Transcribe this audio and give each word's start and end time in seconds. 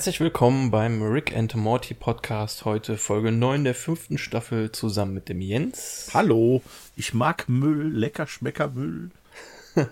Herzlich 0.00 0.20
willkommen 0.20 0.70
beim 0.70 1.02
Rick 1.02 1.36
and 1.36 1.54
Morty 1.54 1.92
Podcast. 1.92 2.64
Heute 2.64 2.96
Folge 2.96 3.32
9 3.32 3.64
der 3.64 3.74
fünften 3.74 4.16
Staffel 4.16 4.72
zusammen 4.72 5.12
mit 5.12 5.28
dem 5.28 5.42
Jens. 5.42 6.08
Hallo, 6.14 6.62
ich 6.96 7.12
mag 7.12 7.50
Müll, 7.50 7.88
lecker 7.88 8.26
Schmecker 8.26 8.68
Müll. 8.68 9.10
ja. 9.76 9.84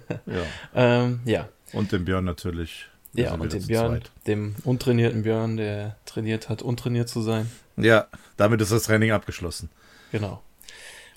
Ähm, 0.75 1.21
ja. 1.27 1.51
Und 1.75 1.93
den 1.93 2.07
Björn 2.07 2.25
natürlich. 2.25 2.89
Ja, 3.13 3.35
und 3.35 3.53
den 3.53 3.67
Björn, 3.67 4.01
zweit. 4.01 4.11
dem 4.27 4.55
untrainierten 4.65 5.25
Björn, 5.25 5.59
der 5.59 5.99
trainiert 6.07 6.49
hat, 6.49 6.63
untrainiert 6.63 7.11
zu 7.11 7.21
sein. 7.21 7.51
Ja, 7.77 8.07
damit 8.39 8.63
ist 8.63 8.73
das 8.73 8.85
Training 8.85 9.11
abgeschlossen. 9.11 9.69
Genau. 10.11 10.43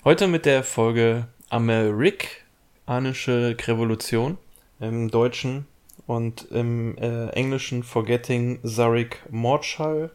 Heute 0.04 0.28
mit 0.28 0.44
der 0.44 0.62
Folge 0.62 1.28
Amerikanische 1.48 3.56
Revolution 3.66 4.36
im 4.80 5.10
Deutschen 5.10 5.66
und 6.06 6.50
im 6.50 6.96
äh, 6.98 7.28
Englischen 7.30 7.82
Forgetting 7.82 8.60
Zarik 8.64 9.22
Mordschall, 9.30 10.10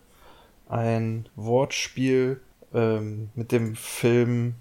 ein 0.69 1.27
Wortspiel 1.35 2.41
ähm, 2.73 3.29
mit 3.35 3.51
dem 3.51 3.75
Film 3.75 4.55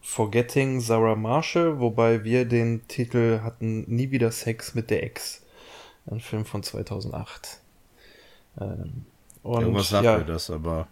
Forgetting 0.00 0.80
Sarah 0.80 1.16
Marshall, 1.16 1.80
wobei 1.80 2.24
wir 2.24 2.44
den 2.44 2.86
Titel 2.88 3.40
hatten 3.42 3.84
Nie 3.88 4.10
wieder 4.10 4.30
Sex 4.30 4.74
mit 4.74 4.90
der 4.90 5.02
Ex. 5.02 5.42
Ein 6.10 6.20
Film 6.20 6.44
von 6.44 6.62
2008. 6.62 7.60
Ähm, 8.60 9.06
und, 9.42 9.62
Irgendwas 9.62 9.88
sagt 9.88 10.04
ja, 10.04 10.18
mir 10.18 10.24
das, 10.24 10.50
aber 10.50 10.88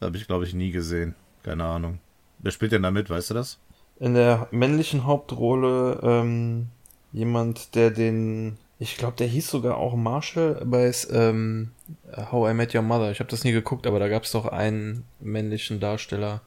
habe 0.00 0.16
ich 0.16 0.26
glaube 0.26 0.44
ich 0.44 0.54
nie 0.54 0.70
gesehen. 0.70 1.14
Keine 1.42 1.64
Ahnung. 1.64 1.98
Wer 2.38 2.52
spielt 2.52 2.72
denn 2.72 2.82
da 2.82 2.90
mit, 2.90 3.10
weißt 3.10 3.30
du 3.30 3.34
das? 3.34 3.58
In 3.98 4.14
der 4.14 4.48
männlichen 4.50 5.04
Hauptrolle 5.04 6.00
ähm, 6.02 6.68
jemand, 7.12 7.74
der 7.74 7.90
den, 7.90 8.58
ich 8.78 8.96
glaube, 8.98 9.16
der 9.16 9.26
hieß 9.26 9.48
sogar 9.48 9.78
auch 9.78 9.96
Marshall 9.96 10.62
bei 10.64 10.92
ähm, 11.10 11.72
How 12.30 12.50
I 12.50 12.54
Met 12.54 12.74
Your 12.74 12.82
Mother. 12.82 13.10
Ich 13.10 13.20
habe 13.20 13.30
das 13.30 13.44
nie 13.44 13.52
geguckt, 13.52 13.86
aber 13.86 13.98
da 13.98 14.08
gab 14.08 14.24
es 14.24 14.32
doch 14.32 14.46
einen 14.46 15.04
männlichen 15.18 15.80
Darsteller, 15.80 16.42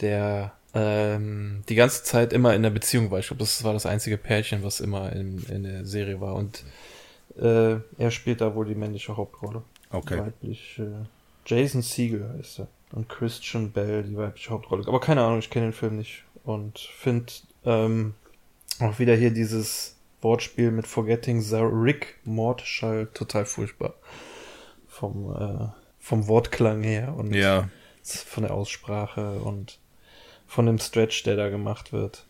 der 0.00 0.52
ähm, 0.74 1.64
die 1.68 1.74
ganze 1.74 2.04
Zeit 2.04 2.32
immer 2.32 2.54
in 2.54 2.62
der 2.62 2.70
Beziehung 2.70 3.10
war. 3.10 3.18
Ich 3.18 3.28
glaube, 3.28 3.40
das 3.40 3.64
war 3.64 3.72
das 3.72 3.86
einzige 3.86 4.16
Pärchen, 4.16 4.62
was 4.62 4.78
immer 4.78 5.12
in, 5.12 5.42
in 5.48 5.64
der 5.64 5.84
Serie 5.84 6.20
war. 6.20 6.36
Und 6.36 6.62
äh, 7.36 7.76
er 7.98 8.10
spielt 8.10 8.40
da 8.40 8.54
wohl 8.54 8.66
die 8.66 8.74
männliche 8.76 9.16
Hauptrolle. 9.16 9.62
Okay. 9.90 10.18
Weiblich, 10.18 10.78
äh, 10.78 11.04
Jason 11.46 11.82
Siegel 11.82 12.28
heißt 12.38 12.60
er. 12.60 12.68
Und 12.92 13.08
Christian 13.08 13.72
Bell, 13.72 14.04
die 14.04 14.16
weibliche 14.16 14.50
Hauptrolle. 14.50 14.86
Aber 14.86 15.00
keine 15.00 15.22
Ahnung, 15.22 15.40
ich 15.40 15.50
kenne 15.50 15.66
den 15.66 15.72
Film 15.72 15.96
nicht. 15.96 16.22
Und 16.44 16.78
finde 16.78 17.32
ähm, 17.64 18.14
auch 18.78 19.00
wieder 19.00 19.16
hier 19.16 19.32
dieses 19.32 19.95
Wortspiel 20.26 20.72
mit 20.72 20.88
Forgetting 20.88 21.40
the 21.40 21.60
Rick 21.60 22.18
Mordschall 22.24 23.06
total 23.14 23.44
furchtbar. 23.44 23.94
Vom, 24.88 25.32
äh, 25.32 25.68
vom 26.00 26.26
Wortklang 26.26 26.82
her 26.82 27.14
und 27.16 27.32
ja. 27.32 27.68
von 28.02 28.42
der 28.42 28.52
Aussprache 28.52 29.38
und 29.38 29.78
von 30.48 30.66
dem 30.66 30.78
Stretch, 30.78 31.22
der 31.22 31.36
da 31.36 31.48
gemacht 31.48 31.92
wird. 31.92 32.26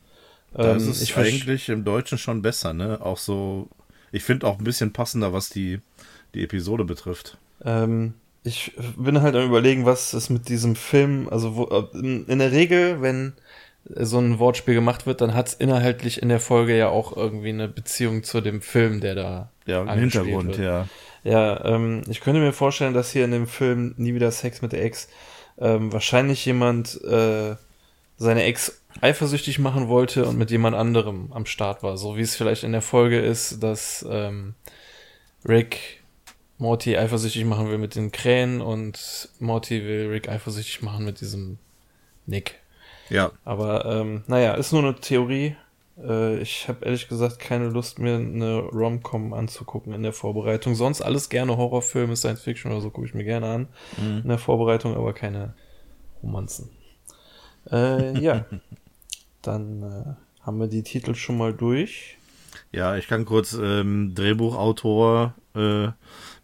Da 0.53 0.73
ähm, 0.73 0.77
ist 0.77 0.89
es 0.89 1.03
ich 1.03 1.17
eigentlich 1.17 1.71
im 1.71 1.85
Deutschen 1.85 2.19
schon 2.19 2.43
besser, 2.43 2.75
ne? 2.75 3.01
Auch 3.01 3.19
so, 3.19 3.69
ich 4.13 4.25
finde 4.25 4.47
auch 4.47 4.59
ein 4.59 4.65
bisschen 4.65 4.93
passender, 4.93 5.33
was 5.33 5.49
die, 5.49 5.81
die 6.35 6.45
Episode 6.45 6.85
betrifft. 6.85 7.39
Ähm, 7.65 8.13
ich 8.43 8.73
bin 8.97 9.23
halt 9.23 9.37
am 9.37 9.47
überlegen, 9.47 9.87
was 9.87 10.13
es 10.13 10.29
mit 10.29 10.49
diesem 10.51 10.77
Film, 10.77 11.29
also 11.31 11.57
wo, 11.57 11.65
in, 11.99 12.27
in 12.27 12.39
der 12.41 12.53
Regel, 12.53 13.01
wenn 13.01 13.33
so 13.95 14.19
ein 14.19 14.39
Wortspiel 14.39 14.75
gemacht 14.75 15.07
wird, 15.07 15.21
dann 15.21 15.35
hat 15.35 15.49
es 15.49 15.55
inhaltlich 15.55 16.23
in 16.23 16.29
der 16.29 16.41
Folge 16.41 16.77
ja 16.77 16.89
auch 16.89 17.17
irgendwie 17.17 17.51
eine 17.51 17.69
Beziehung 17.69 18.23
zu 18.23 18.41
dem 18.41 18.61
Film, 18.61 19.01
der 19.01 19.15
da 19.15 19.51
ja 19.67 19.83
im 19.83 19.89
Hintergrund, 20.01 20.59
wird. 20.59 20.59
ja. 20.59 20.89
Ja, 21.25 21.65
ähm, 21.65 22.03
ich 22.09 22.21
könnte 22.21 22.41
mir 22.41 22.53
vorstellen, 22.53 22.95
dass 22.95 23.11
hier 23.11 23.25
in 23.25 23.33
dem 23.33 23.49
Film 23.49 23.95
Nie 23.97 24.15
wieder 24.15 24.31
Sex 24.31 24.63
mit 24.63 24.71
der 24.71 24.85
Ex 24.85 25.09
ähm, 25.59 25.93
wahrscheinlich 25.93 26.45
jemand 26.47 27.03
äh, 27.03 27.57
seine 28.17 28.45
Ex 28.45 28.81
eifersüchtig 29.01 29.59
machen 29.59 29.89
wollte 29.89 30.25
und 30.25 30.39
mit 30.39 30.53
jemand 30.53 30.77
anderem 30.77 31.33
am 31.33 31.45
Start 31.45 31.83
war. 31.83 31.97
So 31.97 32.17
wie 32.17 32.23
es 32.23 32.37
vielleicht 32.37 32.63
in 32.63 32.73
der 32.73 32.83
Folge 32.83 33.19
ist, 33.19 33.63
dass 33.63 34.07
ähm, 34.09 34.55
Rick 35.45 36.03
Morty 36.59 36.97
eifersüchtig 36.97 37.45
machen 37.45 37.69
will 37.69 37.79
mit 37.79 37.97
den 37.97 38.13
Krähen 38.13 38.61
und 38.61 39.29
Morty 39.41 39.85
will 39.85 40.09
Rick 40.09 40.29
eifersüchtig 40.29 40.83
machen 40.83 41.05
mit 41.05 41.21
diesem 41.21 41.59
Nick. 42.25 42.61
Ja. 43.09 43.33
Aber 43.45 43.85
ähm, 43.87 44.25
naja, 44.27 44.55
ist 44.55 44.73
nur 44.73 44.83
eine 44.83 44.95
Theorie. 44.97 45.57
Äh, 45.99 46.39
ich 46.39 46.69
habe 46.69 46.85
ehrlich 46.85 47.09
gesagt 47.09 47.39
keine 47.39 47.69
Lust, 47.69 47.99
mir 47.99 48.17
eine 48.17 48.59
Rom-Com 48.59 49.33
anzugucken 49.33 49.93
in 49.93 50.03
der 50.03 50.13
Vorbereitung. 50.13 50.75
Sonst 50.75 51.03
alles 51.03 51.29
gerne 51.29 51.57
Horrorfilme, 51.57 52.17
Science 52.17 52.43
Fiction 52.43 52.73
oder 52.73 52.81
so 52.81 52.91
gucke 52.91 53.07
ich 53.07 53.15
mir 53.15 53.25
gerne 53.25 53.47
an 53.47 53.69
mhm. 53.97 54.21
in 54.23 54.29
der 54.29 54.39
Vorbereitung, 54.39 54.97
aber 54.97 55.13
keine 55.13 55.55
Romanzen. 56.23 56.71
Äh, 57.71 58.19
ja, 58.21 58.45
dann 59.43 59.83
äh, 59.83 60.45
haben 60.45 60.59
wir 60.59 60.69
die 60.69 60.83
Titel 60.83 61.15
schon 61.15 61.39
mal 61.39 61.53
durch. 61.53 62.19
Ja, 62.73 62.97
ich 62.97 63.07
kann 63.07 63.25
kurz 63.25 63.53
ähm, 63.61 64.15
Drehbuchautor 64.15 65.35
äh, 65.55 65.89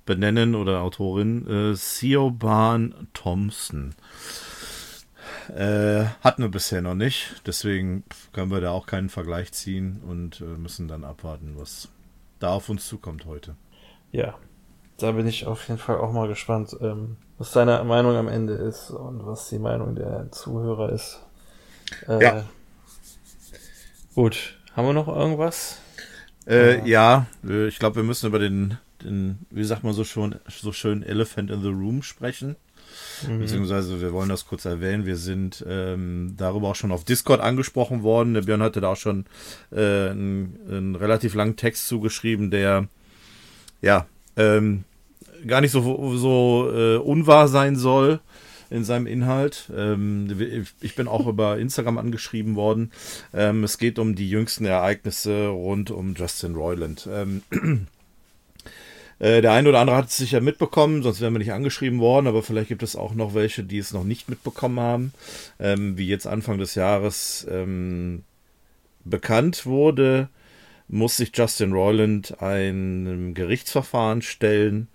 benennen 0.05 0.55
oder 0.55 0.83
Autorin 0.83 1.47
äh, 1.47 1.75
Siobhan 1.75 3.09
Thompson. 3.13 3.95
Äh, 5.55 6.07
hatten 6.23 6.43
wir 6.43 6.49
bisher 6.49 6.81
noch 6.81 6.95
nicht, 6.95 7.43
deswegen 7.45 8.05
können 8.33 8.51
wir 8.51 8.63
da 8.63 8.71
auch 8.71 8.87
keinen 8.87 9.11
Vergleich 9.11 9.53
ziehen 9.53 10.01
und 10.07 10.41
äh, 10.41 10.45
müssen 10.45 10.89
dann 10.89 11.05
abwarten, 11.05 11.57
was 11.59 11.89
da 12.39 12.51
auf 12.51 12.71
uns 12.71 12.87
zukommt 12.89 13.27
heute. 13.27 13.55
Ja, 14.13 14.35
da 14.97 15.13
bin 15.13 15.27
ich 15.27 15.47
auf 15.47 15.69
jeden 15.69 15.79
Fall 15.79 15.99
auch 15.99 16.11
mal 16.11 16.27
gespannt, 16.27 16.75
ähm, 16.81 17.19
was 17.37 17.53
deine 17.53 17.85
Meinung 17.85 18.17
am 18.17 18.29
Ende 18.29 18.55
ist 18.55 18.91
und 18.91 19.27
was 19.27 19.51
die 19.51 19.59
Meinung 19.59 19.95
der 19.95 20.33
Zuhörer 20.33 20.91
ist. 20.91 21.21
Äh, 22.09 22.23
ja. 22.23 22.45
Gut, 24.15 24.59
haben 24.75 24.87
wir 24.87 24.95
noch 24.95 25.09
irgendwas? 25.09 25.81
Äh, 26.47 26.89
ja, 26.89 27.27
ich 27.43 27.79
glaube, 27.79 27.97
wir 27.97 28.03
müssen 28.05 28.27
über 28.27 28.39
den, 28.39 28.79
den, 29.03 29.39
wie 29.51 29.65
sagt 29.65 29.85
man 29.85 29.93
so 29.93 30.05
schon, 30.05 30.37
so 30.49 30.73
schön 30.73 31.03
Elephant 31.03 31.51
in 31.51 31.61
the 31.61 31.69
Room 31.69 32.03
sprechen. 32.03 32.57
Mhm. 33.29 33.41
Beziehungsweise 33.41 34.01
wir 34.01 34.13
wollen 34.13 34.29
das 34.29 34.47
kurz 34.47 34.65
erwähnen. 34.65 35.07
Wir 35.07 35.17
sind 35.17 35.65
ähm, 35.69 36.35
darüber 36.37 36.69
auch 36.69 36.75
schon 36.75 36.93
auf 36.93 37.05
Discord 37.05 37.41
angesprochen 37.41 38.03
worden. 38.03 38.35
Der 38.35 38.43
Björn 38.43 38.63
hatte 38.63 38.81
da 38.81 38.93
auch 38.93 38.97
schon 38.97 39.27
äh, 39.71 40.11
einen, 40.11 40.97
relativ 40.99 41.35
langen 41.35 41.57
Text 41.57 41.89
zugeschrieben, 41.89 42.51
der 42.51 42.89
ja 43.81 44.07
ähm, 44.37 44.85
gar 45.47 45.61
nicht 45.61 45.73
so, 45.73 46.17
so 46.17 46.71
äh, 46.73 46.97
unwahr 46.97 47.49
sein 47.49 47.77
soll 47.77 48.21
in 48.71 48.85
seinem 48.85 49.07
Inhalt. 49.07 49.71
Ähm, 49.77 50.65
ich 50.81 50.95
bin 50.95 51.09
auch 51.09 51.27
über 51.29 51.59
Instagram 51.59 51.99
angeschrieben 51.99 52.57
worden. 52.57 52.91
Ähm, 53.35 53.65
es 53.65 53.79
geht 53.79 53.99
um 53.99 54.15
die 54.15 54.31
jüngsten 54.31 54.65
Ereignisse 54.65 55.49
rund 55.49 55.91
um 55.91 56.15
Justin 56.15 56.55
Roiland. 56.55 57.09
Äh, 59.19 59.41
der 59.43 59.53
eine 59.53 59.69
oder 59.69 59.81
andere 59.81 59.97
hat 59.97 60.09
es 60.09 60.17
sicher 60.17 60.41
mitbekommen, 60.41 61.03
sonst 61.03 61.21
wären 61.21 61.35
wir 61.35 61.39
nicht 61.39 61.53
angeschrieben 61.53 62.01
worden, 62.01 62.27
aber 62.27 62.43
vielleicht 62.43 62.69
gibt 62.69 62.83
es 62.83 62.97
auch 62.97 63.15
noch 63.15 63.35
welche, 63.35 63.65
die 63.65 63.79
es 63.79 63.93
noch 63.93 64.05
nicht 64.05 64.29
mitbekommen 64.29 64.81
haben. 64.81 65.13
Ähm, 65.61 65.97
wie 65.97 66.09
jetzt 66.09 66.27
Anfang 66.27 66.59
des 66.59 66.75
Jahres 66.75 67.47
ähm, 67.51 68.25
bekannt 69.05 69.67
wurde, 69.67 70.29
muss 70.89 71.17
sich 71.17 71.31
Justin 71.35 71.73
Roiland 71.73 72.41
einem 72.43 73.35
Gerichtsverfahren 73.35 74.23
stellen, 74.23 74.89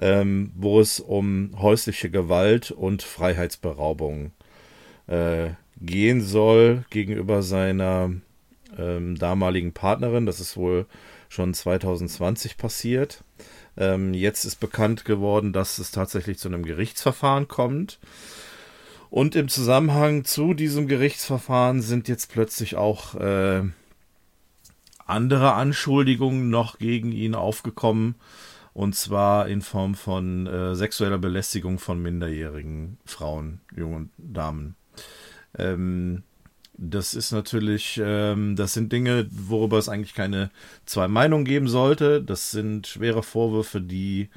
ähm, 0.00 0.52
wo 0.54 0.80
es 0.80 1.00
um 1.00 1.50
häusliche 1.58 2.10
Gewalt 2.10 2.70
und 2.70 3.02
Freiheitsberaubung 3.02 4.32
äh, 5.06 5.50
gehen 5.80 6.20
soll 6.20 6.84
gegenüber 6.90 7.42
seiner 7.42 8.10
ähm, 8.78 9.16
damaligen 9.16 9.72
Partnerin. 9.72 10.26
Das 10.26 10.40
ist 10.40 10.56
wohl 10.56 10.86
schon 11.28 11.54
2020 11.54 12.56
passiert. 12.56 13.24
Ähm, 13.76 14.14
jetzt 14.14 14.44
ist 14.44 14.60
bekannt 14.60 15.04
geworden, 15.04 15.52
dass 15.52 15.78
es 15.78 15.90
tatsächlich 15.90 16.38
zu 16.38 16.48
einem 16.48 16.64
Gerichtsverfahren 16.64 17.48
kommt. 17.48 17.98
Und 19.10 19.36
im 19.36 19.48
Zusammenhang 19.48 20.24
zu 20.24 20.54
diesem 20.54 20.88
Gerichtsverfahren 20.88 21.82
sind 21.82 22.08
jetzt 22.08 22.32
plötzlich 22.32 22.76
auch 22.76 23.14
äh, 23.14 23.62
andere 25.06 25.52
Anschuldigungen 25.52 26.48
noch 26.48 26.78
gegen 26.78 27.12
ihn 27.12 27.34
aufgekommen. 27.34 28.14
Und 28.74 28.94
zwar 28.94 29.48
in 29.48 29.60
Form 29.60 29.94
von 29.94 30.46
äh, 30.46 30.74
sexueller 30.74 31.18
Belästigung 31.18 31.78
von 31.78 32.00
minderjährigen 32.00 32.96
Frauen, 33.04 33.60
jungen 33.76 34.10
Damen. 34.16 34.76
Ähm, 35.58 36.22
das 36.90 37.14
ist 37.14 37.32
natürlich, 37.32 38.00
ähm, 38.02 38.56
das 38.56 38.74
sind 38.74 38.92
Dinge, 38.92 39.26
worüber 39.30 39.78
es 39.78 39.88
eigentlich 39.88 40.14
keine 40.14 40.50
zwei 40.84 41.08
Meinungen 41.08 41.44
geben 41.44 41.68
sollte. 41.68 42.22
Das 42.22 42.50
sind 42.50 42.86
schwere 42.86 43.22
Vorwürfe, 43.22 43.80
die 43.80 44.28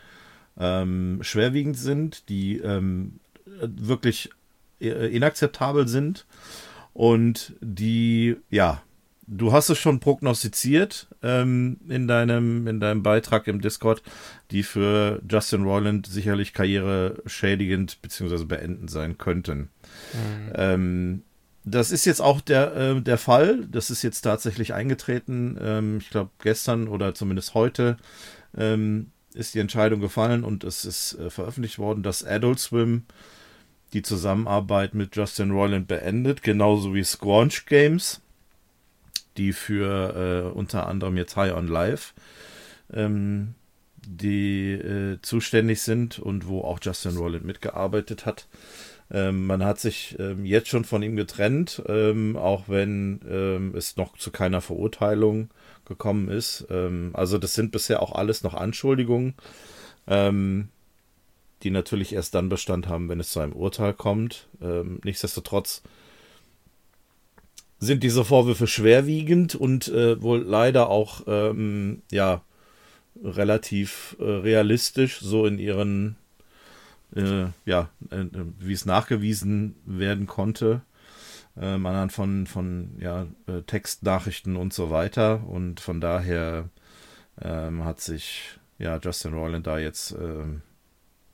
ähm, 0.58 1.20
schwerwiegend 1.22 1.78
sind, 1.78 2.30
die 2.30 2.60
ähm, 2.60 3.20
wirklich 3.60 4.30
inakzeptabel 4.80 5.88
sind 5.88 6.26
und 6.94 7.54
die, 7.62 8.36
ja, 8.50 8.84
du 9.28 9.54
hast 9.54 9.70
es 9.70 9.78
schon 9.78 10.00
prognostiziert 10.00 11.08
ähm, 11.24 11.78
in, 11.88 12.08
deinem, 12.08 12.68
in 12.68 12.80
deinem 12.80 13.02
Beitrag 13.02 13.48
im 13.48 13.62
Discord, 13.62 14.04
die 14.52 14.64
für 14.64 15.22
Justin 15.30 15.64
Roiland 15.64 16.08
sicherlich 16.08 16.54
karriereschädigend 16.54 18.02
bzw. 18.02 18.46
beendend 18.46 18.92
sein 18.92 19.18
könnten. 19.18 19.70
Mhm. 20.14 20.52
Ähm, 20.56 21.24
das 21.66 21.92
ist 21.92 22.06
jetzt 22.06 22.22
auch 22.22 22.42
der, 22.42 22.76
äh, 22.76 23.02
der 23.02 23.18
Fall. 23.18 23.66
Das 23.68 23.90
ist 23.90 24.04
jetzt 24.04 24.22
tatsächlich 24.22 24.74
eingetreten. 24.74 25.58
Ähm, 25.60 25.98
ich 25.98 26.10
glaube, 26.10 26.30
gestern 26.40 26.88
oder 26.88 27.16
zumindest 27.16 27.56
heute 27.56 27.98
ähm, 28.56 29.12
ist 29.34 29.56
die 29.56 29.60
Entscheidung 29.60 30.00
gefallen 30.00 30.44
und 30.44 30.64
es 30.64 30.86
ist 30.86 31.16
äh, 31.20 31.30
veröffentlicht 31.30 31.80
worden, 31.80 32.04
dass 32.04 32.24
Adult 32.24 32.60
Swim 32.60 33.04
die 33.94 34.04
Zusammenarbeit 34.04 34.94
mit 34.94 35.16
Justin 35.16 35.52
Roiland 35.52 35.88
beendet, 35.88 36.44
genauso 36.44 36.94
wie 36.94 37.04
Squanch 37.04 37.66
Games, 37.66 38.22
die 39.38 39.52
für 39.54 40.52
äh, 40.54 40.58
unter 40.58 40.88
anderem 40.88 41.18
jetzt 41.18 41.36
High 41.36 41.54
on 41.54 41.68
Life 41.68 42.14
ähm, 42.94 43.56
die 44.08 44.72
äh, 44.74 45.20
zuständig 45.22 45.82
sind 45.82 46.20
und 46.20 46.48
wo 46.48 46.62
auch 46.62 46.80
Justin 46.82 47.18
Roiland 47.18 47.44
mitgearbeitet 47.44 48.26
hat. 48.26 48.48
Ähm, 49.12 49.46
man 49.46 49.64
hat 49.64 49.80
sich 49.80 50.16
ähm, 50.20 50.46
jetzt 50.46 50.70
schon 50.70 50.84
von 50.84 51.04
ihm 51.04 51.16
getrennt, 51.16 51.82
ähm, 51.88 52.38
auch 52.38 52.64
wenn 52.68 53.22
ähm, 53.30 53.76
es 53.76 53.98
noch 53.98 54.18
zu 54.18 54.32
keiner 54.32 54.62
Verurteilung 54.62 55.50
gekommen 55.86 56.30
ist. 56.30 56.66
Ähm, 56.70 57.12
also 57.14 57.38
das 57.38 57.54
sind 57.54 57.72
bisher 57.72 58.02
auch 58.02 58.14
alles 58.14 58.44
noch 58.44 58.56
Anschuldigungen, 58.56 59.36
ähm, 60.08 60.70
die 61.64 61.70
natürlich 61.70 62.14
erst 62.14 62.34
dann 62.36 62.50
Bestand 62.50 62.88
haben, 62.88 63.10
wenn 63.10 63.20
es 63.20 63.32
zu 63.32 63.40
einem 63.40 63.54
Urteil 63.54 63.94
kommt. 63.94 64.48
nichtsdestotrotz 65.04 65.82
sind 67.80 68.04
diese 68.04 68.24
Vorwürfe 68.24 68.68
schwerwiegend 68.68 69.56
und 69.56 69.88
äh, 69.88 70.22
wohl 70.22 70.44
leider 70.44 70.90
auch 70.90 71.26
ja 72.12 72.44
relativ 73.24 74.16
äh, 74.20 74.24
realistisch 74.24 75.20
so 75.20 75.46
in 75.46 75.60
ihren 75.60 76.18
äh, 77.16 77.48
ja, 77.66 77.90
äh, 78.10 78.26
wie 78.60 78.74
es 78.74 78.86
nachgewiesen 78.86 79.76
werden 79.86 80.28
konnte, 80.28 80.82
äh, 81.56 81.66
anhand 81.66 82.12
von, 82.12 82.48
von 82.48 82.98
ja, 83.00 83.28
äh, 83.48 83.62
Textnachrichten 83.62 84.56
und 84.56 84.74
so 84.74 84.90
weiter. 84.90 85.48
Und 85.48 85.80
von 85.80 86.02
daher 86.02 86.70
ähm, 87.42 87.84
hat 87.84 88.02
sich 88.02 88.60
ja, 88.78 89.00
Justin 89.02 89.34
Roiland 89.34 89.68
da 89.68 89.78
jetzt 89.78 90.12
ähm, 90.12 90.62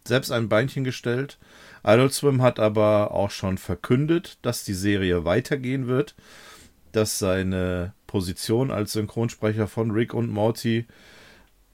selbst 0.07 0.31
ein 0.31 0.49
Beinchen 0.49 0.83
gestellt. 0.83 1.37
Adult 1.83 2.13
Swim 2.13 2.41
hat 2.41 2.59
aber 2.59 3.11
auch 3.11 3.31
schon 3.31 3.57
verkündet, 3.57 4.37
dass 4.41 4.63
die 4.63 4.73
Serie 4.73 5.25
weitergehen 5.25 5.87
wird, 5.87 6.15
dass 6.91 7.19
seine 7.19 7.93
Position 8.07 8.71
als 8.71 8.93
Synchronsprecher 8.93 9.67
von 9.67 9.91
Rick 9.91 10.13
und 10.13 10.29
Morty 10.29 10.85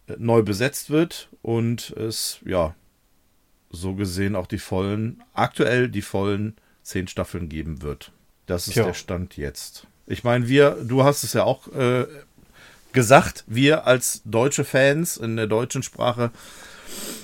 äh, 0.08 0.16
neu 0.18 0.44
besetzt 0.44 0.90
wird 0.90 1.30
und 1.42 1.92
es 1.92 2.40
ja 2.46 2.76
so 3.70 3.96
gesehen 3.96 4.36
auch 4.36 4.48
die 4.48 4.60
vollen, 4.60 5.24
aktuell 5.34 5.90
die 5.90 6.02
vollen 6.02 6.56
zehn 6.84 7.08
Staffeln 7.08 7.50
geben 7.50 7.82
wird. 7.82 8.12
Das 8.46 8.68
ist 8.68 8.74
Tja. 8.74 8.86
der 8.86 8.94
Stand 8.94 9.38
jetzt. 9.38 9.88
Ich 10.06 10.24
meine, 10.24 10.48
wir, 10.48 10.78
du 10.84 11.04
hast 11.04 11.24
es 11.24 11.34
ja 11.34 11.44
auch 11.44 11.68
äh, 11.74 12.06
gesagt, 12.94 13.44
wir 13.48 13.86
als 13.86 14.22
deutsche 14.24 14.64
Fans 14.64 15.18
in 15.18 15.36
der 15.36 15.48
deutschen 15.48 15.84
Sprache 15.84 16.32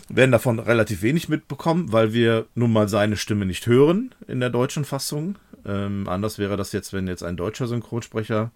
werden 0.09 0.31
davon 0.31 0.59
relativ 0.59 1.01
wenig 1.01 1.29
mitbekommen, 1.29 1.91
weil 1.91 2.13
wir 2.13 2.45
nun 2.55 2.73
mal 2.73 2.89
seine 2.89 3.17
Stimme 3.17 3.45
nicht 3.45 3.67
hören 3.67 4.13
in 4.27 4.39
der 4.39 4.49
deutschen 4.49 4.85
Fassung. 4.85 5.37
Ähm, 5.65 6.07
anders 6.09 6.37
wäre 6.37 6.57
das 6.57 6.73
jetzt, 6.73 6.91
wenn 6.91 7.07
jetzt 7.07 7.23
ein 7.23 7.37
deutscher 7.37 7.67
Synchronsprecher 7.67 8.51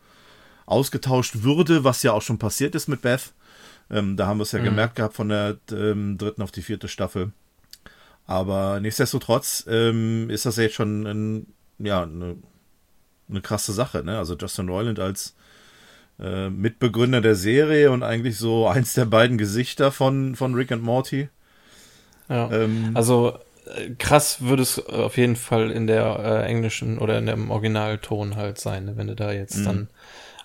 ausgetauscht 0.66 1.44
würde, 1.44 1.86
was 1.86 2.04
ja 2.04 2.12
auch 2.12 2.22
schon 2.22 2.38
passiert 2.38 2.76
ist 2.76 2.90
mit 2.90 3.02
Beth. 3.02 3.34
Ähm, 3.90 4.18
da 4.18 4.28
haben 4.28 4.40
wir 4.40 4.44
es 4.44 4.52
ja 4.52 4.60
mhm. 4.60 4.66
gemerkt 4.66 4.96
gehabt 4.96 5.16
von 5.16 5.30
der 5.30 5.58
ähm, 5.72 6.18
dritten 6.18 6.42
auf 6.42 6.52
die 6.52 6.62
vierte 6.62 6.90
Staffel. 6.90 7.32
Aber 8.28 8.82
nichtsdestotrotz 8.82 9.66
ähm, 9.70 10.30
ist 10.30 10.46
das 10.46 10.58
ja 10.58 10.64
jetzt 10.64 10.76
schon 10.76 11.08
ein, 11.08 11.48
ja, 11.80 12.04
eine, 12.04 12.36
eine 13.30 13.42
krasse 13.42 13.72
Sache. 13.72 14.04
Ne? 14.04 14.18
Also 14.18 14.36
Justin 14.36 14.68
Roiland 14.68 15.00
als 15.00 15.34
äh, 16.20 16.50
Mitbegründer 16.50 17.22
der 17.22 17.36
Serie 17.36 17.90
und 17.90 18.04
eigentlich 18.04 18.38
so 18.38 18.68
eins 18.68 18.94
der 18.94 19.06
beiden 19.06 19.38
Gesichter 19.38 19.92
von, 19.94 20.36
von 20.36 20.54
Rick 20.54 20.74
and 20.74 20.84
Morty. 20.84 21.30
Ja. 22.28 22.52
Ähm, 22.52 22.92
also 22.96 23.40
äh, 23.66 23.92
krass 23.98 24.42
würde 24.42 24.64
es 24.64 24.86
auf 24.86 25.16
jeden 25.16 25.38
Fall 25.38 25.72
in 25.72 25.88
der 25.88 26.20
äh, 26.20 26.46
englischen 26.48 27.00
oder 27.00 27.18
in 27.18 27.28
dem 27.28 27.50
Originalton 27.50 28.36
halt 28.36 28.60
sein, 28.60 28.86
ne? 28.86 28.98
wenn 28.98 29.08
du 29.08 29.16
da 29.16 29.32
jetzt 29.32 29.60
mhm. 29.60 29.64
dann 29.64 29.88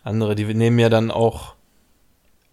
andere, 0.05 0.37
die 0.37 0.45
nehmen 0.45 0.79
ja 0.79 0.89
dann 0.89 1.11
auch, 1.11 1.57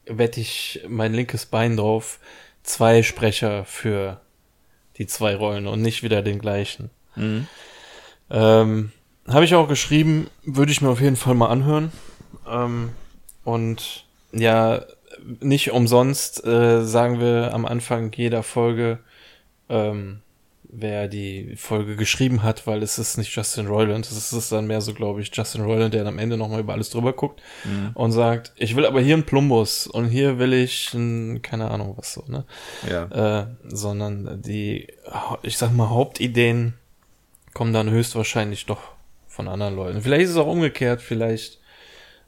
wette 0.07 0.41
ich 0.41 0.83
mein 0.87 1.13
linkes 1.13 1.45
Bein 1.45 1.77
drauf, 1.77 2.19
zwei 2.63 3.03
Sprecher 3.03 3.63
für 3.65 4.21
die 4.99 5.07
zwei 5.07 5.35
Rollen 5.35 5.65
und 5.65 5.81
nicht 5.81 6.03
wieder 6.03 6.21
den 6.21 6.39
gleichen. 6.39 6.91
Mhm. 7.15 7.47
Ähm, 8.29 8.91
Habe 9.27 9.45
ich 9.45 9.55
auch 9.55 9.67
geschrieben, 9.67 10.27
würde 10.43 10.71
ich 10.71 10.81
mir 10.81 10.89
auf 10.89 11.01
jeden 11.01 11.15
Fall 11.15 11.33
mal 11.33 11.47
anhören. 11.47 11.91
Ähm, 12.47 12.91
und 13.43 14.05
ja, 14.31 14.83
nicht 15.39 15.71
umsonst 15.71 16.45
äh, 16.45 16.83
sagen 16.83 17.19
wir 17.19 17.53
am 17.53 17.65
Anfang 17.65 18.11
jeder 18.13 18.43
Folge, 18.43 18.99
ähm, 19.69 20.21
wer 20.71 21.07
die 21.07 21.55
Folge 21.55 21.95
geschrieben 21.95 22.43
hat, 22.43 22.67
weil 22.67 22.83
es 22.83 22.99
ist 22.99 23.17
nicht 23.17 23.35
Justin 23.35 23.67
Roiland, 23.67 24.05
es 24.05 24.31
ist 24.31 24.51
dann 24.51 24.67
mehr 24.67 24.81
so, 24.81 24.93
glaube 24.93 25.21
ich, 25.21 25.31
Justin 25.33 25.61
Roiland, 25.61 25.93
der 25.93 26.05
am 26.05 26.19
Ende 26.19 26.37
nochmal 26.37 26.59
über 26.59 26.73
alles 26.73 26.91
drüber 26.91 27.13
guckt 27.13 27.41
mhm. 27.63 27.91
und 27.95 28.11
sagt, 28.11 28.53
ich 28.55 28.75
will 28.75 28.85
aber 28.85 29.01
hier 29.01 29.15
einen 29.15 29.25
Plumbus 29.25 29.87
und 29.87 30.09
hier 30.09 30.37
will 30.37 30.53
ich 30.53 30.93
ein, 30.93 31.41
keine 31.41 31.71
Ahnung 31.71 31.95
was 31.97 32.13
so, 32.13 32.23
ne? 32.27 32.45
Ja. 32.87 33.41
Äh, 33.41 33.47
sondern 33.67 34.41
die, 34.43 34.87
ich 35.41 35.57
sag 35.57 35.73
mal, 35.73 35.89
Hauptideen 35.89 36.75
kommen 37.53 37.73
dann 37.73 37.89
höchstwahrscheinlich 37.89 38.67
doch 38.67 38.81
von 39.27 39.47
anderen 39.47 39.75
Leuten. 39.75 40.01
Vielleicht 40.01 40.25
ist 40.25 40.31
es 40.31 40.37
auch 40.37 40.47
umgekehrt, 40.47 41.01
vielleicht 41.01 41.58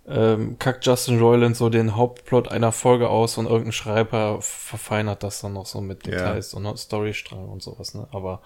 ähm, 0.08 0.58
kackt 0.58 0.86
Justin 0.86 1.20
Roiland 1.20 1.55
so 1.55 1.70
den 1.70 1.96
Hauptplot 1.96 2.48
einer 2.50 2.72
Folge 2.72 3.10
aus 3.10 3.38
und 3.38 3.46
irgendein 3.46 3.72
Schreiber 3.72 4.41
verfeinert 4.41 5.24
das 5.24 5.41
dann 5.41 5.53
noch 5.53 5.65
so 5.65 5.79
mit 5.81 6.05
Details 6.05 6.53
ja. 6.53 6.58
und 6.58 6.77
Storystrang 6.77 7.48
und 7.48 7.62
sowas, 7.62 7.93
ne? 7.93 8.08
Aber 8.12 8.41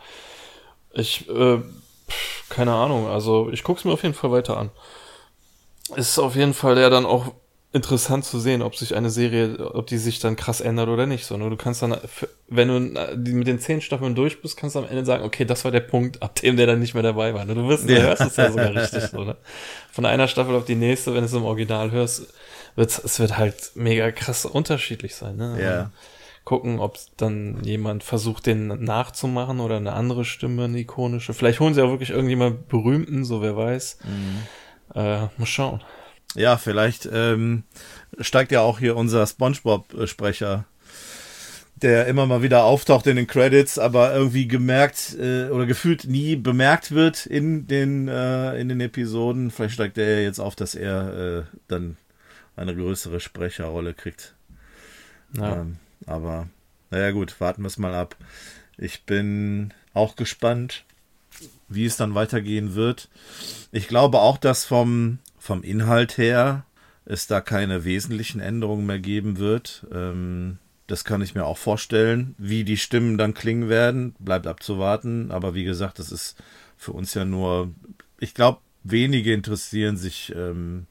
ich, 0.92 1.30
äh, 1.30 1.62
keine 2.50 2.74
Ahnung, 2.74 3.08
also 3.08 3.50
ich 3.52 3.64
guck's 3.64 3.86
mir 3.86 3.94
auf 3.94 4.04
jeden 4.04 4.16
Fall 4.16 4.32
weiter 4.32 4.58
an. 4.58 4.70
Ist 5.96 6.20
auf 6.20 6.36
jeden 6.36 6.54
Fall 6.54 6.78
ja 6.78 6.90
dann 6.90 7.06
auch 7.06 7.32
interessant 7.76 8.24
zu 8.24 8.40
sehen, 8.40 8.62
ob 8.62 8.78
sich 8.78 8.96
eine 8.96 9.10
Serie, 9.10 9.74
ob 9.74 9.88
die 9.88 9.98
sich 9.98 10.20
dann 10.20 10.38
krass 10.38 10.62
ändert 10.62 10.88
oder 10.88 11.06
nicht. 11.06 11.26
So, 11.26 11.36
ne? 11.36 11.50
Du 11.50 11.58
kannst 11.58 11.82
dann, 11.82 11.98
wenn 12.48 12.70
du 12.70 12.80
mit 13.34 13.48
den 13.48 13.60
zehn 13.60 13.82
Staffeln 13.82 14.16
durch 14.16 14.42
bist, 14.42 14.56
kannst 14.56 14.76
du 14.76 14.80
am 14.80 14.88
Ende 14.88 15.04
sagen, 15.04 15.26
okay, 15.26 15.44
das 15.44 15.66
war 15.66 15.72
der 15.72 15.82
Punkt, 15.82 16.24
ab 16.24 16.36
dem 16.36 16.56
der 16.56 16.68
dann 16.68 16.80
nicht 16.80 16.94
mehr 16.94 17.04
dabei 17.04 17.34
war. 17.34 17.44
Ne? 17.44 17.54
Du 17.54 17.68
wirst, 17.68 17.90
ja. 17.90 17.98
hörst 17.98 18.22
es 18.22 18.38
ja 18.38 18.50
sogar 18.50 18.74
richtig 18.74 19.04
so, 19.04 19.26
ne? 19.26 19.36
Von 19.92 20.06
einer 20.06 20.30
Staffel 20.30 20.56
auf 20.56 20.64
die 20.64 20.76
nächste, 20.76 21.14
wenn 21.14 21.20
du 21.20 21.26
es 21.26 21.34
im 21.34 21.44
Original 21.44 21.92
hörst, 21.92 22.34
wird 22.78 22.98
es 23.04 23.20
wird 23.20 23.38
halt 23.38 23.72
mega 23.76 24.10
krass 24.12 24.46
unterschiedlich 24.46 25.14
sein. 25.14 25.36
Ne? 25.36 25.58
Ja. 25.62 25.92
Gucken, 26.46 26.80
ob 26.80 26.98
dann 27.18 27.62
jemand 27.64 28.06
versucht, 28.06 28.46
den 28.46 28.68
nachzumachen 28.86 29.60
oder 29.60 29.78
eine 29.78 29.92
andere 29.92 30.24
Stimme, 30.24 30.64
eine 30.64 30.80
ikonische. 30.80 31.34
Vielleicht 31.34 31.60
holen 31.60 31.74
sie 31.74 31.82
auch 31.82 31.90
wirklich 31.90 32.12
irgendjemand 32.12 32.70
berühmten, 32.70 33.26
so 33.26 33.42
wer 33.42 33.58
weiß. 33.58 34.00
Mhm. 34.06 34.98
Äh, 34.98 35.28
mal 35.38 35.46
schauen. 35.46 35.82
Ja, 36.36 36.58
vielleicht 36.58 37.08
ähm, 37.12 37.64
steigt 38.20 38.52
ja 38.52 38.62
auch 38.62 38.80
hier 38.80 38.96
unser 38.96 39.26
SpongeBob-Sprecher, 39.26 40.66
der 41.76 42.08
immer 42.08 42.26
mal 42.26 42.42
wieder 42.42 42.64
auftaucht 42.64 43.08
in 43.08 43.16
den 43.16 43.28
Credits, 43.28 43.80
aber 43.80 44.14
irgendwie 44.14 44.48
gemerkt 44.48 45.16
äh, 45.20 45.50
oder 45.50 45.66
gefühlt 45.66 46.06
nie 46.06 46.36
bemerkt 46.36 46.92
wird 46.92 47.26
in 47.26 47.68
den 47.68 48.08
äh, 48.08 48.60
in 48.60 48.70
den 48.70 48.82
Episoden. 48.82 49.52
Vielleicht 49.52 49.76
steigt 49.76 49.98
er 49.98 50.24
jetzt 50.24 50.40
auf, 50.40 50.56
dass 50.56 50.76
er 50.76 51.40
äh, 51.40 51.44
dann 51.68 51.98
eine 52.56 52.76
größere 52.76 53.20
Sprecherrolle 53.20 53.94
kriegt. 53.94 54.36
Ja. 55.38 55.62
Ähm, 55.62 55.78
aber 56.06 56.48
naja 56.92 57.12
gut, 57.12 57.40
warten 57.40 57.64
wir 57.64 57.68
es 57.68 57.78
mal 57.78 57.94
ab. 57.94 58.16
Ich 58.78 59.04
bin 59.04 59.74
auch 59.94 60.16
gespannt, 60.16 60.86
wie 61.68 61.86
es 61.86 61.98
dann 61.98 62.16
weitergehen 62.16 62.76
wird. 62.76 63.10
Ich 63.72 63.88
glaube 63.88 64.20
auch, 64.20 64.38
dass 64.38 64.66
vom 64.66 65.20
vom 65.46 65.62
Inhalt 65.62 66.18
her 66.18 66.66
es 67.06 67.28
da 67.28 67.40
keine 67.40 67.86
wesentlichen 67.86 68.42
Änderungen 68.42 68.88
mehr 68.88 68.98
geben 68.98 69.38
wird. 69.38 69.86
Ähm, 69.94 70.58
das 70.88 71.04
kann 71.04 71.22
ich 71.22 71.36
mir 71.36 71.46
auch 71.46 71.60
vorstellen. 71.60 72.34
Wie 72.40 72.64
die 72.64 72.78
Stimmen 72.78 73.20
dann 73.20 73.36
klingen 73.36 73.70
werden, 73.70 74.16
bleibt 74.18 74.48
abzuwarten. 74.48 75.30
Aber 75.30 75.54
wie 75.54 75.64
gesagt, 75.64 76.00
das 76.00 76.12
ist 76.12 76.36
für 76.78 76.94
uns 76.94 77.14
ja 77.14 77.26
nur, 77.26 77.72
ich 78.20 78.34
glaube, 78.34 78.60
wenige 78.84 79.34
interessieren 79.34 79.98
sich 79.98 80.34
ähm, 80.36 80.88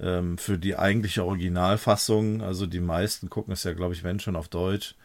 ähm, 0.00 0.38
für 0.38 0.58
die 0.58 0.76
eigentliche 0.76 1.24
Originalfassung. 1.24 2.42
Also 2.42 2.66
die 2.66 2.80
meisten 2.80 3.30
gucken 3.30 3.52
es 3.52 3.62
ja, 3.62 3.74
glaube 3.74 3.94
ich, 3.94 4.02
wenn 4.02 4.18
schon 4.18 4.34
auf 4.34 4.48
Deutsch. 4.48 4.96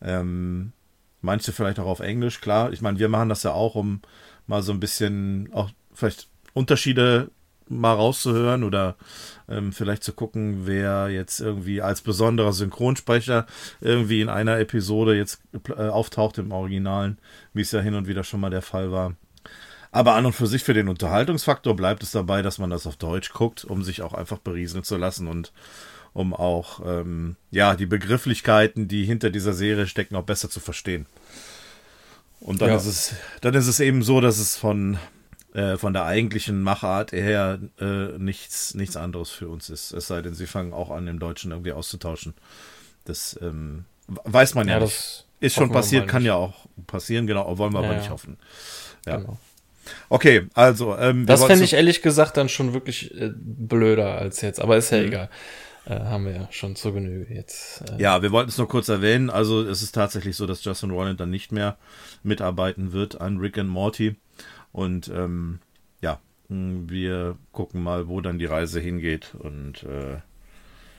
Ähm, 0.00 0.72
manche 1.20 1.52
vielleicht 1.52 1.78
auch 1.78 1.86
auf 1.86 2.00
Englisch, 2.00 2.40
klar. 2.40 2.72
Ich 2.72 2.80
meine, 2.80 2.98
wir 2.98 3.10
machen 3.10 3.28
das 3.28 3.42
ja 3.42 3.52
auch, 3.52 3.74
um 3.74 4.00
mal 4.46 4.62
so 4.62 4.72
ein 4.72 4.80
bisschen 4.80 5.50
auch 5.52 5.70
vielleicht 5.92 6.28
Unterschiede 6.54 7.30
mal 7.68 7.94
rauszuhören 7.94 8.64
oder 8.64 8.96
ähm, 9.48 9.72
vielleicht 9.72 10.04
zu 10.04 10.12
gucken, 10.12 10.66
wer 10.66 11.08
jetzt 11.08 11.40
irgendwie 11.40 11.80
als 11.82 12.00
besonderer 12.00 12.52
Synchronsprecher 12.52 13.46
irgendwie 13.80 14.20
in 14.20 14.28
einer 14.28 14.58
Episode 14.58 15.16
jetzt 15.16 15.40
äh, 15.68 15.88
auftaucht 15.88 16.38
im 16.38 16.52
Originalen, 16.52 17.18
wie 17.54 17.62
es 17.62 17.72
ja 17.72 17.80
hin 17.80 17.94
und 17.94 18.06
wieder 18.06 18.24
schon 18.24 18.40
mal 18.40 18.50
der 18.50 18.62
Fall 18.62 18.92
war. 18.92 19.14
Aber 19.90 20.14
an 20.14 20.26
und 20.26 20.34
für 20.34 20.46
sich 20.46 20.64
für 20.64 20.74
den 20.74 20.88
Unterhaltungsfaktor 20.88 21.74
bleibt 21.74 22.02
es 22.02 22.10
dabei, 22.10 22.42
dass 22.42 22.58
man 22.58 22.70
das 22.70 22.86
auf 22.86 22.96
Deutsch 22.96 23.32
guckt, 23.32 23.64
um 23.64 23.82
sich 23.82 24.02
auch 24.02 24.12
einfach 24.12 24.38
berieseln 24.38 24.84
zu 24.84 24.96
lassen 24.96 25.28
und 25.28 25.52
um 26.12 26.34
auch 26.34 26.80
ähm, 26.84 27.36
ja 27.50 27.74
die 27.74 27.86
Begrifflichkeiten, 27.86 28.88
die 28.88 29.04
hinter 29.04 29.30
dieser 29.30 29.54
Serie 29.54 29.86
stecken, 29.86 30.16
auch 30.16 30.24
besser 30.24 30.50
zu 30.50 30.60
verstehen. 30.60 31.06
Und 32.40 32.60
dann 32.60 32.70
ja. 32.70 32.76
ist 32.76 32.86
es, 32.86 33.14
dann 33.40 33.54
ist 33.54 33.66
es 33.66 33.80
eben 33.80 34.02
so, 34.02 34.20
dass 34.20 34.38
es 34.38 34.56
von 34.56 34.98
äh, 35.54 35.76
von 35.76 35.92
der 35.92 36.04
eigentlichen 36.04 36.62
Machart 36.62 37.12
her 37.12 37.58
äh, 37.80 38.18
nichts 38.18 38.74
nichts 38.74 38.96
anderes 38.96 39.30
für 39.30 39.48
uns 39.48 39.70
ist. 39.70 39.92
Es 39.92 40.06
sei 40.06 40.22
denn, 40.22 40.34
sie 40.34 40.46
fangen 40.46 40.72
auch 40.72 40.90
an, 40.90 41.06
im 41.06 41.18
Deutschen 41.18 41.52
irgendwie 41.52 41.72
auszutauschen. 41.72 42.34
Das 43.04 43.38
ähm, 43.42 43.84
weiß 44.06 44.54
man 44.54 44.68
ja, 44.68 44.74
ja 44.74 44.84
nicht. 44.84 45.24
Ist 45.40 45.54
schon 45.54 45.70
passiert, 45.70 46.08
kann 46.08 46.24
ja 46.24 46.34
auch 46.34 46.66
passieren, 46.86 47.26
genau, 47.26 47.58
wollen 47.58 47.72
wir 47.72 47.80
ja, 47.80 47.88
aber 47.88 47.96
nicht 47.96 48.10
hoffen. 48.10 48.38
Ja. 49.06 49.18
Genau. 49.18 49.38
Okay, 50.08 50.46
also. 50.54 50.96
Ähm, 50.96 51.26
das 51.26 51.44
fände 51.44 51.64
ich 51.64 51.72
ehrlich 51.72 52.02
gesagt 52.02 52.36
dann 52.36 52.48
schon 52.48 52.74
wirklich 52.74 53.14
äh, 53.14 53.30
blöder 53.34 54.18
als 54.18 54.40
jetzt, 54.40 54.60
aber 54.60 54.76
ist 54.76 54.90
ja 54.90 54.98
mhm. 54.98 55.06
egal. 55.06 55.30
Äh, 55.86 56.00
haben 56.00 56.26
wir 56.26 56.32
ja 56.32 56.48
schon 56.50 56.76
zur 56.76 56.92
Genüge 56.92 57.32
jetzt. 57.32 57.82
Äh. 57.90 58.02
Ja, 58.02 58.20
wir 58.20 58.30
wollten 58.32 58.50
es 58.50 58.58
nur 58.58 58.68
kurz 58.68 58.88
erwähnen. 58.88 59.30
Also 59.30 59.62
es 59.62 59.80
ist 59.80 59.92
tatsächlich 59.92 60.36
so, 60.36 60.46
dass 60.46 60.62
Justin 60.62 60.90
Roiland 60.90 61.18
dann 61.20 61.30
nicht 61.30 61.52
mehr 61.52 61.78
mitarbeiten 62.22 62.92
wird 62.92 63.20
an 63.20 63.38
Rick 63.38 63.56
and 63.58 63.70
Morty. 63.70 64.16
Und 64.78 65.08
ähm, 65.08 65.58
ja, 66.00 66.20
wir 66.48 67.36
gucken 67.50 67.82
mal, 67.82 68.06
wo 68.06 68.20
dann 68.20 68.38
die 68.38 68.46
Reise 68.46 68.78
hingeht. 68.78 69.34
Und 69.36 69.82
äh, 69.82 70.18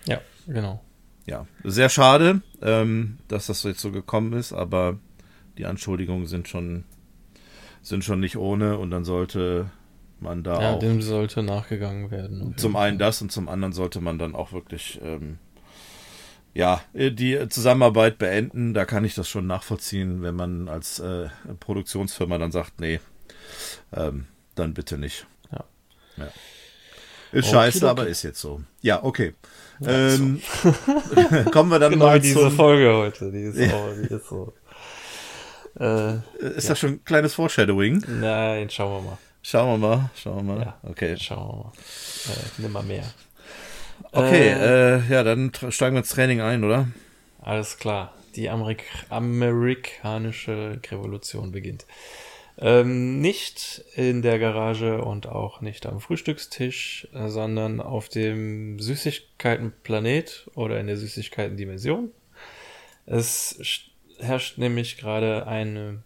ja, 0.05 0.19
genau. 0.45 0.83
Ja, 1.25 1.47
sehr 1.63 1.87
schade, 1.87 2.41
ähm, 2.61 3.19
dass 3.29 3.47
das 3.47 3.63
jetzt 3.63 3.79
so 3.79 3.91
gekommen 3.91 4.33
ist, 4.33 4.51
aber 4.51 4.99
die 5.57 5.65
Anschuldigungen 5.65 6.27
sind 6.27 6.49
schon 6.49 6.83
sind 7.81 8.03
schon 8.03 8.19
nicht 8.19 8.35
ohne 8.35 8.77
und 8.77 8.91
dann 8.91 9.05
sollte 9.05 9.69
man 10.19 10.43
da 10.43 10.61
ja, 10.61 10.71
auch. 10.73 10.79
dem 10.79 11.01
sollte 11.01 11.41
nachgegangen 11.41 12.11
werden. 12.11 12.57
Zum 12.57 12.75
einen 12.75 12.97
das 12.99 13.21
und 13.21 13.31
zum 13.31 13.47
anderen 13.47 13.71
sollte 13.71 14.01
man 14.01 14.19
dann 14.19 14.35
auch 14.35 14.51
wirklich 14.51 14.99
ähm, 15.01 15.37
ja 16.53 16.81
die 16.93 17.47
Zusammenarbeit 17.47 18.17
beenden. 18.17 18.73
Da 18.73 18.83
kann 18.83 19.05
ich 19.05 19.15
das 19.15 19.29
schon 19.29 19.47
nachvollziehen, 19.47 20.21
wenn 20.21 20.35
man 20.35 20.67
als 20.67 20.99
äh, 20.99 21.29
Produktionsfirma 21.61 22.37
dann 22.37 22.51
sagt, 22.51 22.81
nee, 22.81 22.99
ähm, 23.93 24.27
dann 24.55 24.73
bitte 24.73 24.97
nicht. 24.97 25.25
Ja. 25.51 25.63
ja. 26.17 26.25
Ist 27.31 27.45
okay, 27.47 27.55
scheiße, 27.55 27.77
okay. 27.77 27.87
aber 27.87 28.07
ist 28.07 28.23
jetzt 28.23 28.41
so. 28.41 28.61
Ja, 28.81 29.03
okay. 29.03 29.35
Ja, 29.79 29.89
ähm, 29.89 30.41
so. 30.63 30.71
kommen 31.51 31.69
wir 31.69 31.79
dann 31.79 31.93
genau 31.93 32.05
mal 32.07 32.19
diese 32.19 32.49
Folge 32.51 32.93
heute. 32.93 33.31
Die 33.31 33.43
ist, 33.43 33.73
auch, 33.73 33.89
die 33.95 34.13
ist 34.13 34.27
so. 34.27 34.53
Äh, 35.79 36.15
ist 36.39 36.63
ja. 36.63 36.69
das 36.69 36.79
schon 36.79 36.89
ein 36.91 37.05
kleines 37.05 37.35
Foreshadowing? 37.35 38.03
Nein, 38.07 38.69
schauen 38.69 39.03
wir 39.03 39.11
mal. 39.11 39.17
Schauen 39.41 39.79
wir 39.79 39.87
mal, 39.87 40.09
schauen 40.15 40.47
wir 40.47 40.55
mal. 40.55 40.61
Ja, 40.61 40.77
okay. 40.83 41.15
Schauen 41.17 41.47
wir 41.47 41.55
mal. 41.55 41.71
Äh, 41.71 42.49
nimm 42.57 42.71
mal 42.71 42.83
mehr. 42.83 43.05
Okay, 44.11 44.49
äh, 44.49 44.95
äh, 44.95 45.01
ja, 45.09 45.23
dann 45.23 45.51
steigen 45.69 45.95
wir 45.95 45.99
ins 45.99 46.09
Training 46.09 46.41
ein, 46.41 46.63
oder? 46.63 46.87
Alles 47.41 47.77
klar. 47.77 48.13
Die 48.35 48.49
Amerik 48.49 48.83
amerikanische 49.09 50.79
Revolution 50.91 51.51
beginnt. 51.51 51.85
Ähm, 52.61 53.21
nicht 53.21 53.85
in 53.95 54.21
der 54.21 54.37
Garage 54.37 55.01
und 55.01 55.27
auch 55.27 55.61
nicht 55.61 55.85
am 55.85 56.01
Frühstückstisch, 56.01 57.07
sondern 57.13 57.79
auf 57.79 58.09
dem 58.09 58.79
Süßigkeitenplanet 58.79 60.49
oder 60.55 60.79
in 60.79 60.87
der 60.87 60.97
Süßigkeitendimension. 60.97 62.11
Es 63.05 63.61
herrscht 64.19 64.57
nämlich 64.57 64.97
gerade 64.97 65.47
eine 65.47 66.03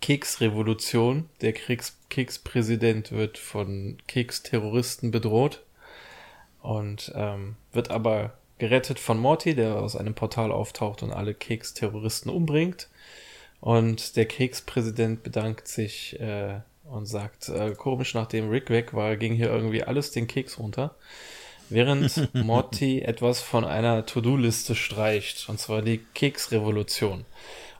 Keksrevolution. 0.00 1.28
Der 1.40 1.52
Kriegs 1.52 1.98
Kekspräsident 2.08 3.10
wird 3.10 3.38
von 3.38 3.98
Keksterroristen 4.06 5.10
bedroht 5.10 5.64
und 6.62 7.12
ähm, 7.14 7.56
wird 7.72 7.90
aber 7.90 8.34
gerettet 8.58 9.00
von 9.00 9.18
Morty, 9.18 9.54
der 9.54 9.76
aus 9.76 9.96
einem 9.96 10.14
Portal 10.14 10.52
auftaucht 10.52 11.02
und 11.02 11.12
alle 11.12 11.34
Keksterroristen 11.34 12.30
umbringt. 12.30 12.88
Und 13.64 14.16
der 14.16 14.26
Kekspräsident 14.26 15.22
bedankt 15.22 15.68
sich 15.68 16.20
äh, 16.20 16.60
und 16.82 17.06
sagt, 17.06 17.48
äh, 17.48 17.70
komisch, 17.70 18.12
nachdem 18.12 18.50
Rick 18.50 18.68
weg 18.68 18.92
war, 18.92 19.16
ging 19.16 19.32
hier 19.32 19.46
irgendwie 19.46 19.82
alles 19.82 20.10
den 20.10 20.26
Keks 20.26 20.58
runter. 20.58 20.96
Während 21.70 22.34
Morty 22.34 23.00
etwas 23.00 23.40
von 23.40 23.64
einer 23.64 24.04
To-Do-Liste 24.04 24.74
streicht, 24.74 25.48
und 25.48 25.58
zwar 25.58 25.80
die 25.80 25.96
Keksrevolution. 25.96 27.24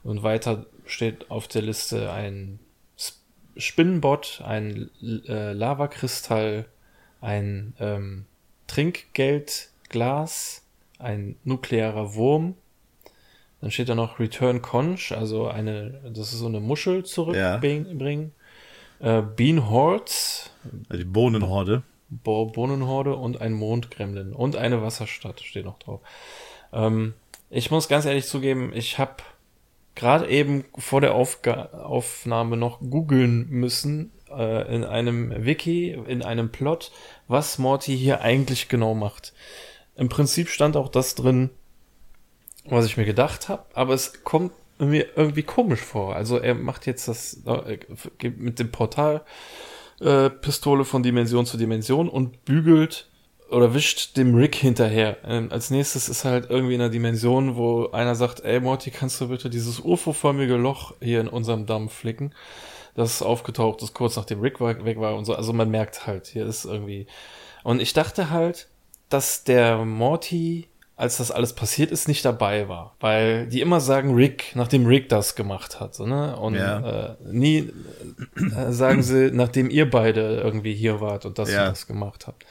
Und 0.03 0.23
weiter 0.23 0.64
steht 0.87 1.31
auf 1.31 1.49
der 1.49 1.61
Liste 1.61 2.11
ein 2.11 2.61
Spinnenbot, 3.59 4.41
ein 4.43 4.88
äh, 5.03 5.53
Lavakristall, 5.53 6.64
ein 7.21 7.75
ähm, 7.79 8.25
Trinkgeldglas, 8.69 10.62
ein 10.99 11.37
nuklearer 11.45 12.14
Wurm. 12.14 12.55
Dann 13.64 13.71
steht 13.71 13.88
da 13.88 13.94
noch 13.94 14.18
Return 14.18 14.61
Conch, 14.61 15.12
also 15.12 15.49
eine, 15.49 15.99
das 16.12 16.35
ist 16.35 16.40
so 16.40 16.47
eine 16.49 16.61
Muschel 16.61 17.02
zurückbringen. 17.02 18.35
Ja. 19.00 19.21
Äh, 19.21 19.23
Bean 19.23 19.71
Hordes. 19.71 20.50
Die 20.92 21.02
Bohnenhorde. 21.04 21.83
Bo 22.11 22.44
Bohnenhorde 22.44 23.16
und 23.16 23.40
ein 23.40 23.54
Mondgremlin 23.54 24.35
und 24.35 24.56
eine 24.56 24.83
Wasserstadt 24.83 25.40
steht 25.40 25.64
noch 25.64 25.78
drauf. 25.78 26.02
Ähm, 26.75 27.14
ich 27.49 27.71
muss 27.71 27.88
ganz 27.88 28.04
ehrlich 28.04 28.26
zugeben, 28.26 28.71
ich 28.75 28.99
habe 28.99 29.23
gerade 29.94 30.28
eben 30.28 30.66
vor 30.76 31.00
der 31.00 31.14
Aufga 31.14 31.71
Aufnahme 31.73 32.59
noch 32.59 32.80
googeln 32.80 33.49
müssen 33.49 34.12
äh, 34.30 34.75
in 34.75 34.85
einem 34.85 35.47
Wiki, 35.47 35.92
in 36.06 36.23
einem 36.23 36.52
Plot, 36.52 36.92
was 37.28 37.56
Morty 37.56 37.97
hier 37.97 38.21
eigentlich 38.21 38.68
genau 38.68 38.92
macht. 38.92 39.33
Im 39.97 40.11
Prinzip 40.11 40.50
stand 40.50 40.76
auch 40.76 40.90
das 40.90 41.14
drin, 41.14 41.49
was 42.66 42.87
ich 42.87 42.97
mir 42.97 43.04
gedacht 43.04 43.49
habe, 43.49 43.64
aber 43.75 43.94
es 43.94 44.25
kommt 44.25 44.52
mir 44.78 45.06
irgendwie 45.16 45.42
komisch 45.42 45.80
vor. 45.80 46.16
Also 46.16 46.38
er 46.38 46.54
macht 46.54 46.87
jetzt 46.87 47.06
das 47.09 47.42
äh, 47.47 47.78
mit 48.28 48.59
dem 48.59 48.71
Portal 48.71 49.23
äh, 50.00 50.30
Pistole 50.30 50.85
von 50.85 51.02
Dimension 51.02 51.47
zu 51.47 51.56
Dimension 51.56 52.09
und 52.09 52.44
bügelt 52.44 53.09
oder 53.50 53.75
wischt 53.75 54.16
dem 54.16 54.35
Rick 54.35 54.56
hinterher. 54.56 55.18
Ähm, 55.25 55.49
als 55.50 55.71
nächstes 55.71 56.09
ist 56.09 56.25
halt 56.25 56.50
irgendwie 56.50 56.75
in 56.75 56.80
einer 56.80 56.90
Dimension, 56.90 57.56
wo 57.56 57.90
einer 57.90 58.14
sagt, 58.14 58.40
ey 58.40 58.61
Morty, 58.61 58.90
kannst 58.90 59.21
du 59.21 59.28
bitte 59.28 59.50
dieses 59.50 59.80
UFO-förmige 59.80 60.56
Loch 60.56 60.94
hier 61.00 61.21
in 61.21 61.28
unserem 61.28 61.66
Damm 61.66 61.88
flicken? 61.88 62.35
Das 62.94 63.23
aufgetaucht 63.23 63.83
ist 63.83 63.94
kurz 63.94 64.16
nachdem 64.16 64.40
Rick 64.40 64.61
weg 64.61 65.00
war 65.00 65.16
und 65.16 65.25
so. 65.25 65.35
Also 65.35 65.52
man 65.52 65.71
merkt 65.71 66.06
halt, 66.06 66.28
hier 66.28 66.47
ist 66.47 66.64
irgendwie. 66.64 67.06
Und 67.62 67.80
ich 67.80 67.92
dachte 67.92 68.30
halt, 68.30 68.68
dass 69.09 69.44
der 69.44 69.85
Morty, 69.85 70.68
als 70.97 71.17
das 71.17 71.31
alles 71.31 71.55
passiert 71.55 71.91
ist, 71.91 72.07
nicht 72.07 72.25
dabei 72.25 72.69
war. 72.69 72.95
Weil 73.01 73.47
die 73.49 73.61
immer 73.61 73.81
sagen 73.81 74.15
Rick, 74.15 74.53
nachdem 74.55 74.87
Rick 74.87 75.09
das 75.09 75.35
gemacht 75.35 75.81
hat. 75.81 75.95
So, 75.95 76.07
ne? 76.07 76.37
Und 76.37 76.55
ja. 76.55 77.09
äh, 77.11 77.17
nie 77.25 77.73
äh, 78.37 78.71
sagen 78.71 79.03
sie, 79.03 79.31
nachdem 79.33 79.71
ihr 79.71 79.91
beide 79.91 80.37
irgendwie 80.37 80.75
hier 80.75 81.01
wart 81.01 81.27
und 81.27 81.39
das 81.39 81.51
ja. 81.51 81.65
und 81.65 81.71
das 81.71 81.87
gemacht 81.87 82.27
habt. 82.27 82.45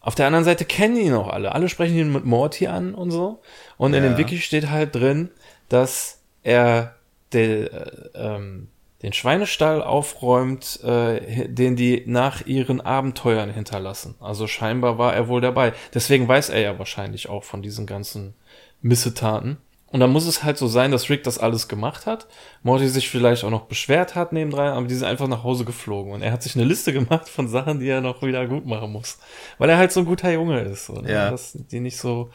Auf 0.00 0.14
der 0.14 0.26
anderen 0.26 0.44
Seite 0.44 0.66
kennen 0.66 0.96
ihn 0.96 1.14
auch 1.14 1.28
alle. 1.28 1.52
Alle 1.52 1.70
sprechen 1.70 1.96
ihn 1.96 2.12
mit 2.12 2.26
Morty 2.26 2.66
an 2.66 2.94
und 2.94 3.10
so. 3.10 3.40
Und 3.78 3.92
ja. 3.92 3.98
in 3.98 4.04
dem 4.04 4.18
Wiki 4.18 4.38
steht 4.38 4.68
halt 4.68 4.94
drin, 4.94 5.30
dass 5.70 6.20
er 6.42 6.94
de, 7.32 7.68
äh, 7.68 7.90
ähm, 8.14 8.68
den 9.04 9.12
Schweinestall 9.12 9.82
aufräumt, 9.82 10.82
äh, 10.82 11.46
den 11.46 11.76
die 11.76 12.04
nach 12.06 12.46
ihren 12.46 12.80
Abenteuern 12.80 13.50
hinterlassen. 13.50 14.14
Also 14.18 14.46
scheinbar 14.46 14.96
war 14.96 15.14
er 15.14 15.28
wohl 15.28 15.42
dabei. 15.42 15.74
Deswegen 15.92 16.26
weiß 16.26 16.48
er 16.48 16.60
ja 16.60 16.78
wahrscheinlich 16.78 17.28
auch 17.28 17.44
von 17.44 17.60
diesen 17.60 17.86
ganzen 17.86 18.34
Missetaten. 18.80 19.58
Und 19.88 20.00
dann 20.00 20.10
muss 20.10 20.26
es 20.26 20.42
halt 20.42 20.56
so 20.56 20.66
sein, 20.66 20.90
dass 20.90 21.10
Rick 21.10 21.22
das 21.22 21.38
alles 21.38 21.68
gemacht 21.68 22.06
hat, 22.06 22.26
Morty 22.62 22.88
sich 22.88 23.08
vielleicht 23.08 23.44
auch 23.44 23.50
noch 23.50 23.66
beschwert 23.66 24.14
hat 24.16 24.32
nebendran, 24.32 24.72
aber 24.72 24.86
die 24.86 24.94
sind 24.94 25.06
einfach 25.06 25.28
nach 25.28 25.44
Hause 25.44 25.64
geflogen. 25.66 26.12
Und 26.12 26.22
er 26.22 26.32
hat 26.32 26.42
sich 26.42 26.56
eine 26.56 26.64
Liste 26.64 26.92
gemacht 26.94 27.28
von 27.28 27.46
Sachen, 27.46 27.80
die 27.80 27.88
er 27.88 28.00
noch 28.00 28.22
wieder 28.22 28.46
gut 28.46 28.64
machen 28.64 28.90
muss. 28.90 29.18
Weil 29.58 29.68
er 29.68 29.76
halt 29.76 29.92
so 29.92 30.00
ein 30.00 30.06
guter 30.06 30.32
Junge 30.32 30.62
ist, 30.62 30.88
oder? 30.88 31.08
Ja. 31.08 31.30
Dass 31.30 31.52
die 31.52 31.80
nicht 31.80 31.98
so 31.98 32.30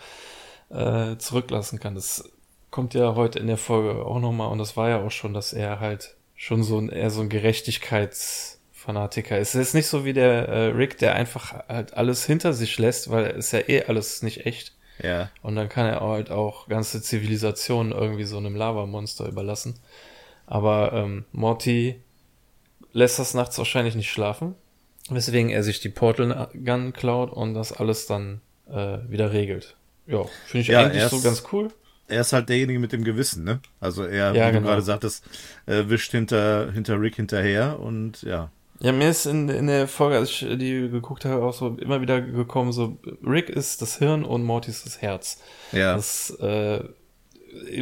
äh, 0.69 1.17
zurücklassen 1.17 1.79
kann. 1.79 1.95
Das 1.95 2.29
kommt 2.69 2.93
ja 2.93 3.15
heute 3.15 3.39
in 3.39 3.47
der 3.47 3.57
Folge 3.57 4.05
auch 4.05 4.19
nochmal, 4.19 4.51
und 4.51 4.59
das 4.59 4.77
war 4.77 4.87
ja 4.89 5.01
auch 5.01 5.11
schon, 5.11 5.33
dass 5.33 5.51
er 5.51 5.79
halt 5.79 6.15
schon 6.39 6.63
so 6.63 6.79
ein, 6.79 6.87
eher 6.87 7.09
so 7.09 7.19
ein 7.19 7.27
Gerechtigkeitsfanatiker 7.27 9.37
ist. 9.37 9.55
Es 9.55 9.67
ist 9.67 9.73
nicht 9.73 9.87
so 9.87 10.05
wie 10.05 10.13
der 10.13 10.47
äh, 10.47 10.67
Rick, 10.67 10.97
der 10.97 11.15
einfach 11.15 11.67
halt 11.67 11.95
alles 11.95 12.25
hinter 12.25 12.53
sich 12.53 12.79
lässt, 12.79 13.11
weil 13.11 13.25
es 13.25 13.51
ja 13.51 13.59
eh 13.67 13.83
alles 13.83 14.23
nicht 14.23 14.45
echt 14.45 14.71
ja. 15.01 15.29
Und 15.41 15.55
dann 15.55 15.69
kann 15.69 15.85
er 15.85 16.01
halt 16.01 16.29
auch 16.29 16.67
ganze 16.67 17.01
Zivilisationen 17.01 17.91
irgendwie 17.91 18.25
so 18.25 18.37
einem 18.37 18.55
Lavamonster 18.55 19.27
überlassen. 19.27 19.79
Aber 20.45 20.93
ähm, 20.93 21.25
Morty 21.31 22.01
lässt 22.91 23.19
das 23.19 23.33
nachts 23.33 23.57
wahrscheinlich 23.57 23.95
nicht 23.95 24.11
schlafen. 24.11 24.55
weswegen 25.09 25.49
er 25.49 25.63
sich 25.63 25.79
die 25.79 25.89
Portal 25.89 26.49
Gun 26.53 26.93
klaut 26.93 27.31
und 27.31 27.53
das 27.53 27.71
alles 27.71 28.07
dann 28.07 28.41
äh, 28.69 28.97
wieder 29.07 29.31
regelt. 29.31 29.77
Ja, 30.05 30.25
finde 30.45 30.61
ich 30.61 30.67
ja, 30.67 30.81
eigentlich 30.81 31.03
so 31.03 31.21
ganz 31.21 31.43
cool. 31.51 31.69
Er 32.09 32.21
ist 32.21 32.33
halt 32.33 32.49
derjenige 32.49 32.79
mit 32.79 32.91
dem 32.91 33.03
Gewissen, 33.03 33.43
ne? 33.43 33.59
Also 33.79 34.03
er, 34.03 34.33
ja, 34.33 34.47
wie 34.47 34.51
genau. 34.51 34.59
du 34.59 34.65
gerade 34.65 34.81
sagtest, 34.81 35.23
äh, 35.65 35.83
wischt 35.87 36.11
hinter, 36.11 36.71
hinter 36.71 36.99
Rick 36.99 37.15
hinterher 37.15 37.79
und 37.79 38.23
ja. 38.23 38.51
Ja, 38.81 38.93
mir 38.93 39.09
ist 39.09 39.25
in, 39.25 39.49
in 39.49 39.67
der 39.67 39.87
Folge, 39.87 40.17
als 40.17 40.29
ich 40.29 40.39
die 40.57 40.89
geguckt 40.89 41.25
habe, 41.25 41.43
auch 41.43 41.53
so 41.53 41.75
immer 41.79 42.01
wieder 42.01 42.21
gekommen, 42.21 42.71
so 42.71 42.97
Rick 43.25 43.49
ist 43.49 43.81
das 43.81 43.97
Hirn 43.97 44.23
und 44.23 44.43
Morty 44.43 44.71
ist 44.71 44.85
das 44.85 45.01
Herz. 45.01 45.41
Ja. 45.73 45.95
Das, 45.95 46.29
äh, 46.39 46.83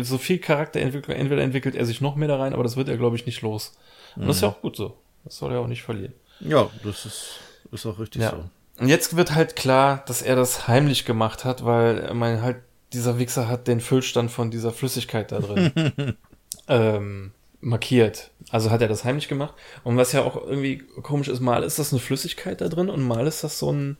so 0.01 0.17
viel 0.17 0.39
Charakterentwicklung, 0.39 1.15
entweder 1.15 1.43
entwickelt 1.43 1.75
er 1.75 1.85
sich 1.85 2.01
noch 2.01 2.15
mehr 2.15 2.27
da 2.27 2.37
rein, 2.37 2.53
aber 2.53 2.63
das 2.63 2.77
wird 2.77 2.89
er, 2.89 2.97
glaube 2.97 3.15
ich, 3.15 3.25
nicht 3.25 3.41
los. 3.41 3.77
Und 4.15 4.23
mhm. 4.23 4.27
das 4.27 4.37
ist 4.37 4.41
ja 4.41 4.49
auch 4.49 4.61
gut 4.61 4.75
so. 4.75 4.97
Das 5.23 5.37
soll 5.37 5.53
er 5.53 5.59
auch 5.59 5.67
nicht 5.67 5.83
verlieren. 5.83 6.13
Ja, 6.39 6.69
das 6.83 7.05
ist, 7.05 7.39
ist 7.71 7.85
auch 7.85 7.99
richtig 7.99 8.21
ja. 8.21 8.31
so. 8.31 8.43
Und 8.79 8.89
jetzt 8.89 9.15
wird 9.15 9.33
halt 9.33 9.55
klar, 9.55 10.03
dass 10.07 10.21
er 10.21 10.35
das 10.35 10.67
heimlich 10.67 11.05
gemacht 11.05 11.45
hat, 11.45 11.65
weil 11.65 12.13
man 12.13 12.41
halt, 12.41 12.57
dieser 12.93 13.19
Wichser 13.19 13.47
hat 13.47 13.67
den 13.67 13.81
Füllstand 13.81 14.31
von 14.31 14.51
dieser 14.51 14.71
Flüssigkeit 14.71 15.31
da 15.31 15.39
drin 15.39 16.15
ähm, 16.67 17.31
markiert. 17.59 18.31
Also 18.49 18.71
hat 18.71 18.81
er 18.81 18.87
das 18.87 19.03
heimlich 19.03 19.27
gemacht. 19.27 19.53
Und 19.83 19.97
was 19.97 20.11
ja 20.11 20.23
auch 20.23 20.35
irgendwie 20.35 20.77
komisch 21.01 21.27
ist, 21.27 21.41
mal 21.41 21.63
ist 21.63 21.79
das 21.79 21.91
eine 21.91 21.99
Flüssigkeit 21.99 22.61
da 22.61 22.69
drin 22.69 22.89
und 22.89 23.05
mal 23.05 23.27
ist 23.27 23.43
das 23.43 23.59
so 23.59 23.71
ein, 23.71 23.97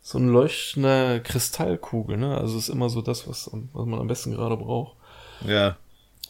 so 0.00 0.18
ein 0.18 0.28
leuchtender 0.28 1.20
Kristallkugel, 1.20 2.16
ne? 2.16 2.36
Also 2.36 2.58
ist 2.58 2.68
immer 2.68 2.90
so 2.90 3.02
das, 3.02 3.26
was, 3.26 3.50
was 3.52 3.86
man 3.86 3.98
am 3.98 4.06
besten 4.06 4.32
gerade 4.32 4.56
braucht. 4.56 4.96
Ja. 5.44 5.76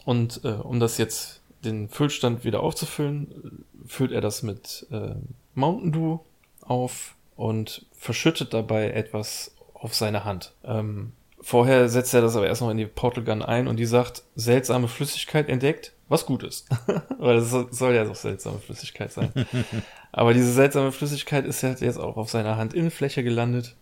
Und 0.05 0.45
äh, 0.45 0.53
um 0.53 0.81
das 0.81 0.99
jetzt 0.99 1.41
den 1.65 1.89
Füllstand 1.89 2.45
wieder 2.45 2.61
aufzufüllen, 2.61 3.65
füllt 3.87 4.13
er 4.13 4.21
das 4.21 4.43
mit 4.43 4.87
äh, 4.91 5.15
Mountain 5.55 5.93
Dew 5.93 6.19
auf 6.61 7.15
und 7.37 7.87
verschüttet 7.93 8.55
dabei 8.55 8.91
etwas 8.91 9.55
auf 9.73 9.95
seine 9.95 10.25
Hand. 10.25 10.53
Ähm, 10.65 11.13
vorher 11.45 11.89
setzt 11.89 12.15
er 12.15 12.23
das 12.23 12.37
aber 12.37 12.47
erst 12.47 12.63
noch 12.63 12.71
in 12.71 12.79
die 12.79 12.87
Portal 12.87 13.23
Gun 13.23 13.43
ein 13.43 13.69
und 13.69 13.77
die 13.77 13.87
sagt, 13.87 14.23
seltsame 14.35 14.89
Flüssigkeit 14.89 15.49
entdeckt, 15.49 15.93
was 16.09 16.27
gut 16.27 16.43
ist. 16.43 16.69
Weil 17.19 17.37
es 17.37 17.51
soll 17.51 17.95
ja 17.95 18.07
so 18.07 18.15
seltsame 18.15 18.59
Flüssigkeit 18.59 19.13
sein. 19.13 19.33
aber 20.13 20.33
diese 20.35 20.53
seltsame 20.53 20.91
Flüssigkeit 20.91 21.45
ist 21.45 21.63
halt 21.63 21.81
jetzt 21.81 21.99
auch 21.99 22.17
auf 22.17 22.31
seiner 22.31 22.57
Handinnenfläche 22.57 23.23
gelandet 23.23 23.77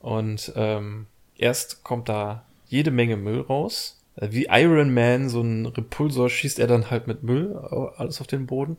und 0.00 0.52
ähm, 0.54 1.06
erst 1.36 1.82
kommt 1.82 2.08
da 2.08 2.44
jede 2.68 2.90
Menge 2.90 3.16
Müll 3.16 3.40
raus 3.40 3.98
äh, 4.16 4.28
wie 4.30 4.46
Iron 4.50 4.92
Man, 4.92 5.28
so 5.28 5.40
ein 5.40 5.66
Repulsor, 5.66 6.28
schießt 6.28 6.58
er 6.58 6.66
dann 6.66 6.90
halt 6.90 7.06
mit 7.06 7.22
Müll 7.22 7.56
alles 7.96 8.20
auf 8.20 8.26
den 8.26 8.46
Boden. 8.46 8.76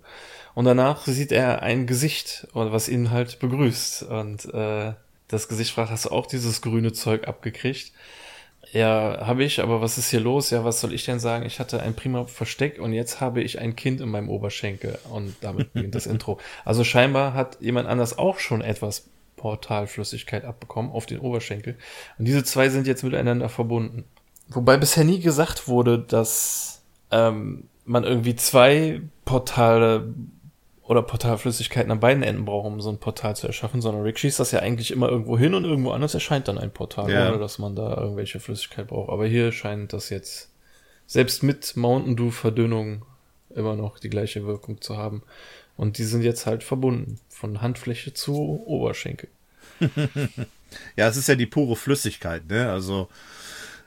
Und 0.54 0.66
danach 0.66 1.06
sieht 1.08 1.32
er 1.32 1.62
ein 1.62 1.88
Gesicht, 1.88 2.48
was 2.54 2.90
ihn 2.90 3.12
halt 3.12 3.40
begrüßt. 3.40 4.04
Und 4.04 4.54
äh, 4.54 4.94
das 5.28 5.48
Gesicht 5.48 5.72
fragt, 5.72 5.92
hast 5.92 6.06
du 6.06 6.10
auch 6.10 6.26
dieses 6.26 6.62
grüne 6.62 6.92
Zeug 6.92 7.28
abgekriegt? 7.28 7.94
Ja, 8.72 9.26
habe 9.26 9.44
ich, 9.44 9.62
aber 9.62 9.82
was 9.82 9.98
ist 9.98 10.12
hier 10.12 10.20
los? 10.20 10.52
Ja, 10.52 10.64
was 10.64 10.80
soll 10.80 10.94
ich 10.94 11.04
denn 11.04 11.20
sagen? 11.20 11.46
Ich 11.46 11.60
hatte 11.60 11.82
ein 11.82 11.96
prima 11.96 12.26
Versteck 12.26 12.80
und 12.80 12.94
jetzt 12.94 13.20
habe 13.20 13.42
ich 13.42 13.60
ein 13.60 13.76
Kind 13.76 14.00
in 14.00 14.10
meinem 14.10 14.30
Oberschenkel. 14.30 15.00
Und 15.10 15.36
damit 15.42 15.74
beginnt 15.74 15.96
das 15.96 16.06
Intro. 16.08 16.40
Also 16.66 16.84
scheinbar 16.84 17.34
hat 17.34 17.58
jemand 17.62 17.88
anders 17.88 18.18
auch 18.18 18.38
schon 18.38 18.62
etwas 18.62 19.10
Portalflüssigkeit 19.38 20.46
abbekommen 20.46 20.92
auf 20.92 21.08
den 21.08 21.20
Oberschenkel. 21.20 21.78
Und 22.20 22.26
diese 22.26 22.44
zwei 22.44 22.70
sind 22.70 22.86
jetzt 22.86 23.04
miteinander 23.04 23.50
verbunden. 23.50 24.04
Wobei 24.50 24.78
bisher 24.78 25.04
nie 25.04 25.20
gesagt 25.20 25.68
wurde, 25.68 25.98
dass 25.98 26.84
ähm, 27.10 27.70
man 27.86 28.04
irgendwie 28.04 28.36
zwei 28.36 29.02
Portale 29.26 30.14
oder 30.90 31.04
Portalflüssigkeiten 31.04 31.92
an 31.92 32.00
beiden 32.00 32.24
Enden 32.24 32.46
braucht, 32.46 32.66
um 32.66 32.82
so 32.82 32.90
ein 32.90 32.98
Portal 32.98 33.36
zu 33.36 33.46
erschaffen, 33.46 33.80
sondern 33.80 34.02
Rick 34.02 34.18
schießt 34.18 34.40
das 34.40 34.50
ja 34.50 34.60
eigentlich 34.62 34.90
immer 34.90 35.08
irgendwo 35.08 35.38
hin 35.38 35.54
und 35.54 35.64
irgendwo 35.64 35.92
anders 35.92 36.16
erscheint 36.16 36.48
dann 36.48 36.58
ein 36.58 36.72
Portal, 36.72 37.12
ja. 37.12 37.30
ohne 37.30 37.38
dass 37.38 37.60
man 37.60 37.76
da 37.76 37.96
irgendwelche 37.96 38.40
Flüssigkeit 38.40 38.88
braucht. 38.88 39.12
Aber 39.12 39.28
hier 39.28 39.52
scheint 39.52 39.94
das 39.94 40.10
jetzt 40.10 40.50
selbst 41.06 41.44
mit 41.44 41.78
Mountain 41.78 42.16
Dew 42.16 42.32
Verdünnung 42.32 43.06
immer 43.52 43.76
noch 43.76 44.00
die 44.00 44.10
gleiche 44.10 44.48
Wirkung 44.48 44.82
zu 44.82 44.98
haben. 44.98 45.22
Und 45.78 46.00
die 46.00 46.06
sind 46.06 46.24
jetzt 46.24 46.48
halt 46.48 46.64
verbunden 46.64 47.20
von 47.30 47.62
Handfläche 47.62 48.16
zu 48.16 48.34
Oberschenkel. 48.66 49.30
ja, 50.98 51.08
es 51.08 51.18
ist 51.18 51.30
ja 51.30 51.36
die 51.36 51.46
pure 51.46 51.76
Flüssigkeit, 51.76 52.48
ne? 52.50 52.72
Also 52.72 53.10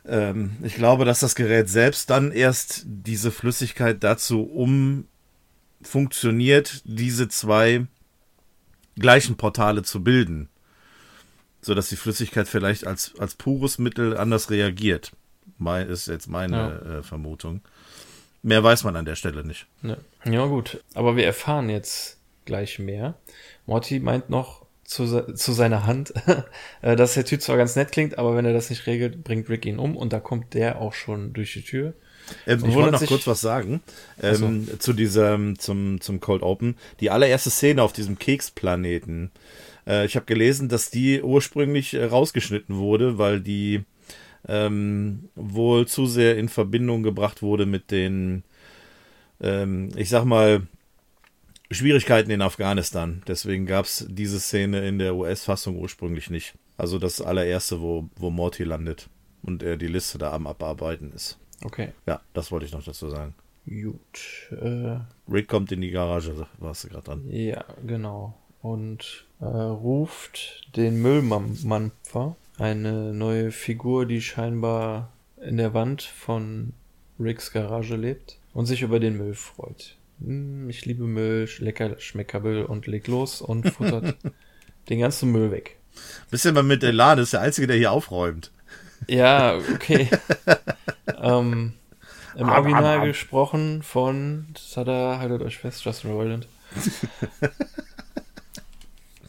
ähm, 0.06 0.56
ich 0.62 0.76
glaube, 0.76 1.04
dass 1.04 1.18
das 1.18 1.34
Gerät 1.34 1.68
selbst 1.68 2.10
dann 2.10 2.30
erst 2.30 2.82
diese 2.86 3.32
Flüssigkeit 3.32 4.04
dazu 4.04 4.42
umfunktioniert, 5.82 6.82
diese 6.84 7.28
zwei 7.28 7.86
gleichen 8.96 9.36
Portale 9.36 9.82
zu 9.82 10.02
bilden. 10.02 10.48
So 11.60 11.74
dass 11.74 11.88
die 11.88 11.96
Flüssigkeit 11.96 12.48
vielleicht 12.48 12.86
als, 12.86 13.14
als 13.18 13.34
pures 13.34 13.78
Mittel 13.78 14.16
anders 14.16 14.50
reagiert. 14.50 15.12
Mein, 15.58 15.88
ist 15.88 16.08
jetzt 16.08 16.28
meine 16.28 16.56
ja. 16.56 16.98
äh, 16.98 17.02
Vermutung. 17.02 17.60
Mehr 18.42 18.64
weiß 18.64 18.82
man 18.84 18.96
an 18.96 19.04
der 19.04 19.14
Stelle 19.14 19.44
nicht. 19.44 19.66
Ja. 19.82 19.96
ja, 20.24 20.46
gut. 20.46 20.82
Aber 20.94 21.16
wir 21.16 21.24
erfahren 21.24 21.68
jetzt 21.68 22.18
gleich 22.44 22.80
mehr. 22.80 23.14
Morty 23.66 24.00
meint 24.00 24.28
noch, 24.28 24.66
zu, 24.84 25.34
zu 25.34 25.52
seiner 25.52 25.86
Hand, 25.86 26.12
äh, 26.82 26.96
dass 26.96 27.14
der 27.14 27.24
Typ 27.24 27.40
zwar 27.40 27.56
ganz 27.56 27.76
nett 27.76 27.92
klingt, 27.92 28.18
aber 28.18 28.36
wenn 28.36 28.44
er 28.44 28.52
das 28.52 28.68
nicht 28.68 28.86
regelt, 28.86 29.22
bringt 29.22 29.48
Rick 29.48 29.64
ihn 29.64 29.78
um 29.78 29.96
und 29.96 30.12
da 30.12 30.18
kommt 30.18 30.54
der 30.54 30.80
auch 30.80 30.92
schon 30.92 31.32
durch 31.32 31.52
die 31.52 31.62
Tür. 31.62 31.94
Ähm, 32.46 32.64
ich 32.64 32.74
wollte 32.74 32.92
noch 32.92 33.06
kurz 33.06 33.26
was 33.26 33.40
sagen 33.40 33.80
ähm, 34.22 34.66
so. 34.66 34.76
zu 34.76 34.92
diesem 34.92 35.58
zum 35.58 36.00
zum 36.00 36.20
Cold 36.20 36.42
Open. 36.42 36.76
Die 37.00 37.10
allererste 37.10 37.50
Szene 37.50 37.82
auf 37.82 37.92
diesem 37.92 38.18
Keksplaneten. 38.18 39.30
Äh, 39.86 40.06
ich 40.06 40.16
habe 40.16 40.26
gelesen, 40.26 40.68
dass 40.68 40.90
die 40.90 41.22
ursprünglich 41.22 41.94
äh, 41.94 42.04
rausgeschnitten 42.04 42.76
wurde, 42.76 43.18
weil 43.18 43.40
die 43.40 43.84
ähm, 44.48 45.28
wohl 45.34 45.86
zu 45.86 46.06
sehr 46.06 46.36
in 46.36 46.48
Verbindung 46.48 47.02
gebracht 47.02 47.42
wurde 47.42 47.66
mit 47.66 47.90
den, 47.90 48.42
ähm, 49.40 49.90
ich 49.96 50.08
sag 50.08 50.24
mal, 50.24 50.66
Schwierigkeiten 51.70 52.30
in 52.30 52.42
Afghanistan. 52.42 53.22
Deswegen 53.26 53.66
gab 53.66 53.86
es 53.86 54.06
diese 54.08 54.40
Szene 54.40 54.86
in 54.86 54.98
der 54.98 55.14
US-Fassung 55.14 55.78
ursprünglich 55.78 56.28
nicht. 56.28 56.54
Also 56.76 56.98
das 56.98 57.20
allererste, 57.20 57.80
wo, 57.80 58.08
wo 58.16 58.30
Morty 58.30 58.64
landet 58.64 59.08
und 59.42 59.62
er 59.62 59.76
die 59.76 59.86
Liste 59.86 60.18
da 60.18 60.32
am 60.32 60.46
Abarbeiten 60.46 61.12
ist. 61.12 61.38
Okay. 61.64 61.92
Ja, 62.06 62.20
das 62.34 62.50
wollte 62.50 62.66
ich 62.66 62.72
noch 62.72 62.84
dazu 62.84 63.08
sagen. 63.08 63.34
Gut. 63.66 64.50
Äh, 64.50 64.98
Rick 65.30 65.48
kommt 65.48 65.70
in 65.72 65.80
die 65.80 65.90
Garage, 65.90 66.46
warst 66.58 66.84
du 66.84 66.88
gerade 66.88 67.04
dran. 67.04 67.24
Ja, 67.28 67.64
genau. 67.86 68.34
Und 68.60 69.26
äh, 69.40 69.44
ruft 69.44 70.68
den 70.76 71.00
Müllmampfer, 71.02 72.36
eine 72.58 73.12
neue 73.12 73.50
Figur, 73.50 74.06
die 74.06 74.20
scheinbar 74.20 75.12
in 75.40 75.56
der 75.56 75.74
Wand 75.74 76.02
von 76.02 76.72
Ricks 77.18 77.52
Garage 77.52 77.96
lebt 77.96 78.38
und 78.52 78.66
sich 78.66 78.82
über 78.82 79.00
den 79.00 79.16
Müll 79.16 79.34
freut. 79.34 79.96
Hm, 80.20 80.68
ich 80.70 80.84
liebe 80.84 81.04
Müll, 81.04 81.48
lecker 81.58 81.98
Schmeckermüll 81.98 82.64
und 82.64 82.86
leg 82.86 83.06
los 83.08 83.42
und 83.42 83.68
futtert 83.70 84.16
den 84.88 85.00
ganzen 85.00 85.32
Müll 85.32 85.50
weg. 85.50 85.78
Bisschen 86.30 86.54
mal 86.54 86.62
mit 86.62 86.82
Elan, 86.82 87.18
ist 87.18 87.32
der 87.32 87.40
Einzige, 87.40 87.66
der 87.66 87.76
hier 87.76 87.92
aufräumt. 87.92 88.50
Ja, 89.08 89.58
okay. 89.74 90.08
ähm, 91.20 91.74
Im 92.34 92.48
am, 92.48 92.50
Original 92.50 92.96
am, 92.96 93.00
am. 93.02 93.06
gesprochen 93.06 93.82
von, 93.82 94.46
das 94.54 94.76
hat 94.76 94.88
er, 94.88 95.18
haltet 95.18 95.42
euch 95.42 95.58
fest, 95.58 95.84
Justin 95.84 96.12
Roiland. 96.12 96.48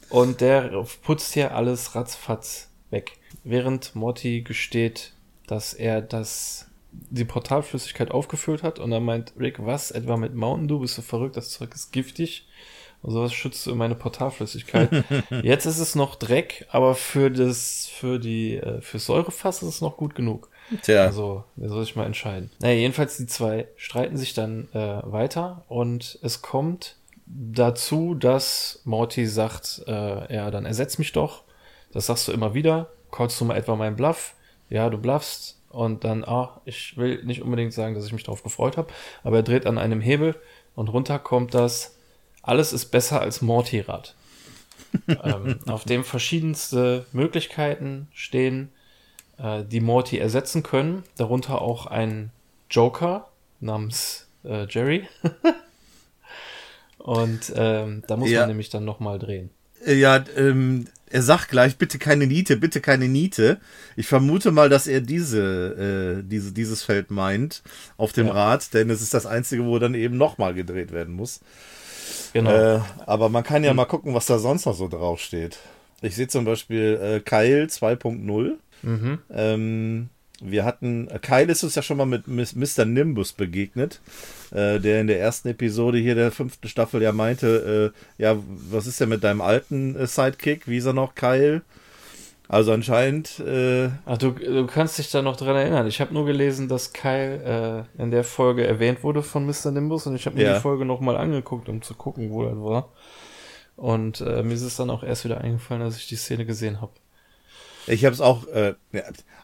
und 0.10 0.42
der 0.42 0.86
putzt 1.04 1.34
hier 1.34 1.56
alles 1.56 1.96
ratzfatz 1.96 2.70
weg. 2.90 3.18
Während 3.44 3.96
Morty 3.96 4.42
gesteht, 4.42 5.14
dass 5.48 5.74
er 5.74 6.02
das 6.02 6.68
die 6.92 7.26
Portalflüssigkeit 7.26 8.12
aufgefüllt 8.12 8.62
hat 8.62 8.80
und 8.80 8.92
dann 8.92 9.04
meint 9.04 9.34
Rick, 9.38 9.66
was, 9.66 9.92
etwa 9.92 10.16
mit 10.16 10.36
Mountain 10.36 10.68
Dew, 10.68 10.80
bist 10.80 10.98
du 10.98 11.02
verrückt, 11.02 11.36
das 11.36 11.50
Zeug 11.50 11.74
ist 11.74 11.92
giftig 11.92 12.48
sowas 13.12 13.34
schützt 13.34 13.66
du 13.66 13.76
meine 13.76 13.96
Portalflüssigkeit. 13.96 15.04
Jetzt 15.44 15.66
ist 15.66 15.80
es 15.80 15.96
noch 15.96 16.16
Dreck, 16.16 16.66
aber 16.72 16.96
für 16.96 17.30
das, 17.30 17.88
für 17.88 18.20
die, 18.20 18.58
äh, 18.58 18.82
für 18.82 19.00
Säurefass 19.00 19.62
ist 19.62 19.70
es 19.70 19.82
noch 19.82 19.98
gut 19.98 20.16
genug. 20.16 20.50
Tja. 20.82 21.04
Also, 21.04 21.44
da 21.56 21.70
soll 21.70 21.84
ich 21.84 21.96
mal 21.96 22.06
entscheiden. 22.06 22.50
Naja, 22.60 22.76
jedenfalls 22.76 23.18
die 23.18 23.28
zwei 23.28 23.68
streiten 23.76 24.18
sich 24.18 24.34
dann 24.34 24.70
äh, 24.74 25.02
weiter 25.04 25.64
und 25.68 26.18
es 26.22 26.42
kommt 26.42 26.96
dazu, 27.26 28.16
dass 28.16 28.82
Morty 28.86 29.28
sagt, 29.28 29.84
äh, 29.88 30.34
ja, 30.34 30.52
dann 30.52 30.66
ersetz 30.66 30.98
mich 30.98 31.12
doch. 31.12 31.44
Das 31.92 32.08
sagst 32.08 32.28
du 32.28 32.32
immer 32.32 32.54
wieder. 32.54 32.90
Callst 33.12 33.40
du 33.40 33.46
mal 33.46 33.58
etwa 33.58 33.76
meinen 33.76 33.96
Bluff? 33.96 34.34
Ja, 34.70 34.90
du 34.90 34.98
bluffst 34.98 35.60
und 35.70 36.04
dann, 36.04 36.24
ah, 36.24 36.62
ich 36.66 36.98
will 36.98 37.24
nicht 37.24 37.42
unbedingt 37.42 37.74
sagen, 37.74 37.96
dass 37.96 38.06
ich 38.06 38.14
mich 38.14 38.24
darauf 38.24 38.44
gefreut 38.44 38.78
habe, 38.78 38.92
aber 39.24 39.38
er 39.38 39.44
dreht 39.44 39.66
an 39.66 39.78
einem 39.78 40.02
Hebel 40.02 40.36
und 40.76 40.90
runter 40.90 41.20
kommt 41.20 41.54
das, 41.54 41.98
alles 42.44 42.74
ist 42.74 42.88
besser 42.88 43.22
als 43.22 43.42
Mortirad. 43.42 44.14
ähm, 45.24 45.60
auf 45.66 45.86
dem 45.86 46.04
verschiedenste 46.04 47.08
Möglichkeiten 47.14 48.08
stehen, 48.14 48.70
äh, 49.40 49.64
die 49.64 49.80
Morty 49.80 50.20
ersetzen 50.20 50.62
können, 50.62 51.04
darunter 51.18 51.62
auch 51.62 51.88
ein 51.88 52.30
Joker 52.70 53.30
namens 53.60 54.28
äh, 54.44 54.68
Jerry. 54.70 55.08
und 57.00 57.52
ähm, 57.56 58.04
da 58.06 58.18
muss 58.18 58.30
ja. 58.30 58.42
man 58.42 58.50
nämlich 58.50 58.70
dann 58.70 58.86
nochmal 58.86 59.18
drehen. 59.18 59.50
Äh, 59.86 59.96
ja, 59.96 60.24
ähm, 60.36 60.86
er 61.10 61.22
sagt 61.22 61.50
gleich, 61.50 61.78
bitte 61.78 62.00
keine 62.00 62.28
Niete, 62.28 62.58
bitte 62.58 62.82
keine 62.82 63.08
Niete. 63.08 63.60
Ich 63.96 64.08
vermute 64.08 64.52
mal, 64.52 64.70
dass 64.70 64.88
er 64.88 65.02
diese, 65.02 66.20
äh, 66.20 66.24
diese, 66.28 66.52
dieses 66.52 66.84
Feld 66.84 67.12
meint 67.12 67.62
auf 67.98 68.14
dem 68.14 68.28
ja. 68.28 68.34
Rad, 68.34 68.74
denn 68.74 68.90
es 68.90 69.02
ist 69.02 69.14
das 69.14 69.26
einzige, 69.26 69.66
wo 69.66 69.78
dann 69.80 69.94
eben 69.94 70.18
nochmal 70.18 70.54
gedreht 70.54 70.92
werden 70.92 71.14
muss. 71.14 71.42
Genau. 72.34 72.52
Äh, 72.52 72.80
aber 73.06 73.30
man 73.30 73.44
kann 73.44 73.64
ja 73.64 73.72
hm. 73.72 73.78
mal 73.78 73.86
gucken, 73.86 74.14
was 74.14 74.26
da 74.26 74.40
sonst 74.40 74.66
noch 74.66 74.76
so 74.76 74.88
draufsteht. 74.88 75.58
Ich 76.02 76.16
sehe 76.16 76.28
zum 76.28 76.46
Beispiel 76.46 77.00
äh, 77.02 77.20
Kyle 77.22 77.66
2.0. 77.66 78.54
Mhm. 78.82 79.20
Ähm, 79.34 80.10
wir 80.42 80.66
hatten, 80.66 81.08
Kyle 81.22 81.50
ist 81.50 81.64
uns 81.64 81.76
ja 81.76 81.82
schon 81.82 81.98
mal 81.98 82.06
mit 82.06 82.28
Mr. 82.28 82.84
Nimbus 82.86 83.32
begegnet, 83.32 84.02
äh, 84.52 84.80
der 84.80 85.00
in 85.00 85.08
der 85.08 85.20
ersten 85.20 85.48
Episode 85.48 85.98
hier 86.00 86.16
der 86.16 86.32
fünften 86.32 86.68
Staffel 86.68 87.02
ja 87.02 87.14
meinte, 87.14 87.94
äh, 88.20 88.22
ja, 88.22 88.36
was 88.70 88.88
ist 88.88 89.00
denn 89.00 89.10
mit 89.10 89.24
deinem 89.24 89.40
alten 89.40 89.96
äh, 89.96 90.06
Sidekick? 90.06 90.68
Wie 90.68 90.78
ist 90.78 90.86
er 90.86 90.94
noch, 90.94 91.16
Kyle? 91.16 91.62
Also 92.48 92.74
anscheinend. 92.74 93.40
Äh, 93.40 93.90
Ach, 94.06 94.18
du, 94.18 94.32
du 94.32 94.68
kannst 94.68 94.98
dich 94.98 95.10
da 95.10 95.22
noch 95.22 95.38
dran 95.38 95.56
erinnern. 95.56 95.88
Ich 95.88 96.02
habe 96.02 96.14
nur 96.14 96.26
gelesen, 96.26 96.68
dass 96.68 96.94
Kyle 96.94 97.88
äh, 97.98 98.02
in 98.02 98.12
der 98.12 98.24
Folge 98.24 98.68
erwähnt 98.68 99.04
wurde 99.04 99.24
von 99.24 99.46
Mr. 99.46 99.72
Nimbus 99.72 100.06
und 100.08 100.16
ich 100.16 100.26
habe 100.26 100.36
mir 100.36 100.44
ja. 100.44 100.54
die 100.56 100.60
Folge 100.60 100.86
nochmal 100.86 101.18
angeguckt, 101.18 101.70
um 101.70 101.82
zu 101.82 101.96
gucken, 101.96 102.32
wo 102.32 102.44
er 102.44 102.62
war. 102.62 102.90
Und 103.76 104.22
äh, 104.22 104.44
mir 104.44 104.54
ist 104.54 104.62
es 104.62 104.76
dann 104.76 104.90
auch 104.90 105.04
erst 105.04 105.26
wieder 105.26 105.42
eingefallen, 105.42 105.82
als 105.82 105.98
ich 105.98 106.08
die 106.08 106.16
Szene 106.16 106.46
gesehen 106.46 106.82
habe. 106.82 106.92
Ich 107.88 108.06
habe 108.06 108.14
es 108.14 108.22
auch, 108.22 108.48
äh, 108.48 108.76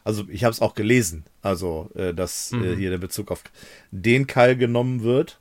also 0.04 0.24
ich 0.28 0.44
habe 0.44 0.52
es 0.52 0.62
auch 0.62 0.74
gelesen, 0.74 1.24
also 1.42 1.90
äh, 1.94 2.14
dass 2.14 2.52
äh, 2.52 2.56
mhm. 2.56 2.64
äh, 2.64 2.76
hier 2.76 2.90
der 2.90 2.98
Bezug 2.98 3.30
auf 3.30 3.42
den 3.90 4.26
Keil 4.26 4.56
genommen 4.56 5.02
wird. 5.02 5.40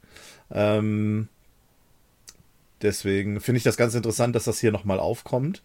Ähm, 0.52 1.30
deswegen 2.82 3.39
finde 3.39 3.58
ich 3.58 3.63
das 3.63 3.78
ganz 3.78 3.93
interessant, 3.95 4.36
dass 4.36 4.45
das 4.45 4.60
hier 4.60 4.72
nochmal 4.72 5.00
aufkommt. 5.00 5.62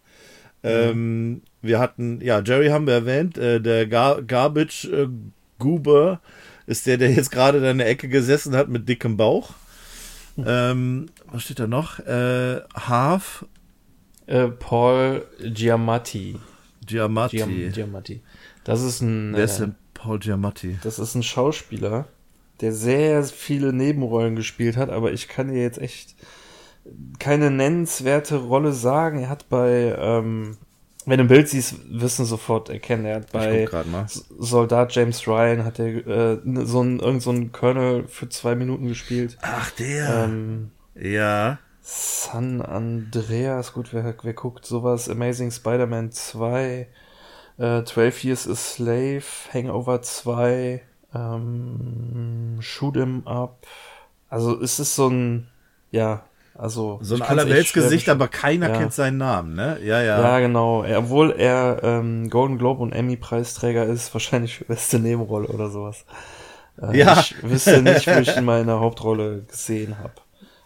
Ähm, 0.65 1.41
wir 1.61 1.79
hatten, 1.79 2.21
ja, 2.21 2.41
Jerry 2.41 2.67
haben 2.67 2.87
wir 2.87 2.93
erwähnt, 2.93 3.37
äh, 3.37 3.61
der 3.61 3.87
Gar 3.87 4.21
Garbage 4.21 4.85
äh, 4.85 5.07
Goober 5.59 6.21
ist 6.65 6.87
der, 6.87 6.97
der 6.97 7.11
jetzt 7.11 7.31
gerade 7.31 7.57
in 7.69 7.77
der 7.77 7.87
Ecke 7.87 8.09
gesessen 8.09 8.55
hat 8.55 8.69
mit 8.69 8.89
dickem 8.89 9.17
Bauch. 9.17 9.53
Ähm, 10.37 11.07
was 11.31 11.43
steht 11.43 11.59
da 11.59 11.67
noch? 11.67 11.99
Äh, 11.99 12.61
Half. 12.73 13.45
Paul 14.59 15.23
Giamatti. 15.39 16.39
Giamatti. 16.85 17.37
Giam 17.37 17.71
Giamatti. 17.71 18.21
Das 18.63 18.81
ist 18.81 19.01
ein. 19.01 19.33
Wer 19.35 19.45
ist 19.45 19.59
denn 19.59 19.71
äh, 19.71 19.73
Paul 19.93 20.19
Giamatti? 20.19 20.77
Das 20.83 20.99
ist 20.99 21.15
ein 21.15 21.23
Schauspieler, 21.23 22.07
der 22.61 22.73
sehr 22.73 23.23
viele 23.23 23.71
Nebenrollen 23.71 24.35
gespielt 24.35 24.77
hat, 24.77 24.89
aber 24.89 25.13
ich 25.13 25.27
kann 25.27 25.49
dir 25.49 25.61
jetzt 25.61 25.77
echt 25.77 26.15
keine 27.19 27.51
nennenswerte 27.51 28.37
Rolle 28.37 28.73
sagen. 28.73 29.19
Er 29.19 29.29
hat 29.29 29.49
bei, 29.49 29.95
ähm, 29.97 30.57
wenn 31.05 31.17
du 31.17 31.25
ein 31.25 31.27
Bild 31.27 31.49
siehst, 31.49 31.75
du 31.89 32.07
sofort 32.07 32.69
erkennen. 32.69 33.05
Er 33.05 33.17
hat 33.17 33.31
bei 33.31 33.67
Soldat 34.37 34.93
James 34.95 35.27
Ryan 35.27 35.63
hat 35.63 35.79
er 35.79 36.07
äh, 36.07 36.39
so 36.65 36.81
ein 36.81 36.99
irgend 36.99 37.21
so 37.21 37.31
ein 37.31 37.51
Colonel 37.51 38.07
für 38.07 38.29
zwei 38.29 38.55
Minuten 38.55 38.87
gespielt. 38.87 39.37
Ach 39.41 39.71
der. 39.71 40.25
Ähm, 40.25 40.71
ja. 40.95 41.59
San 41.81 42.61
Andreas, 42.63 43.73
gut, 43.73 43.93
wer, 43.93 44.15
wer 44.23 44.33
guckt 44.33 44.65
sowas? 44.65 45.07
Amazing 45.07 45.51
Spider-Man 45.51 46.11
2, 46.11 46.87
äh, 47.59 47.83
12 47.83 48.23
Years 48.23 48.47
a 48.47 48.55
Slave, 48.55 49.23
Hangover 49.53 50.01
2, 50.01 50.81
ähm, 51.13 52.57
Shoot 52.59 52.97
'em 52.97 53.27
Up. 53.27 53.67
Also 54.29 54.59
es 54.59 54.79
ist 54.79 54.95
so 54.95 55.09
ein, 55.09 55.47
ja, 55.91 56.23
also. 56.57 56.99
So 57.01 57.15
ein 57.15 57.21
Allerweltsgesicht, 57.21 58.09
aber 58.09 58.27
keiner 58.27 58.69
ja. 58.69 58.77
kennt 58.77 58.93
seinen 58.93 59.17
Namen, 59.17 59.55
ne? 59.55 59.79
Ja, 59.83 60.01
ja. 60.01 60.21
Ja, 60.21 60.39
genau. 60.39 60.85
Obwohl 60.85 61.31
er 61.31 61.79
ähm, 61.83 62.29
Golden 62.29 62.57
Globe 62.57 62.81
und 62.81 62.93
Emmy-Preisträger 62.93 63.85
ist, 63.85 64.13
wahrscheinlich 64.13 64.65
beste 64.67 64.99
Nebenrolle 64.99 65.47
oder 65.47 65.69
sowas. 65.69 66.05
Äh, 66.81 66.97
ja. 66.97 67.19
Ich 67.19 67.41
wüsste 67.43 67.81
nicht, 67.81 68.07
wo 68.07 68.19
ich 68.19 68.35
in 68.35 68.45
meiner 68.45 68.79
Hauptrolle 68.79 69.43
gesehen 69.43 69.97
habe. 69.99 70.13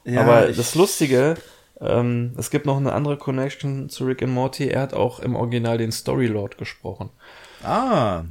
Ja, 0.05 0.21
Aber 0.21 0.47
das 0.47 0.75
Lustige, 0.75 1.35
ähm, 1.81 2.33
es 2.37 2.49
gibt 2.49 2.65
noch 2.65 2.77
eine 2.77 2.93
andere 2.93 3.17
Connection 3.17 3.89
zu 3.89 4.05
Rick 4.05 4.23
and 4.23 4.33
Morty. 4.33 4.67
Er 4.67 4.81
hat 4.81 4.93
auch 4.93 5.19
im 5.19 5.35
Original 5.35 5.77
den 5.77 5.91
Storylord 5.91 6.57
gesprochen. 6.57 7.09
Ah, 7.63 8.23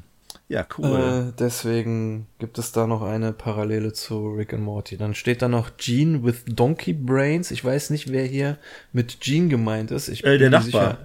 ja, 0.48 0.66
cool. 0.78 1.28
Äh, 1.28 1.32
deswegen 1.38 2.26
gibt 2.38 2.58
es 2.58 2.72
da 2.72 2.86
noch 2.86 3.02
eine 3.02 3.32
Parallele 3.32 3.92
zu 3.92 4.30
Rick 4.30 4.54
and 4.54 4.62
Morty. 4.62 4.96
Dann 4.96 5.14
steht 5.14 5.42
da 5.42 5.48
noch 5.48 5.76
Gene 5.76 6.24
with 6.24 6.44
Donkey 6.46 6.94
Brains. 6.94 7.50
Ich 7.50 7.62
weiß 7.62 7.90
nicht, 7.90 8.10
wer 8.10 8.24
hier 8.24 8.56
mit 8.92 9.20
Gene 9.20 9.48
gemeint 9.48 9.90
ist. 9.90 10.08
Ich 10.08 10.24
äh, 10.24 10.38
der 10.38 10.48
Nachbar. 10.48 10.90
Sicher. 10.90 10.98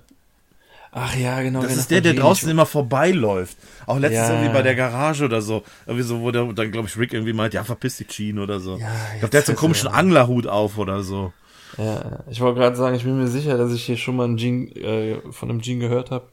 Ach 0.96 1.16
ja, 1.18 1.42
genau. 1.42 1.64
Das 1.64 1.76
ist 1.76 1.92
der, 1.92 2.02
der 2.02 2.14
draußen 2.14 2.48
immer 2.50 2.68
vorbeiläuft. 2.68 3.58
Auch 3.88 3.98
letztens 3.98 4.30
ja. 4.30 4.36
irgendwie 4.36 4.54
bei 4.54 4.62
der 4.62 4.76
Garage 4.76 5.26
oder 5.26 5.42
so. 5.42 5.64
Irgendwie 5.88 6.06
so, 6.06 6.22
wo 6.22 6.32
der, 6.32 6.46
dann 6.54 6.72
glaube 6.72 6.88
ich 6.88 6.98
Rick 6.98 7.14
irgendwie 7.14 7.34
meint, 7.34 7.54
ja, 7.54 7.64
verpiss 7.64 7.98
dich, 7.98 8.08
Gene 8.08 8.42
oder 8.42 8.60
so. 8.60 8.78
Ja, 8.78 8.94
ich 9.14 9.20
glaube, 9.20 9.32
der 9.32 9.40
hat 9.40 9.48
so 9.48 9.54
einen 9.54 9.58
komischen 9.58 9.90
ja. 9.90 9.96
Anglerhut 9.96 10.46
auf 10.46 10.78
oder 10.78 11.02
so. 11.02 11.34
Ja, 11.78 12.20
ich 12.30 12.40
wollte 12.40 12.60
gerade 12.60 12.76
sagen, 12.76 12.96
ich 12.96 13.04
bin 13.04 13.18
mir 13.18 13.28
sicher, 13.28 13.58
dass 13.58 13.74
ich 13.74 13.84
hier 13.84 13.98
schon 13.98 14.16
mal 14.16 14.26
einen 14.26 14.38
Gene, 14.38 14.68
äh, 14.76 15.32
von 15.32 15.50
einem 15.50 15.60
Gene 15.60 15.80
gehört 15.80 16.12
habe. 16.12 16.28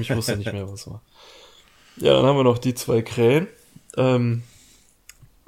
Ich 0.00 0.14
wusste 0.14 0.36
nicht 0.36 0.52
mehr, 0.52 0.70
was 0.70 0.86
war. 0.86 1.02
Ja, 1.96 2.14
dann 2.14 2.26
haben 2.26 2.36
wir 2.36 2.44
noch 2.44 2.58
die 2.58 2.74
zwei 2.74 3.02
Krähen. 3.02 3.46
Ähm, 3.96 4.42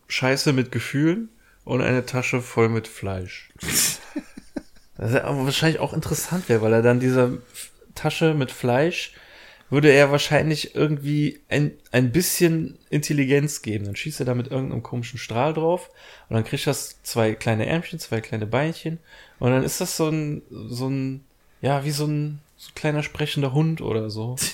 Scheiße 0.08 0.52
mit 0.52 0.70
Gefühlen 0.70 1.28
und 1.64 1.80
eine 1.80 2.06
Tasche 2.06 2.40
voll 2.40 2.68
mit 2.68 2.88
Fleisch. 2.88 3.50
Das 4.98 5.10
ist 5.10 5.20
aber 5.20 5.44
wahrscheinlich 5.44 5.78
auch 5.78 5.92
interessant 5.92 6.48
wäre, 6.48 6.62
weil 6.62 6.72
er 6.72 6.80
dann 6.80 7.00
dieser 7.00 7.32
Tasche 7.94 8.32
mit 8.32 8.50
Fleisch 8.50 9.12
würde 9.68 9.90
er 9.90 10.10
wahrscheinlich 10.10 10.74
irgendwie 10.74 11.40
ein, 11.50 11.72
ein 11.92 12.12
bisschen 12.12 12.78
Intelligenz 12.88 13.60
geben. 13.60 13.84
Dann 13.84 13.96
schießt 13.96 14.20
er 14.20 14.26
da 14.26 14.34
mit 14.34 14.50
irgendeinem 14.50 14.82
komischen 14.82 15.18
Strahl 15.18 15.52
drauf 15.52 15.90
und 16.28 16.34
dann 16.34 16.44
kriegt 16.44 16.66
das 16.66 17.02
zwei 17.02 17.34
kleine 17.34 17.66
Ärmchen, 17.66 17.98
zwei 17.98 18.22
kleine 18.22 18.46
Beinchen 18.46 18.98
und 19.38 19.50
dann 19.50 19.64
ist 19.64 19.80
das 19.80 19.96
so 19.98 20.08
ein, 20.08 20.40
so 20.50 20.88
ein, 20.88 21.24
ja, 21.60 21.84
wie 21.84 21.90
so 21.90 22.06
ein, 22.06 22.40
so 22.56 22.70
ein 22.70 22.74
kleiner 22.74 23.02
sprechender 23.02 23.52
Hund 23.52 23.82
oder 23.82 24.08
so. 24.08 24.36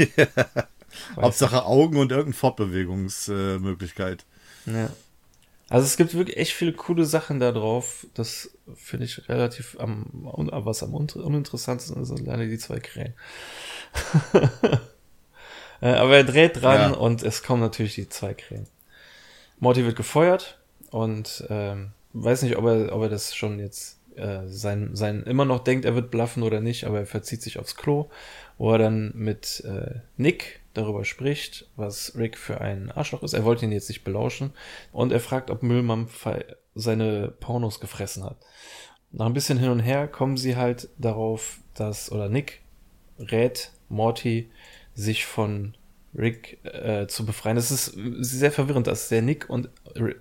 Hauptsache. 1.17 1.65
Augen 1.65 1.97
und 1.97 2.11
irgendeine 2.11 2.35
Fortbewegungsmöglichkeit. 2.35 4.25
Ja. 4.67 4.91
Also 5.69 5.87
es 5.87 5.97
gibt 5.97 6.13
wirklich 6.15 6.37
echt 6.37 6.53
viele 6.53 6.75
coole 6.75 7.07
Sachen 7.07 7.41
da 7.41 7.51
drauf. 7.51 8.07
Das 8.15 8.51
finde 8.75 9.07
ich 9.07 9.29
relativ 9.29 9.77
am, 9.81 10.07
was 10.13 10.83
am 10.83 10.95
uninteressantesten 10.95 12.03
ist, 12.03 12.09
sind 12.09 12.27
leider 12.27 12.45
die 12.45 12.59
zwei 12.59 12.79
Krähen. 12.79 13.15
Äh, 15.85 15.95
aber 15.95 16.19
er 16.19 16.23
dreht 16.23 16.63
dran 16.63 16.93
ja. 16.93 16.97
und 16.97 17.25
es 17.25 17.43
kommen 17.43 17.61
natürlich 17.61 17.97
die 17.97 18.09
zwei 18.09 18.35
Krähen. 18.35 18.69
Morty 19.59 19.85
wird 19.85 19.97
gefeuert 19.97 20.61
und 20.93 21.45
ähm, 21.51 21.91
weiß 22.13 22.43
nicht, 22.43 22.57
ob 22.57 22.67
er, 22.67 22.95
ob 22.95 23.03
er 23.03 23.09
das 23.09 23.35
schon 23.35 23.59
jetzt 23.59 23.99
äh, 24.15 24.47
sein, 24.47 24.95
sein 24.95 25.25
immer 25.25 25.45
noch 25.45 25.65
denkt, 25.65 25.85
er 25.85 25.97
wird 25.97 26.13
bluffen 26.13 26.45
oder 26.45 26.61
nicht, 26.61 26.85
aber 26.85 27.01
er 27.01 27.07
verzieht 27.07 27.43
sich 27.43 27.59
aufs 27.59 27.75
Klo, 27.75 28.09
wo 28.59 28.71
er 28.71 28.79
dann 28.79 29.11
mit 29.17 29.65
äh, 29.67 29.99
Nick 30.17 30.61
darüber 30.75 31.05
spricht, 31.05 31.69
was 31.77 32.17
Rick 32.17 32.39
für 32.39 32.61
ein 32.61 32.91
Arschloch 32.91 33.23
ist. 33.23 33.35
Er 33.35 33.45
wollte 33.45 33.65
ihn 33.65 33.73
jetzt 33.73 33.89
nicht 33.89 34.05
belauschen 34.05 34.53
und 34.93 35.13
er 35.13 35.21
fragt, 35.21 35.51
ob 35.51 35.63
Müllmann 35.63 36.09
seine 36.75 37.29
Pornos 37.41 37.81
gefressen 37.81 38.25
hat. 38.25 38.37
Nach 39.11 39.27
ein 39.27 39.35
bisschen 39.35 39.59
hin 39.59 39.71
und 39.71 39.81
her 39.81 40.09
kommen 40.09 40.37
sie 40.37 40.57
halt 40.57 40.89
darauf, 40.99 41.59
dass, 41.75 42.11
oder 42.11 42.29
Nick 42.29 42.61
rät 43.19 43.71
Morty, 43.89 44.51
sich 44.95 45.27
von 45.27 45.75
Rick 46.15 46.59
äh, 46.65 47.07
zu 47.07 47.25
befreien. 47.25 47.57
Das 47.57 47.71
ist 47.71 47.95
sehr 48.21 48.53
verwirrend, 48.53 48.87
dass 48.87 49.09
der 49.09 49.23
Nick 49.23 49.49
und 49.49 49.69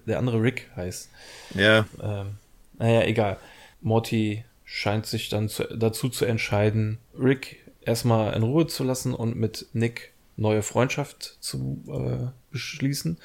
der 0.06 0.20
andere 0.20 0.42
Rick 0.42 0.70
heißt. 0.76 1.10
Ja. 1.56 1.86
Ähm, 2.02 2.38
naja, 2.78 3.04
egal. 3.04 3.38
Morty 3.82 4.44
scheint 4.64 5.06
sich 5.06 5.30
dann 5.30 5.50
zu, 5.50 5.64
dazu 5.76 6.10
zu 6.10 6.26
entscheiden, 6.26 7.00
Rick 7.18 7.66
erstmal 7.82 8.34
in 8.34 8.44
Ruhe 8.44 8.68
zu 8.68 8.84
lassen 8.84 9.14
und 9.14 9.36
mit 9.36 9.68
Nick 9.74 10.11
neue 10.41 10.63
Freundschaft 10.63 11.38
zu 11.39 11.84
äh, 11.88 12.32
beschließen. 12.51 13.17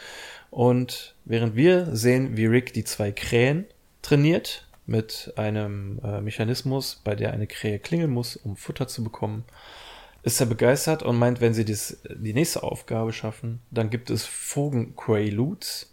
Und 0.50 1.14
während 1.24 1.56
wir 1.56 1.94
sehen, 1.96 2.36
wie 2.36 2.46
Rick 2.46 2.72
die 2.72 2.84
zwei 2.84 3.10
Krähen 3.10 3.64
trainiert 4.02 4.66
mit 4.86 5.32
einem 5.36 5.98
äh, 6.04 6.20
Mechanismus, 6.20 7.00
bei 7.02 7.16
der 7.16 7.32
eine 7.32 7.46
Krähe 7.46 7.78
klingeln 7.78 8.12
muss, 8.12 8.36
um 8.36 8.56
Futter 8.56 8.86
zu 8.86 9.02
bekommen, 9.02 9.44
ist 10.22 10.40
er 10.40 10.46
begeistert 10.46 11.02
und 11.02 11.18
meint, 11.18 11.40
wenn 11.40 11.54
sie 11.54 11.64
dies, 11.64 11.98
die 12.08 12.34
nächste 12.34 12.62
Aufgabe 12.62 13.12
schaffen, 13.12 13.60
dann 13.70 13.90
gibt 13.90 14.10
es 14.10 14.24
Fogen-Quaaludes. 14.24 15.92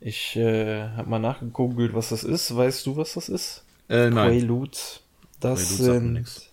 Ich 0.00 0.36
äh, 0.36 0.88
habe 0.88 1.08
mal 1.08 1.18
nachgegoogelt, 1.18 1.94
was 1.94 2.08
das 2.08 2.24
ist. 2.24 2.54
Weißt 2.54 2.86
du, 2.86 2.96
was 2.96 3.14
das 3.14 3.28
ist? 3.28 3.64
Äh, 3.88 4.10
nein. 4.10 4.38
Quaaludes. 4.38 5.00
Das 5.38 5.76
sind 5.76 6.51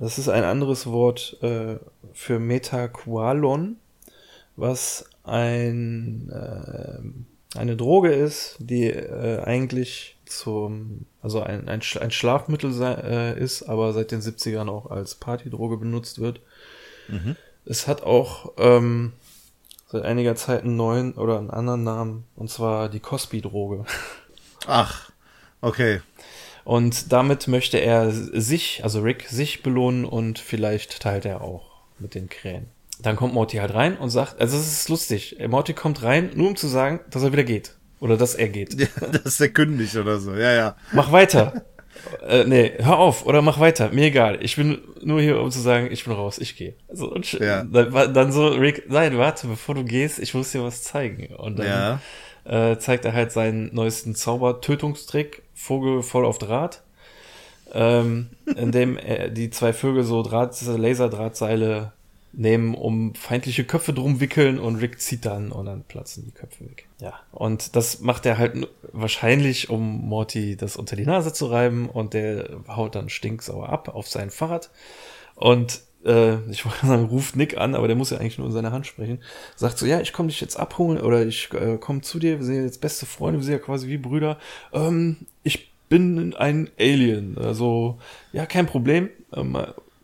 das 0.00 0.18
ist 0.18 0.28
ein 0.28 0.44
anderes 0.44 0.86
Wort 0.86 1.36
äh, 1.42 1.76
für 2.14 2.38
Metaqualon, 2.38 3.76
was 4.56 5.04
ein, 5.24 6.30
äh, 6.30 7.58
eine 7.58 7.76
Droge 7.76 8.10
ist, 8.10 8.56
die 8.58 8.86
äh, 8.86 9.42
eigentlich 9.42 10.16
zum, 10.24 11.04
also 11.20 11.42
ein, 11.42 11.68
ein, 11.68 11.82
ein 12.00 12.10
Schlafmittel 12.10 12.72
sei, 12.72 12.94
äh, 12.94 13.38
ist, 13.38 13.64
aber 13.64 13.92
seit 13.92 14.10
den 14.10 14.22
70ern 14.22 14.68
auch 14.68 14.90
als 14.90 15.16
Partydroge 15.16 15.76
benutzt 15.76 16.18
wird. 16.18 16.40
Mhm. 17.08 17.36
Es 17.66 17.86
hat 17.86 18.02
auch 18.02 18.52
ähm, 18.56 19.12
seit 19.88 20.04
einiger 20.04 20.34
Zeit 20.34 20.62
einen 20.64 20.76
neuen 20.76 21.12
oder 21.12 21.38
einen 21.38 21.50
anderen 21.50 21.84
Namen, 21.84 22.24
und 22.36 22.48
zwar 22.48 22.88
die 22.88 23.00
Cosby-Droge. 23.00 23.84
Ach, 24.66 25.10
okay. 25.60 26.00
Und 26.64 27.12
damit 27.12 27.48
möchte 27.48 27.78
er 27.78 28.10
sich, 28.10 28.80
also 28.82 29.00
Rick, 29.00 29.28
sich 29.28 29.62
belohnen 29.62 30.04
und 30.04 30.38
vielleicht 30.38 31.00
teilt 31.00 31.24
er 31.24 31.42
auch 31.42 31.82
mit 31.98 32.14
den 32.14 32.28
Krähen. 32.28 32.66
Dann 33.02 33.16
kommt 33.16 33.34
Morty 33.34 33.56
halt 33.56 33.74
rein 33.74 33.96
und 33.96 34.10
sagt, 34.10 34.40
also 34.40 34.58
es 34.58 34.66
ist 34.66 34.88
lustig, 34.88 35.38
Morty 35.48 35.72
kommt 35.72 36.02
rein, 36.02 36.30
nur 36.34 36.48
um 36.48 36.56
zu 36.56 36.68
sagen, 36.68 37.00
dass 37.10 37.22
er 37.22 37.32
wieder 37.32 37.44
geht. 37.44 37.76
Oder 38.00 38.16
dass 38.16 38.34
er 38.34 38.48
geht. 38.48 38.74
Ja, 38.74 38.86
dass 39.24 39.40
er 39.40 39.48
kündigt 39.48 39.96
oder 39.96 40.18
so, 40.18 40.34
ja, 40.34 40.52
ja. 40.52 40.76
Mach 40.92 41.12
weiter. 41.12 41.64
äh, 42.26 42.44
nee, 42.44 42.72
hör 42.78 42.98
auf 42.98 43.26
oder 43.26 43.42
mach 43.42 43.60
weiter. 43.60 43.90
Mir 43.90 44.06
egal. 44.06 44.38
Ich 44.42 44.56
bin 44.56 44.78
nur 45.02 45.20
hier, 45.20 45.40
um 45.40 45.50
zu 45.50 45.60
sagen, 45.60 45.88
ich 45.90 46.04
bin 46.04 46.14
raus, 46.14 46.38
ich 46.38 46.56
gehe. 46.56 46.74
Also, 46.88 47.10
und 47.12 47.30
ja. 47.32 47.64
dann, 47.64 48.14
dann, 48.14 48.32
so, 48.32 48.48
Rick, 48.48 48.84
nein, 48.88 49.18
warte, 49.18 49.46
bevor 49.46 49.74
du 49.74 49.84
gehst, 49.84 50.18
ich 50.18 50.34
muss 50.34 50.52
dir 50.52 50.62
was 50.62 50.82
zeigen. 50.82 51.34
Und 51.34 51.58
dann 51.58 52.00
ja. 52.46 52.70
äh, 52.72 52.78
zeigt 52.78 53.04
er 53.04 53.12
halt 53.12 53.32
seinen 53.32 53.74
neuesten 53.74 54.14
Zauber-Tötungstrick, 54.14 55.42
Vogel 55.60 56.02
voll 56.02 56.24
auf 56.24 56.38
Draht. 56.38 56.82
Ähm, 57.72 58.30
in 58.56 58.72
dem 58.72 58.96
er 58.96 59.28
die 59.28 59.50
zwei 59.50 59.72
Vögel 59.72 60.02
so 60.04 60.22
Draht, 60.22 60.60
Laserdrahtseile 60.60 61.92
nehmen, 62.32 62.74
um 62.74 63.14
feindliche 63.14 63.64
Köpfe 63.64 63.92
drum 63.92 64.20
wickeln 64.20 64.58
und 64.58 64.76
Rick 64.76 65.00
zieht 65.00 65.26
dann 65.26 65.52
und 65.52 65.66
dann 65.66 65.84
platzen 65.84 66.24
die 66.24 66.32
Köpfe 66.32 66.64
weg. 66.64 66.88
Ja. 67.00 67.14
Und 67.30 67.76
das 67.76 68.00
macht 68.00 68.24
er 68.24 68.38
halt 68.38 68.68
wahrscheinlich, 68.92 69.68
um 69.68 70.08
Morty 70.08 70.56
das 70.56 70.76
unter 70.76 70.96
die 70.96 71.04
Nase 71.04 71.32
zu 71.32 71.46
reiben 71.46 71.88
und 71.88 72.14
der 72.14 72.48
haut 72.68 72.94
dann 72.94 73.08
stinksauer 73.08 73.68
ab 73.68 73.88
auf 73.88 74.08
sein 74.08 74.30
Fahrrad 74.30 74.70
und 75.34 75.82
äh, 76.04 76.36
ich 76.50 76.64
wollte 76.64 76.86
sagen, 76.86 77.04
ruft 77.04 77.36
Nick 77.36 77.58
an, 77.58 77.74
aber 77.74 77.86
der 77.86 77.96
muss 77.96 78.10
ja 78.10 78.18
eigentlich 78.18 78.38
nur 78.38 78.46
in 78.46 78.52
seiner 78.52 78.72
Hand 78.72 78.86
sprechen. 78.86 79.20
Sagt 79.56 79.78
so, 79.78 79.86
ja, 79.86 80.00
ich 80.00 80.12
komme 80.12 80.28
dich 80.28 80.40
jetzt 80.40 80.56
abholen 80.56 81.00
oder 81.00 81.26
ich 81.26 81.50
äh, 81.52 81.76
komme 81.78 82.00
zu 82.00 82.18
dir, 82.18 82.38
wir 82.38 82.46
sind 82.46 82.64
jetzt 82.64 82.80
beste 82.80 83.06
Freunde, 83.06 83.40
wir 83.40 83.44
sind 83.44 83.52
ja 83.52 83.58
quasi 83.58 83.88
wie 83.88 83.98
Brüder. 83.98 84.38
Ähm, 84.72 85.26
ich 85.42 85.72
bin 85.88 86.34
ein 86.34 86.70
Alien, 86.78 87.36
also 87.38 87.98
ja, 88.32 88.46
kein 88.46 88.66
Problem. 88.66 89.10
Ähm, 89.32 89.56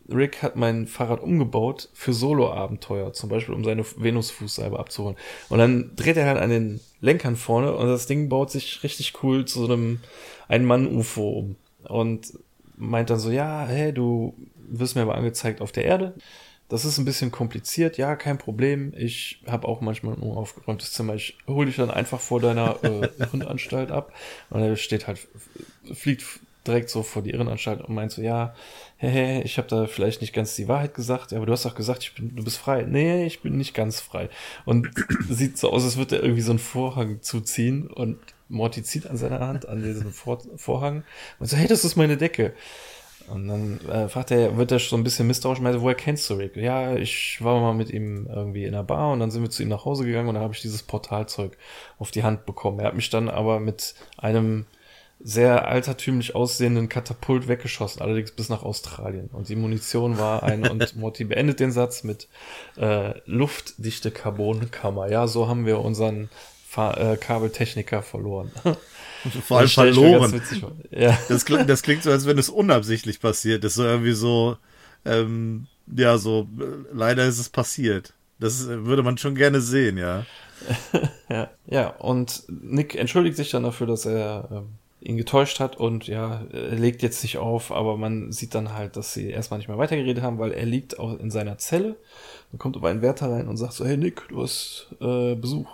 Rick 0.09 0.41
hat 0.41 0.55
mein 0.55 0.87
Fahrrad 0.87 1.21
umgebaut 1.21 1.89
für 1.93 2.13
Solo-Abenteuer, 2.13 3.11
zum 3.13 3.29
Beispiel 3.29 3.53
um 3.53 3.65
seine 3.65 3.83
Venus-Fußsalbe 3.83 4.79
abzuholen. 4.79 5.17
Und 5.49 5.59
dann 5.59 5.91
dreht 5.95 6.17
er 6.17 6.27
halt 6.27 6.37
an 6.37 6.49
den 6.49 6.79
Lenkern 7.01 7.35
vorne 7.35 7.73
und 7.75 7.87
das 7.87 8.07
Ding 8.07 8.29
baut 8.29 8.51
sich 8.51 8.83
richtig 8.83 9.21
cool 9.21 9.45
zu 9.45 9.65
so 9.65 9.73
einem 9.73 9.99
Ein-Mann-UFO 10.47 11.29
um. 11.29 11.55
Und 11.87 12.33
meint 12.77 13.09
dann 13.09 13.19
so, 13.19 13.31
ja, 13.31 13.65
hey, 13.67 13.91
du 13.91 14.33
wirst 14.67 14.95
mir 14.95 15.01
aber 15.01 15.15
angezeigt 15.15 15.61
auf 15.61 15.71
der 15.71 15.85
Erde. 15.85 16.13
Das 16.69 16.83
ist 16.83 16.97
ein 16.97 17.05
bisschen 17.05 17.31
kompliziert, 17.31 17.97
ja, 17.97 18.17
kein 18.17 18.37
Problem. 18.37 18.93
Ich 18.97 19.41
habe 19.47 19.67
auch 19.67 19.79
manchmal 19.79 20.15
ein 20.15 20.21
unaufgeräumtes 20.21 20.91
Zimmer. 20.91 21.15
Ich 21.15 21.37
hole 21.47 21.67
dich 21.67 21.77
dann 21.77 21.89
einfach 21.89 22.19
vor 22.19 22.41
deiner 22.41 22.83
äh, 22.83 23.09
Hundanstalt 23.31 23.89
ab. 23.89 24.11
Und 24.49 24.61
er 24.61 24.75
steht 24.75 25.07
halt, 25.07 25.19
fliegt 25.93 26.25
direkt 26.67 26.89
so 26.89 27.03
vor 27.03 27.21
die 27.21 27.31
Irrenanstalt 27.31 27.81
und 27.81 27.95
meint 27.95 28.11
so, 28.11 28.21
ja, 28.21 28.53
hey, 28.97 29.41
ich 29.43 29.57
habe 29.57 29.67
da 29.67 29.87
vielleicht 29.87 30.21
nicht 30.21 30.33
ganz 30.33 30.55
die 30.55 30.67
Wahrheit 30.67 30.93
gesagt, 30.93 31.31
aber 31.33 31.45
du 31.45 31.53
hast 31.53 31.65
doch 31.65 31.75
gesagt, 31.75 32.03
ich 32.03 32.13
bin, 32.13 32.35
du 32.35 32.43
bist 32.43 32.57
frei. 32.57 32.83
Nee, 32.83 33.25
ich 33.25 33.41
bin 33.41 33.57
nicht 33.57 33.73
ganz 33.73 34.01
frei. 34.01 34.29
Und 34.65 34.89
sieht 35.29 35.57
so 35.57 35.71
aus, 35.71 35.83
als 35.83 35.97
würde 35.97 36.17
er 36.17 36.23
irgendwie 36.23 36.41
so 36.41 36.51
einen 36.51 36.59
Vorhang 36.59 37.21
zuziehen 37.21 37.87
und 37.87 38.17
Morty 38.49 38.83
zieht 38.83 39.07
an 39.07 39.17
seiner 39.17 39.39
Hand 39.39 39.67
an 39.67 39.83
diesen 39.83 40.11
Vor 40.11 40.41
Vorhang 40.55 41.03
und 41.39 41.47
so, 41.47 41.57
hey, 41.57 41.67
das 41.67 41.85
ist 41.85 41.95
meine 41.95 42.17
Decke. 42.17 42.53
Und 43.27 43.47
dann 43.47 43.81
äh, 43.89 44.07
fragt 44.07 44.31
er, 44.31 44.57
wird 44.57 44.71
er 44.71 44.79
schon 44.79 45.01
ein 45.01 45.03
bisschen 45.03 45.27
misstrauisch, 45.27 45.59
meinte, 45.59 45.81
woher 45.81 45.95
kennst 45.95 46.29
du 46.29 46.35
Rick? 46.35 46.55
Ja, 46.55 46.95
ich 46.95 47.39
war 47.41 47.59
mal 47.59 47.73
mit 47.73 47.89
ihm 47.89 48.27
irgendwie 48.27 48.63
in 48.63 48.71
der 48.71 48.83
Bar 48.83 49.11
und 49.11 49.19
dann 49.19 49.31
sind 49.31 49.41
wir 49.41 49.49
zu 49.49 49.63
ihm 49.63 49.69
nach 49.69 49.85
Hause 49.85 50.05
gegangen 50.05 50.29
und 50.29 50.35
dann 50.35 50.43
habe 50.43 50.53
ich 50.53 50.61
dieses 50.61 50.83
Portalzeug 50.83 51.57
auf 51.99 52.11
die 52.11 52.23
Hand 52.23 52.45
bekommen. 52.45 52.79
Er 52.79 52.87
hat 52.87 52.95
mich 52.95 53.09
dann 53.09 53.29
aber 53.29 53.59
mit 53.59 53.95
einem 54.17 54.65
sehr 55.19 55.67
altertümlich 55.67 56.35
aussehenden 56.35 56.89
Katapult 56.89 57.47
weggeschossen, 57.47 58.01
allerdings 58.01 58.31
bis 58.31 58.49
nach 58.49 58.63
Australien. 58.63 59.29
Und 59.33 59.49
die 59.49 59.55
Munition 59.55 60.17
war 60.17 60.43
ein, 60.43 60.67
und 60.67 60.95
Morty 60.95 61.23
beendet 61.23 61.59
den 61.59 61.71
Satz 61.71 62.03
mit 62.03 62.27
äh, 62.77 63.13
luftdichte 63.25 64.11
Carbonkammer. 64.11 65.09
Ja, 65.09 65.27
so 65.27 65.47
haben 65.47 65.65
wir 65.65 65.79
unseren 65.79 66.29
Fahr 66.67 66.97
äh, 66.99 67.17
Kabeltechniker 67.17 68.03
verloren. 68.03 68.51
Vor 69.45 69.59
allem 69.59 69.69
verloren. 69.69 70.41
Ja. 70.91 71.17
Das, 71.29 71.45
klingt, 71.45 71.69
das 71.69 71.81
klingt 71.81 72.03
so, 72.03 72.11
als 72.11 72.25
wenn 72.25 72.37
es 72.37 72.49
unabsichtlich 72.49 73.19
passiert 73.19 73.63
ist. 73.63 73.75
So 73.75 73.83
irgendwie 73.83 74.13
so, 74.13 74.57
ähm, 75.05 75.67
ja, 75.95 76.17
so, 76.17 76.47
leider 76.93 77.25
ist 77.25 77.39
es 77.39 77.49
passiert. 77.49 78.13
Das 78.39 78.67
würde 78.67 79.03
man 79.03 79.17
schon 79.17 79.35
gerne 79.35 79.61
sehen, 79.61 79.97
ja. 79.97 80.25
ja, 81.29 81.49
ja, 81.65 81.89
und 81.89 82.43
Nick 82.47 82.95
entschuldigt 82.95 83.37
sich 83.37 83.49
dann 83.49 83.63
dafür, 83.63 83.87
dass 83.87 84.05
er 84.05 84.47
ähm, 84.51 84.67
ihn 85.01 85.17
getäuscht 85.17 85.59
hat 85.59 85.77
und 85.77 86.07
ja, 86.07 86.43
er 86.51 86.75
legt 86.75 87.01
jetzt 87.01 87.23
nicht 87.23 87.37
auf, 87.37 87.71
aber 87.71 87.97
man 87.97 88.31
sieht 88.31 88.55
dann 88.55 88.73
halt, 88.73 88.95
dass 88.97 89.13
sie 89.13 89.29
erstmal 89.29 89.59
nicht 89.59 89.69
mehr 89.69 89.77
weitergeredet 89.77 90.23
haben, 90.23 90.39
weil 90.39 90.51
er 90.51 90.65
liegt 90.65 90.99
auch 90.99 91.19
in 91.19 91.31
seiner 91.31 91.57
Zelle. 91.57 91.95
Dann 92.51 92.59
kommt 92.59 92.75
aber 92.75 92.89
ein 92.89 93.01
Wärter 93.01 93.31
rein 93.31 93.47
und 93.47 93.57
sagt 93.57 93.73
so, 93.73 93.85
hey 93.85 93.97
Nick, 93.97 94.27
du 94.29 94.41
hast 94.41 94.87
äh, 94.99 95.35
Besuch. 95.35 95.69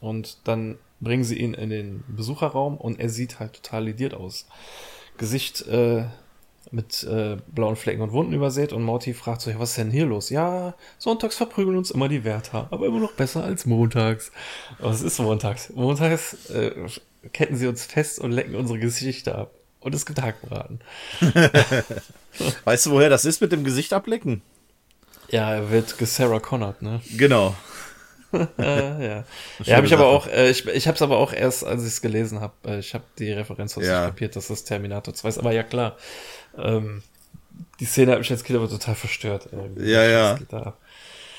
Und 0.00 0.38
dann 0.44 0.78
bringen 1.00 1.24
sie 1.24 1.38
ihn 1.38 1.54
in 1.54 1.70
den 1.70 2.04
Besucherraum 2.08 2.76
und 2.76 3.00
er 3.00 3.08
sieht 3.08 3.40
halt 3.40 3.54
total 3.54 3.84
lidiert 3.84 4.14
aus. 4.14 4.46
Gesicht 5.16 5.66
äh, 5.66 6.04
mit 6.70 7.02
äh, 7.04 7.36
blauen 7.48 7.76
Flecken 7.76 8.02
und 8.02 8.12
Wunden 8.12 8.32
übersät 8.32 8.72
und 8.72 8.82
Morty 8.82 9.14
fragt 9.14 9.40
so, 9.40 9.50
was 9.58 9.70
ist 9.70 9.78
denn 9.78 9.90
hier 9.90 10.06
los? 10.06 10.30
Ja, 10.30 10.74
sonntags 10.98 11.36
verprügeln 11.36 11.76
uns 11.76 11.90
immer 11.90 12.08
die 12.08 12.24
Wärter, 12.24 12.68
aber 12.70 12.86
immer 12.86 13.00
noch 13.00 13.12
besser 13.12 13.44
als 13.44 13.66
montags. 13.66 14.32
Was 14.78 15.02
ist 15.02 15.18
montags? 15.18 15.70
Montags 15.70 16.50
äh, 16.50 16.72
ketten 17.32 17.56
sie 17.56 17.66
uns 17.66 17.84
fest 17.84 18.18
und 18.18 18.32
lecken 18.32 18.54
unsere 18.54 18.78
Gesichter 18.78 19.38
ab. 19.38 19.50
Und 19.80 19.94
es 19.94 20.04
gibt 20.06 20.20
Hackbraten. 20.20 20.80
weißt 22.64 22.86
du, 22.86 22.90
woher 22.90 23.08
das 23.08 23.24
ist 23.24 23.40
mit 23.40 23.52
dem 23.52 23.64
Gesicht 23.64 23.92
ablecken? 23.92 24.42
Ja, 25.30 25.54
er 25.54 25.70
wird 25.70 25.98
gesarah 25.98 26.40
Connard, 26.40 26.82
ne? 26.82 27.00
Genau. 27.16 27.54
äh, 28.58 28.62
ja, 28.62 29.24
ja 29.64 29.76
habe 29.76 29.86
ich 29.86 29.94
aber 29.94 30.06
auch, 30.06 30.26
äh, 30.26 30.50
ich, 30.50 30.66
ich 30.66 30.86
habe 30.86 30.96
es 30.96 31.02
aber 31.02 31.18
auch 31.18 31.32
erst, 31.32 31.64
als 31.64 31.82
ich 31.82 31.88
es 31.88 32.00
gelesen 32.00 32.40
habe, 32.40 32.54
äh, 32.66 32.78
ich 32.78 32.94
habe 32.94 33.04
die 33.18 33.32
Referenz 33.32 33.76
aus 33.76 33.84
ja. 33.84 34.06
kapiert, 34.06 34.36
dass 34.36 34.48
das 34.48 34.64
Terminator 34.64 35.14
2 35.14 35.28
ist, 35.28 35.38
aber 35.38 35.52
ja 35.52 35.62
klar, 35.62 35.96
ähm, 36.56 37.02
die 37.80 37.86
Szene 37.86 38.12
hat 38.12 38.18
mich 38.18 38.30
als 38.30 38.44
Kind 38.44 38.58
aber 38.58 38.68
total 38.68 38.94
verstört. 38.94 39.48
Irgendwie. 39.50 39.90
Ja, 39.90 40.04
ja. 40.04 40.38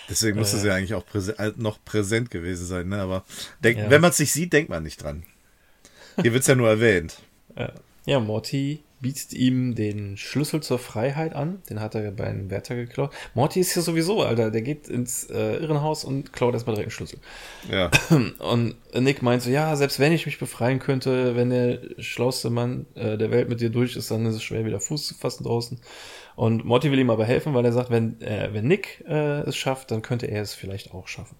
Deswegen 0.09 0.37
müsste 0.37 0.57
äh, 0.57 0.59
sie 0.61 0.71
eigentlich 0.71 0.95
auch 0.95 1.05
präse 1.05 1.35
noch 1.57 1.83
präsent 1.85 2.31
gewesen 2.31 2.65
sein, 2.65 2.89
ne? 2.89 3.01
aber 3.01 3.23
denk, 3.63 3.77
ja. 3.77 3.89
wenn 3.89 4.01
man 4.01 4.09
es 4.09 4.19
nicht 4.19 4.31
sieht, 4.31 4.51
denkt 4.53 4.69
man 4.69 4.83
nicht 4.83 5.03
dran. 5.03 5.23
Hier 6.21 6.33
wird 6.33 6.41
es 6.41 6.47
ja 6.47 6.55
nur 6.55 6.69
erwähnt. 6.69 7.19
Ja, 8.05 8.19
Morty 8.19 8.83
bietet 9.01 9.33
ihm 9.33 9.75
den 9.75 10.17
Schlüssel 10.17 10.61
zur 10.61 10.79
Freiheit 10.79 11.33
an. 11.33 11.61
Den 11.69 11.79
hat 11.79 11.95
er 11.95 12.11
bei 12.11 12.25
einem 12.25 12.49
Wärter 12.49 12.75
geklaut. 12.75 13.11
Morty 13.33 13.59
ist 13.59 13.75
ja 13.75 13.81
sowieso, 13.81 14.23
Alter. 14.23 14.51
Der 14.51 14.61
geht 14.61 14.87
ins 14.87 15.25
äh, 15.29 15.57
Irrenhaus 15.57 16.03
und 16.03 16.33
klaut 16.33 16.53
erstmal 16.53 16.75
direkt 16.75 16.87
einen 16.87 16.91
Schlüssel. 16.91 17.19
Ja. 17.71 17.91
Und 18.39 18.75
Nick 18.93 19.21
meint 19.21 19.41
so, 19.41 19.49
ja, 19.49 19.75
selbst 19.75 19.99
wenn 19.99 20.11
ich 20.11 20.25
mich 20.25 20.39
befreien 20.39 20.79
könnte, 20.79 21.35
wenn 21.35 21.49
der 21.49 21.79
schlauste 21.99 22.49
Mann 22.49 22.85
äh, 22.95 23.17
der 23.17 23.31
Welt 23.31 23.49
mit 23.49 23.61
dir 23.61 23.69
durch 23.69 23.95
ist, 23.95 24.11
dann 24.11 24.25
ist 24.25 24.35
es 24.35 24.43
schwer, 24.43 24.65
wieder 24.65 24.79
Fuß 24.79 25.07
zu 25.07 25.15
fassen 25.15 25.43
draußen. 25.43 25.79
Und 26.35 26.65
Morty 26.65 26.91
will 26.91 26.99
ihm 26.99 27.09
aber 27.09 27.25
helfen, 27.25 27.53
weil 27.53 27.65
er 27.65 27.73
sagt, 27.73 27.89
wenn, 27.89 28.19
äh, 28.21 28.49
wenn 28.53 28.67
Nick 28.67 29.03
äh, 29.07 29.41
es 29.41 29.55
schafft, 29.55 29.91
dann 29.91 30.01
könnte 30.01 30.27
er 30.27 30.41
es 30.41 30.53
vielleicht 30.53 30.93
auch 30.93 31.07
schaffen. 31.07 31.37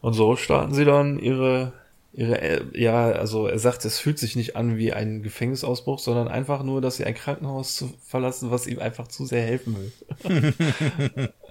Und 0.00 0.12
so 0.12 0.36
starten 0.36 0.74
sie 0.74 0.84
dann 0.84 1.18
ihre 1.18 1.72
ihre, 2.16 2.66
ja, 2.74 3.10
also 3.12 3.46
er 3.46 3.58
sagt, 3.58 3.84
es 3.84 3.98
fühlt 3.98 4.18
sich 4.18 4.36
nicht 4.36 4.56
an 4.56 4.78
wie 4.78 4.92
ein 4.92 5.22
Gefängnisausbruch, 5.22 5.98
sondern 5.98 6.28
einfach 6.28 6.62
nur, 6.62 6.80
dass 6.80 6.96
sie 6.96 7.04
ein 7.04 7.14
Krankenhaus 7.14 7.76
zu 7.76 7.92
verlassen, 8.06 8.50
was 8.50 8.66
ihm 8.66 8.78
einfach 8.78 9.06
zu 9.08 9.26
sehr 9.26 9.42
helfen 9.42 9.76
will. 9.76 10.54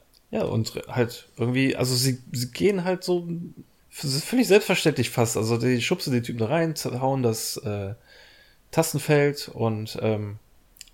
ja, 0.31 0.43
und 0.43 0.73
halt 0.87 1.29
irgendwie, 1.37 1.75
also 1.75 1.95
sie, 1.95 2.17
sie 2.31 2.51
gehen 2.51 2.83
halt 2.83 3.03
so, 3.03 3.27
völlig 3.91 4.47
selbstverständlich 4.47 5.11
fast. 5.11 5.37
Also 5.37 5.57
die 5.57 5.81
schubsen 5.81 6.11
die 6.11 6.21
Typen 6.21 6.41
rein, 6.41 6.73
hauen 6.99 7.21
das 7.21 7.57
äh, 7.57 7.93
Tastenfeld 8.71 9.49
und 9.53 9.99
ähm, 10.01 10.39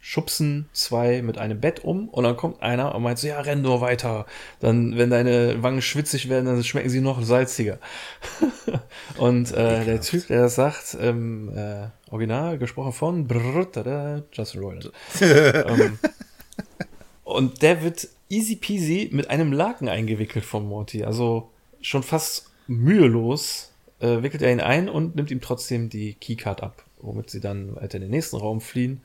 schubsen 0.04 0.68
zwei 0.74 1.22
mit 1.22 1.38
einem 1.38 1.62
Bett 1.62 1.84
um 1.84 2.10
und 2.10 2.24
dann 2.24 2.36
kommt 2.36 2.62
einer 2.62 2.96
und 2.96 3.04
meint 3.04 3.20
so, 3.20 3.28
ja, 3.28 3.40
renn 3.40 3.62
nur 3.62 3.82
weiter. 3.82 4.26
Dann, 4.60 4.98
wenn 4.98 5.12
deine 5.12 5.62
Wangen 5.62 5.82
schwitzig 5.82 6.28
werden, 6.28 6.48
dann 6.48 6.64
schmecken 6.64 6.90
sie 6.90 7.02
noch 7.02 7.22
salziger. 7.22 7.78
und 9.18 9.52
äh, 9.52 9.86
der 9.86 10.02
Typ, 10.02 10.28
der 10.28 10.42
das 10.42 10.56
sagt, 10.56 10.98
ähm, 11.00 11.56
äh, 11.56 11.88
original 12.10 12.58
gesprochen 12.58 12.94
von 12.94 13.28
brrr, 13.28 13.72
tada, 13.72 14.24
Justin 14.34 14.62
Roiland. 14.62 14.92
ähm, 15.22 16.00
und 17.24 17.62
der 17.62 17.84
wird 17.84 18.08
easy 18.28 18.56
peasy 18.56 19.10
mit 19.12 19.30
einem 19.30 19.54
Laken 19.54 19.88
eingewickelt 19.88 20.44
von 20.44 20.66
Morty. 20.66 21.04
Also 21.04 21.52
schon 21.80 22.02
fast 22.02 22.50
mühelos 22.66 23.72
äh, 24.00 24.24
wickelt 24.24 24.42
er 24.42 24.52
ihn 24.52 24.62
ein 24.62 24.90
und 24.90 25.16
nimmt 25.16 25.30
ihm 25.30 25.42
trotzdem 25.42 25.90
die 25.90 26.16
Keycard 26.16 26.64
ab 26.64 26.84
womit 27.02 27.30
sie 27.30 27.40
dann 27.40 27.76
weiter 27.76 27.96
in 27.96 28.04
den 28.04 28.12
nächsten 28.12 28.38
Raum 28.38 28.62
fliehen, 28.62 29.02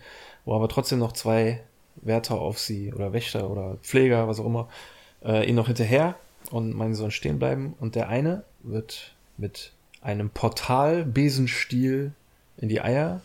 wo 0.46 0.54
aber 0.54 0.68
trotzdem 0.68 1.00
noch 1.00 1.12
zwei 1.12 1.61
Wärter 1.96 2.40
auf 2.40 2.59
sie 2.59 2.94
oder 2.94 3.12
Wächter 3.12 3.50
oder 3.50 3.76
Pfleger, 3.82 4.26
was 4.28 4.40
auch 4.40 4.46
immer, 4.46 4.68
äh, 5.22 5.46
ihnen 5.46 5.56
noch 5.56 5.66
hinterher 5.66 6.14
und 6.50 6.74
meinen, 6.74 6.94
sollen 6.94 7.11
stehen 7.11 7.38
bleiben. 7.38 7.74
Und 7.80 7.94
der 7.94 8.09
eine 8.09 8.44
wird 8.62 9.14
mit 9.37 9.72
einem 10.00 10.30
Portal-Besenstiel 10.30 12.12
in 12.59 12.68
die 12.68 12.80
Eier 12.80 13.20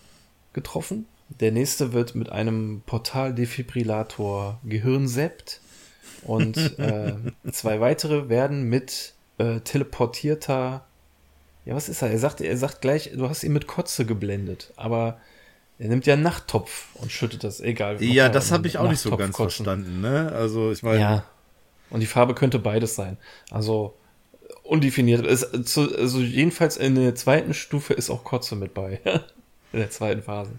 getroffen. 0.53 1.05
Der 1.39 1.51
nächste 1.51 1.93
wird 1.93 2.15
mit 2.15 2.31
einem 2.31 2.81
Portal-Defibrillator 2.85 4.59
gehirnseppt. 4.65 5.61
Und 6.23 6.57
äh, 6.79 7.13
zwei 7.51 7.79
weitere 7.79 8.29
werden 8.29 8.63
mit 8.63 9.13
äh, 9.37 9.59
teleportierter. 9.59 10.85
Ja, 11.65 11.75
was 11.75 11.87
ist 11.87 12.01
er? 12.01 12.09
Er 12.09 12.19
sagt, 12.19 12.41
er 12.41 12.57
sagt 12.57 12.81
gleich, 12.81 13.11
du 13.13 13.29
hast 13.29 13.43
ihn 13.43 13.53
mit 13.53 13.67
Kotze 13.67 14.05
geblendet, 14.05 14.73
aber 14.75 15.19
er 15.81 15.87
nimmt 15.87 16.05
ja 16.05 16.13
einen 16.13 16.21
Nachttopf 16.21 16.85
und 16.93 17.11
schüttet 17.11 17.43
das, 17.43 17.59
egal. 17.59 18.01
Ja, 18.03 18.29
das 18.29 18.51
habe 18.51 18.67
ich 18.67 18.77
auch 18.77 18.87
nicht 18.87 18.99
so 18.99 19.17
ganz 19.17 19.35
kotzen. 19.35 19.65
verstanden, 19.65 19.99
ne? 19.99 20.31
Also, 20.31 20.71
ich 20.71 20.83
meine. 20.83 20.99
Ja. 20.99 21.25
Und 21.89 22.01
die 22.01 22.05
Farbe 22.05 22.35
könnte 22.35 22.59
beides 22.59 22.93
sein. 22.93 23.17
Also, 23.49 23.97
undefiniert. 24.61 25.27
also, 25.27 26.19
jedenfalls 26.19 26.77
in 26.77 26.93
der 26.93 27.15
zweiten 27.15 27.55
Stufe 27.55 27.95
ist 27.95 28.11
auch 28.11 28.23
Kotze 28.23 28.55
mit 28.55 28.75
bei. 28.75 28.99
in 29.73 29.79
der 29.79 29.89
zweiten 29.89 30.21
Phase. 30.21 30.51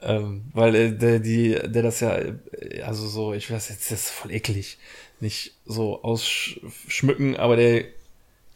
Ähm, 0.00 0.46
weil 0.54 0.74
äh, 0.76 0.92
der, 0.92 1.18
die, 1.18 1.50
der 1.52 1.82
das 1.82 2.00
ja, 2.00 2.16
äh, 2.16 2.80
also 2.86 3.06
so, 3.06 3.34
ich 3.34 3.50
weiß 3.50 3.68
jetzt, 3.68 3.90
das 3.90 4.04
ist 4.04 4.10
voll 4.10 4.32
eklig, 4.32 4.78
nicht 5.20 5.56
so 5.66 6.02
ausschmücken, 6.02 7.36
aber 7.36 7.56
der 7.56 7.84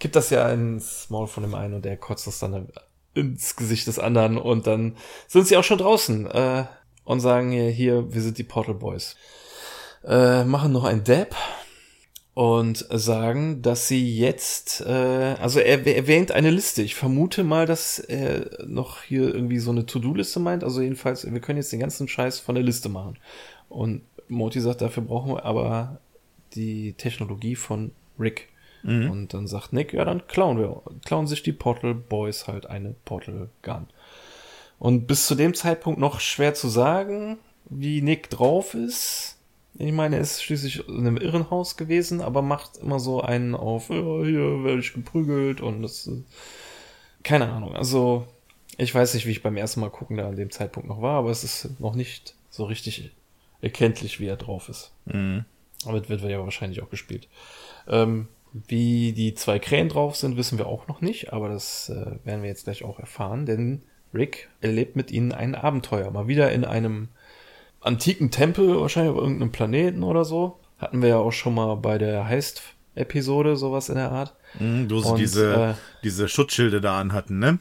kippt 0.00 0.16
das 0.16 0.30
ja 0.30 0.50
ins 0.50 1.10
Maul 1.10 1.26
von 1.26 1.42
dem 1.42 1.54
einen 1.54 1.74
und 1.74 1.84
der 1.84 1.98
kotzt 1.98 2.26
das 2.26 2.38
dann 2.38 2.68
ins 3.16 3.56
Gesicht 3.56 3.86
des 3.86 3.98
anderen 3.98 4.38
und 4.38 4.66
dann 4.66 4.96
sind 5.26 5.46
sie 5.46 5.56
auch 5.56 5.64
schon 5.64 5.78
draußen 5.78 6.26
äh, 6.26 6.64
und 7.04 7.20
sagen 7.20 7.50
hier, 7.50 7.70
hier, 7.70 8.12
wir 8.12 8.20
sind 8.20 8.38
die 8.38 8.44
Portal 8.44 8.74
Boys. 8.74 9.16
Äh, 10.04 10.44
machen 10.44 10.72
noch 10.72 10.84
ein 10.84 11.02
Dab 11.04 11.34
und 12.34 12.86
sagen, 12.90 13.62
dass 13.62 13.88
sie 13.88 14.14
jetzt, 14.18 14.82
äh, 14.82 15.36
also 15.40 15.58
er 15.58 15.86
erwähnt 15.86 16.32
eine 16.32 16.50
Liste. 16.50 16.82
Ich 16.82 16.94
vermute 16.94 17.44
mal, 17.44 17.64
dass 17.64 17.98
er 17.98 18.62
noch 18.66 19.02
hier 19.02 19.34
irgendwie 19.34 19.58
so 19.58 19.70
eine 19.70 19.86
To-Do-Liste 19.86 20.38
meint. 20.38 20.62
Also 20.62 20.82
jedenfalls, 20.82 21.24
wir 21.32 21.40
können 21.40 21.56
jetzt 21.56 21.72
den 21.72 21.80
ganzen 21.80 22.08
Scheiß 22.08 22.38
von 22.38 22.54
der 22.54 22.62
Liste 22.62 22.90
machen. 22.90 23.16
Und 23.70 24.02
Moti 24.28 24.60
sagt, 24.60 24.82
dafür 24.82 25.02
brauchen 25.02 25.32
wir 25.32 25.44
aber 25.46 25.98
die 26.54 26.92
Technologie 26.92 27.56
von 27.56 27.92
Rick. 28.18 28.48
Mhm. 28.86 29.10
Und 29.10 29.34
dann 29.34 29.46
sagt 29.46 29.72
Nick, 29.72 29.92
ja, 29.92 30.04
dann 30.04 30.26
klauen 30.26 30.58
wir, 30.58 30.82
klauen 31.04 31.26
sich 31.26 31.42
die 31.42 31.52
Portal 31.52 31.94
Boys 31.94 32.46
halt 32.46 32.66
eine 32.66 32.94
Portal 33.04 33.48
Gun. 33.62 33.88
Und 34.78 35.06
bis 35.06 35.26
zu 35.26 35.34
dem 35.34 35.54
Zeitpunkt 35.54 35.98
noch 35.98 36.20
schwer 36.20 36.54
zu 36.54 36.68
sagen, 36.68 37.38
wie 37.68 38.02
Nick 38.02 38.30
drauf 38.30 38.74
ist 38.74 39.36
ich 39.78 39.92
meine, 39.92 40.16
er 40.16 40.22
ist 40.22 40.42
schließlich 40.42 40.88
in 40.88 40.98
einem 41.00 41.16
Irrenhaus 41.16 41.76
gewesen, 41.76 42.20
aber 42.20 42.42
macht 42.42 42.78
immer 42.78 42.98
so 42.98 43.20
einen 43.20 43.54
auf, 43.54 43.90
oh, 43.90 44.24
hier 44.24 44.64
werde 44.64 44.80
ich 44.80 44.94
geprügelt 44.94 45.60
und 45.60 45.82
das, 45.82 46.10
keine 47.22 47.50
Ahnung. 47.50 47.76
Also, 47.76 48.26
ich 48.78 48.94
weiß 48.94 49.14
nicht, 49.14 49.26
wie 49.26 49.32
ich 49.32 49.42
beim 49.42 49.56
ersten 49.56 49.80
Mal 49.80 49.90
gucken 49.90 50.16
da 50.16 50.28
an 50.28 50.36
dem 50.36 50.50
Zeitpunkt 50.50 50.88
noch 50.88 51.02
war, 51.02 51.18
aber 51.18 51.30
es 51.30 51.44
ist 51.44 51.78
noch 51.80 51.94
nicht 51.94 52.34
so 52.50 52.64
richtig 52.64 53.10
erkenntlich, 53.60 54.18
wie 54.18 54.26
er 54.26 54.36
drauf 54.36 54.68
ist. 54.68 54.92
Mhm. 55.06 55.44
Damit 55.84 56.08
wird 56.08 56.22
ja 56.22 56.42
wahrscheinlich 56.42 56.82
auch 56.82 56.90
gespielt. 56.90 57.28
Ähm, 57.86 58.28
wie 58.68 59.12
die 59.12 59.34
zwei 59.34 59.58
Krähen 59.58 59.88
drauf 59.88 60.16
sind, 60.16 60.36
wissen 60.36 60.58
wir 60.58 60.66
auch 60.66 60.88
noch 60.88 61.00
nicht, 61.00 61.32
aber 61.32 61.48
das 61.48 61.88
äh, 61.88 62.24
werden 62.24 62.42
wir 62.42 62.48
jetzt 62.48 62.64
gleich 62.64 62.84
auch 62.84 62.98
erfahren, 62.98 63.46
denn 63.46 63.82
Rick 64.14 64.48
erlebt 64.60 64.96
mit 64.96 65.10
ihnen 65.10 65.32
ein 65.32 65.54
Abenteuer. 65.54 66.10
Mal 66.10 66.28
wieder 66.28 66.52
in 66.52 66.64
einem 66.64 67.08
antiken 67.80 68.30
Tempel, 68.30 68.80
wahrscheinlich 68.80 69.12
auf 69.12 69.20
irgendeinem 69.20 69.52
Planeten 69.52 70.02
oder 70.02 70.24
so. 70.24 70.58
Hatten 70.78 71.02
wir 71.02 71.08
ja 71.08 71.16
auch 71.16 71.32
schon 71.32 71.54
mal 71.54 71.76
bei 71.76 71.98
der 71.98 72.26
Heist-Episode, 72.26 73.56
sowas 73.56 73.88
in 73.88 73.96
der 73.96 74.10
Art. 74.10 74.34
Mhm, 74.58 74.90
wo 74.90 75.00
sie 75.00 75.08
Und, 75.10 75.18
diese, 75.18 75.54
äh, 75.54 75.74
diese 76.02 76.28
Schutzschilde 76.28 76.80
da 76.80 77.00
anhatten, 77.00 77.38
ne? 77.38 77.48
Und 77.48 77.60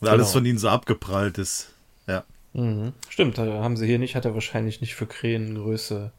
genau. 0.00 0.12
alles 0.12 0.32
von 0.32 0.44
ihnen 0.44 0.58
so 0.58 0.68
abgeprallt 0.68 1.38
ist. 1.38 1.72
Ja. 2.06 2.24
Mhm. 2.52 2.92
Stimmt, 3.08 3.38
haben 3.38 3.76
sie 3.76 3.86
hier 3.86 3.98
nicht, 3.98 4.14
hat 4.14 4.24
er 4.24 4.34
wahrscheinlich 4.34 4.80
nicht 4.80 4.94
für 4.94 5.06
Krähengröße 5.06 6.12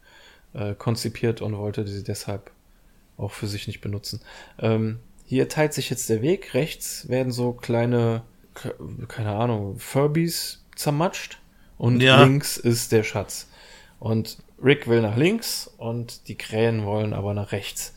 äh, 0.54 0.74
konzipiert 0.74 1.42
und 1.42 1.58
wollte 1.58 1.88
sie 1.88 2.04
deshalb 2.04 2.52
auch 3.18 3.32
für 3.32 3.48
sich 3.48 3.68
nicht 3.68 3.82
benutzen. 3.82 4.22
Ähm, 4.60 5.00
hier 5.26 5.50
teilt 5.50 5.74
sich 5.74 5.90
jetzt 5.90 6.10
der 6.10 6.22
Weg. 6.22 6.54
Rechts 6.54 7.10
werden 7.10 7.32
so 7.32 7.52
kleine, 7.52 8.24
keine 9.08 9.36
Ahnung, 9.36 9.80
Furbies 9.80 10.64
zermatscht 10.76 11.40
und 11.78 12.02
ja. 12.02 12.24
links 12.24 12.58
ist 12.58 12.92
der 12.92 13.04
Schatz. 13.04 13.50
Und 14.00 14.38
Rick 14.64 14.88
will 14.88 15.02
nach 15.02 15.18
links 15.18 15.70
und 15.78 16.28
die 16.28 16.38
Krähen 16.38 16.86
wollen 16.86 17.14
aber 17.14 17.34
nach 17.34 17.52
rechts. 17.52 17.94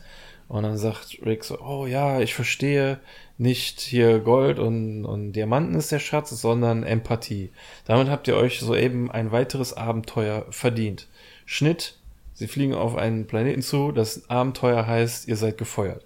Und 0.47 0.63
dann 0.63 0.77
sagt 0.77 1.19
Rick 1.25 1.45
so, 1.45 1.61
oh 1.61 1.85
ja, 1.85 2.19
ich 2.19 2.33
verstehe 2.33 2.99
nicht 3.37 3.79
hier 3.79 4.19
Gold 4.19 4.59
und, 4.59 5.05
und 5.05 5.31
Diamanten 5.31 5.75
ist 5.75 5.91
der 5.91 5.99
Schatz, 5.99 6.29
sondern 6.29 6.83
Empathie. 6.83 7.51
Damit 7.85 8.09
habt 8.09 8.27
ihr 8.27 8.35
euch 8.35 8.59
soeben 8.59 9.09
ein 9.09 9.31
weiteres 9.31 9.73
Abenteuer 9.73 10.45
verdient. 10.49 11.07
Schnitt, 11.45 11.97
sie 12.41 12.47
fliegen 12.47 12.73
auf 12.73 12.95
einen 12.95 13.27
Planeten 13.27 13.61
zu, 13.61 13.91
das 13.91 14.27
Abenteuer 14.27 14.87
heißt, 14.87 15.27
ihr 15.27 15.35
seid 15.35 15.59
gefeuert. 15.59 16.03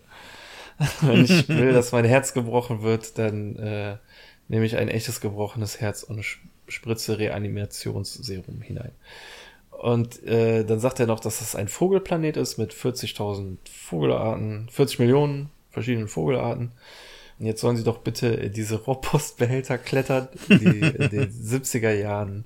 Wenn 1.02 1.24
ich 1.24 1.48
will, 1.48 1.71
dass 1.71 1.93
mein 1.93 2.04
Herz 2.04 2.34
gebrochen 2.34 2.82
wird, 2.82 3.17
dann 3.17 3.56
äh, 3.56 3.95
nehme 4.50 4.65
ich 4.65 4.76
ein 4.76 4.89
echtes 4.89 5.21
gebrochenes 5.21 5.80
Herz 5.80 6.04
und 6.04 6.26
spritze 6.67 7.17
Reanimationsserum 7.19 8.62
hinein. 8.62 8.91
Und 9.71 10.21
äh, 10.26 10.65
dann 10.65 10.82
sagt 10.82 11.00
er 11.00 11.08
noch, 11.08 11.21
dass 11.21 11.39
das 11.39 11.56
ein 11.56 11.69
Vogelplanet 11.69 12.36
ist 12.36 12.58
mit 12.58 12.74
40.000 12.74 13.56
Vogelarten, 13.71 14.67
40 14.69 15.00
Millionen 15.00 15.50
verschiedenen 15.69 16.10
Vogelarten. 16.10 16.74
Und 17.38 17.48
jetzt 17.48 17.60
sollen 17.60 17.76
sie 17.76 17.84
doch 17.84 17.98
bitte 17.98 18.50
diese 18.50 18.76
Rohrpostbehälter 18.76 19.78
klettern, 19.78 20.30
die 20.48 20.80
in 20.80 21.10
den 21.10 21.32
70er 21.43 21.91
Jahren 21.91 22.45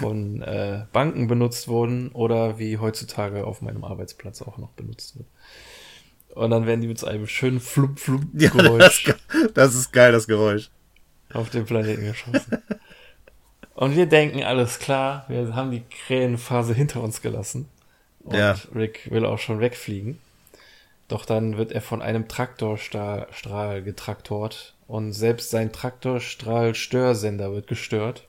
von 0.00 0.42
äh, 0.42 0.84
Banken 0.92 1.28
benutzt 1.28 1.68
wurden 1.68 2.10
oder 2.10 2.58
wie 2.58 2.78
heutzutage 2.78 3.46
auf 3.46 3.62
meinem 3.62 3.84
Arbeitsplatz 3.84 4.42
auch 4.42 4.58
noch 4.58 4.70
benutzt 4.70 5.16
wird. 5.16 5.28
Und 6.34 6.50
dann 6.50 6.66
werden 6.66 6.80
die 6.80 6.88
mit 6.88 6.98
so 6.98 7.06
einem 7.06 7.26
schönen 7.26 7.60
Flump 7.60 8.00
Flump 8.00 8.30
Geräusch. 8.34 9.06
Ja, 9.06 9.14
das, 9.32 9.52
das, 9.54 9.74
ist 9.74 9.92
geil, 9.92 10.12
das 10.12 10.26
Geräusch. 10.26 10.70
Auf 11.32 11.50
den 11.50 11.64
Planeten 11.64 12.04
geschossen. 12.04 12.62
Und 13.74 13.94
wir 13.94 14.06
denken, 14.06 14.42
alles 14.42 14.78
klar, 14.78 15.24
wir 15.28 15.54
haben 15.54 15.70
die 15.70 15.82
Krähenphase 16.06 16.74
hinter 16.74 17.02
uns 17.02 17.22
gelassen. 17.22 17.68
Und 18.20 18.36
ja. 18.36 18.56
Rick 18.74 19.10
will 19.10 19.24
auch 19.24 19.38
schon 19.38 19.60
wegfliegen. 19.60 20.18
Doch 21.08 21.24
dann 21.24 21.56
wird 21.56 21.72
er 21.72 21.82
von 21.82 22.02
einem 22.02 22.28
Traktorstrahl 22.28 23.82
getraktort 23.82 24.74
und 24.88 25.12
selbst 25.12 25.50
sein 25.50 25.72
Traktorstrahl-Störsender 25.72 27.52
wird 27.52 27.68
gestört, 27.68 28.26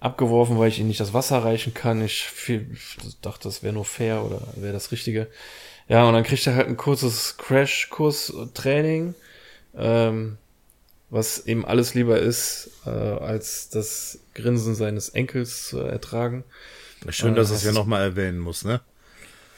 äh, 0.01 0.03
abgeworfen, 0.03 0.57
weil 0.57 0.69
ich 0.69 0.79
ihnen 0.79 0.87
nicht 0.87 0.99
das 0.99 1.13
Wasser 1.13 1.43
reichen 1.43 1.73
kann. 1.73 2.03
Ich, 2.03 2.23
viel, 2.23 2.67
ich 2.73 2.97
dachte, 3.21 3.43
das 3.43 3.63
wäre 3.63 3.73
nur 3.73 3.85
fair 3.85 4.23
oder 4.23 4.41
wäre 4.55 4.73
das 4.73 4.91
Richtige. 4.91 5.27
Ja, 5.87 6.05
und 6.05 6.13
dann 6.13 6.23
kriegt 6.23 6.45
er 6.47 6.55
halt 6.55 6.67
ein 6.67 6.77
kurzes 6.77 7.37
Crash-Kurs-Training 7.37 9.15
ähm, 9.77 10.37
was 11.09 11.45
ihm 11.45 11.65
alles 11.65 11.93
lieber 11.93 12.19
ist, 12.19 12.69
äh, 12.85 12.89
als 12.89 13.69
das 13.69 14.19
Grinsen 14.33 14.75
seines 14.75 15.09
Enkels 15.09 15.67
zu 15.67 15.79
ertragen. 15.79 16.43
Schön, 17.09 17.35
dass 17.35 17.51
äh, 17.51 17.55
es 17.55 17.63
ja 17.63 17.71
nochmal 17.71 18.01
erwähnen 18.01 18.39
muss, 18.39 18.65
ne? 18.65 18.81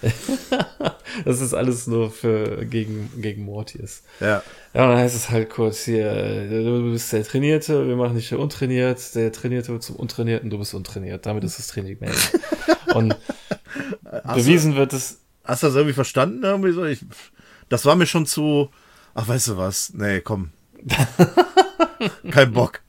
das 1.26 1.42
ist 1.42 1.54
alles 1.54 1.88
nur 1.88 2.10
für 2.10 2.66
gegen, 2.66 3.12
gegen 3.22 3.44
Mortius. 3.44 4.04
Ja. 4.22 4.44
Ja, 4.74 4.84
und 4.84 4.92
dann 4.92 4.98
heißt 4.98 5.16
es 5.16 5.30
halt 5.30 5.50
kurz 5.50 5.84
hier, 5.84 6.48
du 6.50 6.92
bist 6.92 7.12
der 7.12 7.24
Trainierte, 7.26 7.86
wir 7.86 7.98
machen 7.98 8.16
dich 8.16 8.34
untrainiert, 8.34 9.14
der 9.16 9.32
Trainierte 9.32 9.74
wird 9.74 9.84
zum 9.84 9.98
Untrainierten, 9.98 10.50
du 10.50 10.58
bist 10.58 10.74
untrainiert. 10.74 11.26
Damit 11.26 11.44
ist 11.44 11.60
das 11.60 11.68
Training 11.68 11.98
mehr. 12.00 12.14
und 12.94 13.14
hast 14.06 14.36
bewiesen 14.36 14.74
du, 14.74 14.78
wird 14.78 14.94
es. 14.94 15.20
Hast 15.44 15.64
du 15.64 15.68
das 15.68 15.76
irgendwie 15.76 15.96
verstanden? 15.96 16.44
Irgendwie 16.44 16.72
so? 16.72 16.86
Ich, 16.86 17.04
das 17.68 17.84
war 17.84 17.96
mir 17.96 18.06
schon 18.06 18.26
zu, 18.26 18.70
Ach, 19.16 19.28
weißt 19.28 19.50
du 19.50 19.58
was? 19.58 19.94
Nee, 19.94 20.22
komm. 20.22 20.52
Kein 22.32 22.54
Bock. 22.54 22.82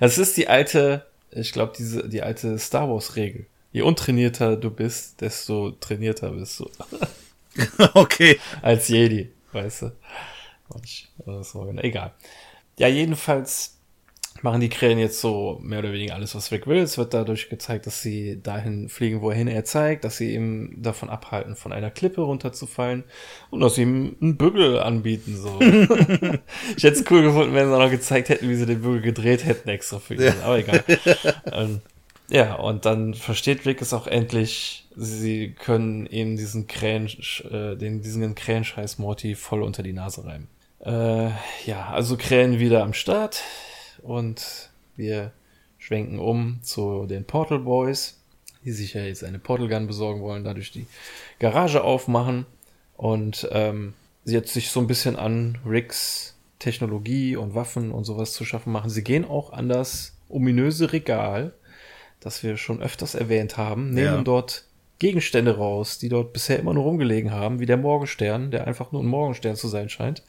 Das 0.00 0.18
ist 0.18 0.36
die 0.36 0.48
alte, 0.48 1.06
ich 1.30 1.52
glaube, 1.52 1.72
diese, 1.76 2.08
die 2.08 2.22
alte 2.22 2.58
Star 2.58 2.88
Wars-Regel. 2.88 3.46
Je 3.72 3.82
untrainierter 3.82 4.56
du 4.56 4.70
bist, 4.70 5.20
desto 5.20 5.72
trainierter 5.72 6.30
bist 6.30 6.60
du. 6.60 6.70
okay. 7.94 8.38
Als 8.62 8.88
Jedi, 8.88 9.32
weißt 9.52 9.82
du. 9.82 9.92
Egal. 11.84 12.12
Ja, 12.78 12.88
jedenfalls 12.88 13.75
machen 14.42 14.60
die 14.60 14.68
Krähen 14.68 14.98
jetzt 14.98 15.20
so 15.20 15.58
mehr 15.62 15.80
oder 15.80 15.92
weniger 15.92 16.14
alles, 16.14 16.34
was 16.34 16.50
Rick 16.52 16.66
will. 16.66 16.78
Es 16.78 16.98
wird 16.98 17.14
dadurch 17.14 17.48
gezeigt, 17.48 17.86
dass 17.86 18.02
sie 18.02 18.40
dahin 18.42 18.88
fliegen, 18.88 19.22
wohin 19.22 19.48
er 19.48 19.64
zeigt, 19.64 20.04
dass 20.04 20.16
sie 20.16 20.34
ihm 20.34 20.74
davon 20.82 21.10
abhalten, 21.10 21.56
von 21.56 21.72
einer 21.72 21.90
Klippe 21.90 22.20
runterzufallen 22.20 23.04
und 23.50 23.60
dass 23.60 23.76
sie 23.76 23.82
ihm 23.82 24.16
einen 24.20 24.36
Bügel 24.36 24.80
anbieten. 24.80 25.36
So. 25.36 25.60
ich 26.76 26.84
hätte 26.84 27.00
es 27.00 27.10
cool 27.10 27.22
gefunden, 27.22 27.54
wenn 27.54 27.68
sie 27.68 27.74
auch 27.74 27.78
noch 27.78 27.90
gezeigt 27.90 28.28
hätten, 28.28 28.48
wie 28.48 28.56
sie 28.56 28.66
den 28.66 28.82
Bügel 28.82 29.02
gedreht 29.02 29.44
hätten 29.44 29.68
extra 29.68 29.98
für 29.98 30.14
ihn. 30.14 30.22
Ja. 30.22 30.34
Aber 30.42 30.58
egal. 30.58 30.84
ähm, 31.52 31.80
ja, 32.28 32.54
und 32.54 32.84
dann 32.84 33.14
versteht 33.14 33.66
Rick 33.66 33.80
es 33.82 33.92
auch 33.92 34.06
endlich, 34.06 34.88
sie 34.96 35.52
können 35.52 36.06
ihm 36.06 36.36
diesen 36.36 36.66
Krähen, 36.66 37.06
äh, 37.50 37.76
den, 37.76 38.02
diesen 38.02 38.34
Krähenscheiß 38.34 38.98
Morty 38.98 39.34
voll 39.34 39.62
unter 39.62 39.82
die 39.82 39.92
Nase 39.92 40.24
reiben. 40.24 40.48
Äh, 40.84 41.30
ja, 41.66 41.90
also 41.92 42.16
Krähen 42.16 42.58
wieder 42.58 42.82
am 42.82 42.92
Start 42.92 43.42
und 44.02 44.70
wir 44.96 45.32
schwenken 45.78 46.18
um 46.18 46.60
zu 46.62 47.06
den 47.06 47.24
Portal 47.24 47.60
Boys, 47.60 48.18
die 48.64 48.72
sich 48.72 48.94
ja 48.94 49.02
jetzt 49.02 49.22
eine 49.22 49.38
Portal 49.38 49.68
Gun 49.68 49.86
besorgen 49.86 50.20
wollen, 50.20 50.44
dadurch 50.44 50.72
die 50.72 50.86
Garage 51.38 51.84
aufmachen 51.84 52.46
und 52.96 53.48
ähm, 53.52 53.94
sie 54.24 54.34
jetzt 54.34 54.52
sich 54.52 54.70
so 54.70 54.80
ein 54.80 54.86
bisschen 54.86 55.16
an 55.16 55.58
Ricks 55.64 56.34
Technologie 56.58 57.36
und 57.36 57.54
Waffen 57.54 57.92
und 57.92 58.04
sowas 58.04 58.32
zu 58.32 58.44
schaffen 58.44 58.72
machen. 58.72 58.90
Sie 58.90 59.04
gehen 59.04 59.24
auch 59.24 59.52
an 59.52 59.68
das 59.68 60.14
ominöse 60.28 60.92
Regal, 60.92 61.52
das 62.20 62.42
wir 62.42 62.56
schon 62.56 62.82
öfters 62.82 63.14
erwähnt 63.14 63.56
haben, 63.56 63.90
nehmen 63.90 64.16
ja. 64.16 64.22
dort 64.22 64.64
Gegenstände 64.98 65.56
raus, 65.56 65.98
die 65.98 66.08
dort 66.08 66.32
bisher 66.32 66.58
immer 66.58 66.72
nur 66.72 66.84
rumgelegen 66.84 67.30
haben, 67.30 67.60
wie 67.60 67.66
der 67.66 67.76
Morgenstern, 67.76 68.50
der 68.50 68.66
einfach 68.66 68.92
nur 68.92 69.02
ein 69.02 69.06
Morgenstern 69.06 69.54
zu 69.54 69.68
sein 69.68 69.90
scheint. 69.90 70.22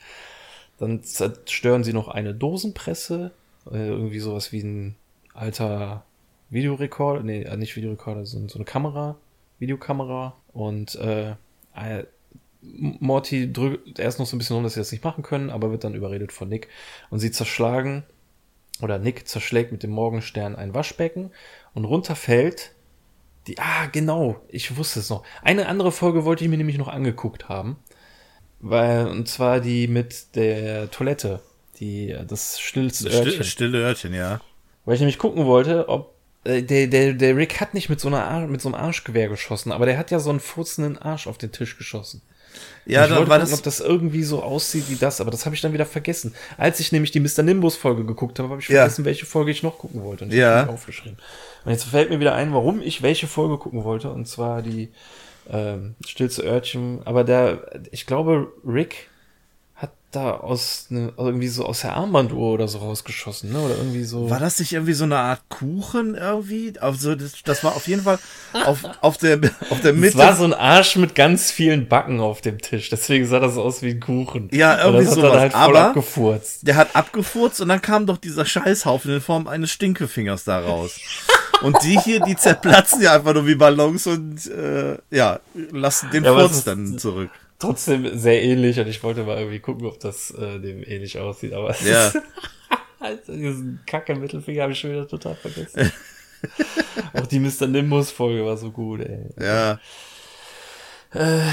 Dann 0.78 1.02
zerstören 1.02 1.84
sie 1.84 1.94
noch 1.94 2.10
eine 2.10 2.36
Dosenpresse, 2.36 3.32
äh, 3.72 3.88
irgendwie 3.88 4.20
sowas 4.20 4.52
wie 4.52 4.62
ein 4.62 4.96
alter 5.34 6.04
Videorekorder, 6.50 7.24
nee, 7.24 7.44
äh, 7.44 7.58
nicht 7.58 7.76
Videorekorder, 7.76 8.26
sondern 8.26 8.50
so 8.50 8.58
eine 8.58 8.66
Kamera, 8.66 9.18
Videokamera 9.60 10.36
und 10.54 10.96
äh, 10.96 11.32
äh, 11.76 12.04
Morty 12.62 13.52
drückt 13.52 14.00
erst 14.00 14.20
noch 14.20 14.26
so 14.26 14.36
ein 14.36 14.40
bisschen 14.40 14.56
rum, 14.56 14.64
dass 14.64 14.74
sie 14.74 14.80
das 14.80 14.92
nicht 14.92 15.04
machen 15.04 15.24
können, 15.24 15.50
aber 15.50 15.72
wird 15.72 15.84
dann 15.84 15.94
überredet 15.94 16.32
von 16.32 16.50
Nick 16.50 16.68
und 17.10 17.20
sie 17.20 17.32
zerschlagen 17.32 18.04
oder 18.82 18.98
Nick 19.00 19.28
zerschlägt 19.28 19.72
mit 19.72 19.84
dem 19.84 19.92
Morgenstern 19.92 20.56
ein 20.56 20.74
Waschbecken 20.74 21.32
und 21.74 21.86
runterfällt 21.86 22.74
die, 23.48 23.58
ah, 23.60 23.86
genau, 23.86 24.42
ich 24.50 24.76
wusste 24.76 25.00
es 25.00 25.10
noch. 25.10 25.24
Eine 25.42 25.68
andere 25.68 25.92
Folge 25.92 26.26
wollte 26.26 26.44
ich 26.44 26.50
mir 26.50 26.58
nämlich 26.58 26.78
noch 26.78 26.90
angeguckt 26.90 27.48
haben. 27.48 27.78
Weil, 28.60 29.08
und 29.08 29.28
zwar 29.30 29.62
die 29.62 29.88
mit 29.88 30.36
der 30.36 30.92
Toilette. 30.92 31.42
Die, 31.80 32.16
das 32.28 32.60
stillste 32.60 33.10
Örtchen. 33.10 33.44
Stille 33.44 33.78
Örtchen, 33.80 34.14
ja. 34.14 34.42
Weil 34.86 34.96
ich 34.96 35.02
nämlich 35.02 35.20
gucken 35.20 35.46
wollte, 35.46 35.90
ob 35.90 36.16
äh, 36.44 36.64
der, 36.64 36.88
der, 36.88 37.14
der 37.14 37.36
Rick 37.36 37.60
hat 37.60 37.74
nicht 37.74 37.90
mit 37.90 38.00
so, 38.00 38.08
einer 38.08 38.48
mit 38.48 38.62
so 38.62 38.70
einem 38.70 38.76
Arschgewehr 38.76 39.30
geschossen, 39.30 39.72
aber 39.72 39.86
der 39.86 39.98
hat 39.98 40.12
ja 40.12 40.20
so 40.20 40.30
einen 40.30 40.40
furzenden 40.40 40.98
Arsch 40.98 41.28
auf 41.28 41.38
den 41.38 41.52
Tisch 41.52 41.78
geschossen. 41.78 42.22
Ja, 42.86 43.04
ich 43.04 43.10
dann 43.10 43.18
wollte 43.18 43.30
war 43.30 43.40
gucken, 43.40 43.52
das 43.52 43.60
ob 43.60 43.64
das 43.64 43.80
irgendwie 43.82 44.24
so 44.24 44.42
aussieht 44.42 44.86
wie 44.90 44.96
das, 44.96 45.22
aber 45.22 45.30
das 45.30 45.46
habe 45.46 45.56
ich 45.56 45.62
dann 45.62 45.74
wieder 45.74 45.86
vergessen. 45.86 46.34
Als 46.58 46.80
ich 46.80 46.92
nämlich 46.92 47.12
die 47.12 47.20
Mr. 47.20 47.44
Nimbus 47.44 47.76
Folge 47.76 48.06
geguckt 48.06 48.40
habe, 48.40 48.50
habe 48.50 48.62
ich 48.62 48.68
vergessen, 48.68 49.02
ja. 49.02 49.06
welche 49.06 49.26
Folge 49.26 49.52
ich 49.52 49.62
noch 49.62 49.78
gucken 49.78 50.04
wollte. 50.04 50.24
Und 50.24 50.32
ich 50.32 50.40
ja. 50.40 50.62
habe 50.62 50.72
aufgeschrieben. 50.72 51.18
Und 51.66 51.72
jetzt 51.72 51.84
fällt 51.84 52.10
mir 52.10 52.20
wieder 52.20 52.34
ein, 52.34 52.54
warum 52.54 52.82
ich 52.82 53.02
welche 53.02 53.28
Folge 53.28 53.58
gucken 53.58 53.84
wollte, 53.84 54.10
und 54.10 54.28
zwar 54.28 54.62
die 54.62 54.90
ähm, 55.50 55.96
Stillste 56.08 56.44
Örtchen. 56.44 57.02
Aber 57.06 57.24
der, 57.24 57.70
ich 57.92 58.06
glaube, 58.06 58.52
Rick 58.66 59.10
da 60.18 60.32
aus 60.32 60.88
ne, 60.90 61.14
irgendwie 61.18 61.48
so 61.48 61.66
aus 61.66 61.82
der 61.82 61.96
Armbanduhr 61.96 62.54
oder 62.54 62.68
so 62.68 62.80
rausgeschossen, 62.80 63.52
ne? 63.52 63.60
Oder 63.60 63.78
irgendwie 63.78 64.04
so. 64.04 64.30
War 64.30 64.40
das 64.40 64.60
nicht 64.60 64.74
irgendwie 64.74 64.94
so 64.94 65.04
eine 65.04 65.18
Art 65.18 65.42
Kuchen 65.50 66.16
irgendwie? 66.16 66.74
Also 66.80 67.16
das, 67.16 67.44
das 67.44 67.64
war 67.64 67.76
auf 67.76 67.88
jeden 67.88 68.04
Fall 68.04 68.20
auf, 68.66 68.84
auf 69.02 69.18
der 69.18 69.40
auf 69.70 69.82
der 69.82 69.94
Mitte. 69.94 70.10
Es 70.10 70.18
war 70.18 70.36
so 70.36 70.44
ein 70.44 70.54
Arsch 70.54 70.96
mit 70.96 71.16
ganz 71.16 71.52
vielen 71.52 71.88
Backen 71.88 72.20
auf 72.20 72.42
dem 72.42 72.60
Tisch. 72.60 72.90
Deswegen 72.90 73.28
sah 73.28 73.40
das 73.40 73.58
aus 73.58 73.82
wie 73.82 73.92
ein 73.92 74.00
Kuchen. 74.00 74.50
Ja, 74.52 74.84
irgendwie 74.84 75.06
so. 75.06 75.22
Halt 75.22 75.54
Aber 75.54 75.90
abgefurzt. 75.90 76.68
Der 76.68 76.76
hat 76.76 76.96
abgefurzt 76.96 77.62
und 77.62 77.70
dann 77.70 77.82
kam 77.82 78.06
doch 78.06 78.18
dieser 78.18 78.46
Scheißhaufen 78.46 79.14
in 79.14 79.22
Form 79.22 79.48
eines 79.48 79.72
Stinkefingers 79.72 80.44
da 80.44 80.60
raus. 80.60 81.00
Und 81.62 81.78
die 81.84 82.00
hier, 82.00 82.20
die 82.20 82.36
zerplatzen 82.36 83.02
ja 83.02 83.14
einfach 83.14 83.34
nur 83.34 83.48
wie 83.48 83.56
Ballons 83.56 84.06
und 84.08 84.46
äh, 84.48 84.98
ja, 85.10 85.40
lassen 85.72 86.10
den 86.12 86.24
ja, 86.24 86.34
Furz 86.34 86.64
dann 86.64 86.98
zurück 86.98 87.30
trotzdem 87.60 88.18
sehr 88.18 88.42
ähnlich 88.44 88.80
und 88.80 88.88
ich 88.88 89.02
wollte 89.04 89.24
mal 89.24 89.38
irgendwie 89.38 89.60
gucken, 89.60 89.86
ob 89.86 90.00
das 90.00 90.32
äh, 90.32 90.60
dem 90.60 90.84
ähnlich 90.84 91.20
aussieht, 91.20 91.54
aber 91.54 91.76
ja. 91.84 92.12
also 93.00 93.34
diesen 93.34 93.80
kacke 93.86 94.16
Mittelfinger 94.16 94.64
habe 94.64 94.74
ich 94.74 94.80
schon 94.80 94.92
wieder 94.92 95.08
total 95.08 95.36
vergessen. 95.36 95.92
Auch 97.14 97.28
die 97.28 97.40
Mr. 97.40 97.68
Nimbus 97.68 98.12
Folge 98.12 98.46
war 98.46 98.58
so 98.58 98.72
gut, 98.72 99.02
ey. 99.02 99.26
Ja. 99.40 99.80
Äh, 101.14 101.52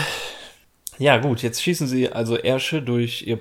ja, 0.99 1.19
gut, 1.19 1.43
jetzt 1.43 1.63
schießen 1.63 1.87
sie 1.87 2.11
also 2.11 2.37
Ärsche 2.37 2.83
durch 2.83 3.27
ihr 3.27 3.39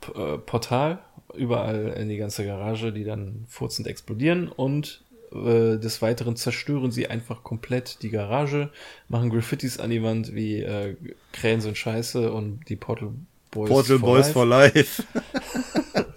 P 0.00 0.12
äh, 0.14 0.38
Portal 0.38 0.98
überall 1.34 1.94
in 1.98 2.08
die 2.08 2.16
ganze 2.16 2.44
Garage, 2.44 2.92
die 2.92 3.04
dann 3.04 3.46
furzend 3.48 3.88
explodieren 3.88 4.48
und 4.48 5.03
äh, 5.34 5.78
des 5.78 6.00
Weiteren 6.02 6.36
zerstören 6.36 6.90
sie 6.90 7.08
einfach 7.08 7.42
komplett 7.42 8.02
die 8.02 8.10
Garage, 8.10 8.70
machen 9.08 9.30
Graffitis 9.30 9.78
an 9.78 9.90
die 9.90 10.02
Wand 10.02 10.34
wie 10.34 10.60
äh, 10.62 10.96
Krähen 11.32 11.60
sind 11.60 11.76
scheiße 11.76 12.32
und 12.32 12.60
die 12.68 12.76
Portal 12.76 13.10
Boys 13.50 13.68
Portal 13.68 13.98
for 13.98 14.08
Boys 14.08 14.26
life. 14.26 14.32
for 14.32 14.46
Life. 14.46 15.04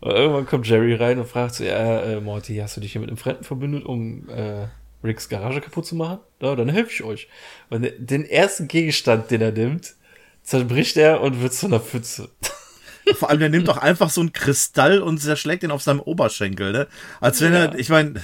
und 0.00 0.10
irgendwann 0.10 0.46
kommt 0.46 0.66
Jerry 0.66 0.94
rein 0.94 1.18
und 1.18 1.26
fragt 1.26 1.56
so, 1.56 1.64
ja, 1.64 2.02
äh, 2.02 2.20
Morty, 2.20 2.56
hast 2.56 2.76
du 2.76 2.80
dich 2.80 2.92
hier 2.92 3.00
mit 3.00 3.10
einem 3.10 3.18
Fremden 3.18 3.44
verbündet, 3.44 3.84
um 3.84 4.28
äh, 4.28 4.66
Ricks 5.04 5.28
Garage 5.28 5.60
kaputt 5.60 5.86
zu 5.86 5.94
machen? 5.94 6.18
Ja, 6.40 6.56
dann 6.56 6.68
helfe 6.68 6.90
ich 6.92 7.02
euch. 7.02 7.28
Und 7.70 7.86
den 7.98 8.24
ersten 8.24 8.68
Gegenstand, 8.68 9.30
den 9.30 9.42
er 9.42 9.52
nimmt, 9.52 9.94
zerbricht 10.42 10.96
er 10.96 11.20
und 11.20 11.42
wird 11.42 11.52
zu 11.52 11.66
einer 11.66 11.80
Pfütze. 11.80 12.30
Vor 13.14 13.30
allem, 13.30 13.40
der 13.40 13.48
nimmt 13.48 13.68
doch 13.68 13.76
einfach 13.76 14.10
so 14.10 14.20
einen 14.20 14.32
Kristall 14.32 15.00
und 15.00 15.18
zerschlägt 15.18 15.62
ihn 15.62 15.70
auf 15.70 15.82
seinem 15.82 16.00
Oberschenkel, 16.00 16.72
ne? 16.72 16.88
Als 17.20 17.40
wenn 17.40 17.52
ja. 17.52 17.66
er, 17.66 17.78
ich 17.78 17.88
meine, 17.88 18.14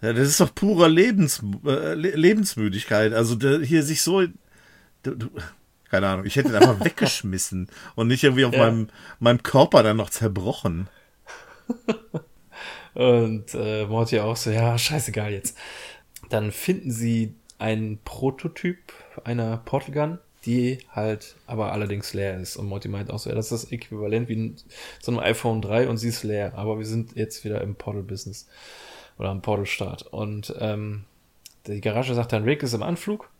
ja, 0.00 0.12
das 0.12 0.28
ist 0.28 0.40
doch 0.40 0.54
pure 0.54 0.88
Lebens, 0.88 1.42
äh, 1.66 1.94
Lebensmüdigkeit. 1.94 3.12
Also 3.12 3.34
der, 3.34 3.60
hier 3.60 3.82
sich 3.82 4.02
so, 4.02 4.22
du, 5.02 5.14
du, 5.14 5.28
keine 5.90 6.08
Ahnung, 6.08 6.26
ich 6.26 6.36
hätte 6.36 6.50
ihn 6.50 6.54
einfach 6.54 6.80
weggeschmissen 6.84 7.68
und 7.94 8.08
nicht 8.08 8.22
irgendwie 8.22 8.44
auf 8.44 8.52
ja. 8.54 8.60
meinem, 8.60 8.88
meinem 9.18 9.42
Körper 9.42 9.82
dann 9.82 9.96
noch 9.96 10.10
zerbrochen. 10.10 10.88
und 12.94 13.54
äh, 13.54 13.86
Morty 13.86 14.20
auch 14.20 14.36
so, 14.36 14.50
ja, 14.50 14.76
scheißegal 14.78 15.32
jetzt. 15.32 15.56
Dann 16.28 16.52
finden 16.52 16.90
sie 16.90 17.34
einen 17.58 17.98
Prototyp 18.04 18.78
einer 19.24 19.56
Portal 19.58 19.94
Gun 19.94 20.18
die 20.48 20.78
halt 20.90 21.36
aber 21.46 21.72
allerdings 21.72 22.14
leer 22.14 22.40
ist. 22.40 22.56
Und 22.56 22.66
Morty 22.66 22.88
meint 22.88 23.10
auch 23.10 23.18
so, 23.18 23.28
ja, 23.28 23.36
das 23.36 23.52
ist 23.52 23.64
das 23.64 23.72
Äquivalent 23.72 24.30
wie 24.30 24.56
so 24.98 25.12
einem 25.12 25.20
iPhone 25.20 25.60
3 25.60 25.88
und 25.88 25.98
sie 25.98 26.08
ist 26.08 26.22
leer. 26.24 26.54
Aber 26.56 26.78
wir 26.78 26.86
sind 26.86 27.14
jetzt 27.16 27.44
wieder 27.44 27.60
im 27.60 27.74
Portal-Business 27.74 28.48
oder 29.18 29.28
am 29.28 29.42
Portal-Start. 29.42 30.06
Und 30.06 30.54
ähm, 30.58 31.04
die 31.66 31.82
Garage 31.82 32.14
sagt 32.14 32.32
dann, 32.32 32.44
Rick 32.44 32.62
ist 32.62 32.72
im 32.72 32.82
Anflug. 32.82 33.30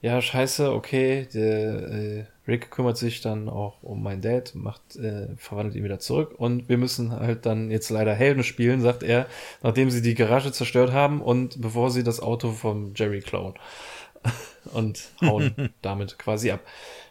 Ja, 0.00 0.20
scheiße, 0.20 0.72
okay, 0.72 1.26
der 1.34 1.88
äh, 1.88 2.24
Rick 2.46 2.70
kümmert 2.70 2.98
sich 2.98 3.20
dann 3.20 3.48
auch 3.48 3.82
um 3.82 4.02
meinen 4.02 4.20
Dad, 4.20 4.54
macht, 4.54 4.96
äh, 4.96 5.28
verwandelt 5.36 5.74
ihn 5.76 5.84
wieder 5.84 5.98
zurück 5.98 6.34
und 6.36 6.68
wir 6.68 6.76
müssen 6.76 7.10
halt 7.10 7.46
dann 7.46 7.70
jetzt 7.70 7.88
leider 7.88 8.12
Helden 8.12 8.44
spielen, 8.44 8.82
sagt 8.82 9.02
er, 9.02 9.26
nachdem 9.62 9.90
sie 9.90 10.02
die 10.02 10.14
Garage 10.14 10.52
zerstört 10.52 10.92
haben 10.92 11.22
und 11.22 11.58
bevor 11.62 11.90
sie 11.90 12.04
das 12.04 12.20
Auto 12.20 12.50
vom 12.52 12.92
Jerry 12.94 13.20
klauen. 13.20 13.54
und 14.72 15.10
hauen 15.20 15.72
damit 15.82 16.18
quasi 16.18 16.50
ab. 16.50 16.60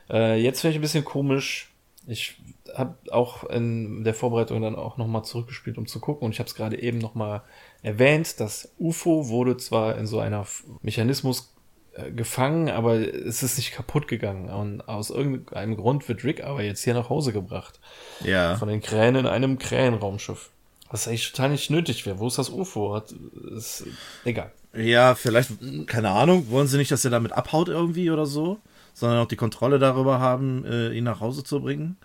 Äh, 0.09 0.41
jetzt 0.41 0.61
finde 0.61 0.71
ich 0.71 0.79
ein 0.79 0.81
bisschen 0.81 1.05
komisch. 1.05 1.69
Ich 2.05 2.37
habe 2.75 2.95
auch 3.11 3.43
in 3.45 4.03
der 4.03 4.13
Vorbereitung 4.13 4.61
dann 4.61 4.75
auch 4.75 4.97
nochmal 4.97 5.23
zurückgespielt, 5.23 5.77
um 5.77 5.87
zu 5.87 5.99
gucken. 5.99 6.25
Und 6.25 6.31
ich 6.31 6.39
habe 6.39 6.47
es 6.47 6.55
gerade 6.55 6.81
eben 6.81 6.97
nochmal 6.97 7.41
erwähnt. 7.81 8.39
Das 8.39 8.73
UFO 8.79 9.29
wurde 9.29 9.57
zwar 9.57 9.97
in 9.97 10.07
so 10.07 10.19
einer 10.19 10.45
Mechanismus 10.81 11.53
äh, 11.93 12.11
gefangen, 12.11 12.69
aber 12.69 12.95
es 12.95 13.43
ist 13.43 13.57
nicht 13.57 13.73
kaputt 13.73 14.07
gegangen. 14.07 14.49
Und 14.49 14.81
aus 14.87 15.11
irgendeinem 15.11 15.77
Grund 15.77 16.09
wird 16.09 16.23
Rick 16.23 16.43
aber 16.43 16.63
jetzt 16.63 16.83
hier 16.83 16.93
nach 16.93 17.09
Hause 17.09 17.31
gebracht. 17.31 17.79
Ja. 18.23 18.57
Von 18.57 18.67
den 18.67 18.81
Krähen 18.81 19.15
in 19.15 19.27
einem 19.27 19.57
Krähenraumschiff. 19.57 20.49
Was 20.89 21.07
eigentlich 21.07 21.31
total 21.31 21.49
nicht 21.49 21.69
nötig 21.69 22.05
wäre. 22.05 22.19
Wo 22.19 22.27
ist 22.27 22.37
das 22.37 22.49
UFO? 22.49 22.93
Hat, 22.95 23.13
ist 23.55 23.85
egal. 24.25 24.51
Ja, 24.75 25.15
vielleicht, 25.15 25.51
keine 25.87 26.09
Ahnung, 26.09 26.49
wollen 26.49 26.67
sie 26.67 26.77
nicht, 26.77 26.91
dass 26.91 27.05
er 27.05 27.11
damit 27.11 27.31
abhaut 27.31 27.69
irgendwie 27.69 28.09
oder 28.09 28.25
so, 28.25 28.59
sondern 28.93 29.19
auch 29.19 29.27
die 29.27 29.35
Kontrolle 29.35 29.77
darüber 29.79 30.19
haben, 30.19 30.65
äh, 30.65 30.91
ihn 30.91 31.03
nach 31.03 31.19
Hause 31.19 31.43
zu 31.43 31.61
bringen. 31.61 31.97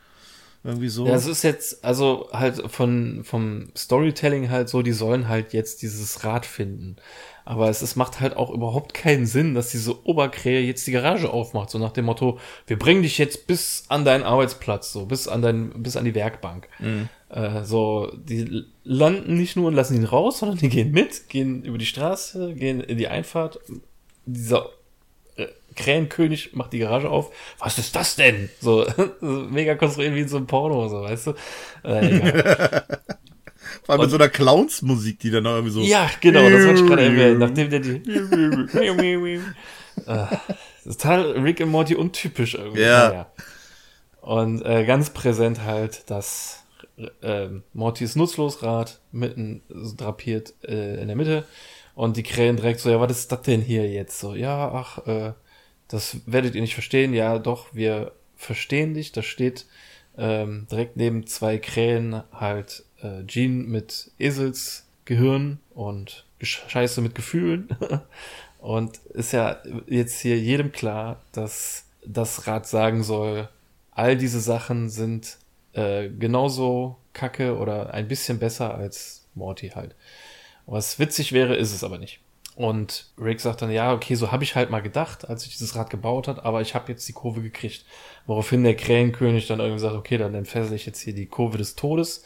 Irgendwie 0.64 0.88
so. 0.88 1.06
Ja, 1.06 1.14
es 1.14 1.26
ist 1.26 1.44
jetzt, 1.44 1.84
also 1.84 2.28
halt 2.32 2.70
von, 2.70 3.22
vom 3.24 3.68
Storytelling 3.76 4.50
halt 4.50 4.68
so, 4.68 4.82
die 4.82 4.92
sollen 4.92 5.28
halt 5.28 5.52
jetzt 5.52 5.82
dieses 5.82 6.24
Rad 6.24 6.44
finden. 6.44 6.96
Aber 7.48 7.70
es, 7.70 7.80
es 7.80 7.96
macht 7.96 8.20
halt 8.20 8.36
auch 8.36 8.50
überhaupt 8.50 8.92
keinen 8.92 9.24
Sinn, 9.24 9.54
dass 9.54 9.70
diese 9.70 10.06
Oberkrähe 10.06 10.60
jetzt 10.60 10.86
die 10.86 10.92
Garage 10.92 11.32
aufmacht, 11.32 11.70
so 11.70 11.78
nach 11.78 11.92
dem 11.92 12.04
Motto, 12.04 12.38
wir 12.66 12.78
bringen 12.78 13.00
dich 13.00 13.16
jetzt 13.16 13.46
bis 13.46 13.84
an 13.88 14.04
deinen 14.04 14.22
Arbeitsplatz, 14.22 14.92
so 14.92 15.06
bis 15.06 15.28
an 15.28 15.40
dein, 15.40 15.70
bis 15.70 15.96
an 15.96 16.04
die 16.04 16.14
Werkbank. 16.14 16.68
Mhm. 16.78 17.08
Äh, 17.30 17.64
so, 17.64 18.12
die 18.14 18.66
landen 18.84 19.38
nicht 19.38 19.56
nur 19.56 19.68
und 19.68 19.74
lassen 19.74 19.96
ihn 19.96 20.04
raus, 20.04 20.40
sondern 20.40 20.58
die 20.58 20.68
gehen 20.68 20.90
mit, 20.90 21.30
gehen 21.30 21.64
über 21.64 21.78
die 21.78 21.86
Straße, 21.86 22.52
gehen 22.52 22.82
in 22.82 22.98
die 22.98 23.08
Einfahrt. 23.08 23.60
Dieser 24.26 24.68
äh, 25.36 25.46
Krähenkönig 25.74 26.52
macht 26.52 26.74
die 26.74 26.80
Garage 26.80 27.08
auf. 27.08 27.32
Was 27.60 27.78
ist 27.78 27.96
das 27.96 28.14
denn? 28.14 28.50
So, 28.60 28.86
mega 29.22 29.74
konstruiert 29.74 30.14
wie 30.14 30.20
in 30.20 30.28
so 30.28 30.36
einem 30.36 30.46
Porno, 30.46 30.86
so, 30.88 31.00
weißt 31.00 31.28
du? 31.28 31.34
Äh, 31.82 32.82
Vor 33.84 33.94
allem 33.94 34.02
mit 34.02 34.10
so 34.10 34.16
einer 34.16 34.28
Clowns-Musik, 34.28 35.18
die 35.20 35.30
dann 35.30 35.44
noch 35.44 35.52
irgendwie 35.52 35.72
so. 35.72 35.80
Ja, 35.80 36.10
genau, 36.20 36.48
das 36.48 36.66
wollte 36.66 36.80
ich 36.80 36.86
gerade 36.86 37.02
erwähnen. 37.06 37.38
Nachdem 37.38 37.70
der 37.70 37.80
die. 37.80 38.02
äh, 40.06 40.26
total 40.84 41.32
Rick 41.32 41.60
und 41.60 41.70
Morty 41.70 41.94
untypisch 41.94 42.54
irgendwie. 42.54 42.82
Ja. 42.82 43.12
ja. 43.12 43.32
Und 44.20 44.64
äh, 44.64 44.84
ganz 44.84 45.10
präsent 45.10 45.64
halt 45.64 46.10
das 46.10 46.64
äh, 47.22 47.48
Mortys 47.72 48.16
Nutzlosrad 48.16 49.00
mitten 49.12 49.62
drapiert 49.96 50.54
äh, 50.64 51.00
in 51.00 51.08
der 51.08 51.16
Mitte. 51.16 51.44
Und 51.94 52.16
die 52.16 52.22
Krähen 52.22 52.56
direkt 52.56 52.80
so, 52.80 52.90
ja, 52.90 53.00
was 53.00 53.10
ist 53.10 53.32
das 53.32 53.42
denn 53.42 53.60
hier 53.60 53.88
jetzt? 53.88 54.20
So, 54.20 54.34
ja, 54.34 54.70
ach, 54.72 55.06
äh, 55.06 55.32
das 55.88 56.18
werdet 56.26 56.54
ihr 56.54 56.60
nicht 56.60 56.74
verstehen. 56.74 57.14
Ja, 57.14 57.38
doch, 57.38 57.74
wir 57.74 58.12
verstehen 58.36 58.94
dich. 58.94 59.12
Da 59.12 59.22
steht 59.22 59.66
ähm, 60.16 60.66
direkt 60.70 60.96
neben 60.96 61.26
zwei 61.26 61.58
Krähen 61.58 62.22
halt 62.32 62.84
äh, 63.02 63.22
Gene 63.24 63.64
mit 63.64 64.10
Eselsgehirn 64.18 65.58
und 65.70 66.24
Scheiße 66.40 67.00
mit 67.00 67.14
Gefühlen. 67.14 67.68
und 68.58 68.98
ist 69.14 69.32
ja 69.32 69.58
jetzt 69.86 70.20
hier 70.20 70.38
jedem 70.38 70.72
klar, 70.72 71.20
dass 71.32 71.84
das 72.04 72.46
Rad 72.46 72.66
sagen 72.66 73.02
soll, 73.02 73.48
all 73.92 74.16
diese 74.16 74.40
Sachen 74.40 74.88
sind 74.88 75.38
äh, 75.72 76.08
genauso 76.08 76.96
kacke 77.12 77.56
oder 77.58 77.92
ein 77.92 78.08
bisschen 78.08 78.38
besser 78.38 78.74
als 78.74 79.26
Morty 79.34 79.70
halt. 79.70 79.94
Was 80.66 80.98
witzig 80.98 81.32
wäre, 81.32 81.56
ist 81.56 81.72
es 81.72 81.82
aber 81.82 81.98
nicht. 81.98 82.20
Und 82.54 83.06
Rick 83.16 83.40
sagt 83.40 83.62
dann, 83.62 83.70
ja, 83.70 83.92
okay, 83.92 84.16
so 84.16 84.32
habe 84.32 84.42
ich 84.42 84.56
halt 84.56 84.68
mal 84.70 84.82
gedacht, 84.82 85.28
als 85.28 85.44
ich 85.44 85.52
dieses 85.52 85.76
Rad 85.76 85.90
gebaut 85.90 86.26
hat, 86.26 86.44
aber 86.44 86.60
ich 86.60 86.74
habe 86.74 86.90
jetzt 86.90 87.06
die 87.08 87.12
Kurve 87.12 87.40
gekriegt. 87.40 87.84
Woraufhin 88.26 88.64
der 88.64 88.74
Krähenkönig 88.74 89.46
dann 89.46 89.60
irgendwie 89.60 89.78
sagt, 89.78 89.94
okay, 89.94 90.18
dann 90.18 90.34
entfessel 90.34 90.74
ich 90.74 90.84
jetzt 90.84 91.00
hier 91.00 91.14
die 91.14 91.26
Kurve 91.26 91.56
des 91.56 91.76
Todes 91.76 92.24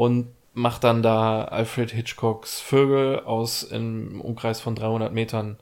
und 0.00 0.28
macht 0.54 0.82
dann 0.84 1.02
da 1.02 1.44
Alfred 1.44 1.90
Hitchcocks 1.90 2.58
Vögel 2.58 3.20
aus 3.20 3.62
im 3.62 4.22
Umkreis 4.22 4.58
von 4.58 4.74
300 4.74 5.12
Metern. 5.12 5.58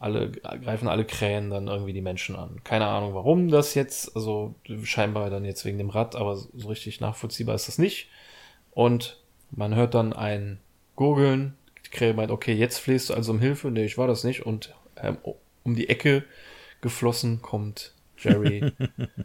Alle 0.00 0.32
greifen 0.32 0.88
alle 0.88 1.04
Krähen 1.04 1.50
dann 1.50 1.68
irgendwie 1.68 1.92
die 1.92 2.00
Menschen 2.00 2.34
an. 2.34 2.60
Keine 2.64 2.88
Ahnung, 2.88 3.14
warum 3.14 3.52
das 3.52 3.76
jetzt, 3.76 4.16
also 4.16 4.56
scheinbar 4.82 5.30
dann 5.30 5.44
jetzt 5.44 5.64
wegen 5.64 5.78
dem 5.78 5.90
Rad, 5.90 6.16
aber 6.16 6.34
so 6.34 6.66
richtig 6.66 7.00
nachvollziehbar 7.00 7.54
ist 7.54 7.68
das 7.68 7.78
nicht. 7.78 8.08
Und 8.72 9.22
man 9.52 9.76
hört 9.76 9.94
dann 9.94 10.12
ein 10.12 10.58
Gurgeln. 10.96 11.56
Die 11.86 11.90
Krähe 11.90 12.14
meint, 12.14 12.32
okay, 12.32 12.54
jetzt 12.54 12.78
flehst 12.78 13.10
du 13.10 13.14
also 13.14 13.30
um 13.30 13.38
Hilfe. 13.38 13.70
Nee, 13.70 13.84
ich 13.84 13.96
war 13.96 14.08
das 14.08 14.24
nicht. 14.24 14.44
Und 14.44 14.74
ähm, 14.96 15.18
um 15.62 15.76
die 15.76 15.88
Ecke 15.88 16.24
geflossen 16.80 17.42
kommt 17.42 17.94
Jerry. 18.16 18.72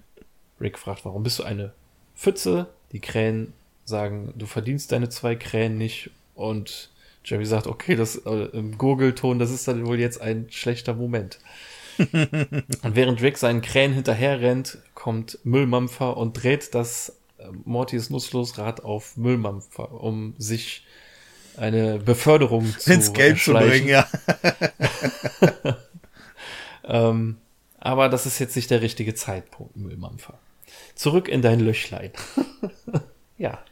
Rick 0.62 0.78
fragt, 0.78 1.06
warum 1.06 1.24
bist 1.24 1.40
du 1.40 1.44
eine 1.44 1.74
Pfütze? 2.16 2.68
Die 2.92 3.00
Krähen 3.00 3.54
sagen, 3.86 4.34
du 4.36 4.46
verdienst 4.46 4.92
deine 4.92 5.10
zwei 5.10 5.36
Krähen 5.36 5.78
nicht 5.78 6.10
und 6.36 6.90
Jerry 7.26 7.46
sagt, 7.46 7.68
okay, 7.68 7.96
das 7.96 8.18
äh, 8.18 8.50
im 8.54 8.78
Gurgelton, 8.78 9.40
das 9.40 9.52
ist 9.52 9.68
dann 9.68 9.86
wohl 9.86 10.00
jetzt 10.00 10.22
ein 10.22 10.48
schlechter 10.50 10.94
Moment. 10.94 11.40
und 11.98 12.96
während 12.96 13.22
Rick 13.22 13.38
seinen 13.38 13.62
Krähen 13.62 13.94
hinterher 13.94 14.42
rennt, 14.42 14.80
kommt 14.94 15.40
Müllmampfer 15.44 16.18
und 16.18 16.34
dreht 16.34 16.74
das 16.74 17.18
äh, 17.38 17.46
Mortys 17.66 18.10
Nutzlosrad 18.10 18.84
auf 18.84 19.16
Müllmampfer, 19.16 19.92
um 19.92 20.34
sich 20.38 20.86
eine 21.56 22.00
Beförderung 22.00 22.66
zu 22.80 22.94
ins 22.94 23.14
Geld 23.14 23.40
zu 23.40 23.54
bringen, 23.54 23.88
ja. 23.88 24.08
ähm, 26.84 27.38
aber 27.80 28.10
das 28.10 28.26
ist 28.26 28.40
jetzt 28.40 28.56
nicht 28.56 28.72
der 28.72 28.82
richtige 28.82 29.14
Zeitpunkt, 29.14 29.78
Müllmampfer. 29.78 30.40
Zurück 30.96 31.28
in 31.28 31.42
dein 31.42 31.60
Löchlein. 31.60 32.12
ja, 33.38 33.64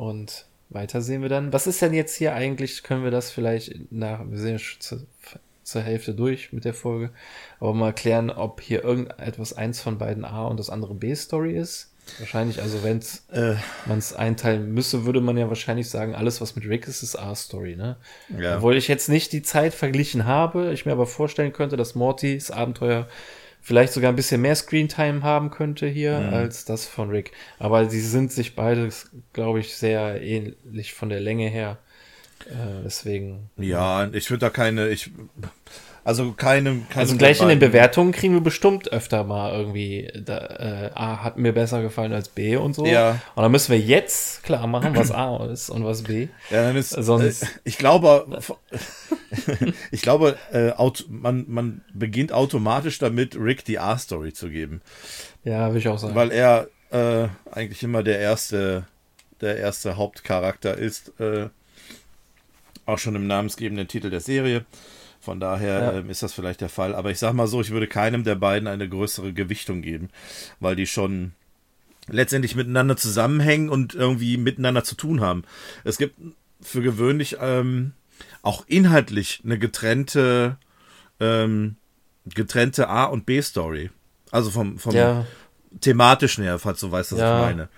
und 0.00 0.46
weiter 0.70 1.02
sehen 1.02 1.20
wir 1.20 1.28
dann. 1.28 1.52
Was 1.52 1.66
ist 1.66 1.82
denn 1.82 1.92
jetzt 1.92 2.16
hier 2.16 2.32
eigentlich? 2.32 2.82
Können 2.82 3.04
wir 3.04 3.10
das 3.10 3.30
vielleicht 3.30 3.92
nach, 3.92 4.20
wir 4.26 4.38
sind 4.38 4.52
ja 4.52 4.58
schon 4.58 4.80
zu, 4.80 5.06
zur 5.62 5.82
Hälfte 5.82 6.14
durch 6.14 6.54
mit 6.54 6.64
der 6.64 6.72
Folge, 6.72 7.10
aber 7.60 7.74
mal 7.74 7.92
klären, 7.92 8.30
ob 8.30 8.62
hier 8.62 8.82
irgendetwas 8.82 9.52
eins 9.52 9.82
von 9.82 9.98
beiden 9.98 10.24
A 10.24 10.46
und 10.46 10.58
das 10.58 10.70
andere 10.70 10.94
B-Story 10.94 11.54
ist. 11.54 11.92
Wahrscheinlich, 12.18 12.62
also 12.62 12.82
wenn 12.82 13.00
äh. 13.30 13.56
man 13.84 13.98
es 13.98 14.14
einteilen 14.14 14.72
müsste, 14.72 15.04
würde 15.04 15.20
man 15.20 15.36
ja 15.36 15.48
wahrscheinlich 15.48 15.90
sagen, 15.90 16.14
alles, 16.14 16.40
was 16.40 16.56
mit 16.56 16.64
Rick 16.64 16.88
ist, 16.88 17.02
ist 17.02 17.14
A-Story, 17.14 17.76
ne? 17.76 17.98
Ja. 18.38 18.56
Obwohl 18.56 18.78
ich 18.78 18.88
jetzt 18.88 19.10
nicht 19.10 19.32
die 19.34 19.42
Zeit 19.42 19.74
verglichen 19.74 20.24
habe, 20.24 20.72
ich 20.72 20.86
mir 20.86 20.92
aber 20.92 21.06
vorstellen 21.06 21.52
könnte, 21.52 21.76
dass 21.76 21.94
Mortys 21.94 22.50
Abenteuer 22.50 23.06
vielleicht 23.60 23.92
sogar 23.92 24.10
ein 24.10 24.16
bisschen 24.16 24.40
mehr 24.40 24.56
Screentime 24.56 25.22
haben 25.22 25.50
könnte 25.50 25.86
hier 25.86 26.18
mhm. 26.18 26.34
als 26.34 26.64
das 26.64 26.86
von 26.86 27.10
Rick. 27.10 27.32
Aber 27.58 27.88
sie 27.88 28.00
sind 28.00 28.32
sich 28.32 28.54
beide, 28.54 28.88
glaube 29.32 29.60
ich, 29.60 29.76
sehr 29.76 30.22
ähnlich 30.22 30.94
von 30.94 31.08
der 31.08 31.20
Länge 31.20 31.48
her. 31.48 31.78
Äh, 32.46 32.82
deswegen. 32.84 33.50
Ja, 33.56 34.08
ich 34.12 34.30
würde 34.30 34.40
da 34.40 34.50
keine, 34.50 34.88
ich, 34.88 35.10
also 36.04 36.32
keine, 36.32 36.80
keine 36.88 37.00
Also 37.00 37.16
gleich 37.16 37.40
in 37.40 37.48
den 37.48 37.58
Bewertungen 37.58 38.12
kriegen 38.12 38.34
wir 38.34 38.40
bestimmt 38.40 38.92
öfter 38.92 39.24
mal 39.24 39.52
irgendwie, 39.52 40.10
da, 40.14 40.38
äh, 40.38 40.90
A 40.94 41.22
hat 41.22 41.36
mir 41.36 41.52
besser 41.52 41.82
gefallen 41.82 42.12
als 42.12 42.28
B 42.28 42.56
und 42.56 42.74
so. 42.74 42.86
Ja. 42.86 43.20
Und 43.34 43.42
dann 43.42 43.52
müssen 43.52 43.70
wir 43.72 43.78
jetzt 43.78 44.42
klar 44.42 44.66
machen, 44.66 44.96
was 44.96 45.10
A 45.10 45.44
ist 45.46 45.68
und 45.70 45.84
was 45.84 46.02
B. 46.04 46.28
Ja, 46.50 46.64
dann 46.64 46.76
ist, 46.76 46.90
Sonst, 46.90 47.42
äh, 47.42 47.46
ich 47.64 47.76
glaube, 47.76 48.26
ich 49.90 50.02
glaube, 50.02 50.36
äh, 50.52 50.72
man, 51.08 51.44
man 51.48 51.82
beginnt 51.92 52.32
automatisch 52.32 52.98
damit, 52.98 53.36
Rick 53.36 53.64
die 53.64 53.78
A-Story 53.78 54.32
zu 54.32 54.48
geben. 54.48 54.80
Ja, 55.44 55.68
würde 55.68 55.78
ich 55.78 55.88
auch 55.88 55.98
sagen. 55.98 56.14
Weil 56.14 56.32
er 56.32 56.68
äh, 56.90 57.28
eigentlich 57.50 57.82
immer 57.82 58.02
der 58.02 58.18
erste, 58.18 58.84
der 59.40 59.58
erste 59.58 59.96
Hauptcharakter 59.96 60.76
ist, 60.76 61.12
äh, 61.20 61.48
auch 62.86 62.98
schon 62.98 63.14
im 63.14 63.26
namensgebenden 63.26 63.86
Titel 63.86 64.10
der 64.10 64.20
Serie. 64.20 64.64
Von 65.30 65.38
daher 65.38 65.80
ja. 65.80 65.92
ähm, 65.92 66.10
ist 66.10 66.24
das 66.24 66.32
vielleicht 66.32 66.60
der 66.60 66.68
Fall. 66.68 66.92
Aber 66.92 67.12
ich 67.12 67.20
sag 67.20 67.34
mal 67.34 67.46
so, 67.46 67.60
ich 67.60 67.70
würde 67.70 67.86
keinem 67.86 68.24
der 68.24 68.34
beiden 68.34 68.66
eine 68.66 68.88
größere 68.88 69.32
Gewichtung 69.32 69.80
geben, 69.80 70.08
weil 70.58 70.74
die 70.74 70.88
schon 70.88 71.34
letztendlich 72.08 72.56
miteinander 72.56 72.96
zusammenhängen 72.96 73.68
und 73.68 73.94
irgendwie 73.94 74.36
miteinander 74.38 74.82
zu 74.82 74.96
tun 74.96 75.20
haben. 75.20 75.44
Es 75.84 75.98
gibt 75.98 76.16
für 76.60 76.82
gewöhnlich 76.82 77.36
ähm, 77.40 77.92
auch 78.42 78.64
inhaltlich 78.66 79.42
eine 79.44 79.56
getrennte, 79.56 80.56
ähm, 81.20 81.76
getrennte 82.24 82.88
A- 82.88 83.04
und 83.04 83.24
B-Story. 83.24 83.90
Also 84.32 84.50
vom, 84.50 84.80
vom 84.80 84.96
ja. 84.96 85.26
thematischen 85.80 86.42
her, 86.42 86.58
falls 86.58 86.80
du 86.80 86.90
weißt, 86.90 87.12
was 87.12 87.20
ja. 87.20 87.38
ich 87.38 87.46
meine. 87.46 87.68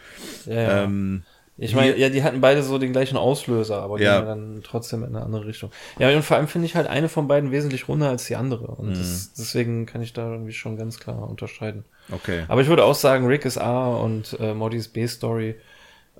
Ja, 0.46 0.84
ähm, 0.84 1.24
ich 1.58 1.74
meine, 1.74 1.96
ja, 1.96 2.08
die 2.08 2.22
hatten 2.22 2.40
beide 2.40 2.62
so 2.62 2.78
den 2.78 2.92
gleichen 2.92 3.16
Auslöser, 3.16 3.82
aber 3.82 4.00
ja. 4.00 4.18
gehen 4.18 4.26
dann 4.26 4.60
trotzdem 4.64 5.04
in 5.04 5.14
eine 5.14 5.24
andere 5.24 5.46
Richtung. 5.46 5.70
Ja, 5.98 6.08
und 6.14 6.22
vor 6.22 6.36
allem 6.38 6.48
finde 6.48 6.66
ich 6.66 6.74
halt 6.74 6.86
eine 6.86 7.08
von 7.08 7.28
beiden 7.28 7.52
wesentlich 7.52 7.88
runder 7.88 8.08
als 8.08 8.24
die 8.24 8.36
andere. 8.36 8.68
Und 8.68 8.90
mhm. 8.90 8.94
das, 8.94 9.34
deswegen 9.34 9.84
kann 9.84 10.00
ich 10.02 10.12
da 10.12 10.30
irgendwie 10.30 10.52
schon 10.54 10.76
ganz 10.76 10.98
klar 10.98 11.28
unterscheiden. 11.28 11.84
Okay. 12.10 12.44
Aber 12.48 12.62
ich 12.62 12.68
würde 12.68 12.84
auch 12.84 12.94
sagen, 12.94 13.26
Rick 13.26 13.44
ist 13.44 13.58
A 13.58 13.96
und 13.96 14.36
äh, 14.40 14.54
Modis 14.54 14.88
B-Story. 14.88 15.56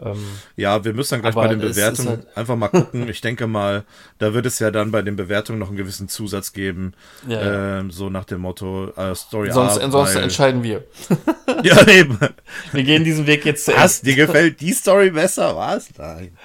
Ähm, 0.01 0.25
ja, 0.57 0.85
wir 0.85 0.95
müssen 0.95 1.15
dann 1.15 1.23
gleich 1.23 1.35
bei 1.35 1.49
den 1.49 1.61
Bewertungen 1.61 2.09
halt 2.09 2.27
einfach 2.37 2.57
mal 2.57 2.69
gucken. 2.69 3.09
Ich 3.09 3.21
denke 3.21 3.47
mal, 3.47 3.85
da 4.19 4.33
wird 4.33 4.47
es 4.47 4.59
ja 4.59 4.71
dann 4.71 4.91
bei 4.91 5.03
den 5.03 5.17
Bewertungen 5.17 5.59
noch 5.59 5.69
einen 5.69 5.77
gewissen 5.77 6.09
Zusatz 6.09 6.53
geben. 6.53 6.95
Ja, 7.29 7.79
ähm, 7.79 7.91
so 7.91 8.09
nach 8.09 8.25
dem 8.25 8.41
Motto 8.41 8.91
äh, 8.97 9.15
Story 9.15 9.53
Sonst, 9.53 9.79
A, 9.79 9.91
sonst 9.91 10.15
entscheiden 10.15 10.63
wir. 10.63 10.85
ja, 11.63 11.87
eben. 11.89 12.19
Wir 12.73 12.85
gehen 12.85 13.05
diesen 13.05 13.27
Weg 13.27 13.45
jetzt 13.45 13.67
zu 13.67 13.73
Was? 13.75 14.01
Dir 14.01 14.17
gefällt 14.17 14.61
die 14.61 14.73
Story 14.73 15.11
besser? 15.11 15.57
Was? 15.57 15.91
Nein. 15.99 16.37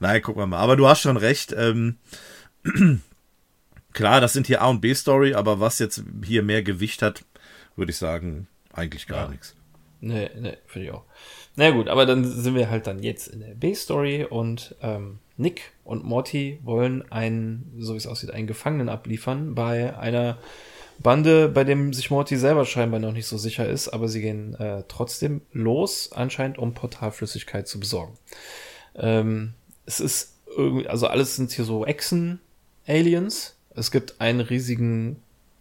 Nein, 0.00 0.22
gucken 0.22 0.42
wir 0.42 0.46
mal. 0.46 0.58
Aber 0.58 0.76
du 0.76 0.88
hast 0.88 1.00
schon 1.00 1.16
recht. 1.16 1.54
Ähm, 1.56 1.96
klar, 3.92 4.20
das 4.20 4.32
sind 4.32 4.46
hier 4.46 4.62
A 4.62 4.66
und 4.68 4.80
B 4.80 4.94
Story, 4.94 5.34
aber 5.34 5.60
was 5.60 5.78
jetzt 5.78 6.02
hier 6.24 6.42
mehr 6.42 6.62
Gewicht 6.62 7.02
hat, 7.02 7.24
würde 7.76 7.92
ich 7.92 7.98
sagen, 7.98 8.48
eigentlich 8.72 9.06
gar 9.06 9.24
ja. 9.24 9.28
nichts. 9.28 9.54
Nee, 10.00 10.30
nee, 10.38 10.56
finde 10.66 10.88
ich 10.88 10.94
auch. 10.94 11.04
Na 11.58 11.70
gut, 11.70 11.88
aber 11.88 12.06
dann 12.06 12.24
sind 12.24 12.54
wir 12.54 12.70
halt 12.70 12.86
dann 12.86 13.02
jetzt 13.02 13.26
in 13.26 13.40
der 13.40 13.52
B-Story 13.56 14.24
und 14.24 14.76
ähm, 14.80 15.18
Nick 15.36 15.72
und 15.82 16.04
Morty 16.04 16.60
wollen 16.62 17.10
einen, 17.10 17.74
so 17.80 17.94
wie 17.94 17.96
es 17.96 18.06
aussieht, 18.06 18.30
einen 18.30 18.46
Gefangenen 18.46 18.88
abliefern 18.88 19.56
bei 19.56 19.98
einer 19.98 20.38
Bande, 21.00 21.48
bei 21.48 21.64
dem 21.64 21.92
sich 21.92 22.12
Morty 22.12 22.36
selber 22.36 22.64
scheinbar 22.64 23.00
noch 23.00 23.10
nicht 23.10 23.26
so 23.26 23.38
sicher 23.38 23.68
ist, 23.68 23.88
aber 23.88 24.06
sie 24.06 24.20
gehen 24.20 24.54
äh, 24.54 24.84
trotzdem 24.86 25.40
los, 25.52 26.12
anscheinend 26.12 26.58
um 26.58 26.74
Portalflüssigkeit 26.74 27.66
zu 27.66 27.80
besorgen. 27.80 28.16
Ähm, 28.94 29.54
es 29.84 29.98
ist 29.98 30.34
irgendwie, 30.56 30.86
also 30.86 31.08
alles 31.08 31.34
sind 31.34 31.50
hier 31.50 31.64
so 31.64 31.84
Echsen-Aliens. 31.84 33.56
Es 33.74 33.90
gibt 33.90 34.20
einen 34.20 34.42
riesigen 34.42 35.16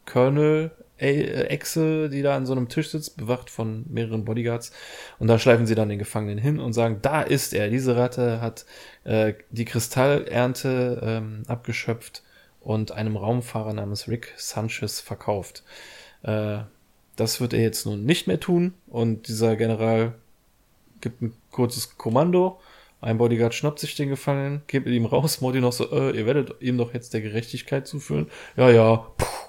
Colonel, 0.05 0.69
Echse, 0.99 2.09
die 2.09 2.21
da 2.21 2.35
an 2.35 2.45
so 2.45 2.53
einem 2.53 2.69
Tisch 2.69 2.89
sitzt, 2.89 3.17
bewacht 3.17 3.49
von 3.49 3.85
mehreren 3.87 4.25
Bodyguards. 4.25 4.71
Und 5.19 5.27
da 5.27 5.37
schleifen 5.37 5.67
sie 5.67 5.75
dann 5.75 5.89
den 5.89 5.99
Gefangenen 5.99 6.37
hin 6.37 6.59
und 6.59 6.73
sagen, 6.73 6.99
da 7.01 7.21
ist 7.21 7.53
er. 7.53 7.69
Diese 7.69 7.95
Ratte 7.95 8.41
hat 8.41 8.65
äh, 9.03 9.33
die 9.51 9.65
Kristallernte 9.65 11.01
ähm, 11.03 11.43
abgeschöpft 11.47 12.23
und 12.61 12.91
einem 12.91 13.15
Raumfahrer 13.15 13.73
namens 13.73 14.07
Rick 14.07 14.33
Sanchez 14.37 14.99
verkauft. 14.99 15.63
Äh, 16.23 16.59
das 17.15 17.41
wird 17.41 17.53
er 17.53 17.61
jetzt 17.61 17.85
nun 17.85 18.05
nicht 18.05 18.27
mehr 18.27 18.39
tun. 18.39 18.73
Und 18.87 19.27
dieser 19.27 19.55
General 19.55 20.13
gibt 21.01 21.21
ein 21.21 21.33
kurzes 21.51 21.97
Kommando. 21.97 22.59
Ein 22.99 23.19
Bodyguard 23.19 23.53
schnappt 23.53 23.77
sich 23.77 23.95
den 23.95 24.09
Gefangenen, 24.09 24.63
geht 24.65 24.85
mit 24.85 24.93
ihm 24.95 25.05
raus. 25.05 25.41
Morty 25.41 25.59
noch 25.59 25.73
so, 25.73 25.91
äh, 25.91 26.17
ihr 26.17 26.25
werdet 26.25 26.55
ihm 26.59 26.79
doch 26.79 26.95
jetzt 26.95 27.13
der 27.13 27.21
Gerechtigkeit 27.21 27.85
zuführen. 27.85 28.27
Ja, 28.55 28.71
ja, 28.71 28.95
puh 29.17 29.46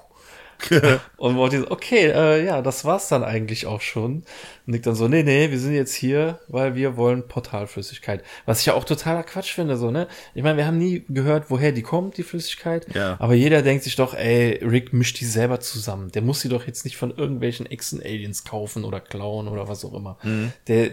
und 1.17 1.35
Morty 1.35 1.59
so, 1.59 1.71
okay, 1.71 2.07
äh, 2.07 2.45
ja, 2.45 2.61
das 2.61 2.85
war's 2.85 3.07
dann 3.07 3.23
eigentlich 3.23 3.65
auch 3.65 3.81
schon. 3.81 4.15
Und 4.15 4.25
Nick 4.65 4.83
dann 4.83 4.95
so, 4.95 5.07
nee, 5.07 5.23
nee, 5.23 5.51
wir 5.51 5.59
sind 5.59 5.73
jetzt 5.73 5.93
hier, 5.93 6.39
weil 6.47 6.75
wir 6.75 6.97
wollen 6.97 7.27
Portalflüssigkeit. 7.27 8.23
Was 8.45 8.59
ich 8.59 8.67
ja 8.67 8.73
auch 8.73 8.83
totaler 8.83 9.23
Quatsch 9.23 9.53
finde, 9.53 9.77
so, 9.77 9.91
ne? 9.91 10.07
Ich 10.33 10.43
meine, 10.43 10.57
wir 10.57 10.65
haben 10.65 10.77
nie 10.77 11.05
gehört, 11.09 11.49
woher 11.49 11.71
die 11.71 11.81
kommt, 11.81 12.17
die 12.17 12.23
Flüssigkeit. 12.23 12.87
Ja. 12.93 13.15
Aber 13.19 13.33
jeder 13.33 13.61
denkt 13.61 13.83
sich 13.83 13.95
doch, 13.95 14.13
ey, 14.13 14.63
Rick 14.63 14.93
mischt 14.93 15.19
die 15.19 15.25
selber 15.25 15.59
zusammen. 15.59 16.11
Der 16.11 16.21
muss 16.21 16.41
sie 16.41 16.49
doch 16.49 16.67
jetzt 16.67 16.85
nicht 16.85 16.97
von 16.97 17.15
irgendwelchen 17.15 17.65
Echsen-Aliens 17.65 18.43
kaufen 18.43 18.83
oder 18.83 18.99
klauen 18.99 19.47
oder 19.47 19.67
was 19.67 19.85
auch 19.85 19.93
immer. 19.93 20.17
Mhm. 20.23 20.51
Der 20.67 20.91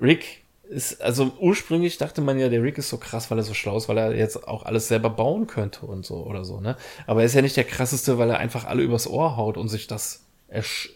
Rick 0.00 0.39
ist, 0.70 1.02
also 1.02 1.32
ursprünglich 1.40 1.98
dachte 1.98 2.20
man 2.20 2.38
ja, 2.38 2.48
der 2.48 2.62
Rick 2.62 2.78
ist 2.78 2.88
so 2.88 2.96
krass, 2.96 3.30
weil 3.30 3.38
er 3.38 3.44
so 3.44 3.54
schlau 3.54 3.76
ist, 3.76 3.88
weil 3.88 3.98
er 3.98 4.14
jetzt 4.14 4.46
auch 4.46 4.64
alles 4.64 4.88
selber 4.88 5.10
bauen 5.10 5.46
könnte 5.46 5.84
und 5.84 6.06
so 6.06 6.24
oder 6.24 6.44
so, 6.44 6.60
ne? 6.60 6.76
Aber 7.06 7.20
er 7.20 7.26
ist 7.26 7.34
ja 7.34 7.42
nicht 7.42 7.56
der 7.56 7.64
krasseste, 7.64 8.18
weil 8.18 8.30
er 8.30 8.38
einfach 8.38 8.64
alle 8.64 8.82
übers 8.82 9.08
Ohr 9.08 9.36
haut 9.36 9.56
und 9.56 9.68
sich 9.68 9.88
das 9.88 10.26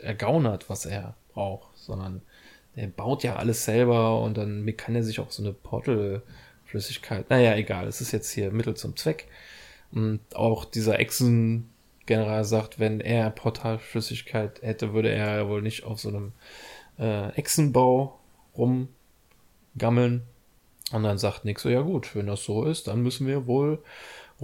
ergaunert, 0.03 0.71
was 0.71 0.87
er 0.87 1.15
braucht, 1.33 1.77
sondern 1.77 2.23
der 2.77 2.87
baut 2.89 3.23
ja 3.23 3.37
alles 3.37 3.65
selber 3.65 4.21
und 4.21 4.37
dann 4.37 4.73
kann 4.77 4.95
er 4.95 5.05
sich 5.05 5.21
auch 5.21 5.31
so 5.31 5.43
eine 5.43 5.53
Portal-Flüssigkeit. 5.53 7.31
Naja, 7.31 7.55
egal, 7.55 7.87
es 7.87 8.01
ist 8.01 8.13
jetzt 8.13 8.31
hier 8.33 8.51
Mittel 8.51 8.75
zum 8.75 8.97
Zweck. 8.97 9.29
Und 9.93 10.21
auch 10.35 10.65
dieser 10.65 10.99
Echsen-General 10.99 12.45
sagt, 12.45 12.81
wenn 12.81 13.01
er 13.01 13.31
Portalflüssigkeit 13.31 14.61
hätte, 14.63 14.93
würde 14.93 15.11
er 15.11 15.37
ja 15.37 15.49
wohl 15.49 15.63
nicht 15.63 15.85
auf 15.85 16.01
so 16.01 16.09
einem 16.09 16.33
äh, 16.99 17.29
Echsenbau 17.35 18.19
rumgammeln. 19.75 20.23
Und 20.93 21.03
dann 21.03 21.19
sagt 21.19 21.45
Nick 21.45 21.61
so, 21.61 21.69
ja 21.69 21.81
gut, 21.81 22.15
wenn 22.15 22.27
das 22.27 22.45
so 22.45 22.65
ist, 22.65 22.87
dann 22.87 23.03
müssen 23.03 23.27
wir 23.27 23.47
wohl 23.47 23.83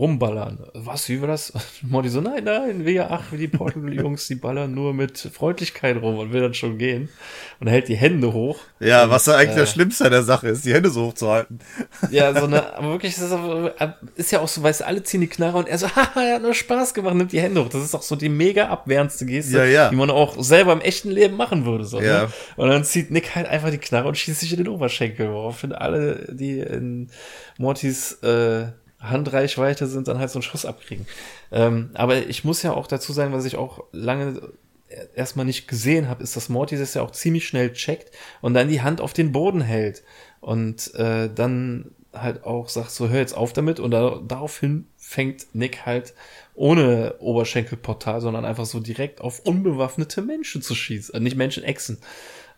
rumballern. 0.01 0.59
Was, 0.73 1.09
wie 1.11 1.21
war 1.21 1.29
das? 1.29 1.53
Morty 1.83 2.09
so, 2.09 2.21
nein, 2.23 2.45
nein, 2.45 2.87
wir, 2.87 3.11
ach, 3.11 3.33
wie 3.33 3.37
die 3.37 3.49
Portal-Jungs, 3.49 4.27
die 4.29 4.35
ballern 4.35 4.75
nur 4.75 4.95
mit 4.95 5.19
Freundlichkeit 5.19 6.01
rum 6.01 6.19
und 6.19 6.33
will 6.33 6.41
dann 6.41 6.55
schon 6.55 6.79
gehen. 6.79 7.11
Und 7.61 7.67
er 7.67 7.75
hält 7.75 7.89
die 7.89 7.97
Hände 7.97 8.33
hoch. 8.33 8.59
Ja, 8.81 9.05
und, 9.05 9.11
was 9.11 9.25
da 9.25 9.37
eigentlich 9.37 9.57
äh, 9.57 9.61
das 9.61 9.73
Schlimmste 9.73 10.07
an 10.07 10.13
der 10.13 10.23
Sache 10.23 10.49
ist, 10.49 10.65
die 10.65 10.73
Hände 10.73 10.89
so 10.89 11.07
hochzuhalten. 11.07 11.59
Ja, 12.11 12.33
so 12.35 12.47
eine, 12.47 12.75
aber 12.77 12.89
wirklich, 12.93 13.17
ist, 13.17 13.33
ist 14.17 14.33
ja 14.33 14.41
auch 14.41 14.49
so, 14.49 14.63
weißt 14.63 14.81
du, 14.81 14.87
alle 14.87 15.03
ziehen 15.03 15.21
die 15.21 15.27
Knarre 15.27 15.59
und 15.59 15.69
er 15.69 15.77
so, 15.79 15.87
haha, 15.95 16.23
er 16.23 16.35
hat 16.37 16.43
nur 16.43 16.55
Spaß 16.55 16.95
gemacht, 16.95 17.15
nimmt 17.15 17.33
die 17.33 17.41
Hände 17.41 17.63
hoch. 17.63 17.69
Das 17.69 17.83
ist 17.83 17.93
doch 17.93 18.03
so 18.03 18.17
die 18.17 18.31
mega 18.31 18.69
abwehrendste 18.69 19.27
Geste, 19.27 19.59
Ja, 19.59 19.65
ja. 19.65 19.89
die 19.91 19.97
man 19.97 20.11
auch 20.11 20.43
selber 20.43 20.73
im 20.73 20.81
echten 20.81 21.11
Leben 21.11 21.37
machen 21.37 21.67
würde. 21.67 21.85
So, 21.85 22.01
Ja. 22.01 22.23
ne? 22.23 22.29
Und 22.57 22.71
dann 22.71 22.85
zieht 22.85 23.11
Nick 23.11 23.35
halt 23.35 23.47
einfach 23.47 23.71
die 23.71 23.79
Knarre 23.79 24.09
und 24.09 24.17
schießt 24.17 24.41
sich 24.41 24.53
in 24.53 24.59
den 24.65 24.69
Oberschenkel, 24.69 25.31
woraufhin 25.31 25.73
alle, 25.73 26.27
die 26.33 26.59
in 26.61 27.11
Mortys 27.59 28.15
äh, 28.23 28.69
Handreichweite 29.01 29.87
sind, 29.87 30.09
dann 30.09 30.19
halt 30.19 30.31
so 30.31 30.39
einen 30.39 30.43
Schuss 30.43 30.65
abkriegen. 30.65 31.07
Ähm, 31.51 31.91
aber 31.95 32.27
ich 32.29 32.45
muss 32.45 32.63
ja 32.63 32.73
auch 32.73 32.87
dazu 32.87 33.13
sagen, 33.13 33.33
was 33.33 33.45
ich 33.45 33.57
auch 33.57 33.85
lange 33.93 34.41
erstmal 35.15 35.47
nicht 35.47 35.69
gesehen 35.69 36.09
habe, 36.09 36.23
ist, 36.23 36.37
dass 36.37 36.49
Morty 36.49 36.77
das 36.77 36.95
ja 36.95 37.03
auch 37.03 37.13
ziemlich 37.13 37.47
schnell 37.47 37.73
checkt 37.73 38.11
und 38.41 38.55
dann 38.55 38.69
die 38.69 38.83
Hand 38.83 39.01
auf 39.01 39.13
den 39.13 39.33
Boden 39.33 39.61
hält 39.61 40.03
und 40.41 40.95
äh, 40.95 41.31
dann 41.33 41.93
halt 42.13 42.45
auch 42.45 42.69
sagt, 42.69 42.91
so 42.91 43.09
hör 43.09 43.21
jetzt 43.21 43.37
auf 43.37 43.53
damit 43.53 43.79
und 43.79 43.93
da, 43.93 44.21
daraufhin 44.27 44.87
fängt 44.97 45.55
Nick 45.55 45.87
halt 45.87 46.13
ohne 46.55 47.15
Oberschenkelportal, 47.21 48.21
sondern 48.21 48.45
einfach 48.45 48.67
so 48.67 48.81
direkt 48.81 49.21
auf 49.21 49.41
unbewaffnete 49.41 50.21
Menschen 50.23 50.61
zu 50.61 50.75
schießen, 50.75 51.15
äh, 51.15 51.21
nicht 51.21 51.37
Menschen, 51.37 51.63
Echsen 51.63 51.99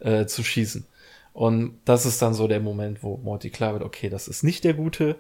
äh, 0.01 0.25
zu 0.27 0.43
schießen. 0.43 0.87
Und 1.35 1.79
das 1.87 2.05
ist 2.05 2.21
dann 2.21 2.35
so 2.35 2.47
der 2.47 2.61
Moment, 2.61 3.03
wo 3.03 3.17
Morty 3.17 3.51
klar 3.51 3.73
wird, 3.73 3.83
okay, 3.83 4.11
das 4.11 4.29
ist 4.29 4.43
nicht 4.43 4.65
der 4.65 4.75
Gute, 4.75 5.17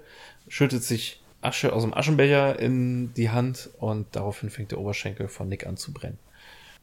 schüttet 0.53 0.85
sich 0.85 1.23
Asche 1.41 1.73
aus 1.73 1.83
dem 1.83 1.95
Aschenbecher 1.95 2.59
in 2.59 3.15
die 3.15 3.31
Hand 3.31 3.71
und 3.79 4.07
daraufhin 4.13 4.51
fängt 4.51 4.71
der 4.71 4.81
Oberschenkel 4.81 5.29
von 5.29 5.49
Nick 5.49 5.67
an 5.67 5.79
zu 5.79 5.95
brennen. 5.95 6.19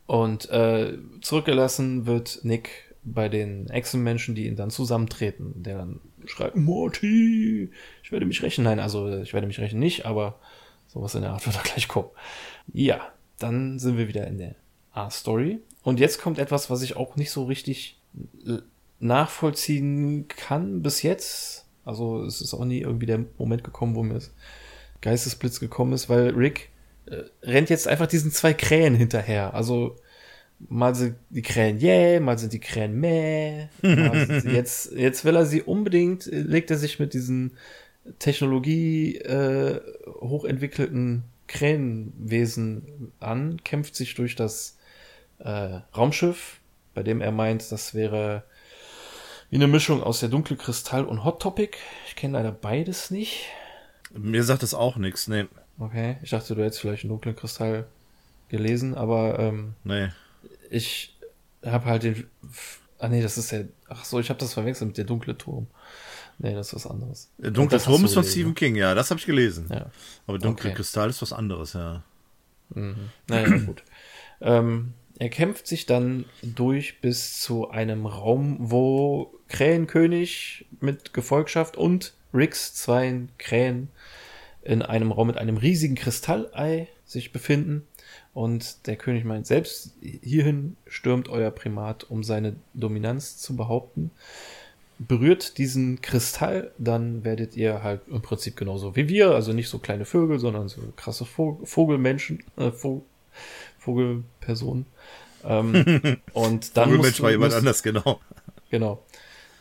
Und 0.07 0.49
äh, 0.49 0.97
zurückgelassen 1.22 2.07
wird 2.07 2.39
Nick 2.41 2.95
bei 3.03 3.30
den 3.30 3.70
Echsenmenschen, 3.70 4.34
die 4.34 4.47
ihn 4.47 4.55
dann 4.55 4.72
zusammentreten, 4.72 5.61
der 5.61 5.78
dann 5.78 6.01
schreit, 6.26 6.55
Morty, 6.55 7.70
ich 8.01 8.11
werde 8.11 8.26
mich 8.26 8.41
rächen. 8.41 8.63
Nein, 8.63 8.80
also 8.80 9.20
ich 9.20 9.34
werde 9.34 9.45
mich 9.45 9.59
rächen 9.59 9.80
nicht, 9.80 10.07
aber 10.07 10.39
sowas 10.88 11.13
in 11.13 11.22
der 11.22 11.32
Art 11.32 11.45
wird 11.45 11.55
da 11.55 11.61
gleich 11.61 11.88
kommen. 11.88 12.09
Ja, 12.74 13.13
dann 13.38 13.78
sind 13.78 13.97
wir 13.97 14.07
wieder 14.07 14.26
in 14.26 14.39
der 14.39 14.55
A-Story. 14.93 15.59
Und 15.84 15.99
jetzt 15.99 16.20
kommt 16.20 16.39
etwas, 16.39 16.72
was 16.72 16.82
ich 16.82 16.97
auch 16.97 17.17
nicht 17.17 17.30
so 17.30 17.43
richtig 17.43 17.99
l- 18.43 18.63
nachvollziehen 18.99 20.28
kann 20.28 20.82
bis 20.82 21.03
jetzt. 21.03 21.67
Also 21.89 22.23
es 22.23 22.39
ist 22.39 22.53
auch 22.53 22.65
nie 22.65 22.81
irgendwie 22.81 23.07
der 23.07 23.25
Moment 23.37 23.63
gekommen, 23.63 23.95
wo 23.95 24.03
mir 24.03 24.13
das 24.13 24.31
Geistesblitz 25.01 25.59
gekommen 25.59 25.93
ist, 25.93 26.07
weil 26.07 26.29
Rick 26.29 26.69
äh, 27.07 27.23
rennt 27.41 27.69
jetzt 27.69 27.87
einfach 27.87 28.05
diesen 28.05 28.31
zwei 28.31 28.53
Krähen 28.53 28.93
hinterher. 28.93 29.55
Also 29.55 29.95
mal 30.59 30.93
sind 30.93 31.15
die 31.31 31.41
Krähen 31.41 31.81
yeah, 31.81 32.19
mal 32.19 32.37
sind 32.37 32.53
die 32.53 32.59
Krähen 32.59 32.99
meh. 32.99 33.67
Jetzt, 34.45 34.91
jetzt 34.91 35.23
will 35.25 35.35
er 35.35 35.45
sie 35.45 35.61
unbedingt, 35.61 36.27
äh, 36.27 36.41
legt 36.41 36.69
er 36.69 36.77
sich 36.77 36.99
mit 36.99 37.13
diesen 37.13 37.53
Technologie 38.19 39.17
äh, 39.17 39.81
hochentwickelten 40.19 41.23
Krähenwesen 41.47 43.11
an, 43.19 43.63
kämpft 43.63 43.95
sich 43.95 44.13
durch 44.13 44.35
das 44.35 44.77
äh, 45.39 45.79
Raumschiff, 45.95 46.59
bei 46.93 47.03
dem 47.03 47.21
er 47.21 47.31
meint, 47.31 47.71
das 47.71 47.95
wäre 47.95 48.43
wie 49.49 49.55
eine 49.55 49.67
Mischung 49.67 50.03
aus 50.03 50.19
der 50.19 50.29
dunkle 50.29 50.55
Kristall 50.55 51.05
und 51.05 51.23
Hot 51.23 51.41
Topic. 51.41 51.77
Ich 52.07 52.15
kenne 52.15 52.33
leider 52.37 52.51
beides 52.51 53.11
nicht. 53.11 53.45
Mir 54.11 54.43
sagt 54.43 54.63
das 54.63 54.73
auch 54.73 54.95
nichts, 54.97 55.27
nee. 55.27 55.45
Okay, 55.79 56.17
ich 56.21 56.31
dachte, 56.31 56.55
du 56.55 56.63
hättest 56.63 56.81
vielleicht 56.81 57.03
einen 57.03 57.09
dunklen 57.09 57.35
Kristall 57.35 57.85
gelesen, 58.49 58.95
aber 58.95 59.39
ähm, 59.39 59.73
Nee. 59.83 60.09
ich 60.69 61.15
habe 61.65 61.85
halt 61.85 62.03
den. 62.03 62.27
Ah 62.97 63.07
nee, 63.07 63.21
das 63.21 63.37
ist 63.37 63.51
der. 63.51 63.65
Ach 63.87 64.03
so, 64.03 64.19
ich 64.19 64.29
habe 64.29 64.39
das 64.39 64.53
verwechselt 64.53 64.87
mit 64.89 64.97
der 64.97 65.05
dunkle 65.05 65.37
Turm. 65.37 65.67
Nee, 66.37 66.53
das 66.53 66.67
ist 66.67 66.85
was 66.85 66.87
anderes. 66.91 67.29
Der 67.37 67.51
Dunkle 67.51 67.79
Turm 67.79 68.05
ist 68.05 68.13
von 68.13 68.21
gelesen, 68.23 68.31
Stephen 68.31 68.55
King, 68.55 68.75
ja, 68.75 68.95
das 68.95 69.09
habe 69.09 69.19
ich 69.19 69.25
gelesen. 69.25 69.67
Ja. 69.69 69.87
Aber 70.25 70.39
Dunkle 70.39 70.69
Okay. 70.69 70.75
Kristall 70.77 71.09
ist 71.09 71.21
was 71.21 71.33
anderes, 71.33 71.73
ja. 71.73 72.01
Mhm. 72.69 73.09
Naja, 73.27 73.57
gut. 73.65 73.83
Ähm, 74.41 74.93
er 75.20 75.30
kämpft 75.30 75.67
sich 75.67 75.86
dann 75.86 76.26
durch 76.41 77.01
bis 77.01 77.41
zu 77.41 77.70
einem 77.70 78.05
Raum, 78.05 78.55
wo 78.59 79.34
Krähenkönig 79.49 80.65
mit 80.80 81.13
Gefolgschaft 81.13 81.76
und 81.76 82.13
Ricks 82.34 82.74
zwei 82.74 83.24
Krähen 83.38 83.89
in 84.61 84.82
einem 84.82 85.11
Raum 85.11 85.28
mit 85.28 85.38
einem 85.38 85.57
riesigen 85.57 85.95
Kristallei 85.95 86.88
sich 87.05 87.34
befinden. 87.34 87.86
Und 88.34 88.88
der 88.88 88.95
König 88.95 89.26
meint 89.26 89.45
selbst, 89.45 89.93
hierhin 90.01 90.78
stürmt 90.88 91.28
euer 91.28 91.51
Primat, 91.51 92.05
um 92.05 92.24
seine 92.24 92.55
Dominanz 92.74 93.38
zu 93.38 93.57
behaupten. 93.57 94.11
Berührt 94.99 95.57
diesen 95.57 96.01
Kristall, 96.01 96.72
dann 96.78 97.26
werdet 97.26 97.57
ihr 97.57 97.84
halt 97.84 98.01
im 98.07 98.22
Prinzip 98.22 98.55
genauso 98.55 98.95
wie 98.95 99.09
wir, 99.09 99.32
also 99.32 99.51
nicht 99.51 99.70
so 99.70 99.80
kleine 99.80 100.05
Vögel, 100.05 100.39
sondern 100.39 100.70
so 100.70 100.82
krasse 100.95 101.26
Vog 101.26 101.67
Vogelmenschen, 101.67 102.43
äh, 102.57 102.72
Vog 102.72 103.03
Vogelpersonen. 103.80 104.86
Ähm, 105.43 106.17
und 106.34 106.77
dann 106.77 106.89
Vogelmensch 106.89 107.21
war 107.21 107.32
jemand 107.32 107.53
anders, 107.53 107.84
genau. 107.84 108.19
Genau. 108.69 109.03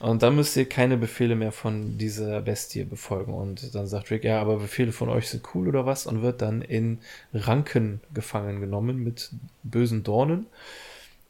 Und 0.01 0.23
dann 0.23 0.37
müsst 0.37 0.57
ihr 0.57 0.69
keine 0.69 0.97
Befehle 0.97 1.35
mehr 1.35 1.51
von 1.51 1.99
dieser 1.99 2.41
Bestie 2.41 2.85
befolgen. 2.85 3.35
Und 3.35 3.75
dann 3.75 3.87
sagt 3.89 4.11
Rick, 4.11 4.25
ja, 4.25 4.41
aber 4.41 4.59
Befehle 4.59 4.93
von 4.93 5.09
euch 5.09 5.29
sind 5.29 5.43
cool 5.55 5.69
oder 5.69 5.87
was? 5.87 6.07
Und 6.07 6.23
wird 6.23 6.41
dann 6.41 6.63
in 6.63 6.99
Ranken 7.35 8.01
gefangen 8.15 8.61
genommen 8.61 9.03
mit 9.03 9.31
bösen 9.65 10.05
Dornen. 10.05 10.47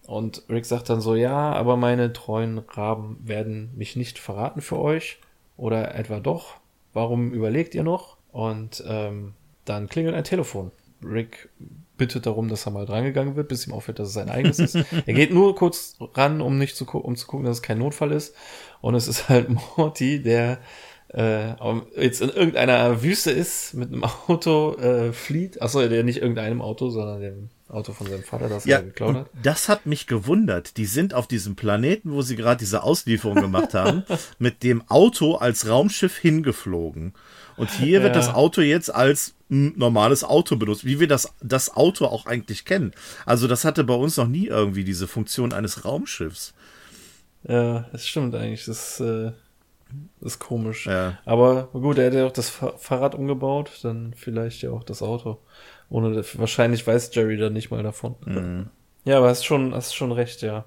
Und 0.07 0.43
Rick 0.51 0.67
sagt 0.67 0.91
dann 0.91 1.01
so, 1.01 1.15
ja, 1.15 1.53
aber 1.53 1.77
meine 1.77 2.13
treuen 2.13 2.59
Raben 2.59 3.19
werden 3.23 3.71
mich 3.77 3.97
nicht 3.97 4.19
verraten 4.19 4.61
für 4.61 4.79
euch. 4.79 5.19
Oder 5.57 5.95
etwa 5.95 6.21
doch. 6.21 6.57
Warum 6.93 7.33
überlegt 7.33 7.75
ihr 7.75 7.85
noch? 7.85 8.17
Und 8.33 8.85
ähm, 8.87 9.33
dann 9.65 9.89
klingelt 9.89 10.15
ein 10.15 10.25
Telefon. 10.25 10.73
Rick 11.03 11.49
bittet 11.99 12.27
darum, 12.27 12.49
dass 12.49 12.67
er 12.67 12.73
mal 12.73 12.87
drangegangen 12.87 13.37
wird, 13.37 13.49
bis 13.49 13.67
ihm 13.67 13.75
auffällt, 13.75 13.99
dass 13.99 14.09
es 14.09 14.15
sein 14.15 14.31
eigenes 14.31 14.59
ist. 14.59 14.79
Er 15.07 15.15
geht 15.15 15.33
nur 15.33 15.55
kurz 15.55 15.97
ran, 16.15 16.41
um 16.41 16.59
nicht 16.59 16.77
zu, 16.77 16.87
um 16.87 17.17
zu 17.17 17.27
gucken, 17.27 17.47
dass 17.47 17.59
es 17.59 17.63
kein 17.63 17.79
Notfall 17.79 18.13
ist. 18.13 18.35
Und 18.81 18.95
es 18.95 19.09
ist 19.09 19.29
halt 19.29 19.49
Morty, 19.77 20.23
der 20.23 20.59
äh, 21.13 21.55
jetzt 21.97 22.21
in 22.21 22.31
irgendeiner 22.31 23.03
Wüste 23.03 23.31
ist, 23.31 23.75
mit 23.75 23.93
einem 23.93 24.05
Auto 24.05 24.77
äh, 24.77 25.13
flieht. 25.13 25.61
Achso, 25.63 25.87
der 25.87 26.05
nicht 26.05 26.21
irgendeinem 26.21 26.61
Auto, 26.61 26.91
sondern 26.91 27.21
dem 27.21 27.51
Auto 27.69 27.93
von 27.93 28.07
seinem 28.07 28.23
Vater, 28.23 28.49
das 28.49 28.65
ja, 28.65 28.79
er 28.79 28.85
geklaut 28.85 29.17
hat. 29.17 29.31
Das 29.43 29.69
hat 29.69 29.87
mich 29.87 30.07
gewundert. 30.07 30.77
Die 30.77 30.87
sind 30.87 31.15
auf 31.15 31.27
diesem 31.27 31.57
Planeten, 31.57 32.13
wo 32.13 32.23
sie 32.23 32.37
gerade 32.37 32.59
diese 32.59 32.83
Auslieferung 32.83 33.41
gemacht 33.41 33.75
haben, 33.75 34.05
mit 34.39 34.63
dem 34.63 34.89
Auto 34.89 35.37
als 35.37 35.69
Raumschiff 35.69 36.17
hingeflogen. 36.17 37.15
Und 37.57 37.71
hier 37.71 37.99
ja. 37.99 38.03
wird 38.05 38.17
das 38.17 38.33
Auto 38.33 38.61
jetzt 38.61 38.95
als 38.95 39.35
normales 39.49 40.25
Auto 40.25 40.57
benutzt, 40.57 40.85
wie 40.85 41.01
wir 41.01 41.09
das, 41.09 41.33
das 41.41 41.75
Auto 41.75 42.07
auch 42.07 42.27
eigentlich 42.27 42.65
kennen. 42.65 42.93
Also 43.25 43.49
das 43.49 43.65
hatte 43.65 43.85
bei 43.85 43.95
uns 43.95 44.17
noch 44.17 44.29
nie 44.29 44.47
irgendwie 44.47 44.85
diese 44.85 45.09
Funktion 45.09 45.53
eines 45.53 45.85
Raumschiffs. 45.85 46.55
Ja, 47.45 47.89
das 47.93 48.07
stimmt 48.07 48.35
eigentlich. 48.35 48.67
Das 48.67 49.01
äh, 49.01 49.33
ist 50.21 50.39
komisch. 50.39 50.87
Ja. 50.87 51.19
Aber 51.25 51.69
gut, 51.73 51.99
er 51.99 52.07
hat 52.07 52.15
ja 52.15 52.27
auch 52.27 52.33
das 52.33 52.51
Fahrrad 52.51 53.15
umgebaut, 53.15 53.71
dann 53.83 54.13
vielleicht 54.15 54.63
ja 54.63 54.71
auch 54.71 54.85
das 54.85 55.03
Auto. 55.03 55.39
Ohne 55.89 56.23
wahrscheinlich 56.35 56.87
weiß 56.87 57.15
Jerry 57.15 57.39
dann 57.39 57.55
nicht 57.55 57.71
mal 57.71 57.83
davon. 57.83 58.17
Mhm. 58.27 58.69
Ja, 59.05 59.19
aber 59.19 59.29
hast 59.29 59.47
schon, 59.47 59.75
hast 59.75 59.95
schon 59.95 60.13
recht, 60.13 60.43
ja. 60.43 60.67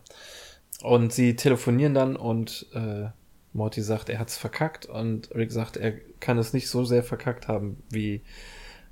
Und 0.82 1.14
sie 1.14 1.36
telefonieren 1.36 1.94
dann 1.94 2.16
und 2.16 2.66
äh, 2.74 3.10
Morty 3.54 3.84
sagt, 3.84 4.10
er 4.10 4.18
hat's 4.18 4.38
verkackt 4.38 4.88
und 4.88 5.30
Rick 5.36 5.52
sagt, 5.52 5.78
er 5.78 5.92
kann 6.20 6.40
es 6.40 6.54
nicht 6.54 6.70
so 6.70 6.84
sehr 6.84 7.04
verkackt 7.04 7.48
haben 7.48 7.84
wie 7.92 8.22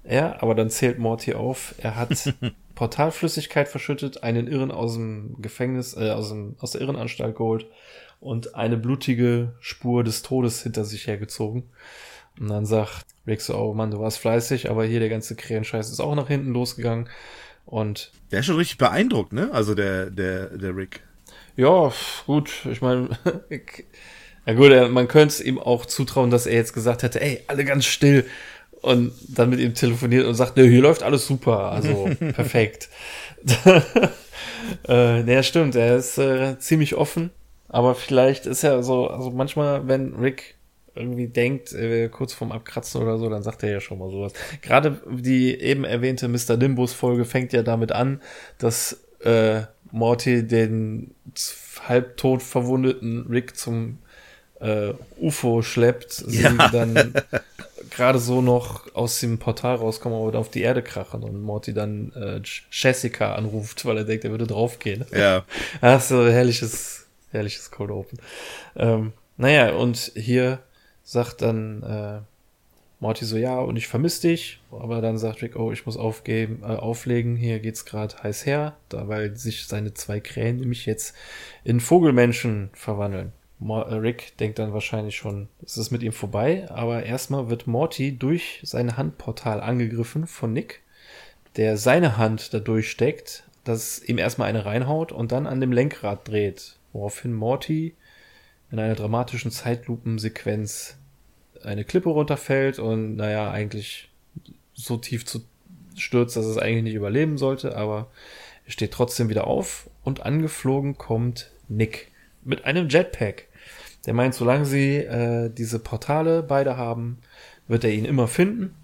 er, 0.09 0.41
aber 0.41 0.55
dann 0.55 0.69
zählt 0.69 0.97
Morty 0.97 1.33
auf, 1.33 1.75
er 1.77 1.95
hat 1.95 2.33
Portalflüssigkeit 2.75 3.67
verschüttet, 3.67 4.23
einen 4.23 4.47
Irren 4.47 4.71
aus 4.71 4.95
dem 4.95 5.35
Gefängnis, 5.39 5.95
äh, 5.95 6.09
aus, 6.09 6.29
dem, 6.29 6.55
aus 6.59 6.71
der 6.71 6.81
Irrenanstalt 6.81 7.35
geholt 7.35 7.67
und 8.19 8.55
eine 8.55 8.77
blutige 8.77 9.53
Spur 9.59 10.03
des 10.03 10.21
Todes 10.23 10.63
hinter 10.63 10.83
sich 10.83 11.07
hergezogen. 11.07 11.69
Und 12.39 12.49
dann 12.49 12.65
sagt 12.65 13.05
Rick 13.27 13.41
so, 13.41 13.55
oh 13.55 13.73
Mann, 13.73 13.91
du 13.91 13.99
warst 13.99 14.17
fleißig, 14.19 14.69
aber 14.69 14.85
hier 14.85 14.99
der 14.99 15.09
ganze 15.09 15.35
Krähenscheiß 15.35 15.91
ist 15.91 15.99
auch 15.99 16.15
nach 16.15 16.27
hinten 16.27 16.53
losgegangen. 16.53 17.09
Und. 17.65 18.11
Der 18.31 18.39
ist 18.39 18.47
schon 18.47 18.55
richtig 18.55 18.77
beeindruckt, 18.77 19.33
ne? 19.33 19.49
Also 19.51 19.75
der, 19.75 20.09
der, 20.09 20.57
der 20.57 20.75
Rick. 20.75 21.01
Ja, 21.55 21.91
gut, 22.25 22.65
ich 22.71 22.81
meine, 22.81 23.09
ja 24.45 24.53
gut, 24.53 24.91
man 24.91 25.07
könnte 25.07 25.33
es 25.33 25.41
ihm 25.41 25.59
auch 25.59 25.85
zutrauen, 25.85 26.31
dass 26.31 26.47
er 26.47 26.55
jetzt 26.55 26.73
gesagt 26.73 27.03
hätte, 27.03 27.21
ey, 27.21 27.43
alle 27.47 27.65
ganz 27.65 27.85
still 27.85 28.25
und 28.81 29.11
dann 29.27 29.49
mit 29.49 29.59
ihm 29.59 29.73
telefoniert 29.73 30.25
und 30.25 30.35
sagt, 30.35 30.57
ne, 30.57 30.63
hier 30.63 30.81
läuft 30.81 31.03
alles 31.03 31.25
super, 31.27 31.71
also 31.71 32.09
perfekt. 32.19 32.89
äh, 34.87 35.23
naja, 35.23 35.43
stimmt, 35.43 35.75
er 35.75 35.97
ist 35.97 36.17
äh, 36.17 36.57
ziemlich 36.59 36.95
offen, 36.95 37.31
aber 37.67 37.95
vielleicht 37.95 38.45
ist 38.45 38.63
er 38.63 38.83
so, 38.83 39.07
also 39.07 39.31
manchmal, 39.31 39.87
wenn 39.87 40.15
Rick 40.15 40.55
irgendwie 40.95 41.27
denkt, 41.27 41.71
äh, 41.73 42.09
kurz 42.09 42.33
vorm 42.33 42.51
Abkratzen 42.51 43.01
oder 43.01 43.17
so, 43.17 43.29
dann 43.29 43.43
sagt 43.43 43.63
er 43.63 43.71
ja 43.71 43.79
schon 43.79 43.99
mal 43.99 44.09
sowas. 44.09 44.33
Gerade 44.61 44.99
die 45.09 45.59
eben 45.59 45.85
erwähnte 45.85 46.27
Mr. 46.27 46.57
Nimbus 46.57 46.93
Folge 46.93 47.25
fängt 47.25 47.53
ja 47.53 47.63
damit 47.63 47.91
an, 47.91 48.21
dass 48.57 49.01
äh, 49.23 49.61
Morty 49.91 50.45
den 50.45 51.15
halbtot 51.87 52.43
verwundeten 52.43 53.27
Rick 53.29 53.55
zum 53.55 53.99
äh, 54.59 54.93
UFO 55.19 55.61
schleppt, 55.61 56.11
sie 56.11 56.41
ja. 56.41 56.69
dann 56.69 57.13
gerade 57.89 58.19
so 58.19 58.41
noch 58.41 58.93
aus 58.95 59.19
dem 59.19 59.39
Portal 59.39 59.75
rauskommen 59.75 60.19
und 60.19 60.35
auf 60.35 60.49
die 60.49 60.61
Erde 60.61 60.81
krachen 60.81 61.23
und 61.23 61.41
Morty 61.41 61.73
dann 61.73 62.11
äh, 62.13 62.41
Jessica 62.71 63.35
anruft, 63.35 63.85
weil 63.85 63.97
er 63.97 64.03
denkt, 64.03 64.23
er 64.23 64.31
würde 64.31 64.47
draufgehen. 64.47 65.05
Ja. 65.11 65.45
Ach 65.81 66.01
so, 66.01 66.27
herrliches, 66.27 67.07
herrliches 67.31 67.71
Cold 67.71 67.91
Open. 67.91 68.19
Ähm, 68.75 69.13
naja, 69.37 69.73
und 69.73 70.11
hier 70.15 70.59
sagt 71.03 71.41
dann 71.41 71.83
äh, 71.83 72.21
Morty 73.01 73.23
so, 73.23 73.37
ja, 73.37 73.57
und 73.59 73.77
ich 73.77 73.87
vermisse 73.87 74.27
dich, 74.27 74.59
aber 74.71 75.01
dann 75.01 75.17
sagt 75.17 75.41
Rick, 75.41 75.55
oh, 75.55 75.71
ich 75.71 75.85
muss 75.85 75.95
aufgeben, 75.95 76.61
äh, 76.63 76.75
auflegen, 76.75 77.37
hier 77.37 77.59
geht's 77.59 77.85
gerade 77.85 78.21
heiß 78.21 78.45
her, 78.45 78.75
da 78.89 79.07
weil 79.07 79.37
sich 79.37 79.67
seine 79.67 79.93
zwei 79.93 80.19
Krähen 80.19 80.57
nämlich 80.57 80.85
jetzt 80.85 81.15
in 81.63 81.79
Vogelmenschen 81.79 82.69
verwandeln. 82.73 83.31
Äh, 83.61 83.95
Rick 83.95 84.37
denkt 84.37 84.59
dann 84.59 84.73
wahrscheinlich 84.73 85.17
schon, 85.17 85.47
es 85.63 85.77
ist 85.77 85.91
mit 85.91 86.03
ihm 86.03 86.11
vorbei, 86.11 86.69
aber 86.69 87.03
erstmal 87.03 87.49
wird 87.49 87.67
Morty 87.67 88.17
durch 88.17 88.59
sein 88.63 88.97
Handportal 88.97 89.61
angegriffen 89.61 90.27
von 90.27 90.53
Nick, 90.53 90.81
der 91.55 91.77
seine 91.77 92.17
Hand 92.17 92.53
da 92.53 92.59
durchsteckt, 92.59 93.43
dass 93.63 94.01
ihm 94.01 94.17
erstmal 94.17 94.49
eine 94.49 94.65
reinhaut 94.65 95.11
und 95.11 95.31
dann 95.31 95.47
an 95.47 95.61
dem 95.61 95.71
Lenkrad 95.71 96.27
dreht, 96.27 96.77
woraufhin 96.93 97.33
Morty 97.33 97.95
in 98.71 98.79
einer 98.79 98.95
dramatischen 98.95 99.51
Zeitlupensequenz 99.51 100.97
eine 101.63 101.83
Klippe 101.83 102.09
runterfällt 102.09 102.79
und 102.79 103.15
naja, 103.15 103.51
eigentlich 103.51 104.09
so 104.73 104.97
tief 104.97 105.25
zu 105.25 105.43
stürzt, 105.95 106.37
dass 106.37 106.45
es 106.45 106.57
eigentlich 106.57 106.83
nicht 106.83 106.93
überleben 106.93 107.37
sollte, 107.37 107.75
aber 107.75 108.09
er 108.65 108.71
steht 108.71 108.91
trotzdem 108.91 109.27
wieder 109.29 109.47
auf 109.47 109.89
und 110.03 110.21
angeflogen 110.21 110.97
kommt 110.97 111.51
Nick 111.67 112.11
mit 112.43 112.65
einem 112.65 112.87
Jetpack. 112.87 113.48
Der 114.05 114.13
meint, 114.13 114.33
solange 114.33 114.65
sie 114.65 114.97
äh, 114.97 115.49
diese 115.49 115.79
Portale 115.79 116.43
beide 116.43 116.77
haben, 116.77 117.19
wird 117.67 117.83
er 117.83 117.91
ihn 117.91 118.05
immer 118.05 118.27
finden. 118.27 118.75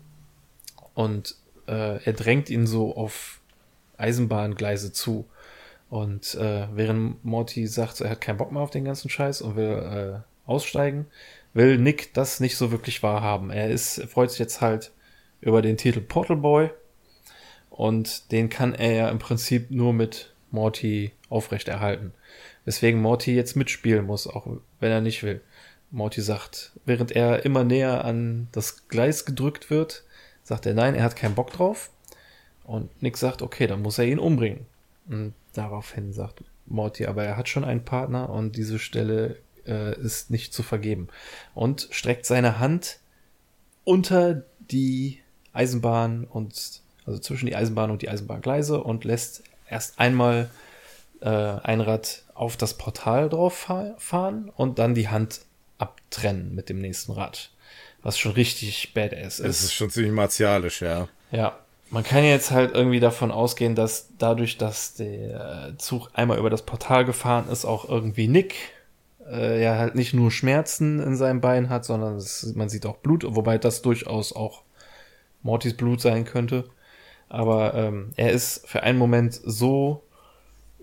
Und 0.93 1.35
äh, 1.67 2.03
er 2.03 2.13
drängt 2.13 2.49
ihn 2.49 2.67
so 2.67 2.95
auf 2.95 3.39
Eisenbahngleise 3.97 4.91
zu. 4.91 5.25
Und 5.89 6.35
äh, 6.35 6.67
während 6.73 7.23
Morty 7.23 7.67
sagt, 7.67 8.01
er 8.01 8.09
hat 8.09 8.21
keinen 8.21 8.37
Bock 8.37 8.51
mehr 8.51 8.61
auf 8.61 8.71
den 8.71 8.85
ganzen 8.85 9.09
Scheiß 9.09 9.41
und 9.41 9.55
will 9.55 10.23
äh, 10.25 10.49
aussteigen, 10.49 11.07
will 11.53 11.77
Nick 11.77 12.13
das 12.13 12.39
nicht 12.39 12.57
so 12.57 12.71
wirklich 12.71 13.01
wahrhaben. 13.03 13.49
Er 13.49 13.69
ist, 13.69 14.01
freut 14.03 14.31
sich 14.31 14.39
jetzt 14.39 14.61
halt 14.61 14.91
über 15.41 15.61
den 15.61 15.77
Titel 15.77 16.01
Portal 16.01 16.37
Boy. 16.37 16.69
Und 17.69 18.31
den 18.31 18.49
kann 18.49 18.73
er 18.73 18.91
ja 18.93 19.09
im 19.09 19.19
Prinzip 19.19 19.69
nur 19.69 19.93
mit 19.93 20.33
Morty 20.51 21.11
aufrechterhalten. 21.29 22.13
Weswegen 22.65 23.01
Morty 23.01 23.35
jetzt 23.35 23.55
mitspielen 23.55 24.05
muss, 24.05 24.27
auch 24.27 24.47
wenn 24.79 24.91
er 24.91 25.01
nicht 25.01 25.23
will. 25.23 25.41
Morty 25.91 26.21
sagt, 26.21 26.71
während 26.85 27.11
er 27.11 27.45
immer 27.45 27.63
näher 27.63 28.03
an 28.03 28.47
das 28.51 28.87
Gleis 28.87 29.25
gedrückt 29.25 29.69
wird, 29.69 30.03
sagt 30.43 30.65
er 30.65 30.73
nein, 30.73 30.95
er 30.95 31.03
hat 31.03 31.15
keinen 31.15 31.35
Bock 31.35 31.51
drauf. 31.51 31.91
Und 32.63 33.01
Nick 33.01 33.17
sagt, 33.17 33.41
okay, 33.41 33.67
dann 33.67 33.81
muss 33.81 33.99
er 33.99 34.05
ihn 34.05 34.19
umbringen. 34.19 34.65
Und 35.07 35.33
daraufhin 35.53 36.11
sagt 36.13 36.43
Morty, 36.65 37.05
aber 37.05 37.23
er 37.23 37.37
hat 37.37 37.47
schon 37.47 37.63
einen 37.63 37.85
Partner 37.85 38.29
und 38.29 38.55
diese 38.55 38.79
Stelle 38.79 39.37
äh, 39.67 39.99
ist 39.99 40.31
nicht 40.31 40.53
zu 40.53 40.63
vergeben. 40.63 41.07
Und 41.53 41.87
streckt 41.91 42.25
seine 42.25 42.59
Hand 42.59 42.99
unter 43.83 44.43
die 44.59 45.19
Eisenbahn 45.53 46.25
und 46.25 46.81
also 47.05 47.19
zwischen 47.19 47.45
die 47.45 47.55
Eisenbahn 47.55 47.91
und 47.91 48.01
die 48.01 48.09
Eisenbahngleise 48.09 48.81
und 48.83 49.03
lässt 49.03 49.43
erst 49.69 49.99
einmal 49.99 50.49
äh, 51.21 51.29
ein 51.29 51.81
Rad 51.81 52.24
auf 52.35 52.57
das 52.57 52.75
Portal 52.75 53.29
drauf 53.29 53.67
fahren 53.97 54.51
und 54.55 54.77
dann 54.77 54.93
die 54.93 55.07
Hand 55.07 55.41
abtrennen 55.79 56.53
mit 56.53 56.69
dem 56.69 56.79
nächsten 56.79 57.13
Rad. 57.13 57.49
Was 58.03 58.19
schon 58.19 58.33
richtig 58.33 58.93
badass 58.93 59.39
ist. 59.39 59.47
Es 59.47 59.63
ist 59.63 59.73
schon 59.73 59.89
ziemlich 59.89 60.13
martialisch, 60.13 60.81
ja. 60.81 61.07
Ja. 61.31 61.57
Man 61.89 62.03
kann 62.03 62.23
jetzt 62.23 62.51
halt 62.51 62.73
irgendwie 62.73 62.99
davon 62.99 63.31
ausgehen, 63.31 63.75
dass 63.75 64.09
dadurch, 64.17 64.57
dass 64.57 64.95
der 64.95 65.73
Zug 65.77 66.09
einmal 66.13 66.37
über 66.37 66.49
das 66.49 66.63
Portal 66.63 67.05
gefahren 67.05 67.47
ist, 67.49 67.63
auch 67.63 67.87
irgendwie 67.87 68.27
Nick 68.27 68.55
äh, 69.29 69.61
ja 69.63 69.77
halt 69.77 69.95
nicht 69.95 70.13
nur 70.13 70.31
Schmerzen 70.31 70.99
in 70.99 71.15
seinem 71.15 71.41
Bein 71.41 71.69
hat, 71.69 71.85
sondern 71.85 72.15
es, 72.15 72.53
man 72.55 72.69
sieht 72.69 72.85
auch 72.85 72.97
Blut, 72.97 73.23
wobei 73.27 73.57
das 73.57 73.81
durchaus 73.81 74.33
auch 74.33 74.63
Mortys 75.41 75.77
Blut 75.77 76.01
sein 76.01 76.25
könnte. 76.25 76.65
Aber 77.29 77.73
ähm, 77.73 78.11
er 78.17 78.31
ist 78.31 78.67
für 78.67 78.83
einen 78.83 78.99
Moment 78.99 79.39
so 79.43 80.03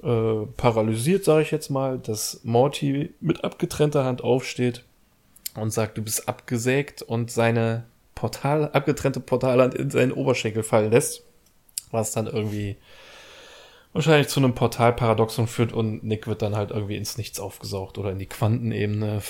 äh, 0.03 0.47
paralysiert, 0.57 1.25
sage 1.25 1.43
ich 1.43 1.51
jetzt 1.51 1.71
mal, 1.71 1.99
dass 1.99 2.41
Morty 2.43 3.15
mit 3.21 3.45
abgetrennter 3.45 4.05
Hand 4.05 4.23
aufsteht 4.23 4.85
und 5.55 5.73
sagt, 5.73 5.99
du 5.99 6.03
bist 6.03 6.29
abgesägt 6.29 7.03
und 7.03 7.31
seine 7.31 7.85
Portal, 8.15 8.71
abgetrennte 8.73 9.21
Portalhand 9.21 9.75
in 9.75 9.91
seinen 9.91 10.13
Oberschenkel 10.13 10.63
fallen 10.63 10.91
lässt. 10.91 11.23
Was 11.91 12.13
dann 12.13 12.27
irgendwie 12.27 12.77
wahrscheinlich 13.93 14.29
zu 14.29 14.41
einem 14.41 14.55
Portalparadoxon 14.55 15.47
führt 15.47 15.73
und 15.73 16.03
Nick 16.03 16.27
wird 16.27 16.43
dann 16.43 16.57
halt 16.57 16.71
irgendwie 16.71 16.97
ins 16.97 17.19
Nichts 17.19 17.39
aufgesaugt 17.39 17.99
oder 17.99 18.11
in 18.13 18.19
die 18.19 18.27
Quantenebene 18.27 19.21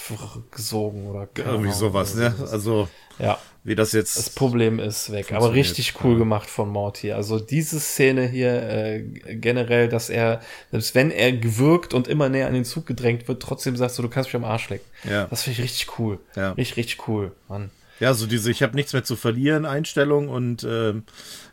gesogen 0.51 1.07
oder 1.07 1.29
irgendwie 1.37 1.73
sowas, 1.73 2.15
ne? 2.15 2.35
Also 2.51 2.89
ja, 3.19 3.39
wie 3.65 3.75
das 3.75 3.93
jetzt. 3.93 4.17
Das 4.17 4.31
Problem 4.31 4.79
ist 4.79 5.13
weg, 5.13 5.33
aber 5.33 5.53
richtig 5.53 6.03
cool 6.03 6.17
gemacht 6.17 6.49
von 6.49 6.69
Morty. 6.69 7.13
Also 7.13 7.39
diese 7.39 7.81
Szene 7.81 8.27
hier 8.27 8.63
äh, 8.63 9.03
generell, 9.35 9.89
dass 9.89 10.11
er 10.11 10.41
selbst 10.71 10.95
wenn 10.95 11.11
er 11.11 11.33
gewürgt 11.33 11.95
und 11.95 12.09
immer 12.09 12.29
näher 12.29 12.47
an 12.47 12.55
den 12.55 12.65
Zug 12.65 12.87
gedrängt 12.87 13.29
wird, 13.29 13.43
trotzdem 13.43 13.77
sagst 13.77 13.99
du, 13.99 14.03
du 14.03 14.09
kannst 14.09 14.29
mich 14.29 14.37
am 14.37 14.45
Arsch 14.45 14.69
lecken. 14.71 14.89
Ja. 15.09 15.27
Das 15.27 15.43
finde 15.43 15.59
ich 15.59 15.65
richtig 15.65 15.99
cool. 15.99 16.19
Ja. 16.37 16.53
Richtig, 16.53 16.77
richtig 16.77 17.09
cool, 17.09 17.33
Mann. 17.49 17.71
Ja, 18.01 18.15
so 18.15 18.27
diese 18.27 18.51
Ich 18.51 18.63
habe 18.63 18.75
nichts 18.75 18.93
mehr 18.93 19.05
zu 19.05 19.15
verlieren 19.15 19.65
Einstellung 19.65 20.29
und 20.29 20.65
äh, 20.65 20.95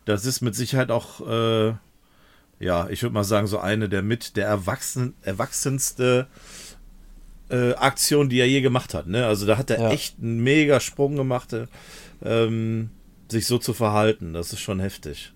das 0.06 0.26
ist 0.26 0.42
mit 0.42 0.56
Sicherheit 0.56 0.90
auch, 0.90 1.22
äh, 1.22 1.74
ja, 2.60 2.90
ich 2.90 3.02
würde 3.02 3.14
mal 3.14 3.24
sagen, 3.24 3.48
so 3.48 3.60
eine 3.60 3.90
der 3.90 4.02
mit 4.02 4.36
der 4.36 4.48
erwachsen, 4.48 5.14
erwachsenste 5.22 6.28
äh, 7.50 7.74
Aktion, 7.74 8.30
die 8.30 8.40
er 8.40 8.48
je 8.48 8.62
gemacht 8.62 8.94
hat. 8.94 9.08
Ne? 9.08 9.26
Also 9.26 9.46
da 9.46 9.58
hat 9.58 9.70
er 9.70 9.80
ja. 9.80 9.92
echt 9.92 10.20
einen 10.20 10.40
mega 10.40 10.80
Sprung 10.80 11.16
gemacht, 11.16 11.54
äh, 11.54 11.68
ähm, 12.24 12.92
sich 13.30 13.48
so 13.48 13.58
zu 13.58 13.74
verhalten. 13.74 14.34
Das 14.34 14.54
ist 14.54 14.60
schon 14.60 14.80
heftig. 14.80 15.34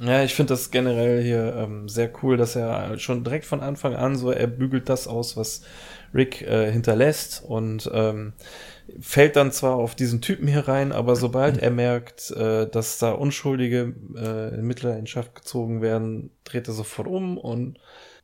Ja, 0.00 0.24
ich 0.24 0.34
finde 0.34 0.54
das 0.54 0.70
generell 0.70 1.22
hier 1.22 1.54
ähm, 1.56 1.88
sehr 1.88 2.10
cool, 2.22 2.36
dass 2.36 2.56
er 2.56 2.98
schon 2.98 3.22
direkt 3.22 3.44
von 3.44 3.60
Anfang 3.60 3.94
an 3.94 4.16
so, 4.16 4.32
er 4.32 4.48
bügelt 4.48 4.88
das 4.88 5.06
aus, 5.06 5.36
was 5.36 5.62
Rick 6.12 6.42
äh, 6.42 6.72
hinterlässt 6.72 7.44
und 7.46 7.88
ähm, 7.92 8.32
fällt 9.00 9.36
dann 9.36 9.52
zwar 9.52 9.76
auf 9.76 9.94
diesen 9.94 10.20
Typen 10.20 10.46
hier 10.46 10.68
rein, 10.68 10.92
aber 10.92 11.16
sobald 11.16 11.58
er 11.58 11.70
merkt, 11.70 12.30
äh, 12.30 12.68
dass 12.68 12.98
da 12.98 13.12
Unschuldige 13.12 13.94
äh, 14.16 14.54
in 14.54 14.66
Mitleidenschaft 14.66 15.34
gezogen 15.34 15.82
werden, 15.82 16.30
dreht 16.44 16.68
er 16.68 16.74
sofort 16.74 17.08
um 17.08 17.38
und 17.38 17.78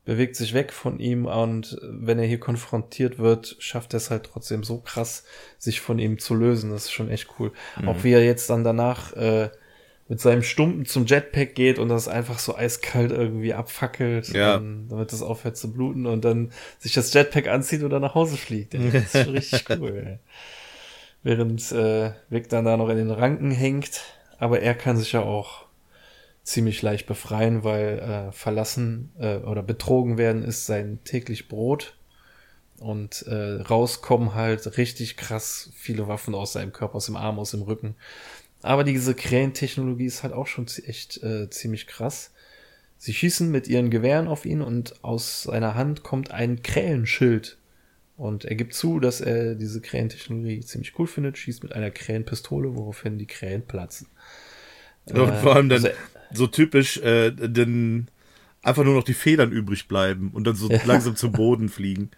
bewegt 0.05 0.35
sich 0.35 0.53
weg 0.53 0.73
von 0.73 0.99
ihm 0.99 1.25
und 1.25 1.77
wenn 1.83 2.17
er 2.17 2.25
hier 2.25 2.39
konfrontiert 2.39 3.19
wird, 3.19 3.57
schafft 3.59 3.93
er 3.93 3.97
es 3.97 4.09
halt 4.09 4.23
trotzdem 4.23 4.63
so 4.63 4.79
krass, 4.79 5.23
sich 5.57 5.81
von 5.81 5.99
ihm 5.99 6.17
zu 6.17 6.33
lösen. 6.33 6.71
Das 6.71 6.85
ist 6.85 6.91
schon 6.91 7.09
echt 7.09 7.27
cool. 7.37 7.51
Mhm. 7.79 7.89
Auch 7.89 8.03
wie 8.03 8.13
er 8.13 8.25
jetzt 8.25 8.49
dann 8.49 8.63
danach 8.63 9.13
äh, 9.13 9.49
mit 10.09 10.19
seinem 10.19 10.41
Stumpen 10.41 10.85
zum 10.85 11.05
Jetpack 11.05 11.53
geht 11.53 11.77
und 11.77 11.87
das 11.87 12.07
einfach 12.07 12.39
so 12.39 12.55
eiskalt 12.55 13.11
irgendwie 13.11 13.53
abfackelt, 13.53 14.29
ja. 14.29 14.53
dann, 14.53 14.87
damit 14.89 15.13
das 15.13 15.21
aufhört 15.21 15.55
zu 15.55 15.71
bluten 15.71 16.07
und 16.07 16.25
dann 16.25 16.51
sich 16.79 16.93
das 16.93 17.13
Jetpack 17.13 17.47
anzieht 17.47 17.83
oder 17.83 17.99
nach 17.99 18.15
Hause 18.15 18.35
fliegt. 18.35 18.73
Das 18.73 18.81
ist 18.81 19.23
schon 19.23 19.35
richtig 19.35 19.65
cool. 19.79 20.03
Ey. 20.05 20.19
Während 21.21 21.71
äh, 21.71 22.11
Vic 22.29 22.49
dann 22.49 22.65
da 22.65 22.75
noch 22.75 22.89
in 22.89 22.97
den 22.97 23.11
Ranken 23.11 23.51
hängt, 23.51 24.01
aber 24.39 24.61
er 24.61 24.73
kann 24.73 24.97
sich 24.97 25.11
ja 25.11 25.21
auch 25.21 25.65
ziemlich 26.41 26.81
leicht 26.81 27.05
befreien, 27.05 27.63
weil 27.63 27.99
äh, 27.99 28.31
verlassen 28.31 29.11
äh, 29.19 29.37
oder 29.37 29.61
betrogen 29.61 30.17
werden 30.17 30.43
ist 30.43 30.65
sein 30.65 30.99
täglich 31.03 31.47
Brot 31.49 31.93
und 32.79 33.27
äh, 33.27 33.61
rauskommen 33.61 34.33
halt 34.33 34.77
richtig 34.77 35.17
krass 35.17 35.69
viele 35.75 36.07
Waffen 36.07 36.33
aus 36.33 36.53
seinem 36.53 36.73
Körper, 36.73 36.95
aus 36.95 37.05
dem 37.05 37.15
Arm, 37.17 37.37
aus 37.37 37.51
dem 37.51 37.61
Rücken. 37.61 37.95
Aber 38.61 38.83
diese 38.83 39.13
Krähentechnologie 39.13 40.05
ist 40.05 40.23
halt 40.23 40.33
auch 40.33 40.47
schon 40.47 40.67
echt 40.85 41.23
äh, 41.23 41.49
ziemlich 41.49 41.87
krass. 41.87 42.31
Sie 42.97 43.13
schießen 43.13 43.49
mit 43.49 43.67
ihren 43.67 43.89
Gewehren 43.89 44.27
auf 44.27 44.45
ihn 44.45 44.61
und 44.61 45.03
aus 45.03 45.43
seiner 45.43 45.75
Hand 45.75 46.03
kommt 46.03 46.31
ein 46.31 46.61
Krähenschild. 46.61 47.57
Und 48.17 48.43
er 48.43 48.55
gibt 48.55 48.73
zu, 48.73 48.99
dass 48.99 49.21
er 49.21 49.55
diese 49.55 49.79
Krähentechnologie 49.79 50.59
ziemlich 50.59 50.99
cool 50.99 51.07
findet, 51.07 51.37
schießt 51.37 51.63
mit 51.63 51.71
einer 51.71 51.91
Krähenpistole, 51.91 52.75
woraufhin 52.75 53.17
die 53.17 53.27
Krähen 53.27 53.65
platzen. 53.65 54.07
Und 55.05 55.15
äh, 55.15 55.41
vor 55.41 55.55
allem 55.55 55.69
dann 55.69 55.85
also, 55.85 55.97
so 56.33 56.47
typisch, 56.47 56.97
äh, 56.97 57.31
denn 57.31 58.09
einfach 58.61 58.83
nur 58.83 58.95
noch 58.95 59.05
die 59.05 59.13
Federn 59.13 59.53
übrig 59.53 59.87
bleiben 59.87 60.31
und 60.33 60.45
dann 60.45 60.55
so 60.55 60.69
langsam 60.85 61.15
zum 61.15 61.31
Boden 61.31 61.69
fliegen. 61.69 62.11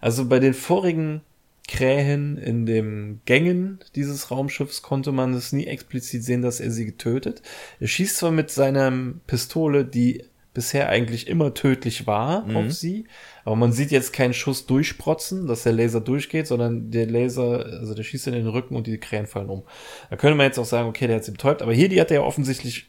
Also 0.00 0.28
bei 0.28 0.40
den 0.40 0.54
vorigen 0.54 1.22
Krähen 1.66 2.36
in 2.36 2.66
den 2.66 3.20
Gängen 3.24 3.80
dieses 3.94 4.30
Raumschiffs 4.30 4.82
konnte 4.82 5.12
man 5.12 5.32
es 5.34 5.52
nie 5.52 5.66
explizit 5.66 6.22
sehen, 6.22 6.42
dass 6.42 6.60
er 6.60 6.70
sie 6.70 6.84
getötet. 6.84 7.42
Er 7.80 7.88
schießt 7.88 8.18
zwar 8.18 8.30
mit 8.30 8.50
seiner 8.50 8.92
Pistole, 9.26 9.84
die 9.84 10.24
bisher 10.52 10.88
eigentlich 10.88 11.26
immer 11.26 11.52
tödlich 11.52 12.06
war 12.06 12.46
mhm. 12.46 12.56
auf 12.56 12.72
sie, 12.72 13.06
aber 13.44 13.56
man 13.56 13.72
sieht 13.72 13.90
jetzt 13.90 14.12
keinen 14.12 14.34
Schuss 14.34 14.66
durchsprotzen, 14.66 15.46
dass 15.46 15.64
der 15.64 15.72
Laser 15.72 16.00
durchgeht, 16.00 16.46
sondern 16.46 16.90
der 16.92 17.06
Laser, 17.06 17.66
also 17.66 17.94
der 17.94 18.04
schießt 18.04 18.28
in 18.28 18.34
den 18.34 18.46
Rücken 18.46 18.76
und 18.76 18.86
die 18.86 18.98
Krähen 18.98 19.26
fallen 19.26 19.48
um. 19.48 19.64
Da 20.10 20.16
könnte 20.16 20.36
man 20.36 20.46
jetzt 20.46 20.58
auch 20.58 20.64
sagen, 20.64 20.88
okay, 20.88 21.08
der 21.08 21.16
hat 21.16 21.24
sie 21.24 21.32
betäubt, 21.32 21.60
aber 21.60 21.74
hier, 21.74 21.88
die 21.88 22.00
hat 22.00 22.10
er 22.10 22.20
ja 22.20 22.22
offensichtlich 22.22 22.86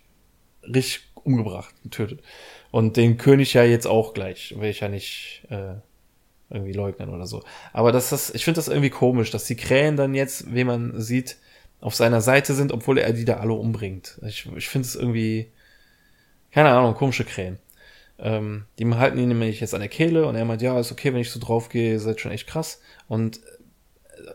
richtig 0.63 1.01
umgebracht, 1.15 1.73
getötet. 1.81 2.21
Und 2.71 2.97
den 2.97 3.17
König 3.17 3.53
ja 3.53 3.63
jetzt 3.63 3.87
auch 3.87 4.13
gleich, 4.13 4.53
will 4.59 4.69
ich 4.69 4.81
ja 4.81 4.89
nicht 4.89 5.43
äh, 5.49 5.75
irgendwie 6.49 6.73
leugnen 6.73 7.09
oder 7.09 7.25
so. 7.25 7.43
Aber 7.73 7.91
das 7.91 8.11
ist, 8.11 8.35
ich 8.35 8.45
finde 8.45 8.57
das 8.57 8.67
irgendwie 8.67 8.89
komisch, 8.89 9.31
dass 9.31 9.45
die 9.45 9.55
Krähen 9.55 9.97
dann 9.97 10.13
jetzt, 10.13 10.53
wie 10.53 10.63
man 10.63 10.99
sieht, 10.99 11.37
auf 11.81 11.95
seiner 11.95 12.21
Seite 12.21 12.53
sind, 12.53 12.71
obwohl 12.71 12.97
er 12.97 13.13
die 13.13 13.25
da 13.25 13.37
alle 13.37 13.53
umbringt. 13.53 14.19
Ich, 14.25 14.49
ich 14.55 14.69
finde 14.69 14.87
es 14.87 14.95
irgendwie, 14.95 15.51
keine 16.51 16.69
Ahnung, 16.69 16.95
komische 16.95 17.25
Krähen. 17.25 17.59
Ähm, 18.17 18.65
die 18.79 18.87
halten 18.93 19.17
ihn 19.17 19.27
nämlich 19.27 19.59
jetzt 19.59 19.73
an 19.73 19.81
der 19.81 19.89
Kehle 19.89 20.25
und 20.25 20.35
er 20.35 20.45
meint, 20.45 20.61
ja, 20.61 20.79
ist 20.79 20.91
okay, 20.91 21.13
wenn 21.13 21.21
ich 21.21 21.31
so 21.31 21.39
drauf 21.39 21.69
gehe, 21.69 21.99
seid 21.99 22.21
schon 22.21 22.31
echt 22.31 22.47
krass. 22.47 22.81
Und 23.07 23.41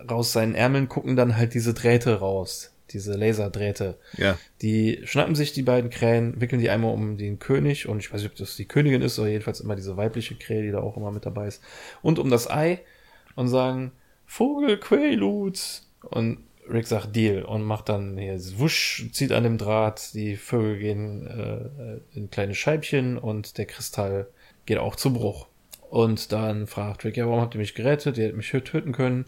raus 0.09 0.33
seinen 0.33 0.55
Ärmeln 0.55 0.89
gucken 0.89 1.17
dann 1.17 1.37
halt 1.37 1.55
diese 1.55 1.75
Drähte 1.75 2.21
raus 2.21 2.73
diese 2.93 3.15
Laserdrähte. 3.15 3.99
Ja. 4.17 4.39
Die 4.63 5.01
schnappen 5.05 5.35
sich 5.35 5.53
die 5.53 5.63
beiden 5.63 5.91
Krähen, 5.91 6.41
wickeln 6.41 6.61
die 6.61 6.71
einmal 6.71 6.93
um 6.93 7.17
den 7.17 7.39
König 7.39 7.89
und 7.89 7.99
ich 7.99 8.13
weiß 8.13 8.23
nicht, 8.23 8.33
ob 8.33 8.37
das 8.37 8.57
die 8.57 8.67
Königin 8.67 9.03
ist 9.03 9.19
oder 9.19 9.29
jedenfalls 9.29 9.61
immer 9.61 9.77
diese 9.77 9.97
weibliche 9.97 10.35
Krähe, 10.35 10.63
die 10.63 10.71
da 10.71 10.81
auch 10.81 10.97
immer 10.97 11.11
mit 11.11 11.27
dabei 11.27 11.47
ist, 11.47 11.63
und 12.03 12.19
um 12.19 12.31
das 12.31 12.51
Ei 12.51 12.81
und 13.35 13.49
sagen, 13.49 13.93
Vogel, 14.27 14.79
Quaaludes. 14.79 15.87
Und 16.03 16.39
Rick 16.71 16.87
sagt 16.87 17.17
Deal 17.17 17.43
und 17.43 17.63
macht 17.63 17.89
dann 17.89 18.17
hier 18.17 18.39
wusch, 18.59 19.09
zieht 19.13 19.33
an 19.33 19.43
dem 19.43 19.59
Draht, 19.59 20.15
die 20.15 20.37
Vögel 20.37 20.79
gehen 20.79 21.27
äh, 21.27 22.17
in 22.17 22.31
kleine 22.31 22.55
Scheibchen 22.55 23.19
und 23.19 23.59
der 23.59 23.67
Kristall 23.67 24.29
geht 24.67 24.79
auch 24.79 24.97
zu 24.97 25.13
Bruch. 25.13 25.49
Und 25.91 26.31
dann 26.31 26.69
fragt 26.69 27.05
Rick, 27.05 27.17
ja, 27.17 27.27
warum 27.27 27.41
habt 27.41 27.55
ihr 27.55 27.61
mich 27.61 27.75
gerettet? 27.75 28.17
Ihr 28.17 28.25
hättet 28.25 28.37
mich 28.37 28.51
töten 28.51 28.93
können. 28.93 29.25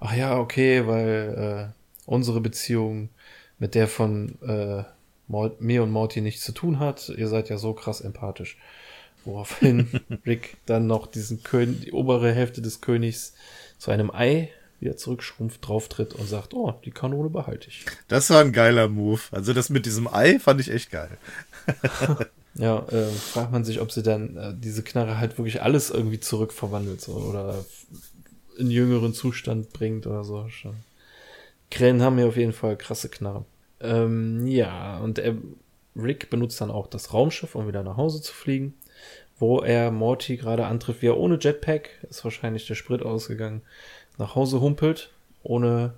Ach 0.00 0.14
ja, 0.14 0.38
okay, 0.38 0.86
weil 0.86 1.72
äh, 1.74 1.77
unsere 2.08 2.40
Beziehung 2.40 3.10
mit 3.58 3.74
der 3.74 3.86
von 3.86 4.40
äh, 4.42 4.84
mir 5.58 5.82
und 5.82 5.90
Morty 5.90 6.20
nichts 6.22 6.42
zu 6.42 6.52
tun 6.52 6.78
hat. 6.78 7.10
Ihr 7.10 7.28
seid 7.28 7.50
ja 7.50 7.58
so 7.58 7.74
krass 7.74 8.00
empathisch. 8.00 8.56
Woraufhin 9.24 10.00
Rick 10.26 10.56
dann 10.64 10.86
noch 10.86 11.06
diesen 11.06 11.42
König, 11.42 11.82
die 11.82 11.92
obere 11.92 12.32
Hälfte 12.32 12.62
des 12.62 12.80
Königs 12.80 13.34
zu 13.76 13.90
einem 13.90 14.10
Ei 14.10 14.50
wieder 14.80 14.96
zurückschrumpft, 14.96 15.66
drauftritt 15.66 16.14
und 16.14 16.28
sagt, 16.28 16.54
oh, 16.54 16.72
die 16.84 16.92
Kanone 16.92 17.28
behalte 17.28 17.68
ich. 17.68 17.84
Das 18.06 18.30
war 18.30 18.40
ein 18.40 18.52
geiler 18.52 18.88
Move. 18.88 19.20
Also 19.32 19.52
das 19.52 19.70
mit 19.70 19.84
diesem 19.86 20.06
Ei 20.06 20.38
fand 20.38 20.60
ich 20.60 20.70
echt 20.70 20.90
geil. 20.90 21.18
ja, 22.54 22.78
äh, 22.88 23.10
fragt 23.10 23.52
man 23.52 23.64
sich, 23.64 23.80
ob 23.80 23.92
sie 23.92 24.04
dann 24.04 24.36
äh, 24.36 24.54
diese 24.56 24.82
Knarre 24.82 25.18
halt 25.18 25.36
wirklich 25.36 25.62
alles 25.62 25.90
irgendwie 25.90 26.20
zurückverwandelt 26.20 27.00
so, 27.00 27.12
oder 27.12 27.64
in 28.56 28.70
jüngeren 28.70 29.12
Zustand 29.12 29.72
bringt 29.72 30.06
oder 30.06 30.24
so. 30.24 30.48
Schon. 30.48 30.76
Krähen 31.70 32.02
haben 32.02 32.16
hier 32.16 32.28
auf 32.28 32.36
jeden 32.36 32.52
Fall 32.52 32.76
krasse 32.76 33.08
Knarren. 33.08 33.44
Ähm, 33.80 34.46
ja, 34.46 34.98
und 34.98 35.18
er, 35.18 35.36
Rick 35.94 36.30
benutzt 36.30 36.60
dann 36.60 36.70
auch 36.70 36.86
das 36.86 37.12
Raumschiff, 37.12 37.54
um 37.54 37.68
wieder 37.68 37.82
nach 37.82 37.96
Hause 37.96 38.20
zu 38.22 38.32
fliegen, 38.32 38.74
wo 39.38 39.60
er 39.60 39.90
Morty 39.90 40.36
gerade 40.36 40.66
antrifft, 40.66 41.02
wie 41.02 41.08
er 41.08 41.16
ohne 41.16 41.38
Jetpack, 41.40 41.90
ist 42.08 42.24
wahrscheinlich 42.24 42.66
der 42.66 42.74
Sprit 42.74 43.02
ausgegangen, 43.02 43.62
nach 44.16 44.34
Hause 44.34 44.60
humpelt, 44.60 45.10
ohne 45.42 45.94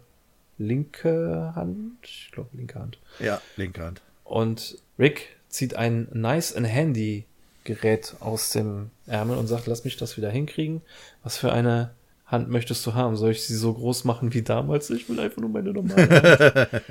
linke 0.59 1.53
Hand, 1.55 1.97
ich 2.03 2.31
glaube 2.33 2.51
linke 2.53 2.79
Hand. 2.79 2.99
Ja, 3.19 3.41
linke 3.57 3.83
Hand. 3.83 4.03
Und 4.25 4.79
Rick 4.99 5.37
zieht 5.49 5.75
ein 5.75 6.09
nice 6.13 6.55
and 6.55 6.67
handy 6.67 7.25
Gerät 7.65 8.17
aus 8.21 8.51
dem 8.51 8.91
Ärmel 9.07 9.37
und 9.37 9.47
sagt, 9.47 9.67
lass 9.67 9.85
mich 9.85 9.97
das 9.97 10.17
wieder 10.17 10.31
hinkriegen. 10.31 10.81
Was 11.23 11.37
für 11.37 11.53
eine 11.53 11.91
Hand 12.31 12.49
möchtest 12.49 12.87
du 12.87 12.95
haben? 12.95 13.17
Soll 13.17 13.33
ich 13.33 13.45
sie 13.45 13.57
so 13.57 13.75
groß 13.75 14.05
machen 14.05 14.33
wie 14.33 14.43
damals? 14.43 14.91
Ich 14.91 15.09
will 15.09 15.19
einfach 15.21 15.41
nur 15.41 15.51
meine 15.51 15.73
normale 15.73 16.09
Hand. 16.73 16.83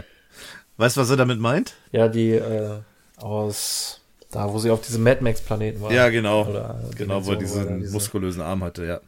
weißt 0.78 0.98
du, 0.98 1.02
was 1.02 1.10
er 1.10 1.18
damit 1.18 1.40
meint? 1.40 1.76
Ja, 1.92 2.08
die 2.08 2.32
äh, 2.32 2.80
aus 3.18 4.00
da, 4.32 4.54
wo 4.54 4.60
sie 4.60 4.70
auf 4.70 4.82
diesem 4.82 5.04
Mad 5.04 5.24
Max 5.24 5.42
Planeten 5.42 5.82
war. 5.82 5.92
Ja, 5.92 6.10
genau. 6.10 6.48
Oder 6.48 6.80
genau, 6.96 7.26
wo 7.26 7.32
er 7.32 7.38
diesen 7.38 7.80
diese, 7.80 7.94
muskulösen 7.94 8.42
Arm 8.42 8.64
hatte, 8.64 8.86
ja. 8.86 9.02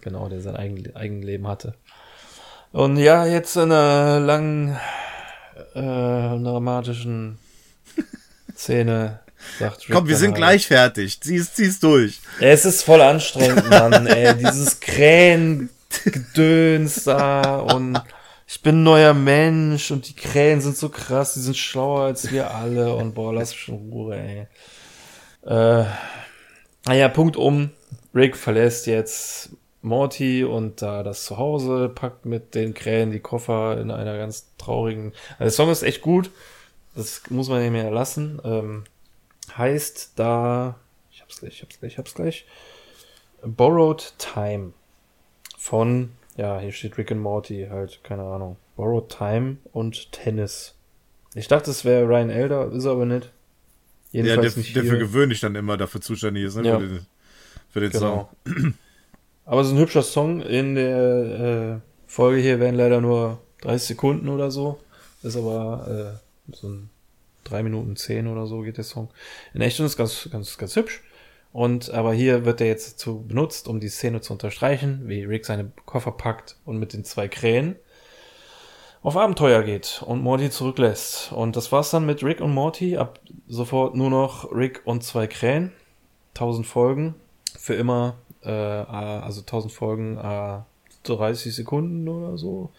Genau, 0.00 0.28
der 0.28 0.40
sein 0.40 0.56
eigen, 0.56 0.94
Eigenleben 0.96 1.46
hatte. 1.46 1.74
Und 2.72 2.96
ja, 2.96 3.26
jetzt 3.26 3.56
in 3.56 3.70
einer 3.70 4.18
langen, 4.18 4.76
äh, 5.74 5.80
dramatischen 5.80 7.38
Szene 8.56 9.20
Komm, 9.90 10.08
wir 10.08 10.16
sind 10.16 10.34
gleich 10.34 10.66
fertig. 10.66 11.20
Zieh's, 11.20 11.54
zieh's 11.54 11.80
durch. 11.80 12.20
es 12.40 12.64
ist 12.64 12.82
voll 12.82 13.00
anstrengend, 13.00 13.68
Mann, 13.68 14.06
ey. 14.06 14.34
Dieses 14.38 14.80
Krähengedöns 14.80 17.04
da 17.04 17.58
und 17.58 18.00
ich 18.46 18.62
bin 18.62 18.80
ein 18.80 18.84
neuer 18.84 19.14
Mensch 19.14 19.90
und 19.90 20.08
die 20.08 20.14
Krähen 20.14 20.60
sind 20.60 20.76
so 20.76 20.88
krass, 20.88 21.34
die 21.34 21.40
sind 21.40 21.56
schlauer 21.56 22.04
als 22.04 22.30
wir 22.30 22.54
alle 22.54 22.94
und 22.94 23.14
boah, 23.14 23.34
lass 23.34 23.50
mich 23.50 23.68
in 23.68 23.90
Ruhe, 23.90 24.16
ey. 24.16 24.46
Äh, 25.46 25.84
naja, 26.86 27.08
Punkt 27.08 27.36
um. 27.36 27.70
Rick 28.14 28.36
verlässt 28.36 28.86
jetzt 28.86 29.50
Morty 29.82 30.44
und 30.44 30.82
da 30.82 31.02
das 31.02 31.24
Zuhause, 31.24 31.88
packt 31.88 32.26
mit 32.26 32.54
den 32.54 32.74
Krähen 32.74 33.10
die 33.10 33.20
Koffer 33.20 33.78
in 33.78 33.90
einer 33.90 34.16
ganz 34.16 34.52
traurigen. 34.58 35.12
Also 35.38 35.44
der 35.44 35.50
Song 35.50 35.70
ist 35.70 35.82
echt 35.82 36.00
gut. 36.00 36.30
Das 36.94 37.22
muss 37.28 37.48
man 37.48 37.60
nicht 37.60 37.72
mehr 37.72 37.90
lassen. 37.90 38.40
Ähm, 38.44 38.84
heißt 39.56 40.12
da, 40.16 40.78
ich 41.10 41.22
hab's 41.22 41.40
gleich, 41.40 41.54
ich 41.54 41.62
hab's 41.62 41.78
gleich, 41.78 41.92
ich 41.92 41.98
hab's 41.98 42.14
gleich, 42.14 42.46
Borrowed 43.42 44.14
Time 44.18 44.72
von 45.58 46.10
ja, 46.36 46.60
hier 46.60 46.72
steht 46.72 46.98
Rick 46.98 47.12
and 47.12 47.20
Morty, 47.20 47.66
halt, 47.70 48.00
keine 48.04 48.22
Ahnung. 48.22 48.56
Borrowed 48.76 49.08
Time 49.08 49.56
und 49.72 50.12
Tennis. 50.12 50.74
Ich 51.34 51.48
dachte, 51.48 51.70
es 51.70 51.84
wäre 51.84 52.06
Ryan 52.06 52.30
Elder, 52.30 52.72
ist 52.72 52.86
aber 52.86 53.06
nicht. 53.06 53.32
Jedenfalls 54.12 54.44
ja, 54.44 54.50
der, 54.50 54.58
nicht 54.58 54.76
der 54.76 54.84
für 54.84 54.98
gewöhnlich 54.98 55.40
dann 55.40 55.54
immer 55.54 55.76
dafür 55.76 56.00
zuständig 56.00 56.44
ist, 56.44 56.56
ne? 56.56 56.68
Ja. 56.68 56.78
Für 56.78 56.86
den, 56.86 57.06
für 57.70 57.80
den 57.80 57.90
genau. 57.90 58.30
Song. 58.46 58.74
Aber 59.46 59.60
es 59.60 59.68
ist 59.68 59.72
ein 59.74 59.78
hübscher 59.78 60.02
Song. 60.02 60.42
In 60.42 60.74
der 60.74 61.80
äh, 61.80 61.80
Folge 62.06 62.40
hier 62.40 62.60
werden 62.60 62.74
leider 62.74 63.00
nur 63.00 63.40
30 63.62 63.88
Sekunden 63.88 64.28
oder 64.28 64.50
so. 64.50 64.80
Ist 65.22 65.36
aber 65.36 66.20
äh, 66.50 66.54
so 66.54 66.68
ein 66.68 66.90
3 67.50 67.62
Minuten 67.62 67.96
10 67.96 68.26
oder 68.26 68.46
so 68.46 68.60
geht 68.60 68.76
der 68.76 68.84
Song. 68.84 69.10
In 69.54 69.60
echt 69.60 69.80
ist 69.80 69.96
ganz, 69.96 70.28
ganz, 70.30 70.58
ganz 70.58 70.76
hübsch. 70.76 71.02
Und 71.52 71.90
aber 71.90 72.12
hier 72.12 72.44
wird 72.44 72.60
er 72.60 72.66
jetzt 72.66 72.94
dazu 72.94 73.22
benutzt, 73.22 73.66
um 73.66 73.80
die 73.80 73.88
Szene 73.88 74.20
zu 74.20 74.34
unterstreichen, 74.34 75.02
wie 75.06 75.24
Rick 75.24 75.46
seine 75.46 75.72
Koffer 75.86 76.12
packt 76.12 76.56
und 76.64 76.78
mit 76.78 76.92
den 76.92 77.04
zwei 77.04 77.28
Krähen 77.28 77.76
auf 79.06 79.16
Abenteuer 79.16 79.62
geht 79.62 80.02
und 80.04 80.20
Morty 80.20 80.50
zurücklässt. 80.50 81.30
Und 81.32 81.56
das 81.56 81.70
war's 81.70 81.90
dann 81.90 82.06
mit 82.06 82.24
Rick 82.24 82.40
und 82.40 82.52
Morty. 82.52 82.96
Ab 82.96 83.20
sofort 83.46 83.94
nur 83.94 84.10
noch 84.10 84.52
Rick 84.52 84.82
und 84.84 85.04
zwei 85.04 85.28
Krähen. 85.28 85.72
1000 86.34 86.66
Folgen. 86.66 87.14
Für 87.56 87.74
immer, 87.74 88.16
äh, 88.42 88.50
also 88.50 89.42
1000 89.42 89.72
Folgen, 89.72 90.18
äh, 90.18 90.58
30 91.04 91.54
Sekunden 91.54 92.08
oder 92.08 92.36
so. 92.36 92.70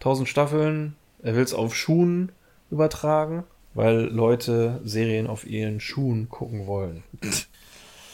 1000 0.00 0.28
Staffeln. 0.28 0.96
Er 1.22 1.34
will's 1.34 1.54
auf 1.54 1.74
Schuhen 1.74 2.30
übertragen, 2.70 3.44
weil 3.74 4.06
Leute 4.06 4.80
Serien 4.84 5.26
auf 5.26 5.46
ihren 5.46 5.80
Schuhen 5.80 6.28
gucken 6.28 6.66
wollen. 6.66 7.02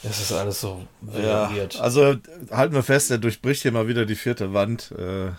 Das 0.03 0.19
ist 0.21 0.31
alles 0.31 0.61
so 0.61 0.81
ja, 1.21 1.51
Also 1.79 2.15
halten 2.51 2.75
wir 2.75 2.83
fest, 2.83 3.11
er 3.11 3.17
durchbricht 3.17 3.63
hier 3.63 3.71
mal 3.71 3.87
wieder 3.87 4.05
die 4.05 4.15
vierte 4.15 4.53
Wand. 4.53 4.93
Äh, 4.97 5.31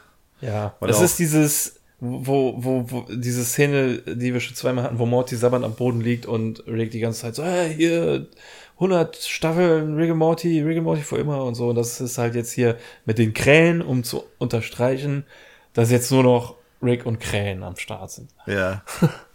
ja, 0.45 0.75
das 0.81 1.01
ist 1.01 1.19
dieses, 1.19 1.81
wo, 2.01 2.55
wo, 2.59 2.91
wo, 2.91 3.07
diese 3.11 3.45
Szene, 3.45 3.99
die 3.99 4.33
wir 4.33 4.41
schon 4.41 4.57
zweimal 4.57 4.85
hatten, 4.85 4.99
wo 4.99 5.07
Morty 5.07 5.37
sabbernd 5.37 5.65
am 5.65 5.75
Boden 5.75 6.01
liegt 6.01 6.27
und 6.27 6.67
Rick 6.67 6.91
die 6.91 7.01
ganze 7.01 7.21
Zeit 7.21 7.35
so, 7.35 7.45
hey, 7.45 7.75
hier, 7.75 8.27
100 8.75 9.17
Staffeln 9.17 9.97
Rick 9.97 10.11
and 10.11 10.19
Morty, 10.19 10.63
Rick 10.63 10.77
and 10.77 10.85
Morty 10.85 11.03
vor 11.03 11.19
immer 11.19 11.45
und 11.45 11.57
so. 11.57 11.71
Und 11.71 11.75
das 11.75 12.01
ist 12.01 12.19
halt 12.19 12.35
jetzt 12.37 12.53
hier 12.53 12.77
mit 13.05 13.19
den 13.19 13.35
Krähen, 13.35 13.83
um 13.83 14.05
zu 14.05 14.25
unterstreichen, 14.39 15.25
dass 15.73 15.91
jetzt 15.91 16.13
nur 16.13 16.23
noch 16.23 16.55
Rick 16.81 17.05
und 17.05 17.19
Krähen 17.19 17.65
am 17.65 17.77
Start 17.77 18.11
sind. 18.13 18.31
Ja. 18.47 18.83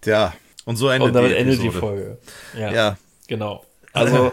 Tja, 0.00 0.34
und 0.64 0.76
so 0.76 0.88
endet, 0.88 1.08
und 1.08 1.14
damit 1.14 1.32
die, 1.32 1.36
endet 1.36 1.62
die 1.62 1.70
Folge. 1.70 2.18
Ja. 2.58 2.72
ja. 2.72 2.98
Genau. 3.26 3.64
Also, 3.92 4.32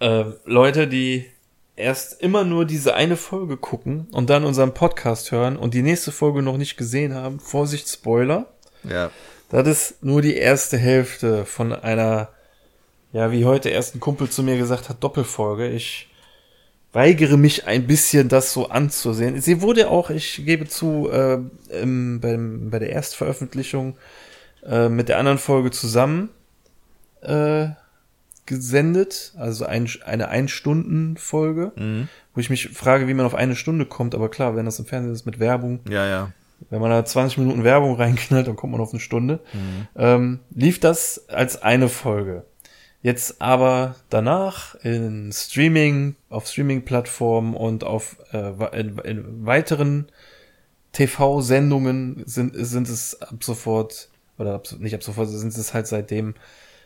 äh, 0.00 0.24
Leute, 0.44 0.86
die 0.88 1.26
erst 1.76 2.20
immer 2.20 2.44
nur 2.44 2.64
diese 2.64 2.94
eine 2.94 3.16
Folge 3.16 3.56
gucken 3.56 4.06
und 4.12 4.30
dann 4.30 4.44
unseren 4.44 4.74
Podcast 4.74 5.32
hören 5.32 5.56
und 5.56 5.74
die 5.74 5.82
nächste 5.82 6.12
Folge 6.12 6.42
noch 6.42 6.56
nicht 6.56 6.76
gesehen 6.76 7.14
haben, 7.14 7.40
Vorsicht, 7.40 7.88
Spoiler. 7.88 8.46
Ja. 8.84 9.10
Das 9.50 9.66
ist 9.66 10.04
nur 10.04 10.22
die 10.22 10.36
erste 10.36 10.78
Hälfte 10.78 11.44
von 11.44 11.72
einer, 11.72 12.28
ja, 13.12 13.32
wie 13.32 13.44
heute 13.44 13.70
erst 13.70 13.94
ein 13.94 14.00
Kumpel 14.00 14.30
zu 14.30 14.42
mir 14.42 14.56
gesagt 14.56 14.88
hat, 14.88 15.02
Doppelfolge. 15.02 15.68
Ich 15.68 16.09
weigere 16.92 17.36
mich 17.36 17.66
ein 17.66 17.86
bisschen, 17.86 18.28
das 18.28 18.52
so 18.52 18.68
anzusehen. 18.68 19.40
Sie 19.40 19.62
wurde 19.62 19.88
auch, 19.88 20.10
ich 20.10 20.44
gebe 20.44 20.66
zu, 20.66 21.08
äh, 21.10 21.38
im, 21.80 22.20
beim, 22.20 22.70
bei 22.70 22.78
der 22.78 22.90
Erstveröffentlichung 22.90 23.96
äh, 24.66 24.88
mit 24.88 25.08
der 25.08 25.18
anderen 25.18 25.38
Folge 25.38 25.70
zusammen 25.70 26.30
äh, 27.22 27.68
gesendet, 28.46 29.32
also 29.38 29.64
ein, 29.64 29.88
eine 30.04 30.28
Ein-Stunden-Folge, 30.28 31.72
mhm. 31.76 32.08
wo 32.34 32.40
ich 32.40 32.50
mich 32.50 32.70
frage, 32.70 33.06
wie 33.06 33.14
man 33.14 33.24
auf 33.26 33.36
eine 33.36 33.54
Stunde 33.54 33.86
kommt, 33.86 34.14
aber 34.14 34.28
klar, 34.28 34.56
wenn 34.56 34.64
das 34.64 34.80
im 34.80 34.86
Fernsehen 34.86 35.14
ist 35.14 35.26
mit 35.26 35.38
Werbung. 35.38 35.80
Ja, 35.88 36.06
ja. 36.06 36.32
Wenn 36.68 36.80
man 36.80 36.90
da 36.90 37.04
20 37.04 37.38
Minuten 37.38 37.64
Werbung 37.64 37.94
reinknallt, 37.94 38.48
dann 38.48 38.56
kommt 38.56 38.72
man 38.72 38.80
auf 38.80 38.92
eine 38.92 39.00
Stunde. 39.00 39.40
Mhm. 39.52 39.88
Ähm, 39.96 40.40
lief 40.50 40.80
das 40.80 41.28
als 41.28 41.62
eine 41.62 41.88
Folge. 41.88 42.44
Jetzt 43.02 43.40
aber 43.40 43.96
danach 44.10 44.74
in 44.76 45.32
Streaming, 45.32 46.16
auf 46.28 46.46
Streaming-Plattformen 46.46 47.54
und 47.54 47.82
auf 47.82 48.16
äh, 48.32 48.78
in, 48.78 48.98
in 48.98 49.46
weiteren 49.46 50.08
TV-Sendungen 50.92 52.22
sind, 52.26 52.52
sind 52.54 52.88
es 52.88 53.20
ab 53.22 53.42
sofort, 53.42 54.10
oder 54.38 54.54
ab, 54.54 54.68
nicht 54.78 54.94
ab 54.94 55.02
sofort, 55.02 55.28
sind 55.30 55.56
es 55.56 55.72
halt 55.72 55.86
seitdem 55.86 56.34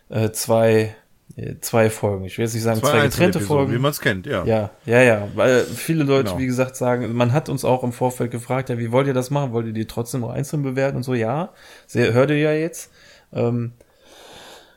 äh, 0.09 0.31
zwei 0.31 0.95
zwei 1.61 1.91
Folgen. 1.91 2.25
Ich 2.25 2.39
will 2.39 2.45
jetzt 2.45 2.55
nicht 2.55 2.63
sagen 2.63 2.81
zwei, 2.81 2.91
zwei 2.91 3.07
getrennte 3.07 3.41
Folgen. 3.41 3.73
Wie 3.73 3.79
man 3.79 3.91
es 3.91 4.01
kennt, 4.01 4.27
ja. 4.27 4.45
Ja, 4.45 4.71
ja, 4.87 5.01
ja. 5.01 5.29
Weil 5.35 5.65
viele 5.65 6.05
Leute, 6.05 6.31
genau. 6.31 6.39
wie 6.39 6.47
gesagt, 6.47 6.77
sagen, 6.77 7.13
man 7.13 7.33
hat 7.33 7.49
uns 7.49 7.65
auch 7.65 7.83
im 7.83 7.93
Vorfeld 7.93 8.31
gefragt, 8.31 8.69
ja, 8.69 8.79
wie 8.79 8.93
wollt 8.93 9.07
ihr 9.07 9.15
das 9.15 9.31
machen? 9.31 9.53
Wollt 9.53 9.67
ihr 9.67 9.73
die 9.73 9.87
trotzdem 9.87 10.21
noch 10.21 10.31
einzeln 10.31 10.63
bewerten 10.63 10.99
und 10.99 11.03
so? 11.03 11.15
Ja, 11.15 11.53
sehr, 11.87 12.13
hört 12.13 12.31
ihr 12.31 12.39
ja 12.39 12.53
jetzt. 12.53 12.93
Ähm, 13.33 13.73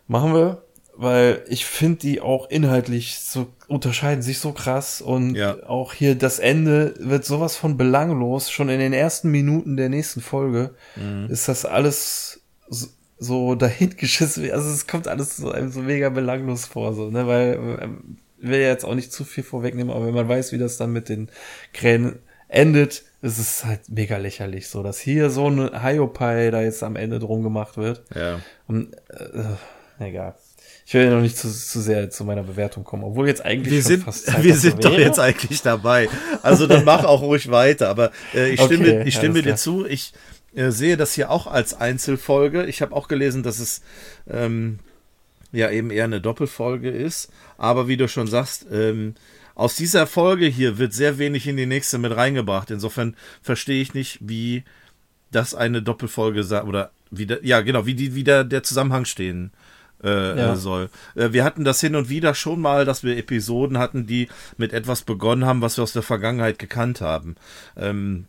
machen 0.08 0.34
wir, 0.34 0.64
weil 0.98 1.44
ich 1.48 1.66
finde 1.66 2.00
die 2.00 2.22
auch 2.22 2.50
inhaltlich 2.50 3.20
so 3.20 3.48
unterscheiden 3.68 4.24
sich 4.24 4.40
so 4.40 4.52
krass 4.52 5.00
und 5.02 5.36
ja. 5.36 5.64
auch 5.68 5.94
hier 5.94 6.16
das 6.16 6.40
Ende 6.40 6.96
wird 7.00 7.24
sowas 7.24 7.56
von 7.56 7.78
belanglos. 7.78 8.50
Schon 8.50 8.70
in 8.70 8.80
den 8.80 8.94
ersten 8.94 9.30
Minuten 9.30 9.78
der 9.78 9.90
nächsten 9.90 10.22
Folge 10.22 10.74
mhm. 10.96 11.28
ist 11.30 11.48
das 11.48 11.66
alles 11.66 12.42
so, 12.68 12.88
so 13.20 13.56
dahin 13.56 13.96
geschissen 13.98 14.50
Also 14.52 14.70
es 14.70 14.88
kommt 14.88 15.08
alles 15.08 15.38
so 15.38 15.52
einem 15.52 15.72
so 15.72 15.82
mega 15.82 16.10
belanglos 16.10 16.66
vor, 16.66 16.94
so, 16.94 17.10
ne, 17.12 17.28
weil 17.28 17.60
ähm, 17.82 18.18
will 18.40 18.60
ja 18.60 18.68
jetzt 18.68 18.86
auch 18.86 18.96
nicht 18.96 19.12
zu 19.12 19.24
viel 19.24 19.44
vorwegnehmen, 19.44 19.94
aber 19.94 20.08
wenn 20.08 20.14
man 20.14 20.30
weiß, 20.30 20.52
wie 20.52 20.58
das 20.58 20.78
dann 20.78 20.92
mit 20.92 21.10
den 21.10 21.30
Krähen 21.74 22.20
endet, 22.48 23.04
ist 23.22 23.40
es 23.40 23.66
halt 23.66 23.90
mega 23.90 24.18
lächerlich, 24.18 24.68
so, 24.68 24.82
dass 24.84 25.00
hier 25.00 25.30
so 25.30 25.48
ein 25.48 25.82
Hiopai 25.84 26.50
da 26.52 26.62
jetzt 26.62 26.84
am 26.84 26.96
Ende 26.96 27.20
drum 27.20 27.44
gemacht 27.44 27.78
wird. 27.78 28.04
Ja. 28.16 28.40
Und, 28.68 28.94
äh, 29.10 30.04
egal. 30.04 30.36
Ich 30.88 30.94
will 30.94 31.04
ja 31.04 31.10
noch 31.10 31.22
nicht 31.22 31.36
zu, 31.36 31.50
zu 31.50 31.82
sehr 31.82 32.10
zu 32.10 32.24
meiner 32.24 32.44
Bewertung 32.44 32.86
kommen, 32.86 33.04
obwohl 33.04 33.28
jetzt 33.28 33.44
eigentlich 33.44 33.74
wir 33.74 33.84
sind, 33.84 34.06
fast 34.06 34.28
Zeit 34.28 34.42
Wir 34.42 34.56
sind 34.56 34.86
doch 34.86 34.98
jetzt 34.98 35.20
eigentlich 35.20 35.62
dabei. 35.62 36.08
Also 36.44 36.66
dann 36.66 36.86
mach 36.86 37.04
auch 37.04 37.22
ruhig 37.22 37.52
weiter. 37.52 37.90
Aber 37.90 38.14
äh, 38.34 38.52
ich 38.52 38.62
stimme, 38.62 38.88
okay, 38.88 39.04
ich 39.06 39.16
stimme 39.16 39.42
dir 39.42 39.58
zu. 39.58 39.86
Ich 39.86 40.14
äh, 40.56 40.72
sehe 40.72 40.96
das 40.96 41.14
hier 41.14 41.30
auch 41.30 41.46
als 41.46 41.74
Einzelfolge. 41.74 42.68
Ich 42.68 42.82
habe 42.82 42.96
auch 42.96 43.10
gelesen, 43.10 43.44
dass 43.44 43.60
es 43.60 43.82
ähm, 44.30 44.80
ja 45.52 45.70
eben 45.72 45.92
eher 45.92 46.06
eine 46.06 46.22
Doppelfolge 46.22 46.90
ist. 46.90 47.34
Aber 47.58 47.90
wie 47.90 47.98
du 47.98 48.08
schon 48.08 48.28
sagst, 48.28 48.68
ähm, 48.72 49.16
aus 49.56 49.76
dieser 49.76 50.08
Folge 50.08 50.46
hier 50.46 50.78
wird 50.78 50.94
sehr 50.94 51.18
wenig 51.18 51.48
in 51.48 51.58
die 51.58 51.66
nächste 51.66 51.98
mit 51.98 52.16
reingebracht. 52.16 52.72
Insofern 52.72 53.18
verstehe 53.42 53.82
ich 53.82 53.94
nicht, 53.94 54.20
wie 54.22 54.64
das 55.32 55.54
eine 55.54 55.82
Doppelfolge 55.82 56.46
oder 56.66 56.92
wie 57.12 57.26
der, 57.26 57.44
ja 57.44 57.60
genau, 57.60 57.86
wie 57.86 57.96
die 57.96 58.16
wieder 58.16 58.46
der 58.46 58.64
Zusammenhang 58.64 59.04
stehen 59.04 59.52
äh, 60.04 60.38
ja. 60.38 60.56
soll. 60.56 60.90
Äh, 61.16 61.32
wir 61.32 61.44
hatten 61.44 61.64
das 61.64 61.82
hin 61.82 61.96
und 61.96 62.10
wieder 62.10 62.34
schon 62.34 62.62
mal, 62.62 62.86
dass 62.86 63.04
wir 63.04 63.18
Episoden 63.18 63.78
hatten, 63.78 64.08
die 64.08 64.28
mit 64.58 64.74
etwas 64.74 65.02
begonnen 65.02 65.46
haben, 65.46 65.62
was 65.62 65.78
wir 65.78 65.84
aus 65.84 65.94
der 65.94 66.04
Vergangenheit 66.04 66.60
gekannt 66.60 67.02
haben. 67.02 67.36
Ähm, 67.76 68.26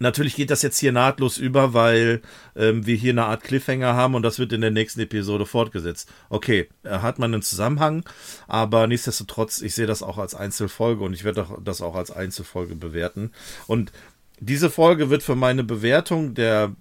Natürlich 0.00 0.34
geht 0.34 0.50
das 0.50 0.62
jetzt 0.62 0.78
hier 0.78 0.90
nahtlos 0.90 1.38
über, 1.38 1.72
weil 1.72 2.20
ähm, 2.56 2.84
wir 2.84 2.96
hier 2.96 3.12
eine 3.12 3.26
Art 3.26 3.44
Cliffhanger 3.44 3.94
haben 3.94 4.16
und 4.16 4.22
das 4.22 4.40
wird 4.40 4.52
in 4.52 4.60
der 4.60 4.72
nächsten 4.72 5.00
Episode 5.00 5.46
fortgesetzt. 5.46 6.10
Okay, 6.30 6.68
hat 6.84 7.20
man 7.20 7.32
einen 7.32 7.42
Zusammenhang, 7.42 8.04
aber 8.48 8.88
nichtsdestotrotz, 8.88 9.62
ich 9.62 9.74
sehe 9.74 9.86
das 9.86 10.02
auch 10.02 10.18
als 10.18 10.34
Einzelfolge 10.34 11.04
und 11.04 11.12
ich 11.12 11.22
werde 11.22 11.46
das 11.62 11.80
auch 11.80 11.94
als 11.94 12.10
Einzelfolge 12.10 12.74
bewerten. 12.74 13.30
Und 13.68 13.92
diese 14.40 14.68
Folge 14.68 15.10
wird 15.10 15.22
für 15.22 15.36
meine 15.36 15.62
Bewertung 15.62 16.34
der, 16.34 16.74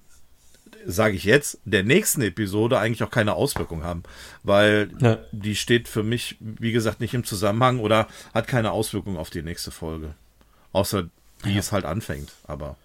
sage 0.86 1.16
ich 1.16 1.24
jetzt, 1.24 1.60
der 1.66 1.84
nächsten 1.84 2.22
Episode 2.22 2.80
eigentlich 2.80 3.04
auch 3.04 3.12
keine 3.12 3.34
Auswirkung 3.34 3.84
haben, 3.84 4.04
weil 4.44 4.90
ja. 5.00 5.20
die 5.32 5.56
steht 5.56 5.88
für 5.88 6.04
mich, 6.04 6.38
wie 6.40 6.72
gesagt, 6.72 7.00
nicht 7.00 7.14
im 7.14 7.24
Zusammenhang 7.24 7.80
oder 7.80 8.08
hat 8.34 8.48
keine 8.48 8.72
Auswirkung 8.72 9.18
auf 9.18 9.30
die 9.30 9.42
nächste 9.42 9.72
Folge. 9.72 10.16
Außer 10.72 11.10
wie 11.44 11.54
ja. 11.54 11.60
es 11.60 11.72
halt 11.72 11.86
anfängt, 11.86 12.32
aber. 12.46 12.78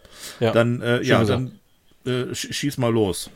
Dann, 0.52 0.82
äh, 0.82 1.02
ja, 1.02 1.24
dann 1.24 1.58
äh, 2.04 2.34
schieß 2.34 2.78
mal 2.78 2.92
los. 2.92 3.30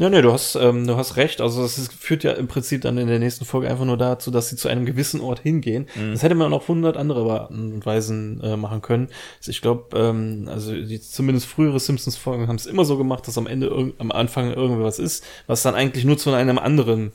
Ja, 0.00 0.08
nee, 0.08 0.22
du 0.22 0.32
hast, 0.32 0.54
ähm, 0.54 0.86
du 0.86 0.96
hast 0.96 1.18
recht. 1.18 1.42
Also 1.42 1.62
es 1.62 1.88
führt 1.88 2.24
ja 2.24 2.32
im 2.32 2.48
Prinzip 2.48 2.80
dann 2.80 2.96
in 2.96 3.06
der 3.06 3.18
nächsten 3.18 3.44
Folge 3.44 3.68
einfach 3.68 3.84
nur 3.84 3.98
dazu, 3.98 4.30
dass 4.30 4.48
sie 4.48 4.56
zu 4.56 4.68
einem 4.68 4.86
gewissen 4.86 5.20
Ort 5.20 5.40
hingehen. 5.40 5.88
Mhm. 5.94 6.12
Das 6.12 6.22
hätte 6.22 6.34
man 6.34 6.54
auch 6.54 6.68
hundert 6.68 6.96
andere 6.96 7.30
Arten 7.30 7.74
und 7.74 7.84
Weisen 7.84 8.42
äh, 8.42 8.56
machen 8.56 8.80
können. 8.80 9.08
Also 9.40 9.50
ich 9.50 9.60
glaube, 9.60 9.94
ähm, 9.98 10.48
also 10.50 10.72
die 10.72 11.02
zumindest 11.02 11.48
frühere 11.48 11.78
Simpsons-Folgen 11.78 12.48
haben 12.48 12.56
es 12.56 12.64
immer 12.64 12.86
so 12.86 12.96
gemacht, 12.96 13.28
dass 13.28 13.36
am 13.36 13.46
Ende 13.46 13.92
am 13.98 14.10
Anfang 14.10 14.54
irgendwas 14.54 14.98
ist, 14.98 15.22
was 15.46 15.60
dann 15.60 15.74
eigentlich 15.74 16.06
nur 16.06 16.16
zu 16.16 16.32
einem 16.32 16.58
anderen, 16.58 17.12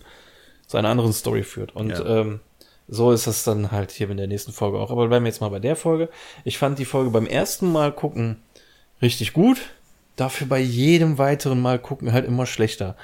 zu 0.67 0.77
einer 0.77 0.89
anderen 0.89 1.11
Story 1.11 1.41
führt. 1.41 1.75
Und 1.75 1.89
ja. 1.89 2.05
ähm, 2.05 2.39
so 2.87 3.11
ist 3.11 3.25
das 3.25 3.43
dann 3.43 3.71
halt 3.71 3.89
hier 3.93 4.11
in 4.11 4.17
der 4.17 4.27
nächsten 4.27 4.51
Folge 4.51 4.77
auch. 4.77 4.91
Aber 4.91 5.07
bleiben 5.07 5.25
wir 5.25 5.29
jetzt 5.29 5.41
mal 5.41 5.49
bei 5.49 5.57
der 5.57 5.75
Folge. 5.75 6.07
Ich 6.43 6.59
fand 6.59 6.77
die 6.77 6.85
Folge 6.85 7.09
beim 7.09 7.25
ersten 7.25 7.71
Mal 7.71 7.91
gucken 7.91 8.43
richtig 9.01 9.33
gut. 9.33 9.57
Dafür 10.15 10.47
bei 10.47 10.59
jedem 10.59 11.17
weiteren 11.17 11.61
Mal 11.61 11.79
gucken 11.79 12.13
halt 12.13 12.25
immer 12.25 12.45
schlechter. 12.45 12.95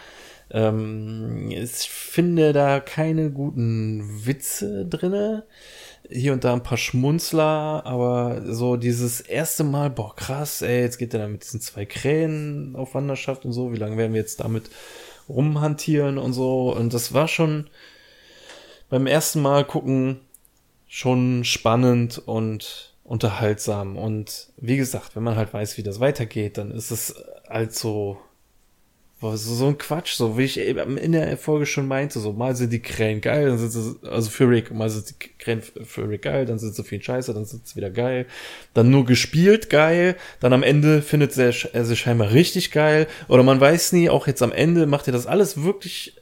Ähm, 0.52 1.50
ich 1.52 1.90
finde 1.90 2.54
da 2.54 2.80
keine 2.80 3.32
guten 3.32 4.26
Witze 4.26 4.86
drinne. 4.86 5.46
hier 6.10 6.34
und 6.34 6.44
da 6.44 6.54
ein 6.54 6.64
paar 6.64 6.78
Schmunzler, 6.78 7.86
aber 7.86 8.42
so 8.54 8.76
dieses 8.76 9.22
erste 9.22 9.64
Mal, 9.64 9.90
boah, 9.90 10.16
krass, 10.16 10.62
ey, 10.62 10.82
jetzt 10.82 10.98
geht 10.98 11.14
er 11.14 11.22
dann 11.22 11.34
mit 11.34 11.44
diesen 11.44 11.62
zwei 11.62 11.86
Krähen 11.86 12.76
auf 12.76 12.96
Wanderschaft 12.96 13.46
und 13.46 13.54
so, 13.54 13.72
wie 13.72 13.78
lange 13.78 13.98
werden 13.98 14.14
wir 14.14 14.20
jetzt 14.22 14.42
damit 14.42 14.70
rumhantieren 15.30 16.18
und 16.18 16.34
so. 16.34 16.74
Und 16.76 16.94
das 16.94 17.14
war 17.14 17.28
schon 17.28 17.70
beim 18.90 19.08
ersten 19.08 19.42
Mal 19.42 19.66
gucken 19.66 20.20
schon 20.88 21.46
spannend 21.46 22.22
und 22.26 22.91
unterhaltsam. 23.04 23.98
Und 23.98 24.50
wie 24.58 24.78
gesagt, 24.78 25.16
wenn 25.16 25.24
man 25.24 25.36
halt 25.36 25.54
weiß, 25.54 25.78
wie 25.78 25.84
das 25.84 26.00
weitergeht, 26.00 26.58
dann 26.58 26.72
ist 26.72 26.92
es 26.92 27.16
halt 27.50 27.74
so, 27.74 28.18
so, 29.36 29.68
ein 29.68 29.78
Quatsch, 29.78 30.16
so 30.16 30.38
wie 30.38 30.46
ich 30.46 30.60
eben 30.60 30.98
in 30.98 31.12
der 31.12 31.38
Folge 31.38 31.68
schon 31.68 31.88
meinte, 31.88 32.20
so 32.20 32.34
mal 32.34 32.56
sind 32.56 32.74
die 32.74 32.82
Krähen 32.82 33.22
geil, 33.22 33.46
dann 33.46 33.58
sind 33.60 33.70
sie, 33.70 34.00
also 34.08 34.32
für 34.32 34.50
Rick, 34.50 34.72
mal 34.72 34.90
sind 34.90 35.10
die 35.12 35.30
Krähen 35.38 35.62
für 35.62 36.10
Rick 36.10 36.24
geil, 36.24 36.46
dann 36.48 36.58
sind 36.58 36.74
sie 36.74 36.84
viel 36.84 37.02
scheiße, 37.02 37.32
dann 37.34 37.46
sind 37.46 37.68
sie 37.68 37.76
wieder 37.76 37.92
geil, 37.92 38.26
dann 38.74 38.90
nur 38.90 39.06
gespielt 39.06 39.70
geil, 39.70 40.16
dann 40.40 40.54
am 40.54 40.64
Ende 40.64 41.04
findet 41.04 41.38
er, 41.38 41.52
sich 41.52 42.00
scheinbar 42.00 42.32
richtig 42.32 42.72
geil, 42.72 43.08
oder 43.28 43.44
man 43.44 43.62
weiß 43.62 43.92
nie, 43.92 44.10
auch 44.10 44.26
jetzt 44.26 44.42
am 44.42 44.52
Ende 44.52 44.88
macht 44.88 45.08
er 45.08 45.14
das 45.14 45.28
alles 45.28 45.62
wirklich 45.62 46.18
äh, 46.18 46.21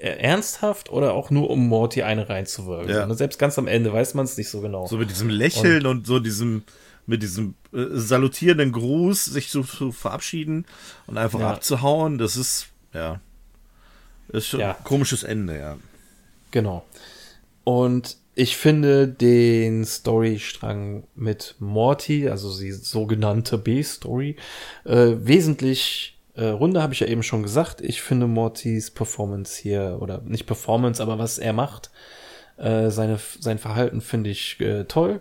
ernsthaft 0.00 0.90
oder 0.90 1.14
auch 1.14 1.30
nur 1.30 1.50
um 1.50 1.68
Morty 1.68 2.02
eine 2.02 2.28
reinzuwirken. 2.28 2.90
Ja. 2.90 3.14
Selbst 3.14 3.38
ganz 3.38 3.58
am 3.58 3.66
Ende 3.66 3.92
weiß 3.92 4.14
man 4.14 4.24
es 4.24 4.36
nicht 4.36 4.48
so 4.48 4.60
genau. 4.60 4.86
So 4.86 4.96
mit 4.98 5.10
diesem 5.10 5.28
Lächeln 5.28 5.86
und, 5.86 5.98
und 5.98 6.06
so 6.06 6.18
diesem 6.18 6.64
mit 7.06 7.22
diesem 7.22 7.54
äh, 7.72 7.84
salutierenden 7.92 8.72
Gruß 8.72 9.24
sich 9.26 9.50
so 9.50 9.62
zu 9.62 9.92
verabschieden 9.92 10.66
und 11.06 11.18
einfach 11.18 11.40
ja. 11.40 11.52
abzuhauen, 11.52 12.18
das 12.18 12.36
ist, 12.36 12.66
ja, 12.92 13.20
ist 14.28 14.48
schon 14.48 14.60
ja. 14.60 14.76
ein 14.76 14.84
komisches 14.84 15.22
Ende, 15.22 15.56
ja. 15.56 15.78
Genau. 16.50 16.84
Und 17.64 18.16
ich 18.34 18.56
finde 18.56 19.08
den 19.08 19.84
Storystrang 19.84 21.04
mit 21.14 21.54
Morty, 21.58 22.28
also 22.28 22.56
die 22.58 22.72
sogenannte 22.72 23.56
B-Story, 23.56 24.36
äh, 24.84 25.12
wesentlich 25.18 26.15
äh, 26.36 26.48
runder, 26.48 26.82
habe 26.82 26.92
ich 26.92 27.00
ja 27.00 27.06
eben 27.06 27.22
schon 27.22 27.42
gesagt. 27.42 27.80
Ich 27.80 28.02
finde 28.02 28.26
Mortys 28.26 28.90
Performance 28.90 29.60
hier, 29.60 29.98
oder 30.00 30.20
nicht 30.22 30.46
Performance, 30.46 31.02
aber 31.02 31.18
was 31.18 31.38
er 31.38 31.52
macht, 31.52 31.90
äh, 32.58 32.90
seine, 32.90 33.18
sein 33.40 33.58
Verhalten 33.58 34.00
finde 34.00 34.30
ich 34.30 34.60
äh, 34.60 34.84
toll. 34.84 35.20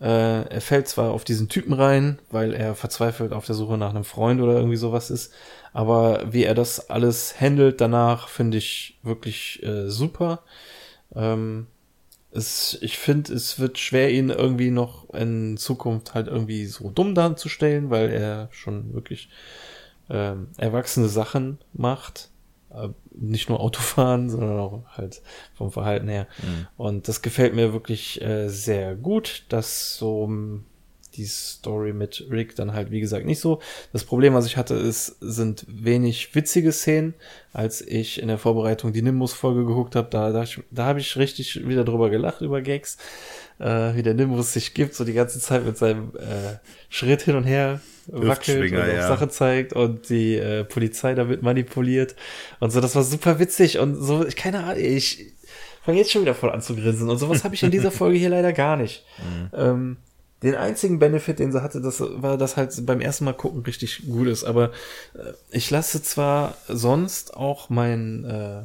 Äh, 0.00 0.48
er 0.48 0.60
fällt 0.60 0.88
zwar 0.88 1.12
auf 1.12 1.24
diesen 1.24 1.48
Typen 1.48 1.72
rein, 1.72 2.18
weil 2.30 2.54
er 2.54 2.74
verzweifelt 2.74 3.32
auf 3.32 3.46
der 3.46 3.54
Suche 3.54 3.76
nach 3.76 3.90
einem 3.90 4.04
Freund 4.04 4.40
oder 4.40 4.54
irgendwie 4.54 4.76
sowas 4.76 5.10
ist, 5.10 5.32
aber 5.72 6.32
wie 6.32 6.44
er 6.44 6.54
das 6.54 6.90
alles 6.90 7.38
handelt 7.40 7.80
danach, 7.80 8.28
finde 8.28 8.58
ich 8.58 8.98
wirklich 9.02 9.62
äh, 9.62 9.88
super. 9.90 10.42
Ähm, 11.14 11.66
es, 12.32 12.78
ich 12.80 12.96
finde, 12.96 13.34
es 13.34 13.58
wird 13.58 13.78
schwer, 13.78 14.10
ihn 14.10 14.30
irgendwie 14.30 14.70
noch 14.70 15.12
in 15.12 15.56
Zukunft 15.56 16.14
halt 16.14 16.28
irgendwie 16.28 16.66
so 16.66 16.90
dumm 16.90 17.14
darzustellen, 17.14 17.90
weil 17.90 18.10
er 18.10 18.48
schon 18.52 18.94
wirklich 18.94 19.28
ähm, 20.10 20.48
erwachsene 20.58 21.08
Sachen 21.08 21.58
macht 21.72 22.30
äh, 22.70 22.88
nicht 23.12 23.48
nur 23.48 23.60
Autofahren, 23.60 24.30
sondern 24.30 24.58
auch 24.58 24.82
halt 24.90 25.22
vom 25.54 25.70
Verhalten 25.70 26.08
her. 26.08 26.26
Mhm. 26.42 26.66
Und 26.76 27.08
das 27.08 27.22
gefällt 27.22 27.54
mir 27.54 27.72
wirklich 27.72 28.20
äh, 28.20 28.48
sehr 28.48 28.96
gut, 28.96 29.44
dass 29.48 29.96
so 29.96 30.22
um, 30.22 30.64
die 31.14 31.24
Story 31.24 31.92
mit 31.92 32.26
Rick 32.30 32.56
dann 32.56 32.72
halt, 32.72 32.90
wie 32.90 33.00
gesagt, 33.00 33.26
nicht 33.26 33.40
so. 33.40 33.60
Das 33.92 34.04
Problem, 34.04 34.34
was 34.34 34.46
ich 34.46 34.56
hatte, 34.56 34.74
ist, 34.74 35.16
sind 35.20 35.64
wenig 35.68 36.34
witzige 36.34 36.72
Szenen. 36.72 37.14
Als 37.52 37.80
ich 37.80 38.22
in 38.22 38.28
der 38.28 38.38
Vorbereitung 38.38 38.92
die 38.92 39.02
Nimbus-Folge 39.02 39.64
geguckt 39.64 39.96
habe, 39.96 40.08
da, 40.10 40.30
da, 40.30 40.44
da 40.70 40.84
habe 40.84 41.00
ich 41.00 41.16
richtig 41.16 41.66
wieder 41.66 41.84
drüber 41.84 42.10
gelacht, 42.10 42.42
über 42.42 42.62
Gags 42.62 42.96
äh, 43.60 43.94
wie 43.94 44.02
der 44.02 44.14
Nimbus 44.14 44.54
sich 44.54 44.74
gibt, 44.74 44.94
so 44.94 45.04
die 45.04 45.12
ganze 45.12 45.38
Zeit 45.38 45.64
mit 45.64 45.76
seinem 45.76 46.12
äh, 46.16 46.56
Schritt 46.88 47.22
hin 47.22 47.36
und 47.36 47.44
her 47.44 47.80
wackelt 48.06 48.72
und 48.72 48.78
ja. 48.78 49.06
Sache 49.06 49.28
zeigt 49.28 49.72
und 49.72 50.08
die 50.08 50.34
äh, 50.36 50.64
Polizei 50.64 51.14
damit 51.14 51.42
manipuliert 51.42 52.16
und 52.58 52.72
so. 52.72 52.80
Das 52.80 52.96
war 52.96 53.04
super 53.04 53.38
witzig 53.38 53.78
und 53.78 53.96
so, 53.96 54.26
ich 54.26 54.34
keine 54.34 54.64
Ahnung, 54.64 54.82
ich 54.82 55.26
fange 55.84 55.98
jetzt 55.98 56.10
schon 56.10 56.22
wieder 56.22 56.34
voll 56.34 56.50
an 56.50 56.62
zu 56.62 56.74
grinsen 56.74 57.08
und 57.08 57.18
sowas 57.18 57.44
habe 57.44 57.54
ich 57.54 57.62
in 57.62 57.70
dieser 57.70 57.90
Folge 57.92 58.18
hier 58.18 58.30
leider 58.30 58.52
gar 58.52 58.76
nicht. 58.76 59.04
Mhm. 59.18 59.50
Ähm, 59.54 59.96
den 60.42 60.54
einzigen 60.54 60.98
Benefit, 60.98 61.38
den 61.38 61.52
sie 61.52 61.62
hatte, 61.62 61.80
das 61.80 62.00
war, 62.00 62.38
dass 62.38 62.56
halt 62.56 62.74
beim 62.86 63.00
ersten 63.00 63.24
Mal 63.24 63.34
gucken 63.34 63.62
richtig 63.62 64.06
gut 64.06 64.26
ist. 64.28 64.44
Aber 64.44 64.72
äh, 65.14 65.32
ich 65.50 65.70
lasse 65.70 66.02
zwar 66.02 66.56
sonst 66.68 67.36
auch 67.36 67.68
mein, 67.68 68.24
äh, 68.24 68.64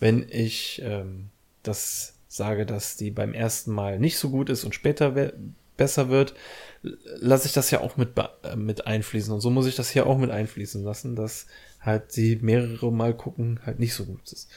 wenn 0.00 0.26
ich 0.30 0.80
ähm, 0.84 1.28
das 1.62 2.14
sage, 2.28 2.64
dass 2.64 2.96
die 2.96 3.10
beim 3.10 3.34
ersten 3.34 3.72
Mal 3.72 3.98
nicht 3.98 4.16
so 4.18 4.30
gut 4.30 4.48
ist 4.48 4.64
und 4.64 4.74
später 4.74 5.32
besser 5.76 6.08
wird, 6.08 6.34
lasse 6.82 7.46
ich 7.46 7.52
das 7.52 7.70
ja 7.70 7.80
auch 7.80 7.96
mit, 7.96 8.10
äh, 8.42 8.56
mit 8.56 8.86
einfließen. 8.86 9.32
Und 9.32 9.40
so 9.40 9.50
muss 9.50 9.66
ich 9.66 9.76
das 9.76 9.90
hier 9.90 10.06
auch 10.06 10.18
mit 10.18 10.30
einfließen 10.30 10.82
lassen, 10.82 11.14
dass 11.14 11.46
halt 11.80 12.16
die 12.16 12.36
mehrere 12.36 12.90
Mal 12.90 13.14
gucken 13.14 13.60
halt 13.66 13.78
nicht 13.78 13.94
so 13.94 14.04
gut 14.04 14.32
ist. 14.32 14.48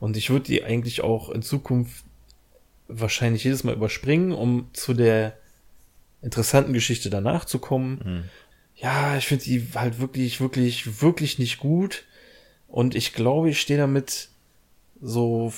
Und 0.00 0.16
ich 0.16 0.30
würde 0.30 0.46
die 0.46 0.64
eigentlich 0.64 1.02
auch 1.02 1.30
in 1.30 1.42
Zukunft 1.42 2.04
wahrscheinlich 2.88 3.44
jedes 3.44 3.64
Mal 3.64 3.74
überspringen, 3.74 4.32
um 4.32 4.68
zu 4.72 4.92
der 4.92 5.36
interessanten 6.24 6.72
Geschichte 6.72 7.10
danach 7.10 7.44
zu 7.44 7.58
kommen. 7.58 8.00
Mhm. 8.04 8.24
Ja, 8.76 9.16
ich 9.16 9.26
finde 9.26 9.44
die 9.44 9.68
halt 9.74 10.00
wirklich, 10.00 10.40
wirklich, 10.40 11.00
wirklich 11.00 11.38
nicht 11.38 11.58
gut. 11.58 12.04
Und 12.66 12.94
ich 12.94 13.12
glaube, 13.12 13.50
ich 13.50 13.60
stehe 13.60 13.78
damit 13.78 14.30
so 15.00 15.52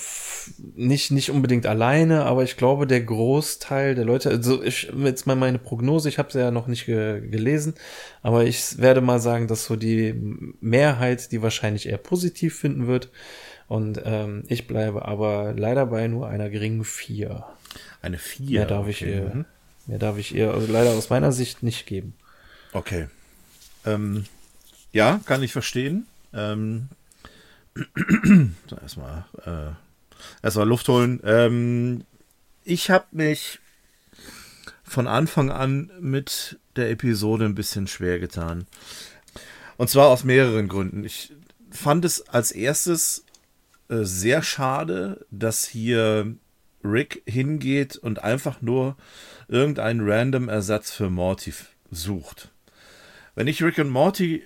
nicht 0.74 1.12
nicht 1.12 1.30
unbedingt 1.30 1.66
alleine, 1.66 2.24
aber 2.24 2.42
ich 2.42 2.56
glaube 2.56 2.86
der 2.86 3.00
Großteil 3.02 3.94
der 3.94 4.04
Leute, 4.04 4.30
also 4.30 4.62
ich 4.62 4.92
jetzt 4.96 5.26
mal 5.26 5.36
meine 5.36 5.58
Prognose, 5.58 6.08
ich 6.08 6.18
habe 6.18 6.32
sie 6.32 6.40
ja 6.40 6.50
noch 6.50 6.66
nicht 6.66 6.86
ge 6.86 7.20
gelesen, 7.28 7.74
aber 8.22 8.44
ich 8.44 8.78
werde 8.78 9.00
mal 9.00 9.20
sagen, 9.20 9.46
dass 9.46 9.66
so 9.66 9.76
die 9.76 10.14
Mehrheit 10.60 11.30
die 11.30 11.42
wahrscheinlich 11.42 11.86
eher 11.88 11.98
positiv 11.98 12.58
finden 12.58 12.86
wird 12.88 13.10
und 13.68 14.00
ähm, 14.04 14.42
ich 14.48 14.66
bleibe 14.66 15.04
aber 15.04 15.52
leider 15.56 15.86
bei 15.86 16.08
nur 16.08 16.28
einer 16.28 16.50
geringen 16.50 16.84
vier. 16.84 17.44
Eine 18.02 18.18
vier. 18.18 18.60
Mehr 18.60 18.66
darf 18.66 18.88
ich 18.88 19.02
okay. 19.02 19.14
ihr, 19.14 19.34
mhm. 19.34 19.44
Mehr 19.86 19.98
darf 19.98 20.18
ich 20.18 20.34
ihr 20.34 20.52
also 20.52 20.70
leider 20.70 20.90
aus 20.90 21.10
meiner 21.10 21.32
Sicht 21.32 21.62
nicht 21.62 21.86
geben. 21.86 22.14
Okay. 22.72 23.08
Ähm, 23.84 24.24
ja, 24.92 25.20
kann 25.24 25.42
ich 25.42 25.52
verstehen. 25.52 26.06
Ähm, 26.32 26.88
erstmal, 28.70 29.24
äh, 29.44 29.72
erstmal 30.42 30.68
Luft 30.68 30.88
holen. 30.88 31.20
Ähm, 31.24 32.04
ich 32.64 32.90
habe 32.90 33.06
mich 33.12 33.60
von 34.82 35.06
Anfang 35.06 35.50
an 35.50 35.90
mit 36.00 36.58
der 36.76 36.90
Episode 36.90 37.44
ein 37.44 37.54
bisschen 37.54 37.86
schwer 37.86 38.18
getan. 38.18 38.66
Und 39.76 39.90
zwar 39.90 40.08
aus 40.08 40.24
mehreren 40.24 40.68
Gründen. 40.68 41.04
Ich 41.04 41.32
fand 41.70 42.04
es 42.04 42.28
als 42.28 42.52
erstes 42.52 43.24
äh, 43.88 44.02
sehr 44.02 44.42
schade, 44.42 45.26
dass 45.30 45.66
hier 45.66 46.34
Rick 46.82 47.22
hingeht 47.26 47.96
und 47.96 48.22
einfach 48.22 48.62
nur 48.62 48.96
irgendeinen 49.48 50.08
random 50.08 50.48
Ersatz 50.48 50.90
für 50.90 51.10
Morty 51.10 51.52
sucht. 51.90 52.50
Wenn 53.34 53.46
ich 53.46 53.62
Rick 53.62 53.78
und 53.78 53.90
Morty 53.90 54.42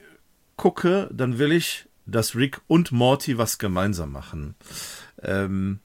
gucke, 0.56 1.09
dann 1.12 1.39
will 1.39 1.52
ich 1.52 1.86
dass 2.10 2.35
Rick 2.35 2.60
und 2.66 2.93
Morty 2.93 3.39
was 3.39 3.59
gemeinsam 3.59 4.12
machen. 4.12 4.55
Ähm, 5.22 5.81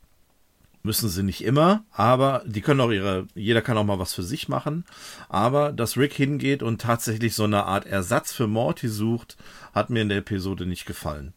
müssen 0.83 1.09
sie 1.09 1.23
nicht 1.23 1.43
immer, 1.43 1.83
aber 1.91 2.43
die 2.45 2.61
können 2.61 2.79
auch 2.79 2.91
ihre, 2.91 3.27
jeder 3.33 3.61
kann 3.61 3.77
auch 3.77 3.83
mal 3.83 3.97
was 3.97 4.13
für 4.13 4.23
sich 4.23 4.47
machen. 4.47 4.85
Aber 5.29 5.71
dass 5.71 5.97
Rick 5.97 6.13
hingeht 6.13 6.61
und 6.61 6.81
tatsächlich 6.81 7.33
so 7.33 7.43
eine 7.43 7.65
Art 7.65 7.85
Ersatz 7.85 8.33
für 8.33 8.47
Morty 8.47 8.87
sucht, 8.87 9.35
hat 9.73 9.89
mir 9.89 10.03
in 10.03 10.09
der 10.09 10.19
Episode 10.19 10.65
nicht 10.65 10.85
gefallen. 10.85 11.33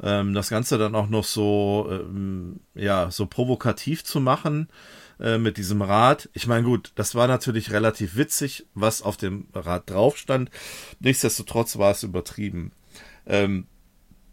Ähm, 0.00 0.32
das 0.32 0.48
Ganze 0.48 0.78
dann 0.78 0.94
auch 0.94 1.08
noch 1.08 1.24
so, 1.24 1.88
ähm, 1.90 2.60
ja, 2.74 3.10
so 3.10 3.26
provokativ 3.26 4.04
zu 4.04 4.20
machen 4.20 4.68
äh, 5.24 5.38
mit 5.38 5.56
diesem 5.56 5.80
Rad. 5.80 6.28
Ich 6.34 6.46
meine, 6.46 6.64
gut, 6.64 6.92
das 6.96 7.14
war 7.14 7.26
natürlich 7.26 7.72
relativ 7.72 8.14
witzig, 8.14 8.66
was 8.74 9.00
auf 9.00 9.16
dem 9.16 9.48
Rad 9.54 9.88
drauf 9.88 10.18
stand. 10.18 10.50
Nichtsdestotrotz 11.00 11.78
war 11.78 11.92
es 11.92 12.02
übertrieben. 12.02 12.72
Ähm, 13.24 13.66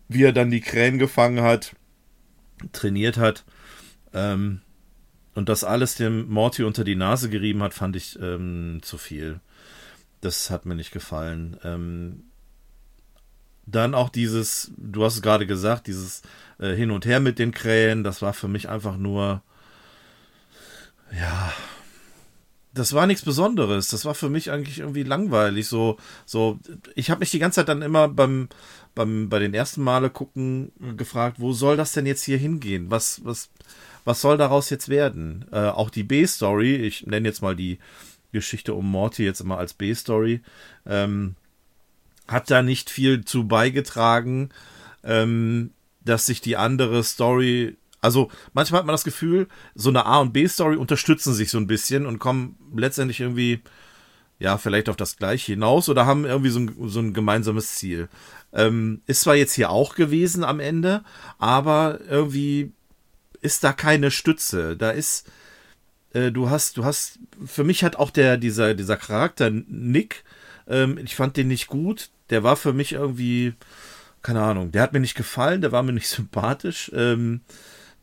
wie 0.10 0.24
er 0.24 0.34
dann 0.34 0.52
die 0.52 0.60
Krähen 0.60 1.00
gefangen 1.00 1.42
hat, 1.42 1.78
trainiert 2.74 3.16
hat 3.16 3.46
ähm, 4.14 4.60
und 5.34 5.48
das 5.48 5.64
alles 5.64 5.96
dem 5.96 6.28
Morty 6.28 6.64
unter 6.64 6.84
die 6.84 6.98
Nase 6.98 7.30
gerieben 7.30 7.64
hat, 7.64 7.74
fand 7.74 7.96
ich 7.96 8.20
ähm, 8.20 8.80
zu 8.82 8.98
viel. 8.98 9.40
Das 10.20 10.50
hat 10.50 10.66
mir 10.66 10.76
nicht 10.76 10.92
gefallen. 10.92 11.56
Ähm, 11.64 12.24
dann 13.66 13.96
auch 13.96 14.10
dieses, 14.10 14.74
du 14.76 15.06
hast 15.06 15.16
es 15.16 15.22
gerade 15.22 15.48
gesagt, 15.48 15.88
dieses 15.88 16.22
äh, 16.60 16.74
Hin 16.74 16.92
und 16.92 17.06
Her 17.06 17.22
mit 17.22 17.40
den 17.40 17.54
Krähen, 17.54 18.04
das 18.04 18.22
war 18.22 18.34
für 18.34 18.50
mich 18.50 18.68
einfach 18.68 18.98
nur, 18.98 19.42
ja, 21.12 21.54
das 22.74 22.94
war 22.94 23.06
nichts 23.06 23.24
Besonderes. 23.24 23.90
Das 23.90 24.06
war 24.06 24.16
für 24.16 24.30
mich 24.30 24.50
eigentlich 24.52 24.80
irgendwie 24.80 25.04
langweilig. 25.04 25.68
So, 25.68 25.98
so, 26.26 26.60
ich 26.96 27.10
habe 27.10 27.20
mich 27.20 27.32
die 27.32 27.40
ganze 27.40 27.58
Zeit 27.58 27.70
dann 27.70 27.82
immer 27.82 28.08
beim, 28.08 28.48
beim, 28.96 29.30
bei 29.30 29.40
den 29.40 29.54
ersten 29.54 29.84
Male 29.84 30.10
gucken 30.10 30.72
gefragt, 30.98 31.40
wo 31.40 31.54
soll 31.54 31.76
das 31.76 31.92
denn 31.92 32.06
jetzt 32.06 32.24
hier 32.24 32.38
hingehen? 32.38 32.90
Was, 32.90 33.26
was, 33.26 33.50
was 34.06 34.22
soll 34.22 34.38
daraus 34.38 34.70
jetzt 34.70 34.90
werden? 34.90 35.46
Äh, 35.52 35.68
auch 35.68 35.90
die 35.90 36.04
B-Story, 36.04 36.76
ich 36.76 37.06
nenne 37.06 37.28
jetzt 37.28 37.42
mal 37.42 37.56
die 37.56 37.80
Geschichte 38.32 38.74
um 38.74 38.90
Morty 38.90 39.24
jetzt 39.26 39.42
immer 39.42 39.58
als 39.58 39.74
B-Story, 39.74 40.42
ähm, 40.86 41.36
hat 42.28 42.50
da 42.50 42.62
nicht 42.62 42.90
viel 42.90 43.26
zu 43.26 43.48
beigetragen, 43.48 44.50
ähm, 45.04 45.72
dass 46.06 46.26
sich 46.26 46.40
die 46.40 46.56
andere 46.56 47.04
Story 47.04 47.76
also 48.02 48.30
manchmal 48.54 48.80
hat 48.80 48.86
man 48.88 48.94
das 48.94 49.04
Gefühl, 49.04 49.48
so 49.76 49.90
eine 49.90 50.06
A- 50.06 50.20
und 50.20 50.34
B-Story 50.34 50.76
unterstützen 50.76 51.34
sich 51.34 51.52
so 51.52 51.58
ein 51.58 51.68
bisschen 51.68 52.06
und 52.06 52.20
kommen 52.20 52.58
letztendlich 52.76 53.20
irgendwie, 53.20 53.62
ja, 54.40 54.58
vielleicht 54.58 54.90
auf 54.90 54.98
das 54.98 55.18
Gleiche 55.18 55.54
hinaus 55.54 55.88
oder 55.88 56.06
haben 56.06 56.26
irgendwie 56.26 56.50
so 56.50 56.60
ein, 56.60 56.76
so 56.90 57.00
ein 57.00 57.14
gemeinsames 57.14 57.76
Ziel. 57.76 58.10
Ähm, 58.54 59.02
ist 59.06 59.22
zwar 59.22 59.36
jetzt 59.36 59.54
hier 59.54 59.70
auch 59.70 59.96
gewesen 59.96 60.44
am 60.44 60.60
Ende, 60.60 61.04
aber 61.38 62.00
irgendwie 62.10 62.72
ist 63.42 63.64
da 63.64 63.72
keine 63.72 64.12
Stütze. 64.12 64.76
Da 64.76 64.92
ist, 64.92 65.30
äh, 66.14 66.32
du 66.32 66.50
hast, 66.50 66.78
du 66.78 66.84
hast, 66.84 67.20
für 67.46 67.64
mich 67.64 67.84
hat 67.84 67.96
auch 67.96 68.10
der, 68.10 68.38
dieser, 68.38 68.74
dieser 68.74 68.98
Charakter 68.98 69.50
Nick, 69.52 70.24
ähm, 70.68 70.98
ich 70.98 71.16
fand 71.16 71.38
den 71.38 71.48
nicht 71.48 71.68
gut. 71.68 72.10
Der 72.30 72.44
war 72.44 72.56
für 72.56 72.74
mich 72.74 72.94
irgendwie, 72.94 73.54
keine 74.22 74.42
Ahnung, 74.42 74.72
der 74.72 74.82
hat 74.82 74.94
mir 74.94 75.00
nicht 75.00 75.16
gefallen, 75.16 75.62
der 75.62 75.72
war 75.72 75.84
mir 75.84 75.94
nicht 75.94 76.10
sympathisch. 76.10 76.92
Ähm, 76.96 77.42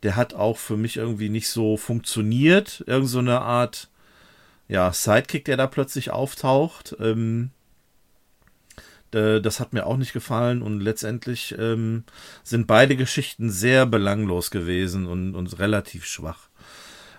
der 0.03 0.15
hat 0.15 0.33
auch 0.33 0.57
für 0.57 0.77
mich 0.77 0.97
irgendwie 0.97 1.29
nicht 1.29 1.49
so 1.49 1.77
funktioniert. 1.77 2.83
Irgend 2.87 3.09
so 3.09 3.19
eine 3.19 3.41
Art, 3.41 3.89
ja, 4.67 4.91
Sidekick, 4.93 5.45
der 5.45 5.57
da 5.57 5.67
plötzlich 5.67 6.11
auftaucht. 6.11 6.95
Ähm, 6.99 7.51
das 9.11 9.59
hat 9.59 9.73
mir 9.73 9.87
auch 9.87 9.97
nicht 9.97 10.13
gefallen 10.13 10.61
und 10.61 10.81
letztendlich 10.81 11.55
ähm, 11.57 12.03
sind 12.43 12.67
beide 12.67 12.95
Geschichten 12.95 13.49
sehr 13.49 13.87
belanglos 13.87 14.51
gewesen 14.51 15.07
und, 15.07 15.33
und 15.33 15.57
relativ 15.57 16.05
schwach. 16.05 16.49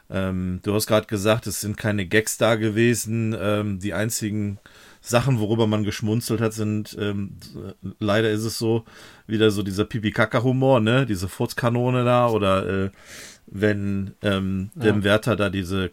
Ähm, 0.09 0.61
du 0.63 0.75
hast 0.75 0.87
gerade 0.87 1.07
gesagt, 1.07 1.47
es 1.47 1.61
sind 1.61 1.77
keine 1.77 2.07
Gags 2.07 2.37
da 2.37 2.57
gewesen. 2.57 3.37
Ähm, 3.39 3.81
die 3.81 3.95
einzigen 3.95 4.59
Sachen, 5.01 5.39
worüber 5.41 5.67
man 5.67 5.85
geschmunzelt 5.85 6.41
hat, 6.41 6.53
sind, 6.53 6.97
ähm, 7.01 7.37
leider 7.99 8.31
ist 8.31 8.45
es 8.45 8.59
so, 8.59 8.85
wieder 9.27 9.51
so 9.51 9.63
dieser 9.63 9.85
Pipi-Kaka-Humor, 9.85 10.81
ne? 10.81 11.07
Diese 11.07 11.29
Furzkanone 11.29 12.05
da 12.05 12.29
oder 12.29 12.69
äh, 12.69 12.91
wenn 13.47 14.15
ähm, 14.23 14.71
ja. 14.77 14.83
dem 14.83 15.05
Wärter 15.05 15.37
da 15.37 15.49
diese 15.51 15.91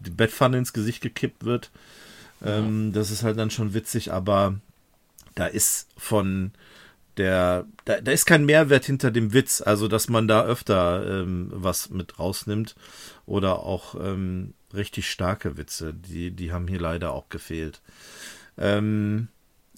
die 0.00 0.10
Bettpfanne 0.10 0.58
ins 0.58 0.72
Gesicht 0.72 1.02
gekippt 1.02 1.44
wird. 1.44 1.70
Ähm, 2.44 2.88
ja. 2.88 3.00
Das 3.00 3.10
ist 3.10 3.22
halt 3.22 3.38
dann 3.38 3.50
schon 3.50 3.74
witzig, 3.74 4.12
aber 4.12 4.58
da 5.34 5.46
ist 5.46 5.88
von 5.96 6.52
der, 7.16 7.66
da, 7.84 8.00
da 8.00 8.12
ist 8.12 8.24
kein 8.24 8.46
Mehrwert 8.46 8.84
hinter 8.84 9.10
dem 9.10 9.32
Witz, 9.32 9.60
also 9.60 9.88
dass 9.88 10.08
man 10.08 10.26
da 10.26 10.44
öfter 10.44 11.22
ähm, 11.22 11.50
was 11.52 11.90
mit 11.90 12.18
rausnimmt 12.18 12.76
oder 13.26 13.60
auch 13.60 13.94
ähm, 13.94 14.54
richtig 14.72 15.10
starke 15.10 15.56
Witze, 15.56 15.92
die, 15.92 16.30
die 16.30 16.52
haben 16.52 16.68
hier 16.68 16.80
leider 16.80 17.12
auch 17.12 17.28
gefehlt. 17.28 17.80
Ähm, 18.58 19.28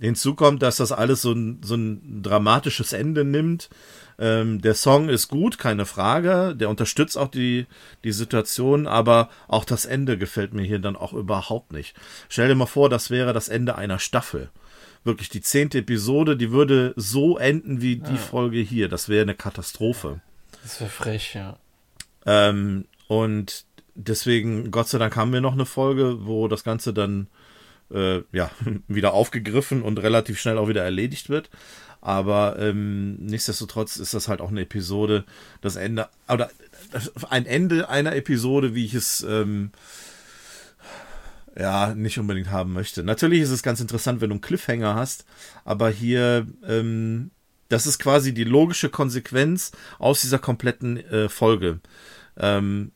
hinzu 0.00 0.34
kommt, 0.34 0.62
dass 0.62 0.78
das 0.78 0.90
alles 0.90 1.22
so 1.22 1.32
ein, 1.32 1.60
so 1.62 1.76
ein 1.76 2.22
dramatisches 2.22 2.92
Ende 2.92 3.24
nimmt. 3.24 3.70
Ähm, 4.18 4.60
der 4.60 4.74
Song 4.74 5.08
ist 5.08 5.28
gut, 5.28 5.58
keine 5.58 5.86
Frage. 5.86 6.56
Der 6.56 6.68
unterstützt 6.68 7.16
auch 7.16 7.28
die, 7.28 7.66
die 8.04 8.12
Situation, 8.12 8.86
aber 8.86 9.30
auch 9.48 9.64
das 9.64 9.84
Ende 9.84 10.18
gefällt 10.18 10.54
mir 10.54 10.64
hier 10.64 10.80
dann 10.80 10.96
auch 10.96 11.12
überhaupt 11.12 11.72
nicht. 11.72 11.94
Stell 12.28 12.48
dir 12.48 12.54
mal 12.54 12.66
vor, 12.66 12.88
das 12.88 13.10
wäre 13.10 13.32
das 13.32 13.48
Ende 13.48 13.76
einer 13.76 13.98
Staffel. 13.98 14.50
Wirklich 15.04 15.28
die 15.28 15.40
zehnte 15.40 15.78
Episode, 15.78 16.36
die 16.36 16.50
würde 16.50 16.94
so 16.96 17.38
enden 17.38 17.80
wie 17.80 17.96
die 17.96 18.12
ja. 18.12 18.16
Folge 18.16 18.58
hier. 18.58 18.88
Das 18.88 19.08
wäre 19.08 19.22
eine 19.22 19.34
Katastrophe. 19.34 20.20
Das 20.62 20.80
wäre 20.80 20.90
frech, 20.90 21.34
ja. 21.34 21.58
Ähm, 22.26 22.86
und 23.08 23.64
deswegen, 23.94 24.70
Gott 24.70 24.88
sei 24.88 24.98
Dank, 24.98 25.16
haben 25.16 25.32
wir 25.32 25.40
noch 25.40 25.54
eine 25.54 25.66
Folge, 25.66 26.26
wo 26.26 26.48
das 26.48 26.64
Ganze 26.64 26.92
dann 26.92 27.28
äh, 27.92 28.22
ja, 28.32 28.50
wieder 28.88 29.14
aufgegriffen 29.14 29.82
und 29.82 29.98
relativ 29.98 30.40
schnell 30.40 30.58
auch 30.58 30.68
wieder 30.68 30.82
erledigt 30.82 31.28
wird. 31.28 31.50
Aber 32.00 32.58
ähm, 32.58 33.14
nichtsdestotrotz 33.24 33.96
ist 33.96 34.12
das 34.12 34.26
halt 34.26 34.40
auch 34.40 34.50
eine 34.50 34.62
Episode, 34.62 35.24
das 35.60 35.76
Ende, 35.76 36.08
oder 36.28 36.50
ein 37.30 37.46
Ende 37.46 37.88
einer 37.88 38.16
Episode, 38.16 38.74
wie 38.74 38.84
ich 38.84 38.94
es 38.94 39.22
ähm, 39.22 39.70
ja 41.56 41.94
nicht 41.94 42.18
unbedingt 42.18 42.50
haben 42.50 42.72
möchte. 42.72 43.04
Natürlich 43.04 43.40
ist 43.40 43.50
es 43.50 43.62
ganz 43.62 43.80
interessant, 43.80 44.20
wenn 44.20 44.30
du 44.30 44.34
einen 44.34 44.40
Cliffhanger 44.40 44.96
hast, 44.96 45.24
aber 45.64 45.90
hier, 45.90 46.46
ähm, 46.66 47.30
das 47.68 47.86
ist 47.86 48.00
quasi 48.00 48.34
die 48.34 48.44
logische 48.44 48.88
Konsequenz 48.88 49.70
aus 50.00 50.22
dieser 50.22 50.40
kompletten 50.40 50.96
äh, 50.96 51.28
Folge. 51.28 51.78
Ähm, 52.36 52.90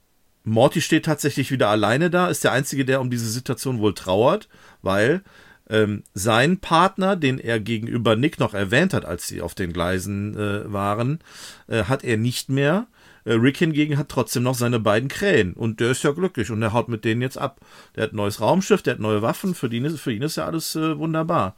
Morty 0.47 0.81
steht 0.81 1.05
tatsächlich 1.05 1.51
wieder 1.51 1.68
alleine 1.68 2.09
da, 2.09 2.28
ist 2.28 2.44
der 2.44 2.52
Einzige, 2.52 2.85
der 2.85 3.01
um 3.01 3.10
diese 3.10 3.28
Situation 3.28 3.81
wohl 3.81 3.94
trauert, 3.94 4.48
weil 4.81 5.23
ähm, 5.68 6.05
sein 6.14 6.59
Partner, 6.59 7.16
den 7.16 7.40
er 7.40 7.59
gegenüber 7.59 8.14
Nick 8.14 8.39
noch 8.39 8.55
erwähnt 8.55 8.94
hat, 8.94 9.05
als 9.05 9.27
sie 9.27 9.43
auf 9.43 9.56
den 9.56 9.73
Gleisen 9.73 10.36
äh, 10.36 10.73
waren, 10.73 11.18
äh, 11.66 11.85
hat 11.85 12.05
er 12.05 12.16
nicht 12.16 12.48
mehr. 12.48 12.86
Äh, 13.24 13.32
Rick 13.32 13.56
hingegen 13.56 13.98
hat 13.98 14.09
trotzdem 14.09 14.44
noch 14.44 14.55
seine 14.55 14.78
beiden 14.78 15.09
Krähen 15.09 15.52
und 15.52 15.81
der 15.81 15.90
ist 15.90 16.05
ja 16.05 16.12
glücklich 16.12 16.52
und 16.52 16.62
er 16.62 16.73
haut 16.73 16.89
mit 16.89 17.05
denen 17.05 17.23
jetzt 17.23 17.39
ab. 17.39 17.60
Der 17.97 18.05
hat 18.05 18.12
ein 18.12 18.16
neues 18.16 18.40
Raumschiff, 18.40 18.82
der 18.82 18.94
hat 18.94 19.01
neue 19.01 19.23
Waffen, 19.23 19.52
für 19.52 19.66
ihn 19.66 19.85
ist, 19.85 19.98
für 19.98 20.12
ihn 20.12 20.23
ist 20.23 20.36
ja 20.36 20.47
alles 20.47 20.77
äh, 20.77 20.97
wunderbar. 20.97 21.56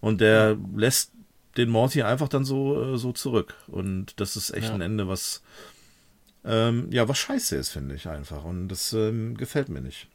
Und 0.00 0.20
der 0.20 0.58
lässt 0.76 1.12
den 1.56 1.70
Morty 1.70 2.02
einfach 2.02 2.28
dann 2.28 2.44
so, 2.44 2.94
äh, 2.94 2.98
so 2.98 3.12
zurück. 3.12 3.54
Und 3.68 4.20
das 4.20 4.36
ist 4.36 4.50
echt 4.50 4.68
ja. 4.68 4.74
ein 4.74 4.82
Ende, 4.82 5.08
was 5.08 5.42
ähm, 6.48 6.88
ja, 6.90 7.08
was 7.08 7.18
scheiße 7.18 7.56
ist, 7.56 7.68
finde 7.68 7.94
ich 7.94 8.08
einfach. 8.08 8.44
Und 8.44 8.68
das 8.68 8.92
ähm, 8.94 9.36
gefällt 9.36 9.68
mir 9.68 9.82
nicht. 9.82 10.08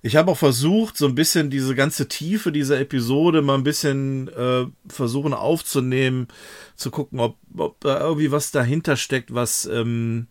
Ich 0.00 0.16
habe 0.16 0.30
auch 0.30 0.38
versucht, 0.38 0.96
so 0.96 1.06
ein 1.06 1.14
bisschen 1.14 1.50
diese 1.50 1.74
ganze 1.74 2.08
Tiefe 2.08 2.50
dieser 2.50 2.80
Episode 2.80 3.42
mal 3.42 3.56
ein 3.56 3.64
bisschen 3.64 4.28
äh, 4.28 4.66
versuchen 4.88 5.34
aufzunehmen, 5.34 6.28
zu 6.76 6.90
gucken, 6.90 7.20
ob, 7.20 7.36
ob 7.56 7.80
da 7.80 8.00
irgendwie 8.00 8.30
was 8.30 8.50
dahinter 8.50 8.96
steckt, 8.96 9.34
was, 9.34 9.66
ähm, 9.66 10.28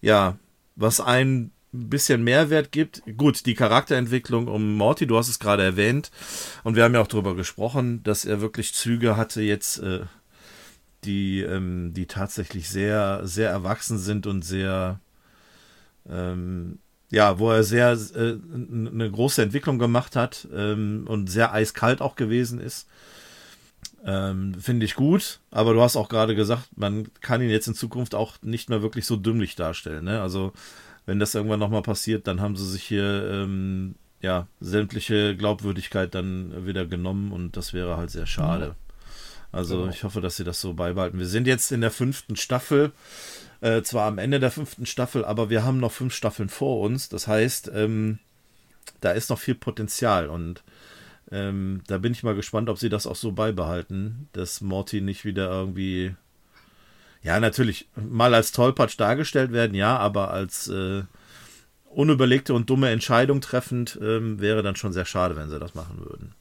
ja, 0.00 0.38
was 0.74 1.00
ein 1.00 1.52
bisschen 1.72 2.24
Mehrwert 2.24 2.72
gibt. 2.72 3.02
Gut, 3.16 3.46
die 3.46 3.54
Charakterentwicklung 3.54 4.48
um 4.48 4.74
Morty, 4.74 5.06
du 5.06 5.18
hast 5.18 5.28
es 5.28 5.38
gerade 5.38 5.62
erwähnt, 5.62 6.10
und 6.64 6.74
wir 6.74 6.82
haben 6.82 6.94
ja 6.94 7.02
auch 7.02 7.06
darüber 7.06 7.36
gesprochen, 7.36 8.02
dass 8.02 8.24
er 8.24 8.40
wirklich 8.40 8.74
Züge 8.74 9.16
hatte, 9.16 9.42
jetzt 9.42 9.78
äh, 9.78 10.00
die, 11.06 11.40
ähm, 11.40 11.92
die 11.94 12.06
tatsächlich 12.06 12.68
sehr, 12.68 13.26
sehr 13.26 13.50
erwachsen 13.50 13.98
sind 13.98 14.26
und 14.26 14.44
sehr, 14.44 15.00
ähm, 16.08 16.78
ja, 17.10 17.38
wo 17.38 17.50
er 17.50 17.62
sehr 17.62 17.92
äh, 17.92 18.36
eine 18.52 19.10
große 19.10 19.42
Entwicklung 19.42 19.78
gemacht 19.78 20.16
hat 20.16 20.48
ähm, 20.54 21.04
und 21.08 21.28
sehr 21.28 21.52
eiskalt 21.52 22.00
auch 22.00 22.16
gewesen 22.16 22.60
ist. 22.60 22.88
Ähm, 24.04 24.54
Finde 24.54 24.86
ich 24.86 24.94
gut, 24.94 25.40
aber 25.50 25.72
du 25.72 25.82
hast 25.82 25.96
auch 25.96 26.08
gerade 26.08 26.34
gesagt, 26.34 26.68
man 26.76 27.08
kann 27.20 27.42
ihn 27.42 27.50
jetzt 27.50 27.66
in 27.66 27.74
Zukunft 27.74 28.14
auch 28.14 28.36
nicht 28.42 28.70
mehr 28.70 28.82
wirklich 28.82 29.06
so 29.06 29.16
dümmlich 29.16 29.56
darstellen. 29.56 30.04
Ne? 30.04 30.20
Also, 30.20 30.52
wenn 31.06 31.18
das 31.18 31.34
irgendwann 31.34 31.60
nochmal 31.60 31.82
passiert, 31.82 32.26
dann 32.26 32.40
haben 32.40 32.56
sie 32.56 32.68
sich 32.68 32.84
hier 32.84 33.28
ähm, 33.30 33.94
ja 34.20 34.46
sämtliche 34.60 35.36
Glaubwürdigkeit 35.36 36.14
dann 36.14 36.66
wieder 36.66 36.86
genommen 36.86 37.32
und 37.32 37.56
das 37.56 37.72
wäre 37.72 37.96
halt 37.96 38.10
sehr 38.10 38.26
schade. 38.26 38.68
Mhm. 38.68 38.85
Also 39.56 39.78
genau. 39.78 39.90
ich 39.90 40.04
hoffe, 40.04 40.20
dass 40.20 40.36
sie 40.36 40.44
das 40.44 40.60
so 40.60 40.74
beibehalten. 40.74 41.18
Wir 41.18 41.26
sind 41.26 41.46
jetzt 41.46 41.72
in 41.72 41.80
der 41.80 41.90
fünften 41.90 42.36
Staffel, 42.36 42.92
äh, 43.60 43.82
zwar 43.82 44.06
am 44.06 44.18
Ende 44.18 44.40
der 44.40 44.50
fünften 44.50 44.86
Staffel, 44.86 45.24
aber 45.24 45.50
wir 45.50 45.64
haben 45.64 45.78
noch 45.78 45.92
fünf 45.92 46.14
Staffeln 46.14 46.48
vor 46.48 46.80
uns. 46.80 47.08
Das 47.08 47.26
heißt, 47.26 47.70
ähm, 47.74 48.18
da 49.00 49.12
ist 49.12 49.30
noch 49.30 49.38
viel 49.38 49.54
Potenzial 49.54 50.28
und 50.28 50.62
ähm, 51.30 51.82
da 51.86 51.98
bin 51.98 52.12
ich 52.12 52.22
mal 52.22 52.34
gespannt, 52.34 52.68
ob 52.68 52.78
sie 52.78 52.88
das 52.88 53.06
auch 53.06 53.16
so 53.16 53.32
beibehalten, 53.32 54.28
dass 54.32 54.60
Morty 54.60 55.00
nicht 55.00 55.24
wieder 55.24 55.50
irgendwie, 55.50 56.14
ja, 57.22 57.40
natürlich 57.40 57.88
mal 57.96 58.34
als 58.34 58.52
Tollpatsch 58.52 58.98
dargestellt 58.98 59.52
werden, 59.52 59.74
ja, 59.74 59.96
aber 59.96 60.30
als 60.30 60.68
äh, 60.68 61.02
unüberlegte 61.84 62.54
und 62.54 62.70
dumme 62.70 62.90
Entscheidung 62.90 63.40
treffend 63.40 63.98
ähm, 64.00 64.40
wäre 64.40 64.62
dann 64.62 64.76
schon 64.76 64.92
sehr 64.92 65.06
schade, 65.06 65.34
wenn 65.34 65.48
sie 65.48 65.58
das 65.58 65.74
machen 65.74 65.98
würden. 65.98 66.34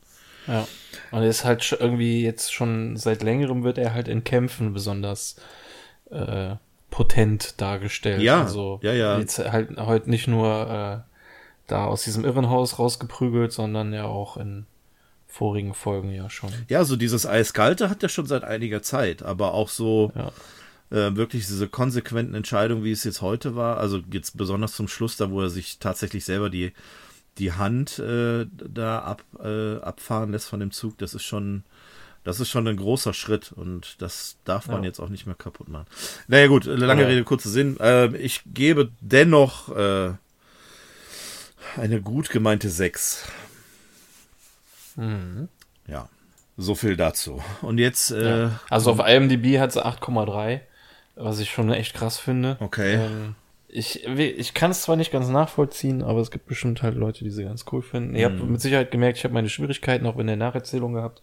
Ja. 0.47 0.67
Und 1.11 1.21
er 1.21 1.29
ist 1.29 1.45
halt 1.45 1.77
irgendwie 1.79 2.23
jetzt 2.23 2.53
schon 2.53 2.97
seit 2.97 3.23
längerem 3.23 3.63
wird 3.63 3.77
er 3.77 3.93
halt 3.93 4.07
in 4.07 4.23
Kämpfen 4.23 4.73
besonders 4.73 5.35
äh, 6.11 6.55
potent 6.89 7.59
dargestellt. 7.59 8.21
Ja, 8.21 8.43
also 8.43 8.79
ja, 8.81 8.93
ja. 8.93 9.19
Jetzt 9.19 9.39
halt 9.39 9.77
heute 9.77 10.09
nicht 10.09 10.27
nur 10.27 11.03
äh, 11.05 11.11
da 11.67 11.85
aus 11.85 12.03
diesem 12.03 12.25
Irrenhaus 12.25 12.79
rausgeprügelt, 12.79 13.51
sondern 13.51 13.93
ja 13.93 14.05
auch 14.05 14.37
in 14.37 14.65
vorigen 15.27 15.73
Folgen 15.73 16.13
ja 16.13 16.29
schon. 16.29 16.51
Ja, 16.69 16.85
so 16.85 16.95
dieses 16.95 17.25
Eiskalte 17.25 17.89
hat 17.89 18.01
er 18.01 18.09
schon 18.09 18.25
seit 18.25 18.45
einiger 18.45 18.81
Zeit, 18.81 19.23
aber 19.23 19.53
auch 19.53 19.67
so 19.67 20.13
ja. 20.15 20.27
äh, 20.97 21.15
wirklich 21.17 21.45
diese 21.45 21.67
konsequenten 21.67 22.35
Entscheidungen, 22.35 22.85
wie 22.85 22.91
es 22.91 23.03
jetzt 23.03 23.21
heute 23.21 23.55
war, 23.55 23.77
also 23.77 23.99
jetzt 24.11 24.37
besonders 24.37 24.73
zum 24.73 24.87
Schluss, 24.87 25.17
da 25.17 25.29
wo 25.29 25.41
er 25.41 25.49
sich 25.49 25.79
tatsächlich 25.79 26.23
selber 26.23 26.49
die 26.49 26.71
die 27.37 27.53
Hand 27.53 27.99
äh, 27.99 28.45
da 28.49 28.99
ab, 28.99 29.23
äh, 29.43 29.77
abfahren 29.77 30.31
lässt 30.31 30.47
von 30.47 30.59
dem 30.59 30.71
Zug, 30.71 30.97
das 30.97 31.13
ist 31.13 31.23
schon, 31.23 31.63
das 32.23 32.39
ist 32.39 32.49
schon 32.49 32.67
ein 32.67 32.77
großer 32.77 33.13
Schritt 33.13 33.51
und 33.51 34.01
das 34.01 34.37
darf 34.45 34.67
man 34.67 34.83
ja. 34.83 34.87
jetzt 34.87 34.99
auch 34.99 35.09
nicht 35.09 35.25
mehr 35.25 35.35
kaputt 35.35 35.67
machen. 35.67 35.87
Naja 36.27 36.47
gut, 36.47 36.65
lange 36.65 37.03
ja. 37.03 37.07
Rede, 37.07 37.23
kurzer 37.23 37.49
Sinn. 37.49 37.77
Äh, 37.79 38.15
ich 38.17 38.41
gebe 38.45 38.91
dennoch 39.01 39.69
äh, 39.75 40.13
eine 41.77 42.01
gut 42.01 42.29
gemeinte 42.29 42.69
6. 42.69 43.27
Mhm. 44.95 45.49
Ja, 45.87 46.07
so 46.57 46.75
viel 46.75 46.95
dazu. 46.95 47.43
Und 47.61 47.77
jetzt. 47.77 48.11
Äh, 48.11 48.39
ja. 48.43 48.59
Also 48.69 48.91
auf 48.91 48.99
IMDb 49.05 49.59
hat 49.59 49.73
sie 49.73 49.85
8,3, 49.85 50.61
was 51.15 51.39
ich 51.39 51.51
schon 51.51 51.71
echt 51.71 51.93
krass 51.93 52.17
finde. 52.17 52.57
Okay. 52.59 52.95
Ähm, 52.95 53.35
ich, 53.75 54.07
ich 54.07 54.53
kann 54.53 54.71
es 54.71 54.83
zwar 54.83 54.95
nicht 54.95 55.11
ganz 55.11 55.27
nachvollziehen, 55.27 56.01
aber 56.01 56.21
es 56.21 56.31
gibt 56.31 56.45
bestimmt 56.47 56.81
halt 56.81 56.95
Leute, 56.95 57.23
die 57.23 57.29
sie 57.29 57.43
ganz 57.43 57.65
cool 57.71 57.81
finden. 57.81 58.11
Mhm. 58.11 58.15
Ich 58.15 58.23
habe 58.23 58.35
mit 58.35 58.61
Sicherheit 58.61 58.91
gemerkt, 58.91 59.17
ich 59.17 59.23
habe 59.23 59.33
meine 59.33 59.49
Schwierigkeiten 59.49 60.05
auch 60.05 60.17
in 60.17 60.27
der 60.27 60.37
Nacherzählung 60.37 60.93
gehabt. 60.93 61.21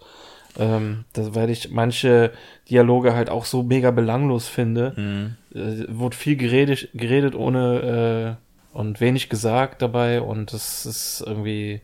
Ähm, 0.58 1.04
das, 1.14 1.34
weil 1.34 1.48
ich 1.48 1.70
manche 1.70 2.32
Dialoge 2.68 3.14
halt 3.14 3.30
auch 3.30 3.46
so 3.46 3.62
mega 3.62 3.90
belanglos 3.90 4.48
finde. 4.48 4.92
Mhm. 4.96 5.58
Äh, 5.58 5.86
wurde 5.88 6.16
viel 6.16 6.36
geredet, 6.36 6.88
geredet 6.92 7.34
ohne 7.34 8.38
äh, 8.38 8.76
und 8.76 9.00
wenig 9.00 9.28
gesagt 9.28 9.82
dabei 9.82 10.20
und 10.20 10.52
das 10.52 10.86
ist 10.86 11.22
irgendwie 11.26 11.80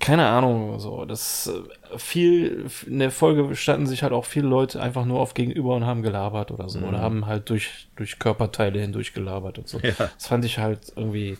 keine 0.00 0.26
Ahnung, 0.26 0.78
so, 0.78 1.04
das 1.04 1.46
äh, 1.48 1.98
viel, 1.98 2.66
in 2.86 2.98
der 2.98 3.10
Folge 3.10 3.54
standen 3.56 3.86
sich 3.86 4.02
halt 4.02 4.12
auch 4.12 4.24
viele 4.24 4.48
Leute 4.48 4.80
einfach 4.80 5.04
nur 5.04 5.20
auf 5.20 5.34
Gegenüber 5.34 5.76
und 5.76 5.86
haben 5.86 6.02
gelabert 6.02 6.50
oder 6.50 6.68
so, 6.68 6.80
mhm. 6.80 6.88
oder 6.88 7.00
haben 7.00 7.26
halt 7.26 7.48
durch, 7.50 7.88
durch 7.96 8.18
Körperteile 8.18 8.80
hindurch 8.80 9.14
gelabert 9.14 9.58
und 9.58 9.68
so. 9.68 9.78
Ja. 9.78 9.92
Das 9.98 10.26
fand 10.26 10.44
ich 10.44 10.58
halt 10.58 10.92
irgendwie, 10.96 11.36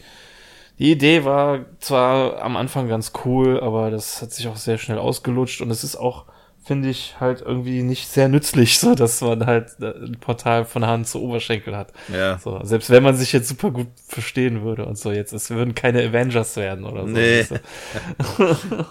die 0.79 0.93
Idee 0.93 1.25
war 1.25 1.65
zwar 1.81 2.43
am 2.43 2.57
Anfang 2.57 2.89
ganz 2.89 3.13
cool, 3.25 3.61
aber 3.61 3.91
das 3.91 4.23
hat 4.23 4.33
sich 4.33 4.49
auch 4.49 4.57
sehr 4.57 4.79
schnell 4.79 4.99
ausgelutscht 4.99 5.61
und 5.61 5.71
es 5.71 5.85
ist 5.85 5.97
auch, 5.97 6.27
finde 6.65 6.91
ich 6.91 7.17
halt 7.19 7.41
irgendwie 7.41 7.83
nicht 7.83 8.09
sehr 8.09 8.29
nützlich, 8.29 8.79
so 8.79 8.95
dass 8.95 9.21
man 9.21 9.47
halt 9.47 9.81
äh, 9.81 9.91
ein 9.91 10.19
Portal 10.21 10.65
von 10.65 10.87
Hand 10.87 11.09
zu 11.09 11.21
Oberschenkel 11.21 11.77
hat. 11.77 11.93
Ja. 12.13 12.39
So, 12.39 12.61
selbst 12.63 12.91
wenn 12.91 13.03
man 13.03 13.17
sich 13.17 13.33
jetzt 13.33 13.49
super 13.49 13.71
gut 13.71 13.89
verstehen 14.07 14.63
würde 14.63 14.87
und 14.87 14.97
so, 14.97 15.11
jetzt, 15.11 15.33
es 15.33 15.51
würden 15.51 15.75
keine 15.75 16.03
Avengers 16.03 16.57
werden 16.57 16.85
oder 16.85 17.03
so. 17.03 17.09
Nee. 17.09 17.45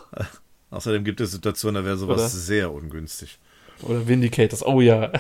Außerdem 0.70 1.04
gibt 1.04 1.22
es 1.22 1.32
Situationen, 1.32 1.82
da 1.82 1.86
wäre 1.86 1.98
sowas 1.98 2.20
oder? 2.20 2.30
sehr 2.30 2.72
ungünstig. 2.72 3.40
Oder 3.84 4.08
Vindicators, 4.08 4.66
oh 4.66 4.82
ja. 4.82 5.12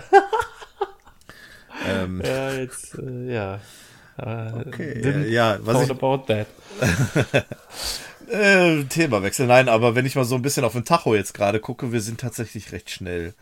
ähm. 1.87 2.21
Ja, 2.23 2.53
jetzt, 2.53 2.97
äh, 2.97 3.33
ja. 3.33 3.59
Okay, 4.17 5.29
ja, 5.29 5.57
was 5.61 5.83
ich, 5.83 5.89
about 5.89 6.25
that. 6.27 6.47
Äh, 8.31 8.83
Themawechsel, 8.85 9.45
nein, 9.45 9.67
aber 9.67 9.95
wenn 9.95 10.05
ich 10.05 10.15
mal 10.15 10.23
so 10.23 10.35
ein 10.35 10.41
bisschen 10.41 10.63
auf 10.63 10.71
den 10.71 10.85
Tacho 10.85 11.15
jetzt 11.15 11.33
gerade 11.33 11.59
gucke, 11.59 11.91
wir 11.91 11.99
sind 11.99 12.21
tatsächlich 12.21 12.71
recht 12.71 12.89
schnell 12.89 13.33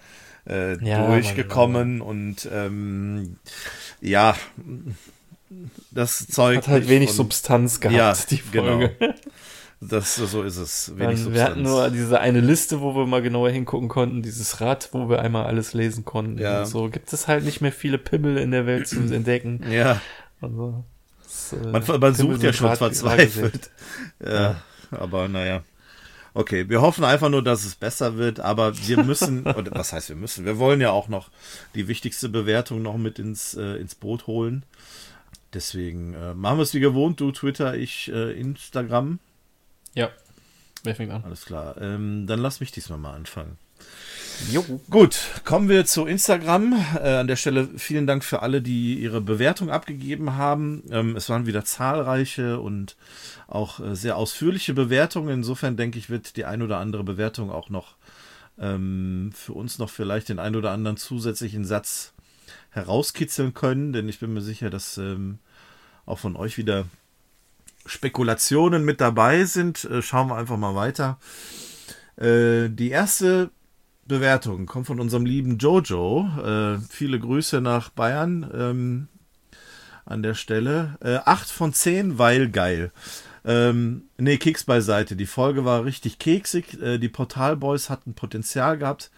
äh, 0.48 0.84
ja, 0.84 1.06
durchgekommen 1.06 2.02
und 2.02 2.50
ähm, 2.52 3.38
ja, 4.02 4.36
das 5.92 6.28
Zeug. 6.28 6.58
Hat 6.58 6.68
halt 6.68 6.90
wenig 6.90 7.10
von, 7.10 7.18
Substanz 7.18 7.80
gehabt, 7.80 7.98
ja, 7.98 8.14
die 8.30 8.38
Folge. 8.38 8.96
Genau. 9.00 9.14
Das, 9.82 10.16
so 10.16 10.44
ist 10.44 10.58
es. 10.58 10.98
Wenig 10.98 11.24
Dann, 11.24 11.34
wir 11.34 11.44
hatten 11.44 11.62
nur 11.62 11.90
diese 11.90 12.20
eine 12.20 12.42
Liste, 12.42 12.82
wo 12.82 12.96
wir 12.96 13.06
mal 13.06 13.22
genauer 13.22 13.50
hingucken 13.50 13.88
konnten, 13.88 14.22
dieses 14.22 14.60
Rad, 14.60 14.90
wo 14.92 15.08
wir 15.08 15.22
einmal 15.22 15.46
alles 15.46 15.74
lesen 15.74 16.04
konnten. 16.04 16.38
Ja. 16.38 16.60
Und 16.60 16.66
so 16.66 16.90
gibt 16.90 17.14
es 17.14 17.30
halt 17.30 17.46
nicht 17.46 17.62
mehr 17.62 17.72
viele 17.72 17.98
Pimmel 17.98 18.38
in 18.38 18.52
der 18.52 18.66
Welt 18.66 18.90
zu 18.90 19.00
entdecken. 19.00 19.64
Ja. 19.72 20.02
Also, 20.42 20.84
das, 21.24 21.54
äh, 21.54 21.68
man, 21.68 22.00
man 22.02 22.14
sucht 22.14 22.44
ja 22.44 22.52
schon 22.52 22.76
verzweifelt. 22.76 23.70
Ja. 24.22 24.34
ja 24.34 24.62
aber 24.92 25.28
naja. 25.28 25.64
Okay, 26.34 26.70
wir 26.70 26.82
hoffen 26.82 27.04
einfach 27.04 27.30
nur, 27.30 27.44
dass 27.44 27.66
es 27.66 27.76
besser 27.76 28.18
wird, 28.18 28.40
aber 28.40 28.78
wir 28.88 29.04
müssen, 29.04 29.44
oder 29.46 29.72
was 29.72 29.94
heißt 29.94 30.10
wir 30.10 30.16
müssen, 30.16 30.46
wir 30.46 30.60
wollen 30.60 30.80
ja 30.80 30.92
auch 30.92 31.08
noch 31.08 31.30
die 31.76 31.88
wichtigste 31.88 32.30
Bewertung 32.30 32.82
noch 32.82 32.98
mit 32.98 33.20
ins, 33.20 33.56
äh, 33.56 33.78
ins 33.78 33.96
Boot 33.96 34.28
holen. 34.28 34.64
Deswegen 35.54 36.14
äh, 36.14 36.36
machen 36.36 36.58
wir 36.60 36.64
es 36.64 36.74
wie 36.74 36.80
gewohnt, 36.80 37.20
du 37.20 37.32
Twitter, 37.32 37.76
ich 37.76 38.12
äh, 38.12 38.40
Instagram. 38.40 39.20
Ja, 39.96 40.12
wer 40.84 40.96
fängt 40.96 41.12
an? 41.12 41.24
Alles 41.24 41.46
klar, 41.46 41.76
ähm, 41.82 42.28
dann 42.28 42.40
lass 42.40 42.60
mich 42.60 42.72
diesmal 42.72 43.00
mal 43.00 43.16
anfangen. 43.16 43.58
Jo. 44.52 44.64
Gut, 44.90 45.20
kommen 45.44 45.70
wir 45.70 45.86
zu 45.86 46.06
Instagram. 46.06 46.74
Äh, 46.96 47.16
an 47.16 47.28
der 47.28 47.36
Stelle 47.36 47.70
vielen 47.78 48.08
Dank 48.08 48.24
für 48.24 48.42
alle, 48.42 48.62
die 48.62 48.96
ihre 48.96 49.22
Bewertung 49.22 49.70
abgegeben 49.70 50.36
haben. 50.36 50.84
Ähm, 50.92 51.16
es 51.16 51.30
waren 51.30 51.46
wieder 51.46 51.66
zahlreiche 51.66 52.60
und 52.60 52.96
auch 53.48 53.80
äh, 53.80 53.96
sehr 53.96 54.18
ausführliche 54.18 54.74
Bewertungen. 54.74 55.30
Insofern 55.30 55.78
denke 55.78 56.00
ich, 56.00 56.10
wird 56.10 56.36
die 56.36 56.46
ein 56.46 56.62
oder 56.62 56.78
andere 56.78 57.04
Bewertung 57.04 57.52
auch 57.52 57.70
noch 57.70 57.96
ähm, 58.60 59.32
für 59.34 59.54
uns 59.54 59.78
noch 59.78 59.90
vielleicht 59.90 60.30
den 60.30 60.40
ein 60.40 60.56
oder 60.56 60.72
anderen 60.72 60.98
zusätzlichen 60.98 61.66
Satz 61.66 62.14
herauskitzeln 62.72 63.54
können, 63.54 63.94
denn 63.94 64.10
ich 64.10 64.20
bin 64.20 64.34
mir 64.34 64.42
sicher, 64.42 64.70
dass 64.70 64.98
ähm, 64.98 65.40
auch 66.06 66.20
von 66.20 66.36
euch 66.36 66.58
wieder 66.58 66.86
Spekulationen 67.86 68.84
mit 68.84 69.02
dabei 69.02 69.46
sind. 69.46 69.84
Äh, 69.86 70.02
schauen 70.02 70.30
wir 70.30 70.38
einfach 70.38 70.58
mal 70.58 70.76
weiter. 70.76 71.20
Äh, 72.18 72.70
die 72.70 72.90
erste 72.90 73.50
Bewertung 74.10 74.66
kommt 74.66 74.88
von 74.88 75.00
unserem 75.00 75.26
lieben 75.26 75.58
Jojo. 75.58 76.28
Äh, 76.44 76.80
viele 76.90 77.18
Grüße 77.18 77.62
nach 77.62 77.90
Bayern 77.90 78.50
ähm, 78.54 79.08
an 80.04 80.22
der 80.22 80.34
Stelle. 80.34 80.98
Äh, 81.02 81.20
8 81.24 81.50
von 81.50 81.72
10, 81.72 82.18
weil 82.18 82.50
geil. 82.50 82.92
Ähm, 83.46 84.04
nee, 84.18 84.38
Keks 84.38 84.66
beiseite. 84.66 85.16
Die 85.16 85.26
Folge 85.26 85.64
war 85.64 85.86
richtig 85.86 86.20
keksig. 86.20 86.82
Äh, 86.82 86.98
die 86.98 87.08
Portalboys 87.08 87.90
hatten 87.90 88.16
Potenzial 88.16 88.78
gehabt. 88.78 89.12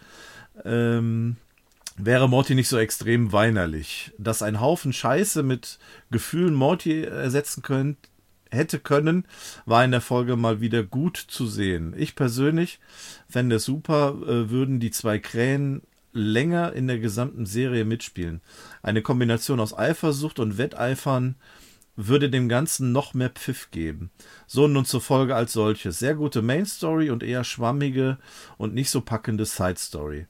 Ähm, 0.64 1.36
wäre 1.96 2.28
Morty 2.28 2.54
nicht 2.54 2.68
so 2.68 2.78
extrem 2.78 3.32
weinerlich. 3.32 4.12
Dass 4.18 4.42
ein 4.42 4.60
Haufen 4.60 4.92
Scheiße 4.92 5.42
mit 5.42 5.78
Gefühlen 6.12 6.54
Morty 6.54 7.02
ersetzen 7.02 7.62
könnt, 7.62 7.96
hätte 8.52 8.78
können, 8.78 9.24
war 9.66 9.84
in 9.84 9.90
der 9.90 10.00
Folge 10.00 10.36
mal 10.36 10.60
wieder 10.60 10.82
gut 10.82 11.16
zu 11.16 11.46
sehen. 11.46 11.94
Ich 11.96 12.14
persönlich 12.14 12.80
fände 13.28 13.56
es 13.56 13.64
super, 13.64 14.16
äh, 14.22 14.50
würden 14.50 14.80
die 14.80 14.90
zwei 14.90 15.18
Krähen 15.18 15.82
länger 16.12 16.72
in 16.72 16.86
der 16.86 16.98
gesamten 16.98 17.46
Serie 17.46 17.84
mitspielen. 17.84 18.42
Eine 18.82 19.02
Kombination 19.02 19.60
aus 19.60 19.76
Eifersucht 19.76 20.38
und 20.38 20.58
Wetteifern 20.58 21.36
würde 21.96 22.30
dem 22.30 22.48
Ganzen 22.48 22.92
noch 22.92 23.14
mehr 23.14 23.30
Pfiff 23.30 23.70
geben. 23.70 24.10
So 24.46 24.66
nun 24.66 24.84
zur 24.84 25.00
Folge 25.00 25.34
als 25.34 25.52
solches. 25.52 25.98
Sehr 25.98 26.14
gute 26.14 26.42
Main 26.42 26.66
Story 26.66 27.10
und 27.10 27.22
eher 27.22 27.44
schwammige 27.44 28.18
und 28.56 28.74
nicht 28.74 28.90
so 28.90 29.00
packende 29.00 29.44
Side 29.44 29.78
Story. 29.78 30.26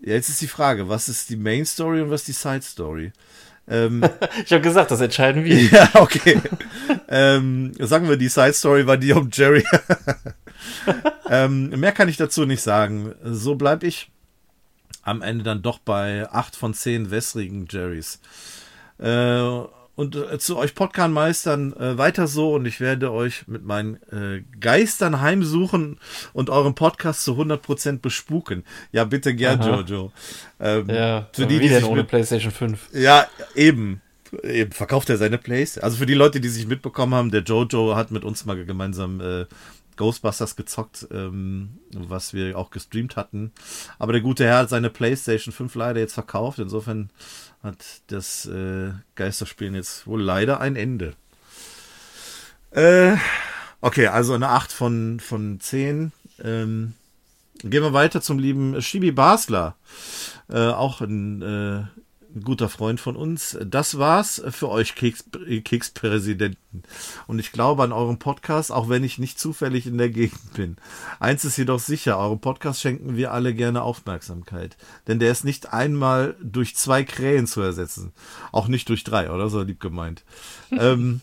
Jetzt 0.00 0.28
ist 0.28 0.40
die 0.40 0.48
Frage, 0.48 0.88
was 0.88 1.08
ist 1.08 1.28
die 1.30 1.36
Main 1.36 1.66
Story 1.66 2.00
und 2.00 2.10
was 2.10 2.22
ist 2.22 2.28
die 2.28 2.32
Side 2.32 2.62
Story? 2.62 3.12
Ähm, 3.70 4.02
ich 4.44 4.52
habe 4.52 4.62
gesagt, 4.62 4.90
das 4.90 5.00
entscheiden 5.00 5.44
wir. 5.44 5.56
Ja, 5.56 5.90
okay. 5.94 6.40
ähm, 7.08 7.72
sagen 7.78 8.08
wir, 8.08 8.16
die 8.16 8.28
Side 8.28 8.54
Story 8.54 8.86
war 8.86 8.96
die 8.96 9.12
um 9.12 9.30
Jerry. 9.32 9.64
ähm, 11.30 11.70
mehr 11.70 11.92
kann 11.92 12.08
ich 12.08 12.16
dazu 12.16 12.46
nicht 12.46 12.62
sagen. 12.62 13.14
So 13.22 13.54
bleibe 13.54 13.86
ich 13.86 14.10
am 15.02 15.22
Ende 15.22 15.44
dann 15.44 15.62
doch 15.62 15.78
bei 15.78 16.28
8 16.30 16.56
von 16.56 16.74
10 16.74 17.10
wässrigen 17.10 17.66
Jerrys. 17.70 18.20
Äh, 18.98 19.68
und 19.98 20.14
äh, 20.14 20.38
zu 20.38 20.56
euch 20.56 20.76
Podcast-Meistern 20.76 21.72
äh, 21.72 21.98
weiter 21.98 22.28
so 22.28 22.54
und 22.54 22.66
ich 22.66 22.78
werde 22.78 23.10
euch 23.10 23.48
mit 23.48 23.64
meinen 23.64 23.96
äh, 24.12 24.44
Geistern 24.60 25.20
heimsuchen 25.20 25.98
und 26.32 26.50
euren 26.50 26.76
Podcast 26.76 27.24
zu 27.24 27.32
100% 27.32 27.98
bespuken. 27.98 28.62
Ja, 28.92 29.02
bitte 29.02 29.34
gern, 29.34 29.60
Aha. 29.60 29.80
Jojo. 29.80 30.12
Ähm, 30.60 30.88
ja, 30.88 31.28
für 31.32 31.46
die, 31.46 31.58
die 31.58 31.68
sich 31.68 31.84
ohne 31.84 32.02
mit, 32.02 32.08
PlayStation 32.08 32.52
5. 32.52 32.90
Ja, 32.92 33.26
eben. 33.56 34.00
Eben 34.44 34.70
verkauft 34.70 35.10
er 35.10 35.16
seine 35.16 35.36
Plays. 35.36 35.78
Also 35.78 35.96
für 35.96 36.06
die 36.06 36.14
Leute, 36.14 36.38
die 36.38 36.48
sich 36.48 36.68
mitbekommen 36.68 37.14
haben, 37.14 37.32
der 37.32 37.42
Jojo 37.42 37.96
hat 37.96 38.12
mit 38.12 38.22
uns 38.22 38.44
mal 38.44 38.64
gemeinsam 38.64 39.20
äh, 39.20 39.46
Ghostbusters 39.96 40.54
gezockt, 40.54 41.08
ähm, 41.10 41.80
was 41.92 42.32
wir 42.32 42.56
auch 42.56 42.70
gestreamt 42.70 43.16
hatten. 43.16 43.52
Aber 43.98 44.12
der 44.12 44.22
gute 44.22 44.44
Herr 44.44 44.58
hat 44.58 44.70
seine 44.70 44.90
PlayStation 44.90 45.52
5 45.52 45.74
leider 45.74 45.98
jetzt 45.98 46.14
verkauft. 46.14 46.60
Insofern 46.60 47.10
hat 47.62 47.84
das 48.08 48.46
äh, 48.46 48.92
Geisterspielen 49.14 49.74
jetzt 49.74 50.06
wohl 50.06 50.22
leider 50.22 50.60
ein 50.60 50.76
Ende. 50.76 51.14
Äh, 52.70 53.16
okay, 53.80 54.08
also 54.08 54.34
eine 54.34 54.48
8 54.48 54.72
von, 54.72 55.20
von 55.20 55.60
10. 55.60 56.12
Ähm, 56.42 56.94
gehen 57.60 57.82
wir 57.82 57.92
weiter 57.92 58.20
zum 58.20 58.38
lieben 58.38 58.80
Shibi 58.80 59.12
Basler. 59.12 59.76
Äh, 60.48 60.68
auch 60.68 61.00
ein 61.00 61.42
äh, 61.42 61.46
ein 61.46 61.97
guter 62.44 62.68
Freund 62.68 63.00
von 63.00 63.16
uns. 63.16 63.58
Das 63.64 63.98
war's 63.98 64.42
für 64.50 64.68
euch, 64.68 64.94
Keks, 64.94 65.24
Kekspräsidenten. 65.64 66.82
Und 67.26 67.38
ich 67.38 67.52
glaube 67.52 67.82
an 67.82 67.92
euren 67.92 68.18
Podcast, 68.18 68.70
auch 68.72 68.88
wenn 68.88 69.04
ich 69.04 69.18
nicht 69.18 69.38
zufällig 69.38 69.86
in 69.86 69.98
der 69.98 70.10
Gegend 70.10 70.54
bin. 70.54 70.76
Eins 71.20 71.44
ist 71.44 71.56
jedoch 71.56 71.80
sicher, 71.80 72.18
eurem 72.18 72.40
Podcast 72.40 72.80
schenken 72.80 73.16
wir 73.16 73.32
alle 73.32 73.54
gerne 73.54 73.82
Aufmerksamkeit. 73.82 74.76
Denn 75.06 75.18
der 75.18 75.32
ist 75.32 75.44
nicht 75.44 75.72
einmal 75.72 76.36
durch 76.42 76.76
zwei 76.76 77.04
Krähen 77.04 77.46
zu 77.46 77.60
ersetzen. 77.60 78.12
Auch 78.52 78.68
nicht 78.68 78.88
durch 78.88 79.04
drei, 79.04 79.30
oder? 79.30 79.48
So 79.48 79.62
lieb 79.62 79.80
gemeint. 79.80 80.24
ähm, 80.70 81.20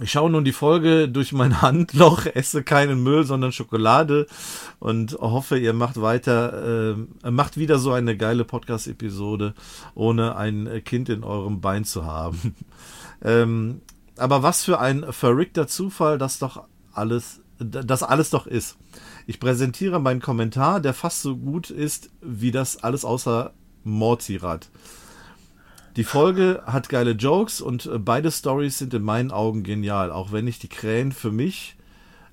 Ich 0.00 0.10
schaue 0.10 0.28
nun 0.28 0.44
die 0.44 0.52
Folge 0.52 1.08
durch 1.08 1.32
mein 1.32 1.62
Handloch, 1.62 2.26
esse 2.26 2.64
keinen 2.64 3.02
Müll, 3.02 3.24
sondern 3.24 3.52
Schokolade 3.52 4.26
und 4.80 5.12
hoffe, 5.20 5.56
ihr 5.56 5.72
macht 5.72 6.00
weiter, 6.00 6.96
äh, 7.22 7.30
macht 7.30 7.56
wieder 7.56 7.78
so 7.78 7.92
eine 7.92 8.16
geile 8.16 8.44
Podcast-Episode, 8.44 9.54
ohne 9.94 10.34
ein 10.34 10.82
Kind 10.84 11.08
in 11.08 11.22
eurem 11.22 11.60
Bein 11.60 11.84
zu 11.84 12.04
haben. 12.04 12.56
ähm, 13.22 13.82
aber 14.16 14.42
was 14.42 14.64
für 14.64 14.80
ein 14.80 15.12
verrückter 15.12 15.68
Zufall, 15.68 16.18
dass 16.18 16.40
doch 16.40 16.64
alles, 16.92 17.40
das 17.58 18.02
alles 18.02 18.30
doch 18.30 18.48
ist. 18.48 18.76
Ich 19.28 19.38
präsentiere 19.38 20.00
meinen 20.00 20.20
Kommentar, 20.20 20.80
der 20.80 20.94
fast 20.94 21.22
so 21.22 21.36
gut 21.36 21.70
ist 21.70 22.10
wie 22.20 22.50
das 22.50 22.82
alles 22.82 23.04
außer 23.04 23.52
Mortirat. 23.84 24.70
Die 25.96 26.04
Folge 26.04 26.62
hat 26.66 26.88
geile 26.88 27.12
Jokes 27.12 27.60
und 27.60 27.86
äh, 27.86 27.98
beide 27.98 28.32
Stories 28.32 28.78
sind 28.78 28.94
in 28.94 29.02
meinen 29.02 29.30
Augen 29.30 29.62
genial, 29.62 30.10
auch 30.10 30.32
wenn 30.32 30.48
ich 30.48 30.58
die 30.58 30.68
Krähen 30.68 31.12
für 31.12 31.30
mich 31.30 31.76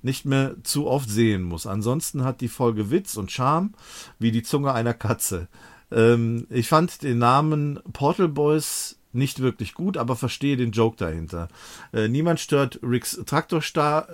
nicht 0.01 0.25
mehr 0.25 0.55
zu 0.63 0.87
oft 0.87 1.09
sehen 1.09 1.43
muss. 1.43 1.67
Ansonsten 1.67 2.23
hat 2.23 2.41
die 2.41 2.47
Folge 2.47 2.89
Witz 2.89 3.17
und 3.17 3.31
Charme 3.31 3.73
wie 4.17 4.31
die 4.31 4.41
Zunge 4.41 4.73
einer 4.73 4.95
Katze. 4.95 5.47
Ähm, 5.91 6.47
ich 6.49 6.67
fand 6.67 7.03
den 7.03 7.19
Namen 7.19 7.79
Portal 7.93 8.29
Boys 8.29 8.97
nicht 9.13 9.41
wirklich 9.41 9.75
gut, 9.75 9.97
aber 9.97 10.15
verstehe 10.15 10.57
den 10.57 10.71
Joke 10.71 10.97
dahinter. 10.97 11.47
Äh, 11.93 12.07
niemand 12.07 12.39
stört 12.39 12.79
Ricks 12.81 13.21
Traktorstar... 13.25 14.07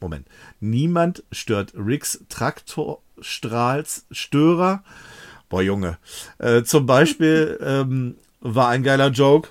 Moment. 0.00 0.26
Niemand 0.60 1.24
stört 1.30 1.74
Ricks 1.74 2.24
Traktorstrahls 2.30 4.06
Störer 4.10 4.82
Boah, 5.50 5.60
Junge. 5.60 5.98
Äh, 6.38 6.62
zum 6.62 6.86
Beispiel 6.86 7.58
ähm, 7.62 8.14
war 8.40 8.68
ein 8.68 8.82
geiler 8.82 9.08
Joke. 9.10 9.50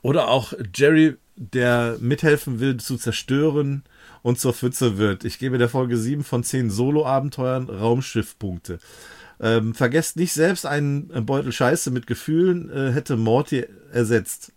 Oder 0.00 0.28
auch 0.28 0.54
Jerry, 0.74 1.16
der 1.34 1.98
mithelfen 2.00 2.60
will 2.60 2.78
zu 2.78 2.96
zerstören 2.96 3.82
und 4.22 4.38
zur 4.38 4.54
Pfütze 4.54 4.98
wird. 4.98 5.24
Ich 5.24 5.38
gebe 5.38 5.58
der 5.58 5.68
Folge 5.68 5.98
7 5.98 6.24
von 6.24 6.44
10 6.44 6.70
Solo-Abenteuern 6.70 7.68
Raumschiffpunkte. 7.68 8.78
Ähm, 9.40 9.74
vergesst 9.74 10.16
nicht 10.16 10.32
selbst 10.32 10.64
einen 10.64 11.08
Beutel 11.26 11.52
Scheiße 11.52 11.90
mit 11.90 12.06
Gefühlen 12.06 12.70
äh, 12.70 12.92
hätte 12.92 13.16
Morty 13.16 13.66
ersetzt. 13.92 14.52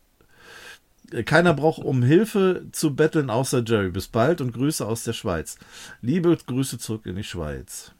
Keiner 1.26 1.56
braucht 1.56 1.84
um 1.84 2.04
Hilfe 2.04 2.68
zu 2.72 2.96
betteln 2.96 3.32
außer 3.32 3.64
Jerry. 3.66 3.90
Bis 3.90 4.08
bald 4.08 4.40
und 4.40 4.54
Grüße 4.54 4.86
aus 4.86 5.04
der 5.04 5.14
Schweiz. 5.14 5.58
Liebe 6.02 6.38
Grüße 6.46 6.78
zurück 6.78 7.08
in 7.08 7.16
die 7.16 7.24
Schweiz. 7.24 7.91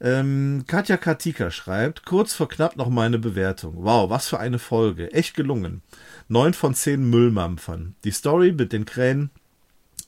Ähm, 0.00 0.64
Katja 0.66 0.96
Katika 0.98 1.50
schreibt, 1.50 2.04
kurz 2.04 2.34
vor 2.34 2.48
knapp 2.48 2.76
noch 2.76 2.90
meine 2.90 3.18
Bewertung. 3.18 3.74
Wow, 3.78 4.10
was 4.10 4.28
für 4.28 4.38
eine 4.38 4.58
Folge. 4.58 5.12
Echt 5.12 5.34
gelungen. 5.34 5.82
Neun 6.28 6.52
von 6.52 6.74
zehn 6.74 7.08
Müllmampfern. 7.08 7.94
Die 8.04 8.10
Story 8.10 8.52
mit 8.52 8.72
den 8.72 8.84
Krähen 8.84 9.30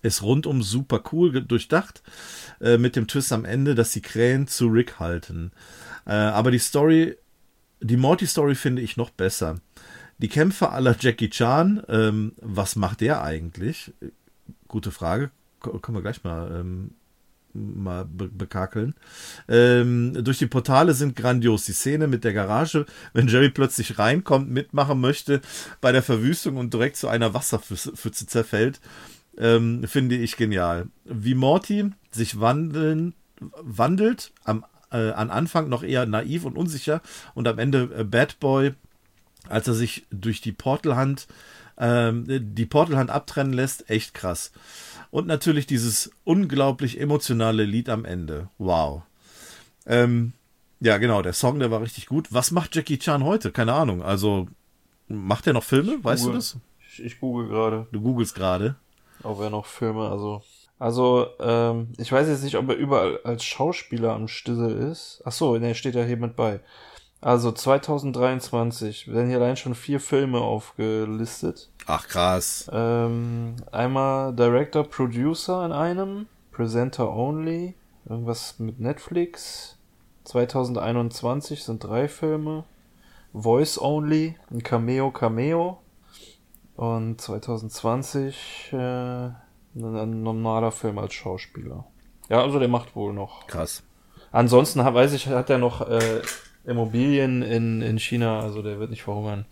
ist 0.02 0.22
rundum 0.22 0.62
super 0.62 1.02
cool 1.12 1.32
durchdacht, 1.42 2.02
äh, 2.60 2.78
mit 2.78 2.96
dem 2.96 3.06
Twist 3.06 3.32
am 3.32 3.44
Ende, 3.44 3.74
dass 3.74 3.92
die 3.92 4.02
Krähen 4.02 4.46
zu 4.46 4.68
Rick 4.68 4.98
halten. 4.98 5.52
Äh, 6.06 6.12
aber 6.12 6.50
die 6.50 6.58
Story, 6.58 7.16
die 7.80 7.96
Morty-Story 7.96 8.54
finde 8.54 8.82
ich 8.82 8.96
noch 8.96 9.10
besser. 9.10 9.60
Die 10.18 10.28
Kämpfe 10.28 10.70
aller 10.70 10.96
Jackie 10.98 11.30
Chan, 11.30 11.82
ähm, 11.88 12.32
was 12.40 12.76
macht 12.76 13.00
der 13.00 13.22
eigentlich? 13.22 13.92
Gute 14.66 14.90
Frage. 14.90 15.30
Können 15.60 15.96
wir 15.96 16.02
gleich 16.02 16.22
mal 16.24 16.60
ähm, 16.60 16.90
mal 17.58 18.04
be 18.04 18.28
bekakeln. 18.28 18.94
Ähm, 19.48 20.24
durch 20.24 20.38
die 20.38 20.46
Portale 20.46 20.94
sind 20.94 21.16
grandios. 21.16 21.64
Die 21.64 21.72
Szene 21.72 22.06
mit 22.06 22.24
der 22.24 22.32
Garage, 22.32 22.86
wenn 23.12 23.28
Jerry 23.28 23.50
plötzlich 23.50 23.98
reinkommt, 23.98 24.50
mitmachen 24.50 25.00
möchte 25.00 25.40
bei 25.80 25.92
der 25.92 26.02
Verwüstung 26.02 26.56
und 26.56 26.72
direkt 26.72 26.96
zu 26.96 27.08
einer 27.08 27.34
Wasserpfütze 27.34 28.26
zerfällt, 28.26 28.80
ähm, 29.36 29.84
finde 29.86 30.16
ich 30.16 30.36
genial. 30.36 30.88
Wie 31.04 31.34
Morty 31.34 31.90
sich 32.10 32.40
wandeln, 32.40 33.14
wandelt, 33.40 34.32
am, 34.44 34.64
äh, 34.90 35.10
an 35.10 35.30
Anfang 35.30 35.68
noch 35.68 35.82
eher 35.82 36.06
naiv 36.06 36.44
und 36.44 36.56
unsicher 36.56 37.02
und 37.34 37.46
am 37.48 37.58
Ende 37.58 37.90
äh, 37.96 38.04
Bad 38.04 38.40
Boy, 38.40 38.74
als 39.48 39.68
er 39.68 39.74
sich 39.74 40.06
durch 40.10 40.40
die 40.40 40.52
Portalhand 40.52 41.28
äh, 41.78 42.12
die 42.12 42.66
Portalhand 42.66 43.10
abtrennen 43.10 43.52
lässt, 43.52 43.88
echt 43.88 44.14
krass. 44.14 44.52
Und 45.10 45.26
natürlich 45.26 45.66
dieses 45.66 46.10
unglaublich 46.24 47.00
emotionale 47.00 47.64
Lied 47.64 47.88
am 47.88 48.04
Ende. 48.04 48.48
Wow. 48.58 49.02
Ähm, 49.86 50.32
ja, 50.80 50.98
genau, 50.98 51.22
der 51.22 51.32
Song, 51.32 51.58
der 51.58 51.70
war 51.70 51.80
richtig 51.80 52.06
gut. 52.06 52.28
Was 52.30 52.50
macht 52.50 52.76
Jackie 52.76 52.98
Chan 52.98 53.24
heute? 53.24 53.50
Keine 53.50 53.72
Ahnung. 53.72 54.02
Also, 54.02 54.46
macht 55.08 55.46
er 55.46 55.54
noch 55.54 55.64
Filme? 55.64 55.96
Ich 55.96 56.04
weißt 56.04 56.24
google, 56.24 56.34
du 56.34 56.38
das? 56.38 56.56
Ich, 56.92 57.04
ich 57.04 57.20
google 57.20 57.48
gerade. 57.48 57.86
Du 57.90 58.00
googelst 58.00 58.34
gerade. 58.34 58.76
Ob 59.22 59.40
er 59.40 59.50
noch 59.50 59.66
Filme, 59.66 60.08
also. 60.08 60.42
Also, 60.78 61.26
ähm, 61.40 61.88
ich 61.98 62.12
weiß 62.12 62.28
jetzt 62.28 62.44
nicht, 62.44 62.56
ob 62.56 62.68
er 62.68 62.76
überall 62.76 63.18
als 63.24 63.44
Schauspieler 63.44 64.12
am 64.12 64.28
Stissel 64.28 64.70
ist. 64.90 65.20
Ach 65.24 65.32
so, 65.32 65.56
ne, 65.56 65.74
steht 65.74 65.96
ja 65.96 66.04
hier 66.04 66.16
mit 66.16 66.36
bei. 66.36 66.60
Also 67.20 67.50
2023 67.50 69.08
werden 69.08 69.28
hier 69.28 69.38
allein 69.38 69.56
schon 69.56 69.74
vier 69.74 69.98
Filme 69.98 70.40
aufgelistet. 70.40 71.68
Ach 71.86 72.06
krass. 72.06 72.70
Ähm, 72.72 73.56
einmal 73.72 74.32
Director, 74.34 74.84
Producer 74.84 75.64
in 75.66 75.72
einem, 75.72 76.26
Presenter 76.52 77.12
Only, 77.12 77.74
irgendwas 78.08 78.58
mit 78.58 78.78
Netflix. 78.78 79.76
2021 80.24 81.64
sind 81.64 81.82
drei 81.82 82.08
Filme. 82.08 82.64
Voice 83.32 83.80
Only, 83.80 84.36
ein 84.50 84.62
Cameo 84.62 85.10
Cameo. 85.10 85.78
Und 86.76 87.20
2020 87.20 88.72
äh, 88.72 88.76
ein 88.76 90.22
normaler 90.22 90.70
Film 90.70 90.98
als 90.98 91.14
Schauspieler. 91.14 91.84
Ja, 92.28 92.42
also 92.42 92.60
der 92.60 92.68
macht 92.68 92.94
wohl 92.94 93.12
noch. 93.12 93.46
Krass. 93.48 93.82
Ansonsten 94.30 94.84
weiß 94.84 95.14
ich, 95.14 95.26
hat 95.26 95.50
er 95.50 95.58
noch 95.58 95.88
äh, 95.88 96.20
Immobilien 96.68 97.42
in, 97.42 97.82
in 97.82 97.98
China, 97.98 98.40
also 98.40 98.62
der 98.62 98.78
wird 98.78 98.90
nicht 98.90 99.02
verhungern. 99.02 99.46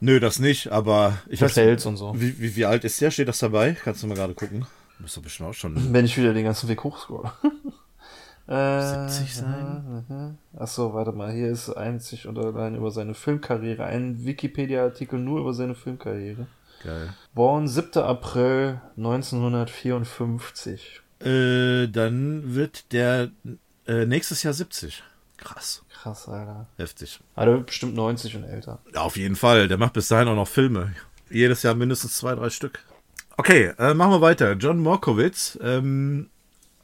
Nö, 0.00 0.18
das 0.18 0.40
nicht, 0.40 0.72
aber 0.72 1.18
ich 1.28 1.42
Hotels 1.42 1.86
und 1.86 1.96
so. 1.96 2.12
Wie, 2.20 2.40
wie, 2.40 2.56
wie 2.56 2.64
alt 2.64 2.82
ist 2.82 3.00
der? 3.00 3.12
Steht 3.12 3.28
das 3.28 3.38
dabei? 3.38 3.76
Kannst 3.84 4.02
du 4.02 4.08
mal 4.08 4.16
gerade 4.16 4.34
gucken. 4.34 4.66
Muss 4.98 5.14
doch 5.14 5.22
bestimmt 5.22 5.50
auch 5.50 5.54
schon. 5.54 5.92
Wenn 5.92 6.04
ich 6.04 6.18
wieder 6.18 6.34
den 6.34 6.44
ganzen 6.44 6.68
Weg 6.68 6.82
hochscroll. 6.82 7.30
äh, 8.48 9.06
70 9.06 9.34
sein? 9.34 10.36
Äh, 10.54 10.58
Achso, 10.58 10.92
warte 10.92 11.12
mal, 11.12 11.32
hier 11.32 11.48
ist 11.48 11.70
einzig 11.70 12.26
und 12.26 12.36
allein 12.36 12.74
über 12.74 12.90
seine 12.90 13.14
Filmkarriere. 13.14 13.84
Ein 13.84 14.24
Wikipedia-Artikel 14.24 15.20
nur 15.20 15.38
über 15.38 15.54
seine 15.54 15.76
Filmkarriere. 15.76 16.48
Geil. 16.82 17.14
Born 17.32 17.68
7. 17.68 18.02
April 18.02 18.80
1954. 18.96 21.00
Äh, 21.20 21.86
dann 21.86 22.56
wird 22.56 22.92
der 22.92 23.30
äh, 23.86 24.04
nächstes 24.06 24.42
Jahr 24.42 24.52
70. 24.52 25.04
Krass. 25.42 25.82
Krass, 25.92 26.28
Alter. 26.28 26.66
Heftig. 26.76 27.20
Aber 27.34 27.46
der 27.46 27.54
wird 27.56 27.66
bestimmt 27.66 27.94
90 27.94 28.36
und 28.36 28.44
älter. 28.44 28.80
Ja, 28.94 29.02
auf 29.02 29.16
jeden 29.16 29.36
Fall. 29.36 29.68
Der 29.68 29.78
macht 29.78 29.92
bis 29.92 30.08
dahin 30.08 30.28
auch 30.28 30.36
noch 30.36 30.48
Filme. 30.48 30.94
Jedes 31.30 31.62
Jahr 31.62 31.74
mindestens 31.74 32.16
zwei, 32.16 32.34
drei 32.34 32.50
Stück. 32.50 32.80
Okay, 33.36 33.72
äh, 33.78 33.94
machen 33.94 34.12
wir 34.12 34.20
weiter. 34.20 34.52
John 34.52 34.78
Morkowitz. 34.80 35.58
Ähm, 35.62 36.28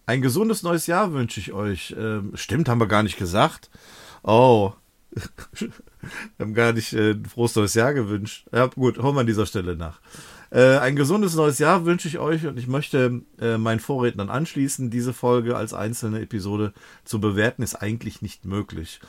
ein 0.07 0.23
gesundes 0.23 0.63
neues 0.63 0.87
Jahr 0.87 1.13
wünsche 1.13 1.41
ich 1.41 1.53
euch. 1.53 1.95
Ähm, 1.99 2.33
stimmt, 2.35 2.69
haben 2.69 2.81
wir 2.81 2.87
gar 2.87 3.03
nicht 3.03 3.19
gesagt. 3.19 3.71
Oh. 4.23 4.73
wir 5.53 5.71
haben 6.41 6.55
gar 6.55 6.73
nicht 6.73 6.93
äh, 6.95 7.11
ein 7.11 7.27
frohes 7.27 7.55
neues 7.55 7.75
Jahr 7.75 7.93
gewünscht. 7.95 8.47
Ja, 8.53 8.67
gut, 8.67 8.99
holen 8.99 9.15
wir 9.17 9.21
an 9.21 9.27
dieser 9.27 9.47
Stelle 9.47 9.77
nach. 9.77 10.01
Äh, 10.51 10.79
ein 10.79 10.97
gesundes 10.97 11.35
neues 11.35 11.59
Jahr 11.59 11.85
wünsche 11.85 12.09
ich 12.09 12.19
euch 12.19 12.47
und 12.47 12.59
ich 12.59 12.67
möchte 12.67 13.23
äh, 13.41 13.59
meinen 13.59 13.81
Vorrednern 13.81 14.31
anschließen. 14.31 14.91
Diese 14.91 15.13
Folge 15.13 15.57
als 15.57 15.75
einzelne 15.75 16.21
Episode 16.21 16.73
zu 17.05 17.21
bewerten 17.21 17.63
ist 17.63 17.75
eigentlich 17.75 18.23
nicht 18.23 18.45
möglich. 18.45 19.01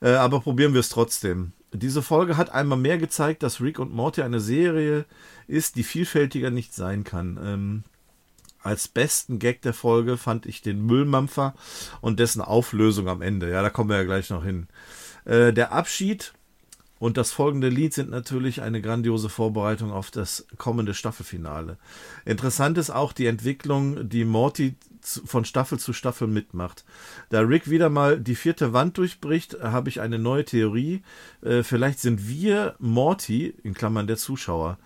Äh, 0.00 0.10
aber 0.10 0.40
probieren 0.40 0.74
wir 0.74 0.80
es 0.80 0.90
trotzdem. 0.90 1.52
Diese 1.72 2.02
Folge 2.02 2.36
hat 2.36 2.50
einmal 2.50 2.78
mehr 2.78 2.98
gezeigt, 2.98 3.42
dass 3.42 3.62
Rick 3.62 3.78
und 3.78 3.94
Morty 3.94 4.22
eine 4.22 4.40
Serie 4.40 5.06
ist, 5.46 5.76
die 5.76 5.84
vielfältiger 5.84 6.50
nicht 6.50 6.74
sein 6.74 7.04
kann. 7.04 7.38
Ähm, 7.42 7.84
als 8.62 8.88
besten 8.88 9.38
Gag 9.38 9.62
der 9.62 9.72
Folge 9.72 10.16
fand 10.16 10.46
ich 10.46 10.62
den 10.62 10.84
Müllmampfer 10.84 11.54
und 12.00 12.20
dessen 12.20 12.42
Auflösung 12.42 13.08
am 13.08 13.22
Ende. 13.22 13.50
Ja, 13.50 13.62
da 13.62 13.70
kommen 13.70 13.90
wir 13.90 13.96
ja 13.96 14.04
gleich 14.04 14.30
noch 14.30 14.44
hin. 14.44 14.68
Äh, 15.24 15.52
der 15.52 15.72
Abschied 15.72 16.32
und 17.02 17.16
das 17.16 17.32
folgende 17.32 17.68
Lied 17.68 17.92
sind 17.92 18.10
natürlich 18.10 18.62
eine 18.62 18.80
grandiose 18.80 19.28
Vorbereitung 19.28 19.90
auf 19.90 20.12
das 20.12 20.46
kommende 20.56 20.94
Staffelfinale. 20.94 21.76
Interessant 22.24 22.78
ist 22.78 22.90
auch 22.90 23.12
die 23.12 23.26
Entwicklung, 23.26 24.08
die 24.08 24.24
Morty 24.24 24.76
von 25.02 25.44
Staffel 25.44 25.80
zu 25.80 25.92
Staffel 25.92 26.28
mitmacht. 26.28 26.84
Da 27.28 27.40
Rick 27.40 27.68
wieder 27.68 27.90
mal 27.90 28.20
die 28.20 28.36
vierte 28.36 28.72
Wand 28.72 28.98
durchbricht, 28.98 29.56
habe 29.60 29.88
ich 29.88 30.00
eine 30.00 30.20
neue 30.20 30.44
Theorie. 30.44 31.02
Äh, 31.44 31.64
vielleicht 31.64 31.98
sind 31.98 32.28
wir 32.28 32.76
Morty, 32.78 33.52
in 33.64 33.74
Klammern 33.74 34.06
der 34.06 34.16
Zuschauer. 34.16 34.78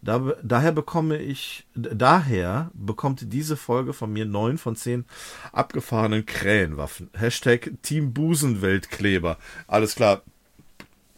Da, 0.00 0.34
daher 0.44 0.70
bekomme 0.70 1.18
ich, 1.18 1.66
daher 1.74 2.70
bekommt 2.74 3.32
diese 3.32 3.56
Folge 3.56 3.94
von 3.94 4.12
mir 4.12 4.26
neun 4.26 4.58
von 4.58 4.76
zehn 4.76 5.06
abgefahrenen 5.50 6.24
Krähenwaffen. 6.24 7.10
Hashtag 7.14 7.72
Team 7.82 8.14
Busenweltkleber. 8.14 9.38
Alles 9.66 9.96
klar, 9.96 10.22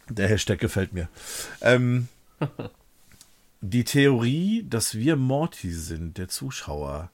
der 0.09 0.27
Hashtag 0.27 0.59
gefällt 0.59 0.93
mir. 0.93 1.09
Ähm, 1.61 2.07
die 3.61 3.83
Theorie, 3.83 4.65
dass 4.69 4.95
wir 4.95 5.15
Morty 5.15 5.71
sind, 5.71 6.17
der 6.17 6.27
Zuschauer. 6.27 7.09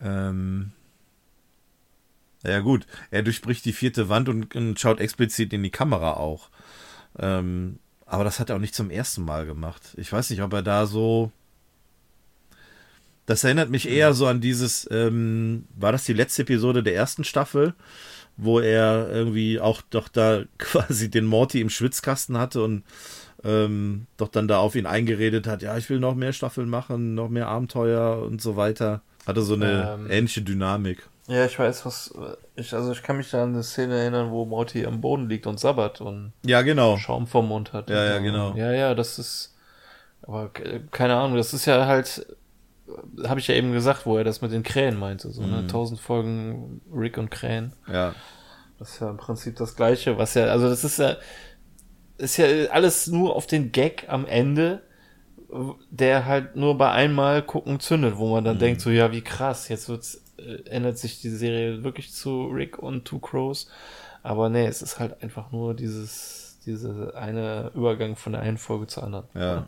Ähm, 0.00 0.72
ja 2.44 2.60
gut, 2.60 2.86
er 3.10 3.22
durchbricht 3.22 3.64
die 3.64 3.72
vierte 3.72 4.08
Wand 4.08 4.28
und, 4.28 4.54
und 4.54 4.78
schaut 4.78 5.00
explizit 5.00 5.52
in 5.52 5.62
die 5.62 5.70
Kamera 5.70 6.14
auch. 6.14 6.50
Ähm, 7.18 7.78
aber 8.06 8.24
das 8.24 8.40
hat 8.40 8.50
er 8.50 8.56
auch 8.56 8.60
nicht 8.60 8.74
zum 8.74 8.90
ersten 8.90 9.24
Mal 9.24 9.44
gemacht. 9.44 9.94
Ich 9.96 10.12
weiß 10.12 10.30
nicht, 10.30 10.42
ob 10.42 10.52
er 10.52 10.62
da 10.62 10.86
so. 10.86 11.30
Das 13.26 13.44
erinnert 13.44 13.68
mich 13.68 13.86
eher 13.86 14.14
so 14.14 14.26
an 14.26 14.40
dieses, 14.40 14.88
ähm, 14.90 15.66
war 15.76 15.92
das 15.92 16.04
die 16.04 16.14
letzte 16.14 16.42
Episode 16.42 16.82
der 16.82 16.94
ersten 16.94 17.24
Staffel, 17.24 17.74
wo 18.38 18.60
er 18.60 19.10
irgendwie 19.10 19.60
auch 19.60 19.82
doch 19.90 20.08
da 20.08 20.44
quasi 20.58 21.10
den 21.10 21.26
Morty 21.26 21.60
im 21.60 21.68
Schwitzkasten 21.68 22.38
hatte 22.38 22.62
und 22.62 22.84
ähm, 23.44 24.06
doch 24.16 24.28
dann 24.28 24.48
da 24.48 24.58
auf 24.58 24.74
ihn 24.74 24.86
eingeredet 24.86 25.46
hat, 25.46 25.62
ja, 25.62 25.76
ich 25.76 25.90
will 25.90 26.00
noch 26.00 26.14
mehr 26.14 26.32
Staffeln 26.32 26.68
machen, 26.68 27.14
noch 27.14 27.28
mehr 27.28 27.48
Abenteuer 27.48 28.22
und 28.22 28.40
so 28.40 28.56
weiter. 28.56 29.02
Hatte 29.26 29.42
so 29.42 29.54
eine 29.54 29.92
ähm, 29.94 30.10
ähnliche 30.10 30.42
Dynamik. 30.42 31.06
Ja, 31.28 31.44
ich 31.44 31.58
weiß, 31.58 31.84
was. 31.84 32.14
Ich, 32.56 32.72
also 32.72 32.90
ich 32.90 33.02
kann 33.02 33.18
mich 33.18 33.30
da 33.30 33.42
an 33.42 33.52
eine 33.52 33.62
Szene 33.62 33.98
erinnern, 33.98 34.30
wo 34.30 34.46
Morty 34.46 34.86
am 34.86 35.02
Boden 35.02 35.28
liegt 35.28 35.46
und 35.46 35.60
sabbert 35.60 36.00
und 36.00 36.32
ja, 36.44 36.62
genau. 36.62 36.96
Schaum 36.96 37.26
vom 37.26 37.48
Mund 37.48 37.74
hat. 37.74 37.90
Ja, 37.90 38.02
ja, 38.02 38.18
genau. 38.18 38.54
Ja, 38.56 38.72
ja, 38.72 38.94
das 38.94 39.18
ist. 39.18 39.54
Aber 40.22 40.50
keine 40.90 41.16
Ahnung, 41.16 41.36
das 41.36 41.52
ist 41.52 41.66
ja 41.66 41.86
halt. 41.86 42.26
Habe 43.24 43.40
ich 43.40 43.48
ja 43.48 43.54
eben 43.54 43.72
gesagt, 43.72 44.06
wo 44.06 44.16
er 44.16 44.24
das 44.24 44.40
mit 44.40 44.52
den 44.52 44.62
Krähen 44.62 44.98
meinte. 44.98 45.30
So, 45.30 45.42
ne? 45.42 45.48
mhm. 45.48 45.52
ne? 45.54 45.66
Tausend 45.66 46.00
Folgen 46.00 46.80
Rick 46.92 47.18
und 47.18 47.30
Krähen. 47.30 47.72
Ja. 47.86 48.14
Das 48.78 48.90
ist 48.90 49.00
ja 49.00 49.10
im 49.10 49.16
Prinzip 49.16 49.56
das 49.56 49.76
Gleiche, 49.76 50.18
was 50.18 50.34
ja. 50.34 50.46
Also 50.46 50.68
das 50.68 50.84
ist 50.84 50.98
ja. 50.98 51.16
Ist 52.16 52.36
ja 52.36 52.46
alles 52.70 53.06
nur 53.06 53.36
auf 53.36 53.46
den 53.46 53.70
Gag 53.70 54.06
am 54.08 54.26
Ende 54.26 54.82
der 55.90 56.26
halt 56.26 56.56
nur 56.56 56.76
bei 56.76 56.90
einmal 56.90 57.42
gucken 57.42 57.80
zündet, 57.80 58.18
wo 58.18 58.30
man 58.30 58.44
dann 58.44 58.56
mhm. 58.56 58.60
denkt, 58.60 58.80
so 58.80 58.90
ja, 58.90 59.12
wie 59.12 59.22
krass, 59.22 59.68
jetzt 59.68 59.88
wird's 59.88 60.22
äh, 60.38 60.68
ändert 60.68 60.98
sich 60.98 61.20
die 61.20 61.30
Serie 61.30 61.82
wirklich 61.82 62.12
zu 62.12 62.46
Rick 62.46 62.78
und 62.78 63.04
Two 63.04 63.18
Crows. 63.18 63.68
Aber 64.22 64.48
nee, 64.48 64.66
es 64.66 64.82
ist 64.82 64.98
halt 64.98 65.22
einfach 65.22 65.50
nur 65.52 65.74
dieses, 65.74 66.58
diese 66.66 67.14
eine 67.16 67.70
Übergang 67.74 68.16
von 68.16 68.32
der 68.32 68.42
einen 68.42 68.58
Folge 68.58 68.86
zur 68.88 69.04
anderen. 69.04 69.24
Ja. 69.34 69.66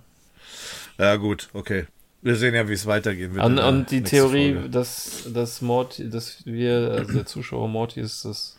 Ja, 0.98 1.16
gut, 1.16 1.48
okay. 1.54 1.86
Wir 2.22 2.36
sehen 2.36 2.54
ja, 2.54 2.68
wie 2.68 2.74
es 2.74 2.86
weitergehen 2.86 3.34
wird. 3.34 3.44
Und, 3.44 3.58
und 3.58 3.90
die 3.90 4.02
Theorie, 4.02 4.54
Folge. 4.54 4.70
dass, 4.70 5.28
dass 5.32 5.62
Morty, 5.62 6.10
dass 6.10 6.44
wir, 6.44 6.92
also 6.98 7.12
der 7.12 7.26
Zuschauer 7.26 7.68
Morty 7.68 8.00
ist, 8.00 8.24
das, 8.24 8.58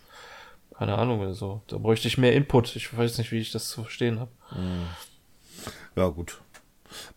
keine 0.78 0.98
Ahnung, 0.98 1.34
so. 1.34 1.62
Da 1.68 1.78
bräuchte 1.78 2.08
ich 2.08 2.18
mehr 2.18 2.34
Input. 2.34 2.76
Ich 2.76 2.96
weiß 2.96 3.20
nicht, 3.20 3.32
wie 3.32 3.40
ich 3.40 3.52
das 3.52 3.70
zu 3.70 3.84
verstehen 3.84 4.20
habe. 4.20 4.32
Hm. 4.50 4.88
Ja, 5.96 6.08
gut. 6.08 6.42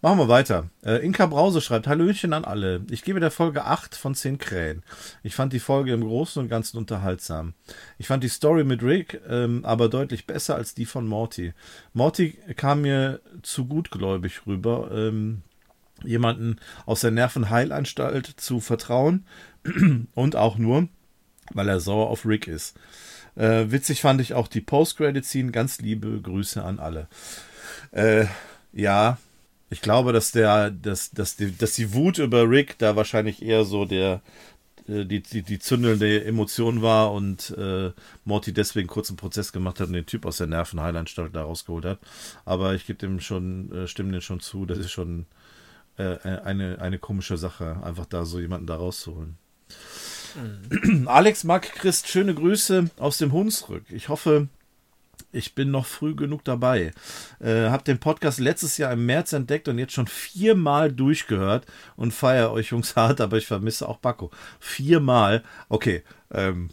Machen 0.02 0.18
wir 0.18 0.28
weiter. 0.28 0.70
Äh, 0.84 1.04
Inka 1.04 1.26
Brause 1.26 1.60
schreibt, 1.60 1.86
Hallöchen 1.86 2.32
an 2.32 2.44
alle. 2.44 2.82
Ich 2.90 3.02
gebe 3.02 3.20
der 3.20 3.30
Folge 3.30 3.64
8 3.64 3.94
von 3.94 4.14
10 4.14 4.38
Krähen. 4.38 4.82
Ich 5.22 5.34
fand 5.34 5.52
die 5.52 5.60
Folge 5.60 5.92
im 5.92 6.04
Großen 6.04 6.40
und 6.40 6.48
Ganzen 6.48 6.78
unterhaltsam. 6.78 7.54
Ich 7.98 8.06
fand 8.06 8.22
die 8.22 8.28
Story 8.28 8.64
mit 8.64 8.82
Rick 8.82 9.20
ähm, 9.28 9.64
aber 9.64 9.88
deutlich 9.88 10.26
besser 10.26 10.56
als 10.56 10.74
die 10.74 10.86
von 10.86 11.06
Morty. 11.06 11.54
Morty 11.92 12.38
kam 12.56 12.82
mir 12.82 13.20
zu 13.42 13.66
gutgläubig 13.66 14.46
rüber, 14.46 14.90
ähm, 14.92 15.42
jemanden 16.06 16.56
aus 16.86 17.00
der 17.00 17.10
Nervenheilanstalt 17.10 18.26
zu 18.26 18.60
vertrauen 18.60 19.26
und 20.14 20.36
auch 20.36 20.58
nur, 20.58 20.88
weil 21.52 21.68
er 21.68 21.80
sauer 21.80 22.08
auf 22.08 22.26
Rick 22.26 22.46
ist. 22.46 22.76
Äh, 23.36 23.70
witzig 23.70 24.00
fand 24.00 24.20
ich 24.20 24.34
auch 24.34 24.48
die 24.48 24.60
Post-Credit-Scene. 24.60 25.50
Ganz 25.50 25.80
liebe 25.80 26.20
Grüße 26.20 26.62
an 26.62 26.78
alle. 26.78 27.08
Äh, 27.90 28.26
ja, 28.72 29.18
ich 29.70 29.80
glaube, 29.80 30.12
dass 30.12 30.30
der, 30.32 30.70
dass, 30.70 31.10
dass, 31.10 31.36
die, 31.36 31.56
dass 31.56 31.74
die 31.74 31.94
Wut 31.94 32.18
über 32.18 32.48
Rick 32.48 32.78
da 32.78 32.96
wahrscheinlich 32.96 33.42
eher 33.42 33.64
so 33.64 33.84
der, 33.84 34.22
äh, 34.88 35.04
die, 35.04 35.22
die, 35.22 35.42
die 35.42 35.58
zündelnde 35.58 36.24
Emotion 36.24 36.82
war 36.82 37.12
und 37.12 37.50
äh, 37.58 37.92
Morty 38.24 38.52
deswegen 38.52 38.88
kurz 38.88 39.10
einen 39.10 39.16
Prozess 39.16 39.52
gemacht 39.52 39.80
hat 39.80 39.88
und 39.88 39.94
den 39.94 40.06
Typ 40.06 40.26
aus 40.26 40.36
der 40.36 40.46
Nervenheilanstalt 40.46 41.34
da 41.34 41.42
rausgeholt 41.42 41.84
hat. 41.84 41.98
Aber 42.44 42.74
ich 42.74 42.86
gebe 42.86 42.98
dem 42.98 43.20
schon, 43.20 43.72
äh, 43.72 43.88
stimme 43.88 44.12
dem 44.12 44.20
schon 44.20 44.40
zu, 44.40 44.66
das 44.66 44.78
ist 44.78 44.92
schon 44.92 45.26
äh, 45.96 46.16
eine, 46.44 46.80
eine 46.80 46.98
komische 46.98 47.36
Sache, 47.36 47.80
einfach 47.82 48.06
da 48.06 48.24
so 48.24 48.40
jemanden 48.40 48.66
da 48.66 48.76
rauszuholen. 48.76 49.36
Mhm. 50.34 51.08
Alex 51.08 51.44
Mark 51.44 51.72
Christ, 51.74 52.08
schöne 52.08 52.34
Grüße 52.34 52.90
aus 52.98 53.18
dem 53.18 53.32
Hunsrück. 53.32 53.84
Ich 53.90 54.08
hoffe, 54.08 54.48
ich 55.32 55.54
bin 55.54 55.70
noch 55.70 55.86
früh 55.86 56.14
genug 56.14 56.44
dabei. 56.44 56.92
Äh, 57.40 57.68
hab 57.68 57.84
den 57.84 57.98
Podcast 57.98 58.38
letztes 58.38 58.78
Jahr 58.78 58.92
im 58.92 59.06
März 59.06 59.32
entdeckt 59.32 59.68
und 59.68 59.78
jetzt 59.78 59.92
schon 59.92 60.06
viermal 60.06 60.92
durchgehört 60.92 61.66
und 61.96 62.12
feiere 62.12 62.52
euch 62.52 62.70
Jungs 62.70 62.96
hart, 62.96 63.20
aber 63.20 63.36
ich 63.36 63.46
vermisse 63.46 63.88
auch 63.88 63.98
Baco. 63.98 64.30
Viermal. 64.60 65.42
Okay, 65.68 66.02
ähm, 66.32 66.70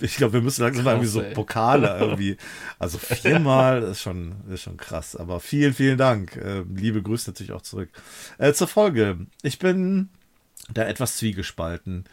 ich 0.00 0.16
glaube, 0.16 0.34
wir 0.34 0.40
müssen 0.42 0.62
langsam 0.62 0.84
krass, 0.84 0.92
irgendwie 0.92 1.08
so 1.10 1.22
ey. 1.22 1.34
Pokale 1.34 1.98
irgendwie. 2.00 2.36
Also 2.78 2.98
viermal 2.98 3.82
ist 3.82 4.02
schon, 4.02 4.34
ist 4.50 4.62
schon 4.62 4.76
krass. 4.76 5.16
Aber 5.16 5.40
vielen, 5.40 5.74
vielen 5.74 5.98
Dank. 5.98 6.36
Äh, 6.36 6.64
liebe 6.74 7.02
Grüße 7.02 7.30
natürlich 7.30 7.52
auch 7.52 7.62
zurück. 7.62 7.90
Äh, 8.38 8.52
zur 8.52 8.68
Folge. 8.68 9.18
Ich 9.42 9.58
bin 9.58 10.10
da 10.72 10.82
etwas 10.82 11.16
zwiegespalten. 11.16 12.04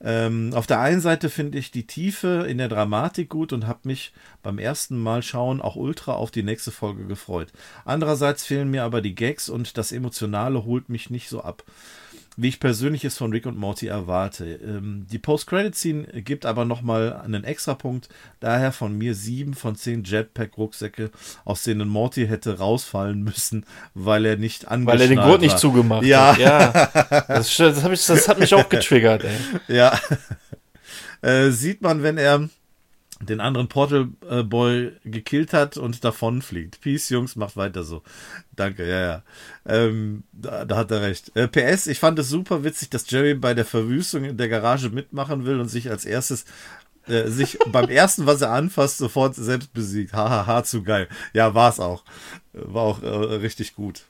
Ähm, 0.00 0.52
auf 0.54 0.66
der 0.66 0.80
einen 0.80 1.00
Seite 1.00 1.30
finde 1.30 1.58
ich 1.58 1.70
die 1.70 1.86
Tiefe 1.86 2.46
in 2.48 2.58
der 2.58 2.68
Dramatik 2.68 3.30
gut 3.30 3.52
und 3.52 3.66
habe 3.66 3.80
mich 3.84 4.12
beim 4.42 4.58
ersten 4.58 4.98
Mal 4.98 5.22
schauen 5.22 5.60
auch 5.62 5.76
ultra 5.76 6.12
auf 6.12 6.30
die 6.30 6.42
nächste 6.42 6.70
Folge 6.70 7.06
gefreut. 7.06 7.52
Andererseits 7.84 8.44
fehlen 8.44 8.70
mir 8.70 8.84
aber 8.84 9.00
die 9.00 9.14
Gags 9.14 9.48
und 9.48 9.78
das 9.78 9.92
Emotionale 9.92 10.64
holt 10.64 10.90
mich 10.90 11.08
nicht 11.10 11.28
so 11.28 11.42
ab 11.42 11.64
wie 12.36 12.48
ich 12.48 12.60
persönlich 12.60 13.04
es 13.04 13.16
von 13.16 13.32
Rick 13.32 13.46
und 13.46 13.56
Morty 13.56 13.86
erwarte. 13.86 14.44
Ähm, 14.44 15.06
die 15.10 15.18
Post-Credit-Scene 15.18 16.22
gibt 16.22 16.44
aber 16.44 16.64
nochmal 16.64 17.14
einen 17.14 17.44
Extrapunkt, 17.44 18.08
daher 18.40 18.72
von 18.72 18.96
mir 18.96 19.14
sieben 19.14 19.54
von 19.54 19.74
zehn 19.76 20.04
Jetpack-Rucksäcke, 20.04 21.10
aus 21.44 21.62
denen 21.62 21.88
Morty 21.88 22.26
hätte 22.26 22.58
rausfallen 22.58 23.22
müssen, 23.22 23.64
weil 23.94 24.26
er 24.26 24.36
nicht 24.36 24.68
angeschnallt 24.68 25.00
Weil 25.00 25.18
er 25.18 25.22
den 25.22 25.28
Gurt 25.28 25.40
nicht 25.40 25.58
zugemacht 25.58 26.04
ja. 26.04 26.32
hat. 26.32 26.38
Ja. 26.38 27.24
Das, 27.28 27.56
das, 27.56 27.84
ich, 27.84 28.06
das 28.06 28.28
hat 28.28 28.38
mich 28.38 28.54
auch 28.54 28.68
getriggert, 28.68 29.24
ey. 29.24 29.36
Ja. 29.76 29.98
Äh, 31.22 31.50
sieht 31.50 31.80
man, 31.80 32.02
wenn 32.02 32.18
er 32.18 32.48
den 33.20 33.40
anderen 33.40 33.68
Portal 33.68 34.08
äh, 34.28 34.42
Boy 34.42 34.92
gekillt 35.04 35.52
hat 35.52 35.76
und 35.76 36.04
davonfliegt. 36.04 36.80
Peace, 36.80 37.08
Jungs, 37.08 37.36
macht 37.36 37.56
weiter 37.56 37.82
so. 37.82 38.02
Danke, 38.54 38.86
ja, 38.86 39.00
ja. 39.00 39.22
Ähm, 39.66 40.24
da, 40.32 40.64
da, 40.64 40.76
hat 40.76 40.90
er 40.90 41.02
recht. 41.02 41.34
Äh, 41.34 41.48
PS, 41.48 41.86
ich 41.86 41.98
fand 41.98 42.18
es 42.18 42.28
super 42.28 42.62
witzig, 42.62 42.90
dass 42.90 43.10
Jerry 43.10 43.34
bei 43.34 43.54
der 43.54 43.64
Verwüstung 43.64 44.24
in 44.24 44.36
der 44.36 44.48
Garage 44.48 44.90
mitmachen 44.90 45.46
will 45.46 45.60
und 45.60 45.68
sich 45.68 45.90
als 45.90 46.04
erstes 46.04 46.44
äh, 47.06 47.28
sich 47.28 47.58
beim 47.72 47.88
ersten, 47.88 48.26
was 48.26 48.42
er 48.42 48.50
anfasst, 48.50 48.98
sofort 48.98 49.34
selbst 49.34 49.72
besiegt. 49.72 50.12
Hahaha, 50.12 50.46
ha, 50.46 50.46
ha, 50.46 50.64
zu 50.64 50.82
geil. 50.82 51.08
Ja, 51.32 51.54
war 51.54 51.70
es 51.70 51.80
auch. 51.80 52.04
War 52.52 52.82
auch 52.82 53.02
äh, 53.02 53.06
richtig 53.36 53.74
gut. 53.74 54.02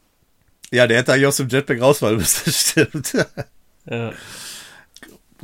Ja, 0.72 0.88
der 0.88 0.98
hätte 0.98 1.12
eigentlich 1.12 1.26
aus 1.26 1.36
dem 1.36 1.48
Jetpack 1.48 1.80
rausfallen 1.80 2.18
müssen, 2.18 2.52
stimmt. 2.52 3.12
Ja 3.88 4.12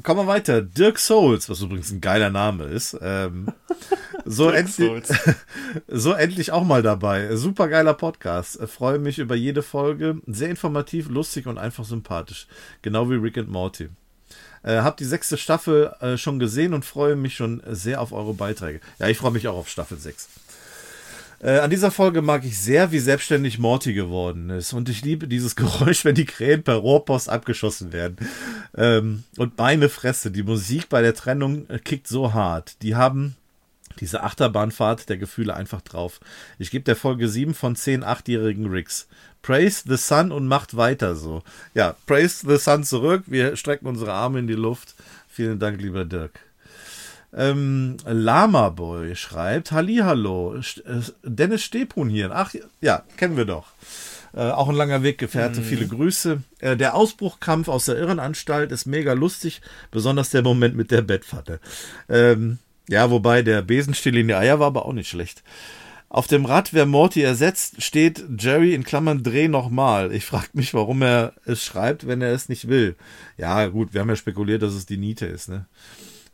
kommen 0.03 0.21
wir 0.21 0.27
weiter. 0.27 0.63
Dirk 0.63 0.99
Souls, 0.99 1.49
was 1.49 1.61
übrigens 1.61 1.91
ein 1.91 2.01
geiler 2.01 2.31
Name 2.31 2.65
ist. 2.65 2.97
Ähm, 3.01 3.49
so, 4.25 4.51
endlich, 4.51 5.05
so 5.89 6.13
endlich 6.13 6.53
auch 6.53 6.65
mal 6.65 6.83
dabei. 6.83 7.35
Super 7.37 7.69
geiler 7.69 7.95
Podcast. 7.95 8.61
Freue 8.69 8.99
mich 8.99 9.19
über 9.19 9.35
jede 9.35 9.63
Folge. 9.63 10.21
Sehr 10.27 10.51
informativ, 10.51 11.09
lustig 11.09 11.47
und 11.47 11.59
einfach 11.59 11.85
sympathisch. 11.85 12.47
Genau 12.83 13.11
wie 13.11 13.15
Rick 13.15 13.39
and 13.39 13.51
Morty. 13.51 13.89
Äh, 14.63 14.79
hab 14.83 14.97
die 14.97 15.05
sechste 15.05 15.37
Staffel 15.37 15.93
äh, 16.01 16.17
schon 16.17 16.39
gesehen 16.39 16.73
und 16.73 16.85
freue 16.85 17.17
mich 17.17 17.35
schon 17.35 17.63
sehr 17.67 18.01
auf 18.01 18.13
eure 18.13 18.35
Beiträge. 18.35 18.81
Ja, 18.99 19.09
ich 19.09 19.19
freue 19.19 19.33
mich 19.33 19.49
auch 19.49 19.57
auf 19.57 19.69
Staffel 19.69 19.99
6. 19.99 20.29
Äh, 21.43 21.59
an 21.59 21.71
dieser 21.71 21.91
Folge 21.91 22.23
mag 22.23 22.45
ich 22.45 22.59
sehr, 22.59 22.93
wie 22.93 23.01
selbstständig 23.01 23.59
Morty 23.59 23.95
geworden 23.95 24.49
ist. 24.51 24.73
Und 24.73 24.89
ich 24.89 25.05
liebe 25.05 25.27
dieses 25.27 25.57
Geräusch, 25.57 26.05
wenn 26.05 26.15
die 26.15 26.25
Krähen 26.25 26.63
per 26.63 26.77
Rohrpost 26.77 27.29
abgeschossen 27.29 27.93
werden. 27.93 28.17
Ähm, 28.77 29.25
und 29.37 29.59
meine 29.59 29.89
Fresse, 29.89 30.31
die 30.31 30.45
Musik 30.45 30.89
bei 30.89 31.03
der 31.03 31.15
Trennung 31.15 31.69
äh, 31.69 31.79
kickt 31.79 32.07
so 32.07 32.33
hart. 32.33 32.81
Die 32.83 32.95
haben 32.95 33.35
diese 34.01 34.23
Achterbahnfahrt 34.23 35.09
der 35.09 35.19
Gefühle 35.19 35.55
einfach 35.55 35.83
drauf. 35.83 36.21
Ich 36.59 36.71
gebe 36.71 36.85
der 36.85 36.97
Folge 36.97 37.29
7 37.29 37.55
von 37.55 37.77
10 37.77 38.05
achtjährigen 38.05 38.67
Ricks. 38.67 39.09
Praise 39.43 39.83
the 39.87 39.97
Sun 39.97 40.31
und 40.31 40.47
macht 40.47 40.77
weiter 40.77 41.17
so. 41.17 41.43
Ja, 41.75 41.97
praise 42.07 42.47
the 42.49 42.57
Sun 42.57 42.85
zurück. 42.85 43.25
Wir 43.27 43.57
strecken 43.57 43.89
unsere 43.89 44.13
Arme 44.13 44.39
in 44.39 44.47
die 44.47 44.55
Luft. 44.55 44.95
Vielen 45.29 45.59
Dank, 45.59 45.81
lieber 45.81 46.05
Dirk. 46.05 46.52
Ähm, 47.35 47.97
Lama 48.05 48.69
Boy 48.69 49.17
schreibt, 49.17 49.73
Hallihallo, 49.73 50.57
äh, 50.57 50.63
Dennis 51.23 51.63
Stepun 51.63 52.09
hier. 52.11 52.31
Ach, 52.33 52.55
ja, 52.81 53.05
kennen 53.17 53.37
wir 53.37 53.47
doch. 53.47 53.69
Äh, 54.35 54.51
auch 54.51 54.69
ein 54.69 54.75
langer 54.75 55.03
Weggefährte, 55.03 55.61
mhm. 55.61 55.65
viele 55.65 55.87
Grüße. 55.87 56.43
Äh, 56.61 56.77
der 56.77 56.95
Ausbruchkampf 56.95 57.69
aus 57.69 57.87
der 57.87 57.99
Irrenanstalt 57.99 58.73
ist 58.73 58.87
mega 58.87 59.13
lustig, 59.13 59.61
besonders 59.91 60.31
der 60.31 60.43
Moment 60.43 60.77
mit 60.77 60.91
der 60.91 61.03
Bettpfanne. 61.03 61.61
Ähm, 62.09 62.59
ja, 62.89 63.11
wobei 63.11 63.43
der 63.43 63.63
Besenstiel 63.63 64.17
in 64.17 64.29
die 64.29 64.35
Eier 64.35 64.59
war 64.59 64.69
aber 64.69 64.87
auch 64.87 64.93
nicht 64.93 65.09
schlecht. 65.09 65.43
Auf 66.09 66.27
dem 66.27 66.45
Rad, 66.45 66.75
wer 66.75 66.85
Morty 66.85 67.23
ersetzt, 67.23 67.83
steht 67.83 68.23
Jerry 68.39 68.75
in 68.75 68.85
Klammern 68.85 69.23
Dreh 69.23 69.49
nochmal. 69.49 70.13
Ich 70.13 70.27
frage 70.27 70.49
mich, 70.53 70.75
warum 70.75 71.01
er 71.01 71.33
es 71.47 71.65
schreibt, 71.65 72.07
wenn 72.07 72.21
er 72.21 72.33
es 72.33 72.51
nicht 72.51 72.69
will. 72.69 72.97
Ja, 73.39 73.67
gut, 73.69 73.95
wir 73.95 74.03
haben 74.03 74.11
ja 74.11 74.17
spekuliert, 74.17 74.61
dass 74.61 74.75
es 74.75 74.85
die 74.85 74.99
Niete 74.99 75.25
ist. 75.25 75.49
Ne? 75.49 75.65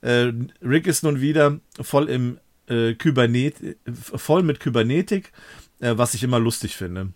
Äh, 0.00 0.32
Rick 0.62 0.86
ist 0.86 1.02
nun 1.02 1.20
wieder 1.20 1.60
voll 1.80 2.08
im 2.08 2.38
äh, 2.68 2.94
Kybernet 2.94 3.54
voll 3.92 4.42
mit 4.42 4.60
Kybernetik, 4.60 5.32
äh, 5.80 5.94
was 5.96 6.14
ich 6.14 6.22
immer 6.22 6.38
lustig 6.38 6.76
finde. 6.76 7.12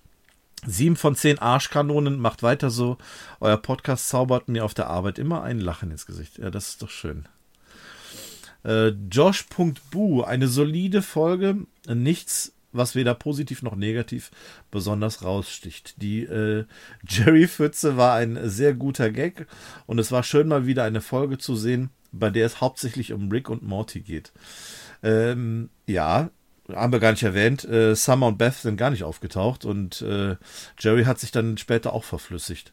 Sieben 0.65 0.97
von 0.97 1.17
zehn 1.17 1.39
Arschkanonen, 1.39 2.19
macht 2.19 2.43
weiter 2.43 2.71
so. 2.71 2.97
Euer 3.41 3.57
Podcast 3.57 4.09
zaubert 4.09 4.49
mir 4.49 4.65
auf 4.65 4.75
der 4.75 4.89
Arbeit 4.89 5.19
immer 5.19 5.43
ein 5.43 5.59
Lachen 5.59 5.91
ins 5.91 6.07
Gesicht. 6.07 6.39
Ja, 6.39 6.51
das 6.51 6.69
ist 6.69 6.83
doch 6.83 6.91
schön. 6.91 7.27
Äh, 8.65 8.89
Josh.bu, 9.11 10.23
eine 10.23 10.47
solide 10.47 11.03
Folge, 11.03 11.67
nichts, 11.89 12.53
was 12.71 12.95
weder 12.95 13.15
positiv 13.15 13.63
noch 13.63 13.75
negativ 13.75 14.31
besonders 14.71 15.25
raussticht. 15.25 16.01
Die 16.01 16.23
äh, 16.23 16.65
Jerry-Pfütze 17.07 17.97
war 17.97 18.15
ein 18.15 18.39
sehr 18.49 18.73
guter 18.73 19.11
Gag 19.11 19.47
und 19.87 19.99
es 19.99 20.13
war 20.13 20.23
schön 20.23 20.47
mal 20.47 20.65
wieder 20.65 20.85
eine 20.85 21.01
Folge 21.01 21.39
zu 21.39 21.57
sehen, 21.57 21.91
bei 22.13 22.31
der 22.31 22.47
es 22.47 22.61
hauptsächlich 22.61 23.13
um 23.13 23.31
Rick 23.31 23.49
und 23.49 23.63
Morty 23.63 24.01
geht. 24.01 24.33
Ähm, 25.03 25.71
ja, 25.87 26.31
haben 26.69 26.93
wir 26.93 27.01
gar 27.01 27.13
nicht 27.13 27.23
erwähnt, 27.23 27.65
äh, 27.65 27.97
Summer 27.97 28.29
und 28.29 28.39
Beth 28.39 28.55
sind 28.55 28.77
gar 28.77 28.91
nicht 28.91 29.03
aufgetaucht 29.03 29.65
und 29.65 30.03
äh, 30.03 30.37
Jerry 30.79 31.05
hat 31.05 31.19
sich 31.19 31.33
dann 31.33 31.59
später 31.59 31.93
auch 31.93 32.05
verflüssigt. 32.05 32.73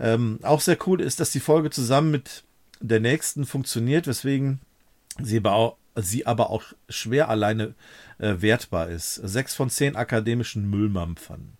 Ähm, 0.00 0.38
auch 0.42 0.60
sehr 0.60 0.78
cool 0.86 1.00
ist, 1.00 1.20
dass 1.20 1.30
die 1.30 1.40
Folge 1.40 1.70
zusammen 1.70 2.10
mit 2.10 2.44
der 2.80 3.00
nächsten 3.00 3.44
funktioniert, 3.44 4.06
weswegen 4.06 4.60
sie, 5.20 5.42
sie 5.96 6.26
aber 6.26 6.50
auch 6.50 6.62
schwer 6.88 7.28
alleine 7.28 7.74
äh, 8.18 8.36
wertbar 8.38 8.88
ist. 8.88 9.16
Sechs 9.16 9.54
von 9.54 9.70
zehn 9.70 9.96
akademischen 9.96 10.70
Müllmampfern. 10.70 11.54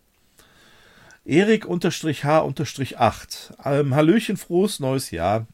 Erik-H-8. 1.24 3.50
Ähm, 3.64 3.94
Hallöchen, 3.94 4.36
frohes 4.38 4.80
neues 4.80 5.10
Jahr 5.10 5.46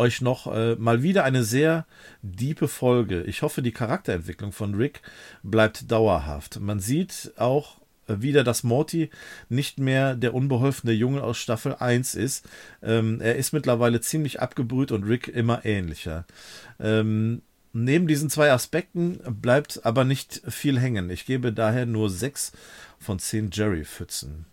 euch 0.00 0.22
noch 0.22 0.52
äh, 0.52 0.76
mal 0.76 1.02
wieder 1.02 1.24
eine 1.24 1.44
sehr 1.44 1.86
diepe 2.22 2.68
Folge. 2.68 3.22
Ich 3.22 3.42
hoffe, 3.42 3.60
die 3.60 3.70
Charakterentwicklung 3.70 4.50
von 4.50 4.74
Rick 4.74 5.02
bleibt 5.42 5.90
dauerhaft. 5.92 6.58
Man 6.58 6.80
sieht 6.80 7.32
auch 7.36 7.76
äh, 8.08 8.22
wieder, 8.22 8.42
dass 8.42 8.64
Morty 8.64 9.10
nicht 9.50 9.78
mehr 9.78 10.16
der 10.16 10.34
unbeholfene 10.34 10.92
Junge 10.92 11.22
aus 11.22 11.36
Staffel 11.36 11.76
1 11.76 12.14
ist. 12.14 12.48
Ähm, 12.82 13.20
er 13.20 13.36
ist 13.36 13.52
mittlerweile 13.52 14.00
ziemlich 14.00 14.40
abgebrüht 14.40 14.90
und 14.90 15.04
Rick 15.04 15.28
immer 15.28 15.66
ähnlicher. 15.66 16.24
Ähm, 16.80 17.42
neben 17.74 18.06
diesen 18.06 18.30
zwei 18.30 18.50
Aspekten 18.50 19.20
bleibt 19.42 19.84
aber 19.84 20.04
nicht 20.04 20.40
viel 20.48 20.80
hängen. 20.80 21.10
Ich 21.10 21.26
gebe 21.26 21.52
daher 21.52 21.84
nur 21.84 22.08
6 22.08 22.52
von 22.98 23.18
10 23.18 23.50
Jerry-Pfützen. 23.52 24.46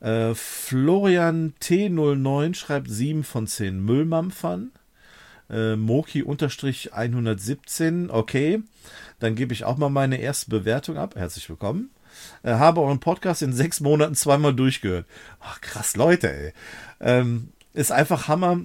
Äh, 0.00 0.34
Florian 0.34 1.54
T09 1.60 2.54
schreibt 2.54 2.90
7 2.90 3.22
von 3.24 3.46
10 3.46 3.84
Müllmampfern. 3.84 4.72
Äh, 5.50 5.76
Moki-117, 5.76 8.10
okay. 8.10 8.62
Dann 9.18 9.34
gebe 9.34 9.54
ich 9.54 9.64
auch 9.64 9.76
mal 9.76 9.88
meine 9.88 10.18
erste 10.18 10.50
Bewertung 10.50 10.98
ab. 10.98 11.16
Herzlich 11.16 11.48
willkommen. 11.48 11.90
Äh, 12.42 12.52
habe 12.52 12.80
euren 12.80 13.00
Podcast 13.00 13.42
in 13.42 13.52
sechs 13.52 13.80
Monaten 13.80 14.14
zweimal 14.14 14.54
durchgehört. 14.54 15.06
Ach, 15.40 15.60
krass, 15.60 15.96
Leute, 15.96 16.32
ey. 16.32 16.52
Ähm, 17.00 17.48
ist 17.74 17.92
einfach 17.92 18.28
Hammer. 18.28 18.60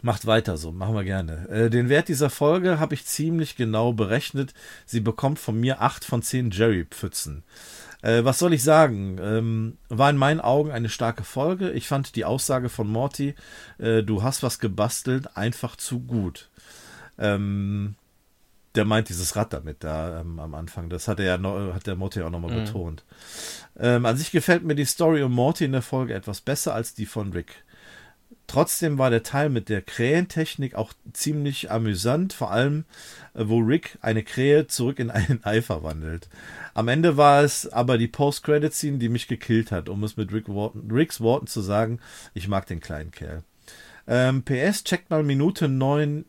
Macht 0.00 0.26
weiter 0.26 0.56
so, 0.56 0.72
machen 0.72 0.94
wir 0.94 1.04
gerne. 1.04 1.48
Äh, 1.48 1.70
den 1.70 1.88
Wert 1.88 2.08
dieser 2.08 2.30
Folge 2.30 2.80
habe 2.80 2.94
ich 2.94 3.06
ziemlich 3.06 3.56
genau 3.56 3.92
berechnet. 3.92 4.52
Sie 4.84 5.00
bekommt 5.00 5.38
von 5.38 5.60
mir 5.60 5.80
8 5.80 6.04
von 6.04 6.22
10 6.22 6.50
Jerry-Pfützen. 6.50 7.44
Äh, 8.02 8.24
was 8.24 8.38
soll 8.38 8.52
ich 8.52 8.62
sagen? 8.62 9.18
Ähm, 9.22 9.78
war 9.88 10.10
in 10.10 10.16
meinen 10.16 10.40
Augen 10.40 10.70
eine 10.70 10.88
starke 10.88 11.24
Folge. 11.24 11.70
Ich 11.70 11.88
fand 11.88 12.16
die 12.16 12.24
Aussage 12.24 12.68
von 12.68 12.88
Morty, 12.88 13.34
äh, 13.78 14.02
du 14.02 14.22
hast 14.22 14.42
was 14.42 14.58
gebastelt, 14.58 15.36
einfach 15.36 15.76
zu 15.76 16.00
gut. 16.00 16.50
Ähm, 17.18 17.94
der 18.74 18.84
meint 18.84 19.08
dieses 19.08 19.36
Rad 19.36 19.52
damit 19.52 19.84
da 19.84 20.20
ähm, 20.20 20.38
am 20.38 20.54
Anfang. 20.54 20.88
Das 20.88 21.06
hat 21.06 21.20
er 21.20 21.26
ja 21.26 21.38
noch, 21.38 21.74
hat 21.74 21.86
der 21.86 21.96
Morty 21.96 22.22
auch 22.22 22.30
nochmal 22.30 22.52
mhm. 22.52 22.64
betont. 22.64 23.04
Ähm, 23.78 24.06
an 24.06 24.16
sich 24.16 24.30
gefällt 24.30 24.64
mir 24.64 24.74
die 24.74 24.84
Story 24.84 25.22
um 25.22 25.32
Morty 25.32 25.64
in 25.64 25.72
der 25.72 25.82
Folge 25.82 26.14
etwas 26.14 26.40
besser 26.40 26.74
als 26.74 26.94
die 26.94 27.06
von 27.06 27.32
Rick. 27.32 27.64
Trotzdem 28.52 28.98
war 28.98 29.08
der 29.08 29.22
Teil 29.22 29.48
mit 29.48 29.70
der 29.70 29.80
Krähentechnik 29.80 30.74
auch 30.74 30.92
ziemlich 31.14 31.70
amüsant, 31.70 32.34
vor 32.34 32.50
allem 32.50 32.84
äh, 33.32 33.44
wo 33.46 33.60
Rick 33.60 33.96
eine 34.02 34.22
Krähe 34.22 34.66
zurück 34.66 34.98
in 34.98 35.08
einen 35.08 35.40
Ei 35.44 35.62
verwandelt. 35.62 36.28
Am 36.74 36.88
Ende 36.88 37.16
war 37.16 37.42
es 37.42 37.72
aber 37.72 37.96
die 37.96 38.08
Post-Credit-Scene, 38.08 38.98
die 38.98 39.08
mich 39.08 39.26
gekillt 39.26 39.72
hat, 39.72 39.88
um 39.88 40.04
es 40.04 40.18
mit 40.18 40.34
Rick 40.34 40.50
Walton, 40.50 40.90
Ricks 40.90 41.22
Worten 41.22 41.46
zu 41.46 41.62
sagen, 41.62 41.98
ich 42.34 42.46
mag 42.46 42.66
den 42.66 42.80
kleinen 42.80 43.10
Kerl. 43.10 43.42
Ähm, 44.06 44.42
PS, 44.42 44.84
checkt 44.84 45.08
mal 45.08 45.22
Minute 45.22 45.68
9, 45.68 46.26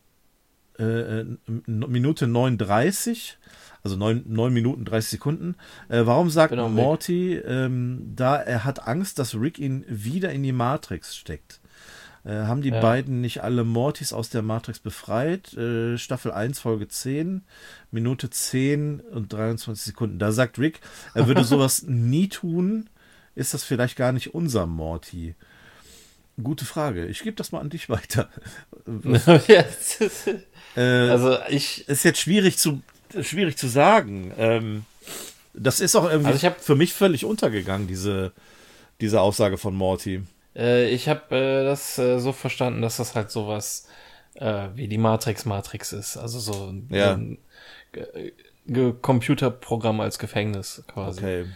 äh, 0.78 0.82
äh 0.84 1.26
Minute 1.66 2.26
39, 2.26 3.36
also 3.82 3.96
9, 3.96 4.24
9 4.28 4.50
Minuten 4.50 4.86
30 4.86 5.10
Sekunden. 5.10 5.56
Äh, 5.90 6.06
warum 6.06 6.30
sagt 6.30 6.52
genau, 6.52 6.70
Morty, 6.70 7.34
ähm, 7.34 8.14
da 8.16 8.36
er 8.36 8.64
hat 8.64 8.88
Angst, 8.88 9.18
dass 9.18 9.34
Rick 9.34 9.58
ihn 9.58 9.84
wieder 9.88 10.32
in 10.32 10.42
die 10.42 10.52
Matrix 10.52 11.14
steckt? 11.14 11.60
Äh, 12.24 12.46
haben 12.46 12.62
die 12.62 12.70
ja. 12.70 12.80
beiden 12.80 13.20
nicht 13.20 13.42
alle 13.42 13.64
Mortys 13.64 14.12
aus 14.12 14.30
der 14.30 14.42
Matrix 14.42 14.78
befreit? 14.78 15.52
Äh, 15.54 15.98
Staffel 15.98 16.32
1, 16.32 16.58
Folge 16.58 16.88
10, 16.88 17.42
Minute 17.90 18.30
10 18.30 19.00
und 19.00 19.32
23 19.32 19.84
Sekunden. 19.84 20.18
Da 20.18 20.32
sagt 20.32 20.58
Rick, 20.58 20.80
er 21.12 21.26
würde 21.26 21.44
sowas 21.44 21.82
nie 21.82 22.28
tun. 22.28 22.88
Ist 23.34 23.52
das 23.52 23.64
vielleicht 23.64 23.96
gar 23.96 24.12
nicht 24.12 24.32
unser 24.32 24.66
Morty? 24.66 25.34
Gute 26.42 26.64
Frage. 26.64 27.06
Ich 27.06 27.22
gebe 27.22 27.36
das 27.36 27.52
mal 27.52 27.60
an 27.60 27.70
dich 27.70 27.88
weiter. 27.88 28.28
äh, 30.76 30.80
also 30.80 31.38
ich 31.48 31.88
ist 31.88 32.04
jetzt 32.04 32.20
schwierig 32.20 32.58
zu 32.58 32.82
schwierig 33.20 33.56
zu 33.56 33.68
sagen. 33.68 34.32
Ähm, 34.36 34.84
das 35.52 35.78
ist 35.78 35.94
auch 35.94 36.10
irgendwie 36.10 36.32
also 36.32 36.50
für 36.58 36.74
mich 36.74 36.92
völlig 36.92 37.24
untergegangen 37.24 37.86
diese 37.86 38.32
diese 39.00 39.20
Aussage 39.20 39.58
von 39.58 39.74
Morty. 39.74 40.24
Äh, 40.56 40.90
ich 40.90 41.08
habe 41.08 41.34
äh, 41.34 41.64
das 41.64 41.98
äh, 41.98 42.18
so 42.18 42.32
verstanden, 42.32 42.82
dass 42.82 42.96
das 42.96 43.14
halt 43.14 43.30
sowas 43.30 43.88
äh, 44.34 44.68
wie 44.74 44.88
die 44.88 44.98
Matrix 44.98 45.44
Matrix 45.44 45.92
ist. 45.92 46.16
Also 46.16 46.38
so 46.38 46.74
ja. 46.90 47.14
ein 47.14 47.38
Computerprogramm 49.02 50.00
als 50.00 50.18
Gefängnis 50.18 50.82
quasi. 50.86 51.20
Okay. 51.20 51.46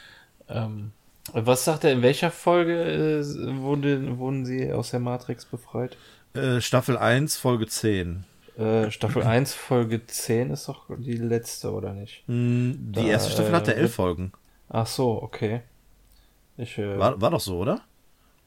Ähm, 0.49 0.93
was 1.33 1.65
sagt 1.65 1.85
er, 1.85 1.93
in 1.93 2.03
welcher 2.03 2.31
Folge 2.31 2.83
äh, 2.83 3.57
wurde, 3.59 4.19
wurden 4.19 4.47
sie 4.47 4.73
aus 4.73 4.91
der 4.91 5.01
Matrix 5.01 5.45
befreit? 5.45 5.97
Äh, 6.35 6.61
Staffel 6.61 6.97
1, 6.97 7.37
Folge 7.37 7.67
10. 7.67 8.25
Äh, 8.57 8.91
Staffel 8.91 9.23
1, 9.23 9.55
Folge 9.55 10.07
10 10.07 10.51
ist 10.51 10.69
doch 10.69 10.87
die 10.97 11.17
letzte, 11.17 11.73
oder 11.73 11.93
nicht? 11.93 12.25
Mm, 12.27 12.73
die 12.93 12.93
da, 12.93 13.03
erste 13.03 13.33
Staffel 13.33 13.53
hatte 13.53 13.75
elf 13.75 13.95
Folgen. 13.95 14.33
Ach 14.69 14.87
so, 14.87 15.23
okay. 15.23 15.63
Ich, 16.57 16.77
war, 16.79 17.21
war 17.21 17.31
doch 17.31 17.41
so, 17.41 17.59
oder? 17.59 17.83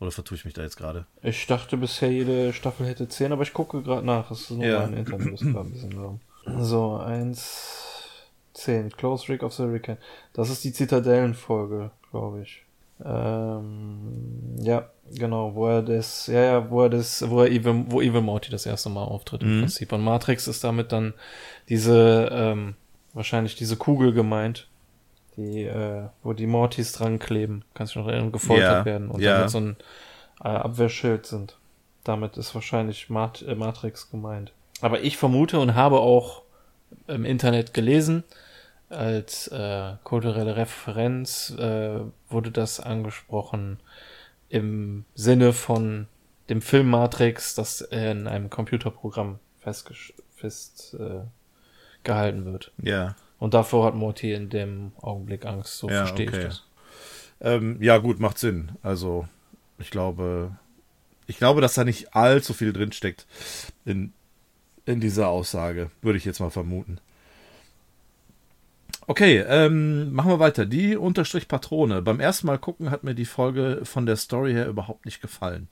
Oder 0.02 0.12
vertue 0.12 0.36
ich 0.36 0.46
mich 0.46 0.56
da 0.56 0.64
jetzt 0.64 0.78
gerade? 0.78 1.06
Ich 1.22 1.46
dachte 1.46 1.78
bisher, 1.78 2.12
jede 2.12 2.54
Staffel 2.54 2.88
hätte 2.88 3.08
10, 3.08 3.34
aber 3.34 3.44
ich 3.44 3.54
gucke 3.54 3.84
gerade 3.84 4.04
nach. 4.04 4.30
Das 4.30 4.42
ist 4.42 4.50
nur 4.50 4.66
ja. 4.66 4.80
mein 4.80 4.96
Internet 4.96 5.34
ist 5.34 5.44
ein 5.44 5.72
bisschen 5.72 5.92
lahm. 5.92 6.20
So, 6.60 6.98
1, 6.98 8.26
10. 8.54 8.90
Close 8.98 9.30
Rick 9.30 9.44
of 9.44 9.54
the 9.54 9.62
Hurricane. 9.62 10.00
Das 10.34 10.50
ist 10.50 10.64
die 10.64 10.74
Zitadellenfolge, 10.74 11.92
glaube 12.10 12.42
ich. 12.42 12.64
Ähm, 13.06 14.56
ja, 14.60 14.90
genau, 15.14 15.54
wo 15.54 15.68
er 15.68 15.84
das, 15.84 16.26
ja, 16.26 16.42
ja, 16.42 16.70
wo 16.72 16.82
er 16.82 16.90
das, 16.90 17.30
wo 17.30 17.42
er 17.42 17.52
Evil, 17.52 17.86
wo 17.88 18.02
Evil 18.02 18.22
Morty 18.22 18.50
das 18.50 18.66
erste 18.66 18.90
Mal 18.90 19.04
auftritt 19.04 19.44
im 19.44 19.58
mhm. 19.58 19.62
Prinzip. 19.62 19.94
Und 19.94 20.02
Matrix 20.02 20.48
ist 20.48 20.64
damit 20.64 20.92
dann 20.92 21.14
diese, 21.70 22.28
ähm, 22.32 22.74
wahrscheinlich 23.14 23.54
diese 23.56 23.78
Kugel 23.78 24.14
gemeint, 24.14 24.68
die, 25.38 25.64
äh, 25.64 26.08
wo 26.24 26.34
die 26.34 26.48
Mortys 26.48 26.92
dran 26.94 27.20
kleben, 27.20 27.64
kannst 27.74 27.96
du 27.96 28.00
noch 28.00 28.08
erinnern, 28.08 28.32
gefoltert 28.32 28.86
ja, 28.86 28.86
werden 28.86 29.10
und 29.10 29.22
ja. 29.22 29.38
damit 29.38 29.50
so 29.50 29.60
ein 29.60 29.78
äh, 30.44 30.48
Abwehrschild 30.48 31.26
sind. 31.26 31.58
Damit 32.04 32.38
ist 32.38 32.54
wahrscheinlich 32.56 33.10
Mat 33.10 33.42
äh, 33.44 33.56
Matrix 33.56 34.10
gemeint. 34.10 34.54
Aber 34.82 35.02
ich 35.02 35.18
vermute 35.18 35.60
und 35.60 35.76
habe 35.76 36.00
auch 36.00 36.42
im 37.08 37.26
Internet 37.26 37.74
gelesen, 37.74 38.24
als 38.90 39.48
äh, 39.48 39.94
kulturelle 40.04 40.58
Referenz 40.58 41.52
äh, 41.58 42.02
wurde 42.30 42.52
das 42.52 42.80
angesprochen 42.80 43.80
im 44.50 45.06
Sinne 45.16 45.54
von 45.54 46.08
dem 46.50 46.62
Film 46.62 46.90
Matrix, 46.90 47.56
das 47.56 47.80
in 47.80 48.28
einem 48.28 48.50
Computerprogramm 48.50 49.40
festgehalten 49.60 50.22
fest, 50.36 50.98
äh, 51.00 52.46
wird. 52.46 52.72
Ja. 52.82 53.16
Und 53.42 53.56
davor 53.56 53.88
hat 53.88 53.96
Morty 53.96 54.34
in 54.34 54.50
dem 54.50 54.92
Augenblick 55.02 55.48
Angst, 55.48 55.80
so 55.80 55.90
ja, 55.90 56.06
verstehe 56.06 56.28
okay. 56.28 56.38
ich 56.38 56.44
das. 56.44 56.64
Ähm, 57.42 57.78
ja, 57.82 57.98
gut, 57.98 58.20
macht 58.20 58.38
Sinn. 58.38 58.74
Also, 58.84 59.28
ich 59.80 59.90
glaube, 59.90 60.52
ich 61.26 61.40
glaube, 61.40 61.60
dass 61.60 61.74
da 61.74 61.84
nicht 61.84 62.16
allzu 62.16 62.54
viel 62.54 62.72
drinsteckt 62.72 63.26
in, 63.84 64.14
in 64.86 65.00
dieser 65.00 65.30
Aussage, 65.30 65.90
würde 66.04 66.20
ich 66.20 66.26
jetzt 66.26 66.40
mal 66.40 66.52
vermuten. 66.52 67.00
Okay, 69.08 69.40
ähm, 69.40 70.14
machen 70.14 70.30
wir 70.30 70.40
weiter. 70.40 70.68
Die 70.68 70.96
Unterstrich 70.96 71.48
Patrone. 71.48 72.04
Beim 72.04 72.20
ersten 72.20 72.46
Mal 72.46 72.60
gucken 72.60 72.92
hat 72.92 73.04
mir 73.04 73.16
die 73.16 73.26
Folge 73.26 73.82
von 73.86 74.06
der 74.06 74.18
Story 74.18 74.54
her 74.54 74.68
überhaupt 74.68 75.06
nicht 75.06 75.20
gefallen. 75.20 75.68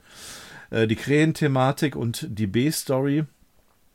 Äh, 0.71 0.87
die 0.87 0.95
Krähen-Thematik 0.95 1.95
und 1.95 2.25
die 2.31 2.47
B-Story 2.47 3.25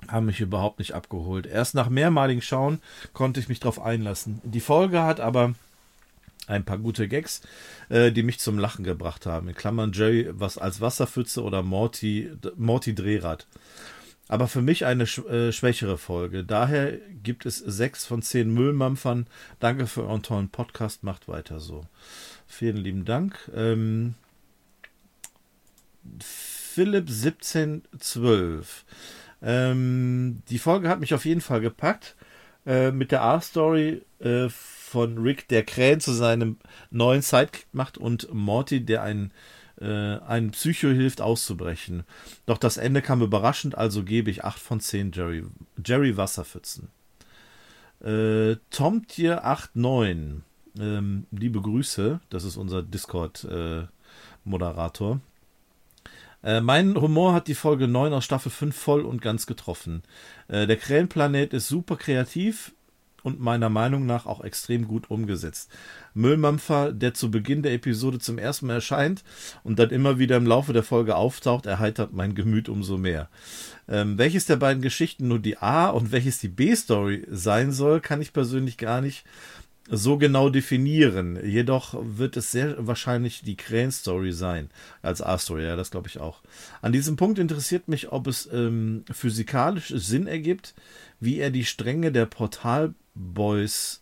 haben 0.09 0.27
mich 0.27 0.41
überhaupt 0.41 0.79
nicht 0.79 0.93
abgeholt. 0.93 1.47
Erst 1.47 1.75
nach 1.75 1.89
mehrmaligen 1.89 2.43
Schauen 2.43 2.81
konnte 3.13 3.41
ich 3.41 3.49
mich 3.49 3.61
darauf 3.61 3.81
einlassen. 3.81 4.41
Die 4.45 4.61
Folge 4.61 5.03
hat 5.03 5.21
aber 5.21 5.55
ein 6.47 6.65
paar 6.65 6.79
gute 6.79 7.09
Gags, 7.09 7.41
äh, 7.89 8.13
die 8.13 8.23
mich 8.23 8.39
zum 8.39 8.59
Lachen 8.59 8.85
gebracht 8.85 9.27
haben. 9.27 9.49
In 9.49 9.55
Klammern 9.55 9.93
Jerry 9.93 10.29
was 10.33 10.59
als 10.59 10.81
Wasserpfütze 10.81 11.43
oder 11.43 11.63
Morty, 11.63 12.31
Morty 12.57 12.95
Drehrad. 12.95 13.47
Aber 14.29 14.49
für 14.49 14.63
mich 14.63 14.87
eine 14.87 15.07
sch 15.07 15.19
äh, 15.19 15.53
schwächere 15.53 15.99
Folge. 15.99 16.45
Daher 16.45 16.99
gibt 17.23 17.45
es 17.47 17.59
sechs 17.59 18.07
von 18.07 18.23
zehn 18.23 18.53
Müllmampfern. 18.53 19.27
Danke 19.61 19.87
für 19.87 20.03
euren 20.03 20.23
tollen 20.23 20.49
Podcast. 20.49 21.03
Macht 21.03 21.29
weiter 21.29 21.61
so. 21.61 21.85
Vielen 22.47 22.79
lieben 22.79 23.05
Dank. 23.05 23.51
Ähm, 23.55 24.15
Philipp 26.21 27.09
1712. 27.09 28.85
Ähm, 29.43 30.43
die 30.49 30.59
Folge 30.59 30.89
hat 30.89 31.01
mich 31.01 31.15
auf 31.15 31.25
jeden 31.25 31.41
Fall 31.41 31.61
gepackt. 31.61 32.17
Äh, 32.67 32.93
mit 32.93 33.13
der 33.13 33.23
A-Story 33.23 34.03
äh, 34.21 34.49
von 34.49 35.19
Rick, 35.19 35.49
der 35.49 35.65
Krähen 35.65 36.01
zu 36.01 36.13
seinem 36.13 36.57
neuen 36.91 37.21
Sidekick 37.21 37.67
macht 37.73 37.99
und 37.99 38.33
Morty, 38.33 38.83
der 38.83 39.03
einen, 39.03 39.33
äh, 39.81 39.87
einen 39.87 40.53
Psycho 40.53 40.89
hilft 40.89 41.21
auszubrechen. 41.21 42.05
Doch 42.47 42.57
das 42.57 42.79
Ende 42.79 43.03
kam 43.03 43.21
überraschend, 43.21 43.77
also 43.77 44.03
gebe 44.03 44.31
ich 44.31 44.45
8 44.45 44.59
von 44.59 44.81
10 44.81 45.13
Jerry, 45.13 45.45
Jerry 45.85 46.17
Wasserpfützen. 46.17 46.89
Äh, 48.01 48.57
Tomtier89, 48.73 50.41
ähm, 50.79 51.27
liebe 51.31 51.61
Grüße, 51.61 52.21
das 52.31 52.45
ist 52.45 52.57
unser 52.57 52.83
Discord-Moderator. 52.83 55.17
Äh, 55.17 55.19
äh, 56.45 56.61
mein 56.61 56.95
Humor 56.95 57.33
hat 57.33 57.49
die 57.49 57.55
Folge 57.55 57.89
9 57.89 58.13
aus 58.13 58.25
Staffel 58.25 58.51
5 58.51 58.77
voll 58.77 59.03
und 59.03 59.23
ganz 59.23 59.47
getroffen. 59.47 60.03
Äh, 60.49 60.67
der 60.67 60.77
Krähenplanet 60.77 61.53
ist 61.55 61.69
super 61.69 61.97
kreativ 61.97 62.73
und 63.25 63.41
meiner 63.41 63.71
Meinung 63.71 64.05
nach 64.07 64.27
auch 64.27 64.45
extrem 64.45 64.87
gut 64.87 65.11
umgesetzt. 65.11 65.71
Müllmampfer, 66.13 66.93
der 66.93 67.15
zu 67.15 67.31
Beginn 67.31 67.63
der 67.63 67.73
Episode 67.73 68.19
zum 68.19 68.39
ersten 68.39 68.67
Mal 68.67 68.75
erscheint 68.75 69.25
und 69.65 69.79
dann 69.79 69.91
immer 69.91 70.19
wieder 70.19 70.37
im 70.37 70.47
Laufe 70.47 70.75
der 70.75 70.83
Folge 70.83 71.17
auftaucht, 71.17 71.65
erheitert 71.65 72.13
mein 72.13 72.35
Gemüt 72.35 72.69
umso 72.69 72.99
mehr. 72.99 73.31
Ähm, 73.89 74.19
welches 74.19 74.45
der 74.45 74.57
beiden 74.57 74.83
Geschichten 74.83 75.27
nur 75.27 75.39
die 75.39 75.57
A- 75.57 75.89
und 75.89 76.13
welches 76.13 76.39
die 76.39 76.49
B-Story 76.49 77.27
sein 77.31 77.73
soll, 77.73 78.01
kann 78.01 78.21
ich 78.21 78.35
persönlich 78.35 78.77
gar 78.77 79.01
nicht 79.01 79.25
so 79.89 80.17
genau 80.17 80.49
definieren. 80.49 81.39
Jedoch 81.45 81.95
wird 82.01 82.37
es 82.37 82.51
sehr 82.51 82.87
wahrscheinlich 82.87 83.43
die 83.43 83.57
Krähen-Story 83.57 84.33
sein, 84.33 84.71
als 85.03 85.21
A-Story, 85.21 85.65
ja, 85.65 85.77
das 85.77 85.91
glaube 85.91 86.09
ich 86.09 86.21
auch. 86.21 86.41
An 86.81 86.93
diesem 86.93 87.17
Punkt 87.17 87.39
interessiert 87.39 87.89
mich, 87.89 88.11
ob 88.13 88.27
es 88.27 88.49
ähm, 88.53 89.05
physikalisch 89.13 89.89
Sinn 89.89 90.27
ergibt, 90.27 90.75
wie 91.21 91.39
er 91.39 91.51
die 91.51 91.65
Stränge 91.65 92.13
der 92.13 92.27
Portal-Boys, 92.27 94.01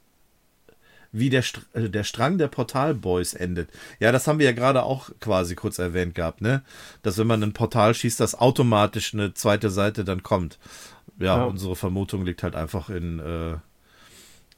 wie 1.10 1.30
der, 1.30 1.42
Str 1.42 1.60
äh, 1.74 1.90
der 1.90 2.04
Strang 2.04 2.38
der 2.38 2.48
Portal-Boys 2.48 3.34
endet. 3.34 3.68
Ja, 3.98 4.12
das 4.12 4.26
haben 4.26 4.38
wir 4.38 4.46
ja 4.46 4.52
gerade 4.52 4.84
auch 4.84 5.10
quasi 5.20 5.56
kurz 5.56 5.78
erwähnt 5.78 6.14
gehabt, 6.14 6.40
ne? 6.40 6.62
Dass 7.02 7.18
wenn 7.18 7.26
man 7.26 7.42
ein 7.42 7.52
Portal 7.52 7.94
schießt, 7.94 8.20
dass 8.20 8.34
automatisch 8.34 9.14
eine 9.14 9.34
zweite 9.34 9.68
Seite 9.68 10.04
dann 10.04 10.22
kommt. 10.22 10.58
Ja, 11.18 11.38
ja. 11.38 11.44
unsere 11.44 11.76
Vermutung 11.76 12.24
liegt 12.24 12.42
halt 12.42 12.56
einfach 12.56 12.88
in, 12.88 13.18
äh, 13.18 13.56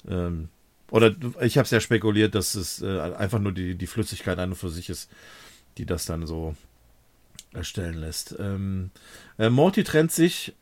ähm, 0.09 0.49
oder 0.91 1.15
ich 1.41 1.59
habe 1.59 1.65
es 1.65 1.71
ja 1.71 1.81
spekuliert, 1.81 2.35
dass 2.35 2.55
es 2.55 2.83
äh, 2.83 3.01
einfach 3.01 3.39
nur 3.39 3.53
die, 3.53 3.75
die 3.75 3.87
Flüssigkeit 3.87 4.39
an 4.39 4.51
und 4.51 4.57
für 4.57 4.71
sich 4.71 4.91
ist, 4.91 5.11
die 5.79 5.87
das 5.87 6.07
dann 6.07 6.27
so 6.27 6.55
erstellen 7.53 7.95
lässt. 7.95 8.37
Ähm, 8.39 8.91
äh, 9.39 9.51
Morty 9.51 9.85
trennt 9.85 10.13
sich 10.13 10.55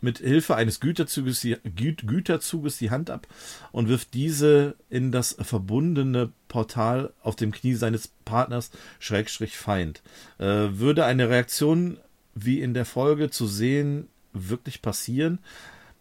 mit 0.00 0.18
Hilfe 0.18 0.54
eines 0.54 0.80
Güterzuges 0.80 1.40
die, 1.40 1.56
Gü 1.74 1.94
Güterzuges 1.94 2.78
die 2.78 2.90
Hand 2.90 3.10
ab 3.10 3.26
und 3.72 3.88
wirft 3.88 4.14
diese 4.14 4.76
in 4.90 5.10
das 5.10 5.36
verbundene 5.40 6.32
Portal 6.46 7.12
auf 7.22 7.36
dem 7.36 7.52
Knie 7.52 7.74
seines 7.74 8.08
Partners, 8.24 8.70
Schrägstrich 9.00 9.56
Feind. 9.56 10.02
Äh, 10.38 10.44
würde 10.44 11.04
eine 11.04 11.28
Reaktion 11.28 11.98
wie 12.34 12.60
in 12.60 12.74
der 12.74 12.84
Folge 12.84 13.30
zu 13.30 13.46
sehen 13.46 14.08
wirklich 14.32 14.82
passieren? 14.82 15.40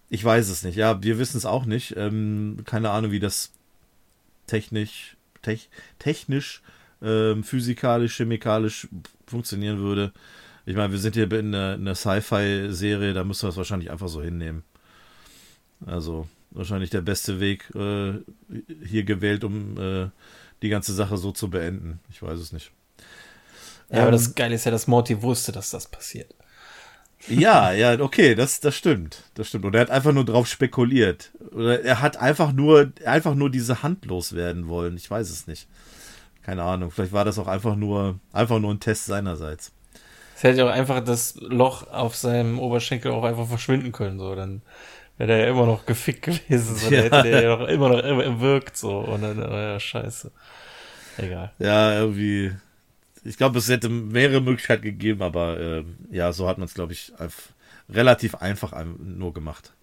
Ich 0.09 0.23
weiß 0.23 0.49
es 0.49 0.63
nicht. 0.63 0.75
Ja, 0.75 1.01
wir 1.01 1.17
wissen 1.17 1.37
es 1.37 1.45
auch 1.45 1.65
nicht. 1.65 1.95
Ähm, 1.97 2.59
keine 2.65 2.91
Ahnung, 2.91 3.11
wie 3.11 3.19
das 3.19 3.51
technisch, 4.47 5.17
tech, 5.41 5.69
technisch, 5.99 6.61
ähm, 7.01 7.43
physikalisch, 7.43 8.17
chemikalisch 8.17 8.87
funktionieren 9.27 9.79
würde. 9.79 10.13
Ich 10.65 10.75
meine, 10.75 10.91
wir 10.91 10.99
sind 10.99 11.15
hier 11.15 11.31
in 11.31 11.53
einer, 11.53 11.73
einer 11.73 11.95
Sci-Fi-Serie, 11.95 13.13
da 13.13 13.23
müssen 13.23 13.43
wir 13.43 13.49
es 13.49 13.57
wahrscheinlich 13.57 13.91
einfach 13.91 14.09
so 14.09 14.21
hinnehmen. 14.21 14.63
Also 15.85 16.27
wahrscheinlich 16.51 16.89
der 16.89 17.01
beste 17.01 17.39
Weg 17.39 17.69
äh, 17.75 18.13
hier 18.85 19.03
gewählt, 19.03 19.43
um 19.43 19.77
äh, 19.77 20.09
die 20.61 20.69
ganze 20.69 20.93
Sache 20.93 21.17
so 21.17 21.31
zu 21.31 21.49
beenden. 21.49 21.99
Ich 22.09 22.21
weiß 22.21 22.39
es 22.39 22.51
nicht. 22.51 22.71
Ja, 23.89 23.97
ähm, 23.97 24.01
aber 24.03 24.11
das 24.11 24.35
Geile 24.35 24.55
ist 24.55 24.65
ja, 24.65 24.71
dass 24.71 24.87
Morty 24.87 25.21
wusste, 25.21 25.51
dass 25.51 25.69
das 25.69 25.87
passiert. 25.87 26.33
Ja, 27.27 27.71
ja, 27.71 27.99
okay, 27.99 28.35
das, 28.35 28.59
das 28.59 28.75
stimmt. 28.75 29.23
Das 29.33 29.47
stimmt. 29.49 29.65
Und 29.65 29.75
er 29.75 29.81
hat 29.81 29.89
einfach 29.89 30.13
nur 30.13 30.25
drauf 30.25 30.47
spekuliert. 30.47 31.31
Oder 31.51 31.83
er 31.83 32.01
hat 32.01 32.17
einfach 32.17 32.51
nur, 32.53 32.91
einfach 33.05 33.35
nur 33.35 33.49
diese 33.49 33.83
Hand 33.83 34.05
loswerden 34.05 34.67
wollen. 34.67 34.95
Ich 34.95 35.09
weiß 35.09 35.29
es 35.29 35.47
nicht. 35.47 35.67
Keine 36.43 36.63
Ahnung. 36.63 36.91
Vielleicht 36.91 37.11
war 37.11 37.25
das 37.25 37.39
auch 37.39 37.47
einfach 37.47 37.75
nur, 37.75 38.19
einfach 38.31 38.59
nur 38.59 38.73
ein 38.73 38.79
Test 38.79 39.05
seinerseits. 39.05 39.73
Es 40.35 40.43
hätte 40.43 40.65
auch 40.65 40.69
einfach 40.71 41.03
das 41.03 41.35
Loch 41.41 41.87
auf 41.91 42.15
seinem 42.15 42.59
Oberschenkel 42.59 43.11
auch 43.11 43.23
einfach 43.23 43.47
verschwinden 43.47 43.91
können, 43.91 44.19
so. 44.19 44.35
Dann 44.35 44.61
wäre 45.17 45.27
der 45.27 45.37
ja 45.39 45.47
immer 45.47 45.65
noch 45.65 45.85
gefickt 45.85 46.21
gewesen, 46.21 46.75
so. 46.75 46.93
Ja. 46.93 47.09
Dann 47.09 47.23
hätte 47.23 47.29
der 47.29 47.41
ja 47.41 47.57
noch 47.57 47.67
immer 47.67 47.89
noch 47.89 48.39
wirkt, 48.39 48.77
so. 48.77 48.99
Und 48.99 49.23
dann, 49.23 49.43
oh 49.43 49.55
ja, 49.55 49.79
scheiße. 49.79 50.31
Egal. 51.17 51.51
Ja, 51.57 51.99
irgendwie, 51.99 52.53
ich 53.27 53.37
glaube, 53.37 53.59
es 53.59 53.69
hätte 53.69 53.89
mehrere 53.89 54.41
Möglichkeiten 54.41 54.83
gegeben, 54.83 55.21
aber 55.21 55.59
äh, 55.59 55.83
ja, 56.11 56.31
so 56.33 56.47
hat 56.47 56.57
man 56.57 56.65
es, 56.65 56.73
glaube 56.73 56.93
ich, 56.93 57.11
relativ 57.89 58.35
einfach 58.35 58.73
nur 58.85 59.33
gemacht. 59.33 59.73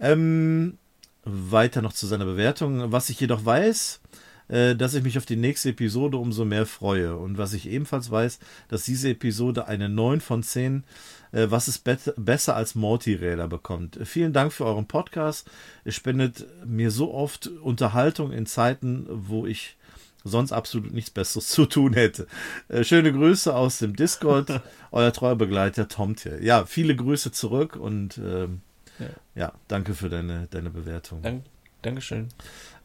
Ähm, 0.00 0.78
weiter 1.24 1.82
noch 1.82 1.92
zu 1.92 2.06
seiner 2.06 2.24
Bewertung. 2.24 2.92
Was 2.92 3.10
ich 3.10 3.20
jedoch 3.20 3.44
weiß, 3.44 4.00
äh, 4.48 4.74
dass 4.74 4.94
ich 4.94 5.02
mich 5.02 5.18
auf 5.18 5.26
die 5.26 5.36
nächste 5.36 5.70
Episode 5.70 6.16
umso 6.16 6.44
mehr 6.44 6.66
freue. 6.66 7.16
Und 7.16 7.38
was 7.38 7.52
ich 7.52 7.68
ebenfalls 7.68 8.10
weiß, 8.10 8.38
dass 8.68 8.84
diese 8.84 9.10
Episode 9.10 9.66
eine 9.66 9.88
9 9.88 10.20
von 10.20 10.42
10 10.42 10.84
äh, 11.32 11.46
was 11.50 11.68
ist 11.68 11.84
be 11.84 11.98
besser 12.16 12.56
als 12.56 12.74
Morty-Räder 12.74 13.48
bekommt. 13.48 13.98
Vielen 14.04 14.32
Dank 14.32 14.52
für 14.52 14.64
euren 14.64 14.86
Podcast. 14.86 15.50
Es 15.84 15.94
spendet 15.94 16.46
mir 16.64 16.90
so 16.90 17.12
oft 17.12 17.46
Unterhaltung 17.46 18.32
in 18.32 18.46
Zeiten, 18.46 19.06
wo 19.08 19.46
ich 19.46 19.76
sonst 20.24 20.52
absolut 20.52 20.92
nichts 20.92 21.10
Besseres 21.10 21.48
zu 21.48 21.66
tun 21.66 21.94
hätte. 21.94 22.26
Äh, 22.68 22.84
schöne 22.84 23.12
Grüße 23.12 23.54
aus 23.54 23.78
dem 23.78 23.96
Discord, 23.96 24.60
euer 24.90 25.12
treuer 25.12 25.36
Begleiter 25.36 25.88
Tomtier. 25.88 26.42
Ja, 26.42 26.66
viele 26.66 26.96
Grüße 26.96 27.32
zurück 27.32 27.76
und 27.76 28.18
ähm, 28.18 28.60
ja. 28.98 29.06
ja. 29.34 29.52
danke 29.68 29.94
für 29.94 30.08
deine, 30.08 30.48
deine 30.50 30.70
Bewertung. 30.70 31.22
Dank, 31.22 31.44
Dankeschön. 31.82 32.28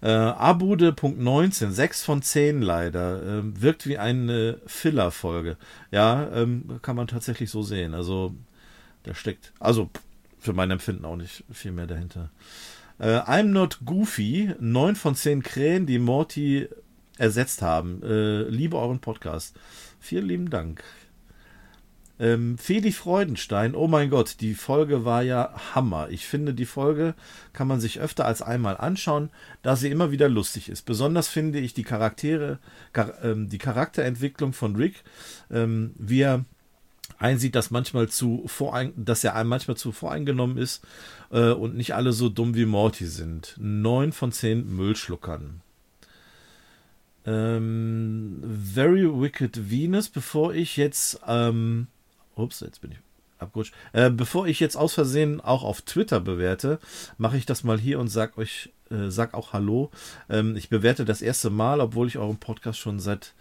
Äh, 0.02 0.10
Abude.19, 0.10 1.72
6 1.72 2.04
von 2.04 2.22
10 2.22 2.62
leider. 2.62 3.24
Ähm, 3.24 3.62
wirkt 3.62 3.88
wie 3.88 3.98
eine 3.98 4.60
Filler-Folge. 4.66 5.58
Ja, 5.92 6.30
ähm, 6.34 6.80
kann 6.82 6.96
man 6.96 7.08
tatsächlich 7.08 7.50
so 7.50 7.64
sehen. 7.64 7.94
Also, 7.94 8.36
da 9.04 9.16
steckt, 9.16 9.54
also 9.60 9.90
für 10.40 10.54
mein 10.54 10.72
Empfinden 10.72 11.06
auch 11.06 11.16
nicht 11.16 11.44
viel 11.52 11.72
mehr 11.72 11.88
dahinter. 11.88 12.30
Äh, 13.00 13.20
I'm 13.20 13.44
Not 13.46 13.80
Goofy, 13.86 14.54
9 14.60 14.96
von 14.96 15.16
10 15.16 15.42
Krähen, 15.42 15.86
die 15.86 16.00
Morty 16.00 16.68
ersetzt 17.18 17.62
haben. 17.62 18.02
Äh, 18.04 18.44
liebe 18.44 18.78
euren 18.78 19.00
Podcast. 19.00 19.56
Vielen 20.00 20.28
lieben 20.28 20.50
Dank. 20.50 20.84
Ähm, 22.20 22.58
Feli 22.60 22.92
Freudenstein, 22.92 23.74
oh 23.74 23.88
mein 23.88 24.12
Gott, 24.12 24.36
die 24.40 24.54
Folge 24.54 25.04
war 25.04 25.24
ja 25.24 25.54
Hammer. 25.74 26.10
Ich 26.10 26.28
finde, 26.28 26.54
die 26.54 26.68
Folge 26.68 27.16
kann 27.54 27.68
man 27.68 27.80
sich 27.80 28.00
öfter 28.00 28.26
als 28.26 28.44
einmal 28.44 28.78
anschauen, 28.78 29.30
da 29.64 29.76
sie 29.76 29.90
immer 29.90 30.12
wieder 30.12 30.30
lustig 30.30 30.70
ist. 30.70 30.84
Besonders 30.84 31.28
finde 31.28 31.60
ich 31.60 31.74
die 31.74 31.84
Charaktere, 31.84 32.60
char 32.94 33.24
ähm, 33.24 33.50
die 33.50 33.58
Charakterentwicklung 33.58 34.54
von 34.54 34.76
Rick, 34.76 35.04
ähm, 35.50 35.94
wie 35.98 36.22
er 36.22 36.46
einsieht, 37.18 37.56
dass 37.56 37.72
manchmal 37.72 38.10
zu 38.10 38.48
dass 38.96 39.24
er 39.24 39.44
manchmal 39.44 39.78
zu 39.78 39.92
voreingenommen 39.92 40.58
ist 40.58 40.86
äh, 41.32 41.50
und 41.52 41.76
nicht 41.76 41.96
alle 41.96 42.14
so 42.14 42.30
dumm 42.30 42.54
wie 42.54 42.66
Morty 42.66 43.08
sind. 43.08 43.56
Neun 43.60 44.12
von 44.12 44.32
zehn 44.32 44.76
Müllschluckern. 44.76 45.63
Ähm, 47.26 48.42
Very 48.74 49.04
Wicked 49.04 49.70
Venus, 49.70 50.10
bevor 50.10 50.54
ich 50.54 50.78
jetzt, 50.78 51.20
ähm, 51.28 51.88
ups, 52.36 52.60
jetzt 52.60 52.82
bin 52.82 52.92
ich 52.92 52.98
abgerutscht. 53.40 53.74
Äh, 53.94 54.10
bevor 54.10 54.48
ich 54.48 54.60
jetzt 54.60 54.76
aus 54.76 54.94
Versehen 54.94 55.40
auch 55.42 55.64
auf 55.64 55.82
Twitter 55.82 56.20
bewerte, 56.20 56.80
mache 57.18 57.38
ich 57.38 57.46
das 57.46 57.64
mal 57.64 57.80
hier 57.80 58.00
und 58.00 58.08
sag 58.08 58.38
euch, 58.38 58.72
äh, 58.90 59.10
sag 59.10 59.34
auch 59.34 59.54
Hallo. 59.54 59.92
Ähm, 60.30 60.56
ich 60.56 60.70
bewerte 60.70 61.06
das 61.06 61.22
erste 61.22 61.50
Mal, 61.50 61.80
obwohl 61.80 62.08
ich 62.08 62.18
euren 62.18 62.38
Podcast 62.38 62.80
schon 62.80 63.00
seit 63.00 63.34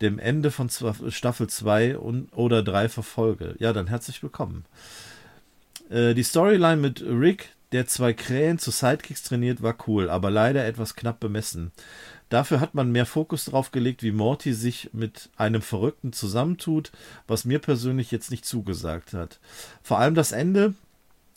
dem 0.00 0.18
Ende 0.18 0.50
von 0.50 0.68
Staffel 0.68 1.48
2 1.48 1.98
oder 1.98 2.62
3 2.62 2.88
verfolge. 2.88 3.54
Ja, 3.58 3.72
dann 3.72 3.86
herzlich 3.86 4.22
willkommen. 4.22 4.64
Äh, 5.88 6.14
die 6.14 6.24
Storyline 6.24 6.76
mit 6.76 7.02
Rick, 7.02 7.50
der 7.72 7.86
zwei 7.86 8.12
Krähen 8.12 8.58
zu 8.58 8.70
Sidekicks 8.70 9.22
trainiert, 9.22 9.62
war 9.62 9.76
cool, 9.86 10.10
aber 10.10 10.30
leider 10.30 10.64
etwas 10.64 10.94
knapp 10.96 11.20
bemessen. 11.20 11.72
Dafür 12.28 12.60
hat 12.60 12.74
man 12.74 12.90
mehr 12.90 13.06
Fokus 13.06 13.44
drauf 13.44 13.70
gelegt, 13.70 14.02
wie 14.02 14.12
Morty 14.12 14.52
sich 14.54 14.90
mit 14.92 15.30
einem 15.36 15.62
Verrückten 15.62 16.12
zusammentut, 16.12 16.90
was 17.26 17.44
mir 17.44 17.58
persönlich 17.58 18.10
jetzt 18.10 18.30
nicht 18.30 18.44
zugesagt 18.44 19.12
hat. 19.12 19.40
Vor 19.82 19.98
allem 19.98 20.14
das 20.14 20.32
Ende 20.32 20.74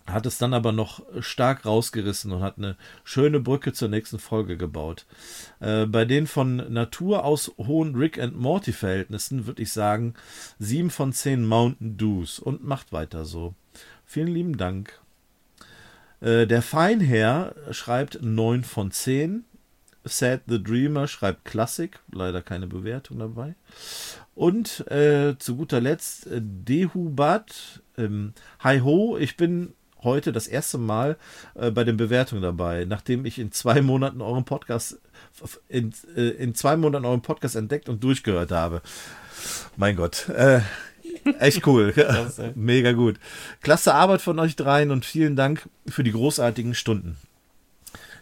hat 0.08 0.26
es 0.26 0.38
dann 0.38 0.54
aber 0.54 0.72
noch 0.72 1.02
stark 1.20 1.66
rausgerissen 1.66 2.32
und 2.32 2.42
hat 2.42 2.58
eine 2.58 2.78
schöne 3.04 3.40
Brücke 3.40 3.74
zur 3.74 3.90
nächsten 3.90 4.20
Folge 4.20 4.58
gebaut. 4.58 5.06
Äh, 5.60 5.86
bei 5.86 6.06
den 6.06 6.28
von 6.28 6.56
Natur 6.72 7.26
aus 7.26 7.52
hohen 7.58 7.96
Rick 7.96 8.20
and 8.20 8.38
Morty 8.38 8.72
Verhältnissen 8.72 9.46
würde 9.46 9.62
ich 9.62 9.72
sagen 9.72 10.14
7 10.60 10.90
von 10.90 11.12
10 11.12 11.46
Mountain 11.46 11.98
Dews 11.98 12.40
und 12.40 12.64
macht 12.64 12.94
weiter 12.94 13.26
so. 13.26 13.54
Vielen 14.06 14.30
lieben 14.30 14.58
Dank. 14.58 15.00
Äh, 16.22 16.48
der 16.48 16.62
Feinherr 16.62 17.54
schreibt 17.72 18.20
9 18.22 18.64
von 18.64 18.92
10. 18.92 19.44
Sad 20.08 20.42
the 20.48 20.62
Dreamer 20.62 21.08
schreibt 21.08 21.46
Klassik, 21.46 22.00
leider 22.12 22.42
keine 22.42 22.68
Bewertung 22.68 23.20
dabei. 23.20 23.56
Und 24.36 24.90
äh, 24.92 25.36
zu 25.40 25.56
guter 25.56 25.82
Letzt 25.82 26.28
äh, 26.28 26.42
Dehubat. 26.42 27.82
Ähm, 27.98 28.34
Hi 28.60 28.80
ho, 28.80 29.18
ich 29.18 29.38
bin 29.38 29.74
heute 30.04 30.32
das 30.32 30.48
erste 30.48 30.78
Mal 30.78 31.18
äh, 31.56 31.72
bei 31.72 31.84
den 31.84 31.98
Bewertungen 31.98 32.42
dabei, 32.42 32.86
nachdem 32.86 33.26
ich 33.26 33.40
in 33.40 33.52
zwei 33.52 33.82
Monaten 33.82 34.22
euren 34.22 34.46
Podcast 34.46 35.00
in, 35.68 35.94
äh, 36.16 36.30
in 36.30 36.56
zwei 36.56 36.78
Monaten 36.78 37.06
euren 37.06 37.22
Podcast 37.22 37.56
entdeckt 37.56 37.90
und 37.90 38.04
durchgehört 38.04 38.52
habe. 38.52 38.82
Mein 39.76 39.96
Gott. 39.96 40.30
Äh, 40.30 40.62
echt 41.40 41.66
cool. 41.68 41.94
Mega 42.56 42.92
gut. 42.94 43.20
Klasse 43.62 43.94
Arbeit 43.94 44.22
von 44.22 44.40
euch 44.40 44.56
dreien 44.56 44.92
und 44.92 45.06
vielen 45.06 45.36
Dank 45.36 45.68
für 45.88 46.04
die 46.04 46.12
großartigen 46.12 46.76
Stunden. 46.76 47.18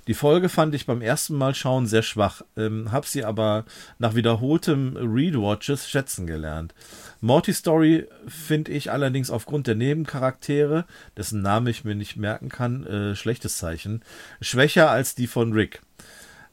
Die 0.07 0.13
Folge 0.13 0.49
fand 0.49 0.75
ich 0.75 0.85
beim 0.85 1.01
ersten 1.01 1.35
Mal 1.35 1.55
schauen 1.55 1.87
sehr 1.87 2.03
schwach, 2.03 2.43
ähm, 2.55 2.91
hab 2.91 3.07
sie 3.07 3.23
aber 3.23 3.65
nach 3.97 4.13
wiederholtem 4.13 4.95
Readwatches 4.97 5.89
schätzen 5.89 6.27
gelernt. 6.27 6.75
Morty 7.21 7.53
Story 7.53 8.07
finde 8.27 8.71
ich 8.71 8.91
allerdings 8.91 9.31
aufgrund 9.31 9.65
der 9.65 9.75
Nebencharaktere, 9.75 10.85
dessen 11.17 11.41
Name 11.41 11.71
ich 11.71 11.83
mir 11.85 11.95
nicht 11.95 12.17
merken 12.17 12.49
kann, 12.49 12.85
äh, 12.85 13.15
schlechtes 13.15 13.57
Zeichen, 13.57 14.03
schwächer 14.41 14.91
als 14.91 15.15
die 15.15 15.27
von 15.27 15.53
Rick. 15.53 15.81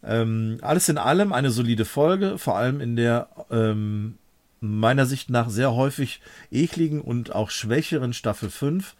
Ähm, 0.02 0.58
alles 0.62 0.88
in 0.88 0.98
allem 0.98 1.32
eine 1.32 1.50
solide 1.50 1.84
Folge, 1.84 2.38
vor 2.38 2.56
allem 2.56 2.80
in 2.80 2.96
der 2.96 3.28
ähm, 3.50 4.16
meiner 4.60 5.06
Sicht 5.06 5.28
nach 5.28 5.50
sehr 5.50 5.74
häufig 5.74 6.20
ekligen 6.50 7.00
und 7.00 7.34
auch 7.34 7.50
schwächeren 7.50 8.12
Staffel 8.12 8.48
5. 8.48 8.94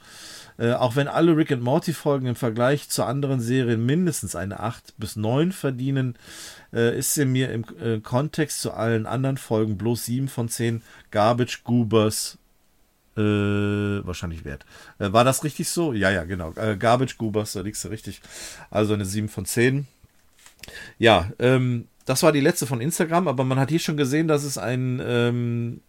Äh, 0.59 0.73
auch 0.73 0.97
wenn 0.97 1.09
alle 1.09 1.37
Rick 1.37 1.53
and 1.53 1.63
Morty 1.63 1.93
Folgen 1.93 2.27
im 2.27 2.37
Vergleich 2.37 2.89
zu 2.89 3.05
anderen 3.05 3.41
Serien 3.41 3.85
mindestens 3.85 4.37
eine 4.37 4.61
8 4.61 4.95
bis 4.99 5.17
9 5.17 5.53
verdienen, 5.53 6.17
äh, 6.73 6.97
ist 6.97 7.15
sie 7.15 7.25
mir 7.25 7.51
im 7.51 7.65
äh, 7.81 8.01
Kontext 8.01 8.61
zu 8.61 8.73
allen 8.73 9.07
anderen 9.07 9.39
Folgen 9.39 9.79
bloß 9.79 10.05
7 10.05 10.29
von 10.29 10.49
10 10.49 10.83
Garbage 11.11 11.65
Goobers 11.65 12.39
äh, 13.17 13.21
wahrscheinlich 13.21 14.45
wert. 14.45 14.65
Äh, 14.99 15.13
war 15.13 15.25
das 15.25 15.45
richtig 15.45 15.69
so? 15.69 15.93
Ja, 15.93 16.11
ja, 16.11 16.25
genau. 16.25 16.53
Garbage 16.53 17.19
Goobers, 17.19 17.53
da 17.53 17.61
liegst 17.61 17.85
du 17.85 17.89
richtig. 17.89 18.21
Also 18.71 18.95
eine 18.95 19.05
7 19.05 19.29
von 19.29 19.45
10. 19.45 19.87
Ja, 20.99 21.31
ähm, 21.39 21.89
das 22.05 22.23
war 22.23 22.33
die 22.33 22.41
letzte 22.41 22.67
von 22.67 22.81
Instagram, 22.81 23.29
aber 23.29 23.45
man 23.45 23.59
hat 23.59 23.71
hier 23.71 23.79
schon 23.79 23.97
gesehen, 23.97 24.29
dass 24.29 24.45
es 24.45 24.59
ein 24.59 25.01
ähm, 25.05 25.81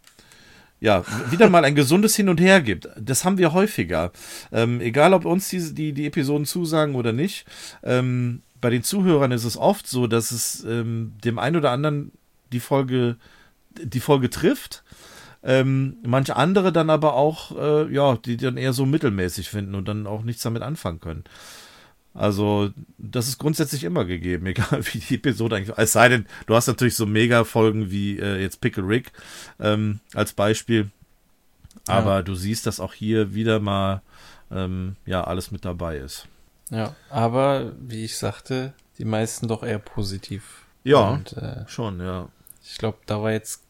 ja, 0.83 1.05
wieder 1.31 1.49
mal 1.49 1.63
ein 1.63 1.75
gesundes 1.75 2.13
Hin 2.13 2.27
und 2.27 2.41
Her 2.41 2.61
gibt. 2.61 2.89
Das 2.99 3.23
haben 3.23 3.37
wir 3.37 3.53
häufiger. 3.53 4.11
Ähm, 4.51 4.81
egal, 4.81 5.13
ob 5.13 5.23
uns 5.23 5.47
die, 5.47 5.73
die, 5.73 5.93
die 5.93 6.05
Episoden 6.05 6.45
zusagen 6.45 6.95
oder 6.95 7.13
nicht. 7.13 7.45
Ähm, 7.83 8.41
bei 8.59 8.69
den 8.69 8.83
Zuhörern 8.83 9.31
ist 9.31 9.45
es 9.45 9.55
oft 9.55 9.87
so, 9.87 10.07
dass 10.07 10.31
es 10.31 10.61
ähm, 10.65 11.13
dem 11.23 11.39
einen 11.39 11.55
oder 11.55 11.71
anderen 11.71 12.11
die 12.51 12.59
Folge, 12.59 13.15
die 13.81 14.01
Folge 14.01 14.29
trifft. 14.29 14.83
Ähm, 15.41 15.99
manche 16.05 16.35
andere 16.35 16.73
dann 16.73 16.89
aber 16.89 17.13
auch, 17.13 17.57
äh, 17.57 17.93
ja, 17.93 18.17
die 18.17 18.35
dann 18.35 18.57
eher 18.57 18.73
so 18.73 18.85
mittelmäßig 18.85 19.49
finden 19.49 19.75
und 19.75 19.87
dann 19.87 20.05
auch 20.05 20.23
nichts 20.23 20.43
damit 20.43 20.63
anfangen 20.63 20.99
können. 20.99 21.23
Also, 22.13 22.69
das 22.97 23.27
ist 23.27 23.39
grundsätzlich 23.39 23.83
immer 23.83 24.05
gegeben, 24.05 24.45
egal 24.47 24.81
wie 24.91 24.99
die 24.99 25.15
Episode 25.15 25.55
eigentlich. 25.55 25.77
Es 25.77 25.93
sei 25.93 26.09
denn, 26.09 26.25
du 26.45 26.55
hast 26.55 26.67
natürlich 26.67 26.95
so 26.95 27.05
Mega-Folgen 27.05 27.91
wie 27.91 28.19
äh, 28.19 28.41
jetzt 28.41 28.61
Pickle 28.61 28.87
Rick 28.87 29.11
ähm, 29.59 29.99
als 30.13 30.33
Beispiel. 30.33 30.89
Aber 31.87 32.17
ja. 32.17 32.21
du 32.21 32.35
siehst, 32.35 32.65
dass 32.65 32.79
auch 32.79 32.93
hier 32.93 33.33
wieder 33.33 33.59
mal 33.59 34.01
ähm, 34.51 34.95
ja 35.05 35.23
alles 35.23 35.51
mit 35.51 35.65
dabei 35.65 35.97
ist. 35.97 36.27
Ja, 36.69 36.95
aber 37.09 37.73
wie 37.79 38.05
ich 38.05 38.17
sagte, 38.17 38.73
die 38.97 39.05
meisten 39.05 39.47
doch 39.47 39.63
eher 39.63 39.79
positiv. 39.79 40.65
Ja, 40.83 41.09
Und, 41.09 41.33
äh, 41.33 41.67
schon, 41.67 41.99
ja. 41.99 42.29
Ich 42.63 42.77
glaube, 42.77 42.99
da 43.05 43.21
war 43.21 43.31
jetzt, 43.31 43.63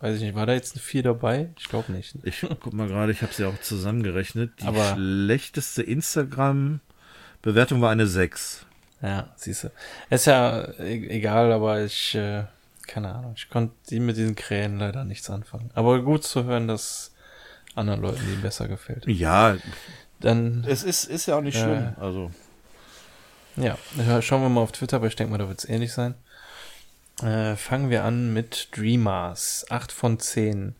weiß 0.00 0.16
ich 0.16 0.22
nicht, 0.22 0.34
war 0.34 0.46
da 0.46 0.54
jetzt 0.54 0.76
ein 0.76 0.80
4 0.80 1.02
dabei? 1.02 1.50
Ich 1.58 1.68
glaube 1.68 1.92
nicht. 1.92 2.14
Ich 2.22 2.46
guck 2.60 2.72
mal 2.72 2.88
gerade, 2.88 3.12
ich 3.12 3.22
habe 3.22 3.32
sie 3.34 3.42
ja 3.42 3.48
auch 3.48 3.60
zusammengerechnet. 3.60 4.52
Die 4.60 4.64
aber 4.64 4.94
schlechteste 4.94 5.82
Instagram- 5.82 6.80
Bewertung 7.42 7.80
war 7.82 7.90
eine 7.90 8.06
6. 8.06 8.64
Ja, 9.02 9.28
siehst 9.36 9.64
du. 9.64 9.70
Ist 10.10 10.26
ja 10.26 10.62
e-, 10.78 11.08
egal, 11.08 11.52
aber 11.52 11.82
ich, 11.82 12.14
äh, 12.14 12.44
keine 12.86 13.12
Ahnung, 13.12 13.34
ich 13.36 13.50
konnte 13.50 14.00
mit 14.00 14.16
diesen 14.16 14.36
Krähen 14.36 14.78
leider 14.78 15.04
nichts 15.04 15.28
anfangen. 15.28 15.70
Aber 15.74 16.00
gut 16.02 16.24
zu 16.24 16.44
hören, 16.44 16.68
dass 16.68 17.12
anderen 17.74 18.00
Leuten 18.00 18.22
die 18.30 18.40
besser 18.40 18.68
gefällt. 18.68 19.06
Ja, 19.06 19.56
dann. 20.20 20.64
Es 20.68 20.84
ist, 20.84 21.04
ist 21.04 21.26
ja 21.26 21.36
auch 21.36 21.40
nicht 21.40 21.56
äh, 21.56 21.62
schlimm, 21.62 21.92
also. 21.98 22.30
Ja, 23.56 23.76
schauen 24.22 24.42
wir 24.42 24.48
mal 24.48 24.62
auf 24.62 24.72
Twitter, 24.72 24.96
aber 24.96 25.08
ich 25.08 25.16
denke 25.16 25.32
mal, 25.32 25.38
da 25.38 25.48
wird 25.48 25.58
es 25.58 25.68
ähnlich 25.68 25.92
sein. 25.92 26.14
Äh, 27.22 27.56
fangen 27.56 27.90
wir 27.90 28.04
an 28.04 28.32
mit 28.32 28.68
Dreamers. 28.74 29.66
8 29.68 29.92
von 29.92 30.18
10. 30.18 30.74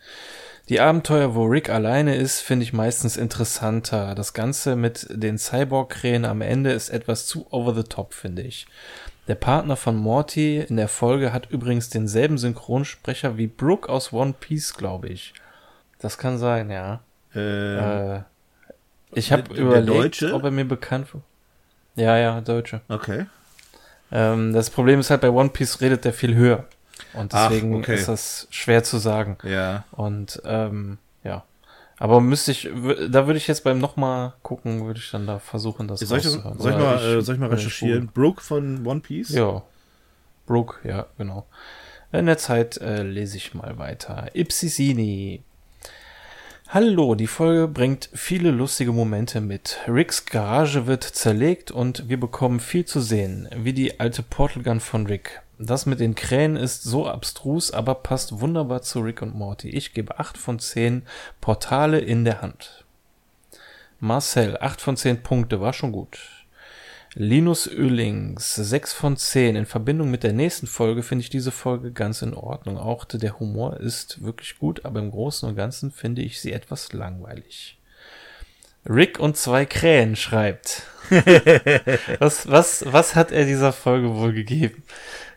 Die 0.73 0.81
Abenteuer, 0.81 1.35
wo 1.35 1.45
Rick 1.45 1.69
alleine 1.69 2.17
ist, 2.17 2.41
finde 2.41 2.65
ich 2.65 2.73
meistens 2.73 3.19
interessanter. 3.19 4.15
Das 4.15 4.33
Ganze 4.33 4.75
mit 4.75 5.07
den 5.11 5.37
Cyborg-Krähen 5.37 6.25
am 6.25 6.41
Ende 6.41 6.73
ist 6.73 6.89
etwas 6.89 7.27
zu 7.27 7.47
over 7.51 7.75
the 7.75 7.83
top, 7.83 8.15
finde 8.15 8.41
ich. 8.41 8.67
Der 9.29 9.35
Partner 9.35 9.77
von 9.77 9.97
Morty 9.97 10.61
in 10.61 10.79
der 10.79 10.89
Folge 10.89 11.31
hat 11.31 11.51
übrigens 11.51 11.91
denselben 11.91 12.39
Synchronsprecher 12.39 13.37
wie 13.37 13.49
Brooke 13.49 13.87
aus 13.87 14.15
One 14.15 14.33
Piece, 14.41 14.73
glaube 14.73 15.09
ich. 15.09 15.35
Das 15.99 16.17
kann 16.17 16.39
sein, 16.39 16.71
ja. 16.71 17.01
Äh, 17.35 18.15
äh, 18.17 18.23
ich 19.13 19.31
habe 19.31 19.55
überlegt, 19.55 20.23
ob 20.23 20.43
er 20.43 20.51
mir 20.53 20.65
bekannt 20.65 21.13
war. 21.13 21.21
Ja, 21.97 22.17
ja, 22.17 22.41
Deutsche. 22.41 22.81
Okay. 22.89 23.27
Ähm, 24.11 24.55
das 24.55 24.71
Problem 24.71 25.01
ist 25.01 25.11
halt, 25.11 25.21
bei 25.21 25.29
One 25.29 25.51
Piece 25.51 25.83
redet 25.83 26.07
er 26.07 26.15
viel 26.15 26.35
höher. 26.35 26.65
Und 27.15 27.33
deswegen 27.33 27.75
Ach, 27.75 27.79
okay. 27.79 27.95
ist 27.95 28.09
das 28.09 28.47
schwer 28.51 28.83
zu 28.83 28.99
sagen. 28.99 29.39
Ja. 29.45 29.85
Und 29.93 30.41
ähm, 30.45 30.99
ja. 31.25 31.45
Aber 31.99 32.21
müsste 32.21 32.51
ich, 32.51 32.69
da 33.11 33.27
würde 33.27 33.37
ich 33.37 33.47
jetzt 33.47 33.65
beim 33.65 33.79
nochmal 33.79 34.33
gucken, 34.43 34.85
würde 34.87 34.99
ich 34.99 35.11
dann 35.11 35.27
da 35.27 35.39
versuchen, 35.39 35.87
das 35.87 36.01
soll 36.01 36.19
ich, 36.19 36.25
soll 36.25 36.41
ich 36.57 36.79
mal, 36.79 36.97
ich, 36.97 37.19
äh, 37.19 37.21
soll 37.23 37.37
ich 37.37 37.41
mal 37.41 37.51
recherchieren? 37.51 38.09
Brooke 38.13 38.43
von 38.43 38.85
One 38.87 39.01
Piece? 39.01 39.31
Ja. 39.31 39.63
Brooke, 40.47 40.87
ja, 40.89 41.07
genau. 41.17 41.47
In 42.11 42.27
der 42.27 42.39
Zeit 42.39 42.79
äh, 42.79 43.03
lese 43.03 43.37
ich 43.37 43.55
mal 43.55 43.79
weiter. 43.79 44.31
Ipsisini. 44.35 45.45
Hallo, 46.69 47.15
die 47.15 47.27
Folge 47.27 47.69
bringt 47.69 48.09
viele 48.15 48.51
lustige 48.51 48.93
Momente 48.93 49.41
mit. 49.41 49.79
Ricks 49.87 50.25
Garage 50.25 50.87
wird 50.87 51.05
zerlegt 51.05 51.71
und 51.71 52.09
wir 52.09 52.19
bekommen 52.19 52.61
viel 52.61 52.85
zu 52.85 53.01
sehen, 53.01 53.49
wie 53.55 53.75
die 53.75 54.01
alte 54.01 54.23
Portal 54.23 54.63
Gun 54.63 54.81
von 54.81 55.07
Rick. 55.07 55.43
Das 55.65 55.87
mit 55.87 56.01
den 56.01 56.17
Krähen 56.17 56.57
ist 56.57 56.83
so 56.83 57.07
abstrus, 57.07 57.71
aber 57.71 57.95
passt 57.95 58.41
wunderbar 58.41 58.83
zu 58.83 58.99
Rick 58.99 59.23
und 59.23 59.37
Morty. 59.37 59.69
Ich 59.69 59.95
gebe 59.95 60.19
8 60.19 60.37
von 60.37 60.59
10 60.59 61.03
Portale 61.41 62.01
in 62.01 62.25
der 62.25 62.43
Hand. 62.43 62.85
Marcel, 64.01 64.59
8 64.61 64.81
von 64.81 64.97
10 64.97 65.23
Punkte, 65.23 65.61
war 65.61 65.73
schon 65.73 65.93
gut. 65.93 66.19
Linus 67.15 67.69
Öhlings, 67.69 68.57
6 68.57 68.93
von 68.93 69.17
10. 69.17 69.55
In 69.55 69.67
Verbindung 69.67 70.11
mit 70.11 70.25
der 70.25 70.33
nächsten 70.33 70.67
Folge 70.67 71.05
finde 71.05 71.23
ich 71.23 71.31
diese 71.31 71.53
Folge 71.53 71.93
ganz 71.93 72.23
in 72.23 72.35
Ordnung. 72.35 72.77
Auch 72.77 73.05
der 73.05 73.39
Humor 73.39 73.79
ist 73.79 74.25
wirklich 74.25 74.59
gut, 74.59 74.85
aber 74.85 74.99
im 74.99 75.13
Großen 75.13 75.49
und 75.49 75.55
Ganzen 75.55 75.93
finde 75.93 76.23
ich 76.23 76.41
sie 76.41 76.53
etwas 76.53 76.93
langweilig. 76.93 77.79
Rick 78.85 79.21
und 79.21 79.37
zwei 79.37 79.65
Krähen 79.65 80.17
schreibt. 80.17 80.83
was, 82.19 82.51
was, 82.51 82.85
was 82.87 83.15
hat 83.15 83.31
er 83.31 83.45
dieser 83.45 83.73
Folge 83.73 84.17
wohl 84.17 84.33
gegeben? 84.33 84.83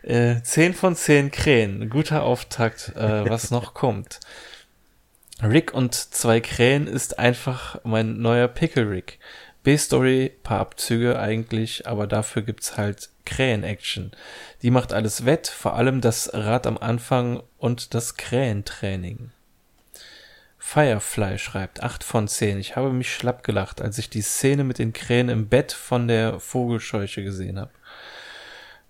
Äh, 0.06 0.40
10 0.40 0.74
von 0.74 0.94
10 0.94 1.32
Krähen. 1.32 1.90
Guter 1.90 2.22
Auftakt, 2.22 2.94
äh, 2.94 3.28
was 3.28 3.50
noch 3.50 3.74
kommt. 3.74 4.20
Rick 5.42 5.74
und 5.74 5.94
zwei 5.94 6.40
Krähen 6.40 6.86
ist 6.86 7.18
einfach 7.18 7.80
mein 7.82 8.20
neuer 8.20 8.48
Pickle 8.48 8.88
Rick. 8.88 9.18
B-Story, 9.64 10.32
paar 10.44 10.60
Abzüge 10.60 11.18
eigentlich, 11.18 11.88
aber 11.88 12.06
dafür 12.06 12.42
gibt's 12.42 12.76
halt 12.76 13.10
Krähen-Action. 13.24 14.12
Die 14.62 14.70
macht 14.70 14.92
alles 14.92 15.26
wett, 15.26 15.48
vor 15.48 15.74
allem 15.74 16.00
das 16.00 16.32
Rad 16.32 16.68
am 16.68 16.78
Anfang 16.78 17.42
und 17.58 17.92
das 17.92 18.16
Krähentraining. 18.16 19.32
Firefly 20.56 21.38
schreibt 21.38 21.82
8 21.82 22.04
von 22.04 22.28
10. 22.28 22.58
Ich 22.58 22.76
habe 22.76 22.92
mich 22.92 23.12
schlapp 23.12 23.42
gelacht, 23.42 23.82
als 23.82 23.98
ich 23.98 24.08
die 24.08 24.22
Szene 24.22 24.62
mit 24.62 24.78
den 24.78 24.92
Krähen 24.92 25.28
im 25.28 25.48
Bett 25.48 25.72
von 25.72 26.06
der 26.06 26.38
Vogelscheuche 26.38 27.24
gesehen 27.24 27.58
habe. 27.58 27.72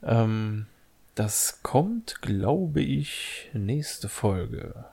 Ähm, 0.03 0.67
das 1.17 1.61
kommt, 1.63 2.21
glaube 2.21 2.83
ich, 2.83 3.49
nächste 3.55 4.09
Folge. 4.09 4.85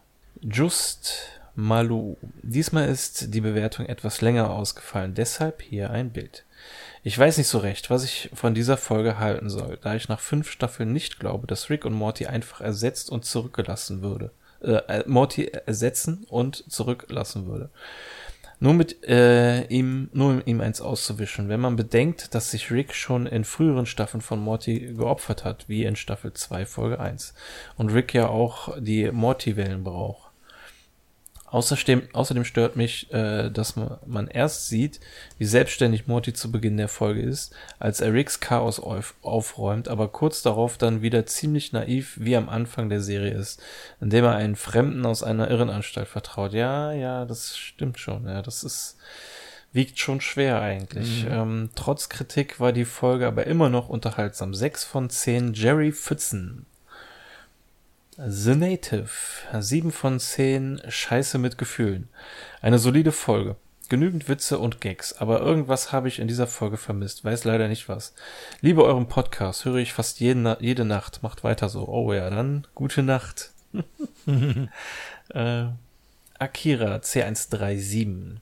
Just 0.41 1.41
Malu. 1.53 2.15
Diesmal 2.41 2.87
ist 2.87 3.33
die 3.33 3.41
Bewertung 3.41 3.85
etwas 3.85 4.21
länger 4.21 4.49
ausgefallen, 4.49 5.13
deshalb 5.13 5.61
hier 5.61 5.91
ein 5.91 6.11
Bild. 6.11 6.45
Ich 7.03 7.19
weiß 7.19 7.37
nicht 7.37 7.49
so 7.49 7.57
recht, 7.57 7.89
was 7.89 8.05
ich 8.05 8.29
von 8.33 8.55
dieser 8.55 8.77
Folge 8.77 9.19
halten 9.19 9.49
soll, 9.49 9.77
da 9.81 9.95
ich 9.95 10.07
nach 10.07 10.21
fünf 10.21 10.49
Staffeln 10.49 10.93
nicht 10.93 11.19
glaube, 11.19 11.45
dass 11.45 11.69
Rick 11.69 11.83
und 11.83 11.93
Morty 11.93 12.25
einfach 12.25 12.61
ersetzt 12.61 13.09
und 13.09 13.25
zurückgelassen 13.25 14.01
würde. 14.01 14.31
Äh, 14.61 15.03
Morty 15.05 15.47
ersetzen 15.47 16.25
und 16.29 16.71
zurücklassen 16.71 17.47
würde. 17.47 17.69
Nur 18.63 18.73
mit 18.73 19.03
äh, 19.03 19.65
ihm, 19.65 20.09
nur 20.13 20.41
ihm 20.47 20.61
eins 20.61 20.79
auszuwischen. 20.79 21.49
Wenn 21.49 21.59
man 21.59 21.75
bedenkt, 21.75 22.33
dass 22.33 22.51
sich 22.51 22.71
Rick 22.71 22.93
schon 22.93 23.25
in 23.25 23.43
früheren 23.43 23.85
Staffeln 23.85 24.21
von 24.21 24.39
Morty 24.39 24.93
geopfert 24.95 25.43
hat, 25.43 25.67
wie 25.67 25.83
in 25.83 25.97
Staffel 25.97 26.31
2, 26.31 26.65
Folge 26.65 26.97
1. 26.97 27.33
Und 27.75 27.89
Rick 27.89 28.13
ja 28.13 28.29
auch 28.29 28.77
die 28.79 29.11
Morty-Wellen 29.11 29.83
braucht. 29.83 30.32
Außerdem, 31.53 32.09
außerdem 32.13 32.45
stört 32.45 32.75
mich, 32.77 33.13
äh, 33.13 33.51
dass 33.51 33.75
man, 33.75 33.97
man 34.07 34.27
erst 34.27 34.69
sieht, 34.69 34.99
wie 35.37 35.45
selbstständig 35.45 36.07
Morty 36.07 36.33
zu 36.33 36.51
Beginn 36.51 36.77
der 36.77 36.87
Folge 36.87 37.21
ist, 37.21 37.53
als 37.77 38.01
er 38.01 38.11
Ricks 38.11 38.39
Chaos 38.39 38.79
auf, 38.79 39.13
aufräumt, 39.21 39.87
aber 39.87 40.07
kurz 40.07 40.41
darauf 40.41 40.79
dann 40.79 41.03
wieder 41.03 41.27
ziemlich 41.27 41.71
naiv 41.71 42.17
wie 42.19 42.35
am 42.35 42.49
Anfang 42.49 42.89
der 42.89 43.01
Serie 43.01 43.35
ist, 43.35 43.61
indem 44.01 44.25
er 44.25 44.35
einen 44.35 44.55
Fremden 44.55 45.05
aus 45.05 45.21
einer 45.21 45.51
Irrenanstalt 45.51 46.07
vertraut. 46.07 46.53
Ja, 46.53 46.91
ja, 46.91 47.25
das 47.25 47.55
stimmt 47.55 47.99
schon. 47.99 48.25
Ja, 48.25 48.41
das 48.41 48.63
ist 48.63 48.97
wiegt 49.73 49.99
schon 49.99 50.21
schwer 50.21 50.59
eigentlich. 50.59 51.25
Mhm. 51.25 51.31
Ähm, 51.31 51.69
trotz 51.75 52.09
Kritik 52.09 52.59
war 52.59 52.71
die 52.71 52.85
Folge 52.85 53.27
aber 53.27 53.45
immer 53.45 53.69
noch 53.69 53.89
unterhaltsam. 53.89 54.55
Sechs 54.55 54.83
von 54.83 55.11
zehn 55.11 55.53
Jerry 55.53 55.91
Pfützen. 55.91 56.65
The 58.15 58.53
Native. 58.53 59.09
7 59.59 59.91
von 59.91 60.19
10 60.19 60.81
Scheiße 60.87 61.39
mit 61.39 61.57
Gefühlen. 61.57 62.09
Eine 62.61 62.77
solide 62.77 63.11
Folge. 63.11 63.55
Genügend 63.89 64.29
Witze 64.29 64.59
und 64.59 64.81
Gags, 64.81 65.13
aber 65.13 65.41
irgendwas 65.41 65.91
habe 65.91 66.07
ich 66.07 66.19
in 66.19 66.27
dieser 66.27 66.47
Folge 66.47 66.77
vermisst, 66.77 67.25
weiß 67.25 67.43
leider 67.43 67.67
nicht 67.67 67.89
was. 67.89 68.13
Liebe 68.61 68.83
euren 68.83 69.07
Podcast, 69.07 69.65
höre 69.65 69.77
ich 69.77 69.93
fast 69.93 70.19
jeden, 70.19 70.55
jede 70.59 70.85
Nacht. 70.85 71.23
Macht 71.23 71.43
weiter 71.43 71.69
so. 71.69 71.87
Oh 71.87 72.13
ja, 72.13 72.29
dann 72.29 72.67
gute 72.75 73.01
Nacht. 73.03 73.51
äh, 75.29 75.65
Akira 76.39 76.95
C137. 76.97 78.37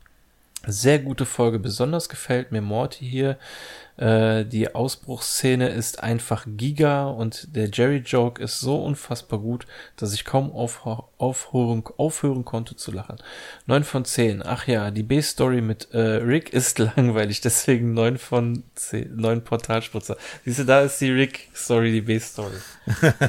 Sehr 0.68 1.00
gute 1.00 1.26
Folge. 1.26 1.58
Besonders 1.58 2.08
gefällt 2.08 2.52
mir 2.52 2.62
Morty 2.62 3.04
hier. 3.04 3.40
Äh, 3.98 4.46
die 4.46 4.76
Ausbruchsszene 4.76 5.70
ist 5.70 6.04
einfach 6.04 6.46
giga 6.46 7.08
und 7.08 7.56
der 7.56 7.70
Jerry-Joke 7.72 8.42
ist 8.42 8.60
so 8.60 8.84
unfassbar 8.84 9.40
gut, 9.40 9.66
dass 9.96 10.14
ich 10.14 10.24
kaum 10.24 10.52
auf, 10.52 10.86
aufhören, 11.18 11.84
aufhören 11.98 12.46
konnte 12.46 12.76
zu 12.76 12.92
lachen. 12.92 13.18
9 13.66 13.84
von 13.84 14.06
10. 14.06 14.44
Ach 14.46 14.68
ja, 14.68 14.92
die 14.92 15.02
B-Story 15.02 15.62
mit 15.62 15.90
äh, 15.94 16.00
Rick 16.00 16.54
ist 16.54 16.78
langweilig, 16.96 17.42
deswegen 17.42 17.94
9 17.94 18.20
von 18.20 18.64
10. 18.76 19.16
9 19.16 19.44
Portalspritzer. 19.44 20.16
Siehst 20.46 20.60
du, 20.60 20.66
da 20.66 20.82
ist 20.82 21.02
die 21.02 21.10
Rick-Story, 21.10 21.92
die 21.92 22.02
B-Story. 22.02 22.58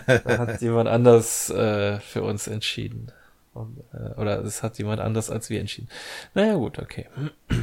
da 0.07 0.39
hat 0.39 0.61
jemand 0.61 0.91
anders 0.91 1.49
äh, 1.49 1.99
für 2.01 2.23
uns 2.25 2.47
entschieden. 2.47 3.11
Äh, 3.55 4.21
oder 4.21 4.41
es 4.45 4.63
hat 4.63 4.79
jemand 4.79 5.01
anders 5.01 5.31
als 5.31 5.51
wir 5.51 5.61
entschieden. 5.61 5.89
Naja, 6.35 6.55
gut, 6.55 6.79
okay. 6.79 7.07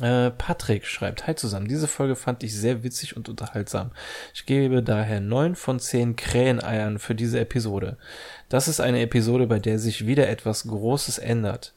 Äh, 0.00 0.30
Patrick 0.30 0.86
schreibt, 0.86 1.26
Hi 1.26 1.34
zusammen, 1.34 1.66
diese 1.66 1.88
Folge 1.88 2.14
fand 2.14 2.44
ich 2.44 2.54
sehr 2.54 2.84
witzig 2.84 3.16
und 3.16 3.28
unterhaltsam. 3.28 3.90
Ich 4.32 4.46
gebe 4.46 4.80
daher 4.80 5.20
neun 5.20 5.56
von 5.56 5.80
zehn 5.80 6.14
Kräheneiern 6.14 7.00
für 7.00 7.16
diese 7.16 7.40
Episode. 7.40 7.96
Das 8.48 8.68
ist 8.68 8.78
eine 8.78 9.00
Episode, 9.00 9.48
bei 9.48 9.58
der 9.58 9.80
sich 9.80 10.06
wieder 10.06 10.28
etwas 10.28 10.68
Großes 10.68 11.18
ändert. 11.18 11.74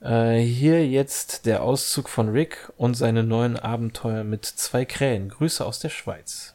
Äh, 0.00 0.38
hier 0.38 0.86
jetzt 0.86 1.46
der 1.46 1.64
Auszug 1.64 2.08
von 2.08 2.28
Rick 2.28 2.70
und 2.76 2.94
seine 2.94 3.24
neuen 3.24 3.56
Abenteuer 3.56 4.22
mit 4.22 4.44
zwei 4.44 4.84
Krähen. 4.84 5.28
Grüße 5.28 5.64
aus 5.64 5.80
der 5.80 5.90
Schweiz. 5.90 6.54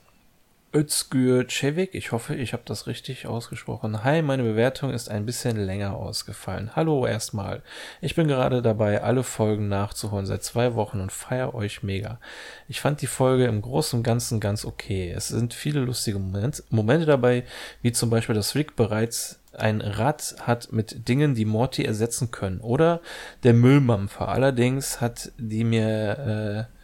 Özgür 0.77 1.47
Cevik, 1.47 1.95
ich 1.95 2.11
hoffe, 2.11 2.35
ich 2.35 2.53
habe 2.53 2.61
das 2.63 2.85
richtig 2.85 3.25
ausgesprochen. 3.25 4.03
Hi, 4.03 4.21
meine 4.21 4.43
Bewertung 4.43 4.91
ist 4.91 5.09
ein 5.09 5.25
bisschen 5.25 5.57
länger 5.57 5.95
ausgefallen. 5.95 6.75
Hallo 6.75 7.07
erstmal. 7.07 7.63
Ich 7.99 8.13
bin 8.13 8.27
gerade 8.27 8.61
dabei, 8.61 9.01
alle 9.01 9.23
Folgen 9.23 9.69
nachzuholen 9.69 10.27
seit 10.27 10.43
zwei 10.43 10.75
Wochen 10.75 10.99
und 10.99 11.11
feier 11.11 11.55
euch 11.55 11.81
mega. 11.81 12.19
Ich 12.67 12.79
fand 12.79 13.01
die 13.01 13.07
Folge 13.07 13.45
im 13.45 13.63
Großen 13.63 13.97
und 13.97 14.03
Ganzen 14.03 14.39
ganz 14.39 14.65
okay. 14.65 15.11
Es 15.11 15.29
sind 15.29 15.55
viele 15.55 15.79
lustige 15.79 16.19
Moment 16.19 16.63
Momente 16.69 17.07
dabei, 17.07 17.43
wie 17.81 17.91
zum 17.91 18.11
Beispiel, 18.11 18.35
dass 18.35 18.53
Rick 18.53 18.75
bereits 18.75 19.39
ein 19.53 19.81
Rad 19.81 20.35
hat 20.41 20.71
mit 20.71 21.09
Dingen, 21.09 21.33
die 21.33 21.45
Morty 21.45 21.85
ersetzen 21.85 22.29
können. 22.29 22.61
Oder 22.61 23.01
der 23.41 23.55
Müllmampfer. 23.55 24.27
Allerdings 24.27 25.01
hat 25.01 25.31
die 25.39 25.63
mir 25.63 26.67
äh, 26.69 26.76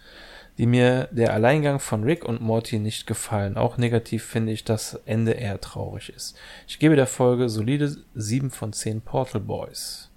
die 0.58 0.66
mir 0.66 1.10
der 1.12 1.34
Alleingang 1.34 1.80
von 1.80 2.04
Rick 2.04 2.26
und 2.26 2.42
Morty 2.42 2.80
nicht 2.80 3.08
gefallen. 3.08 3.58
Auch 3.58 3.78
negativ 3.78 4.24
finde 4.24 4.52
ich, 4.52 4.64
dass 4.64 5.00
Ende 5.06 5.32
eher 5.32 5.60
traurig 5.62 6.10
ist. 6.10 6.36
Ich 6.68 6.80
gebe 6.80 6.96
der 6.96 7.08
Folge 7.08 7.50
solide 7.50 7.96
7 8.14 8.52
von 8.52 8.74
10 8.74 9.02
Portal 9.02 9.42
Boys. 9.42 10.10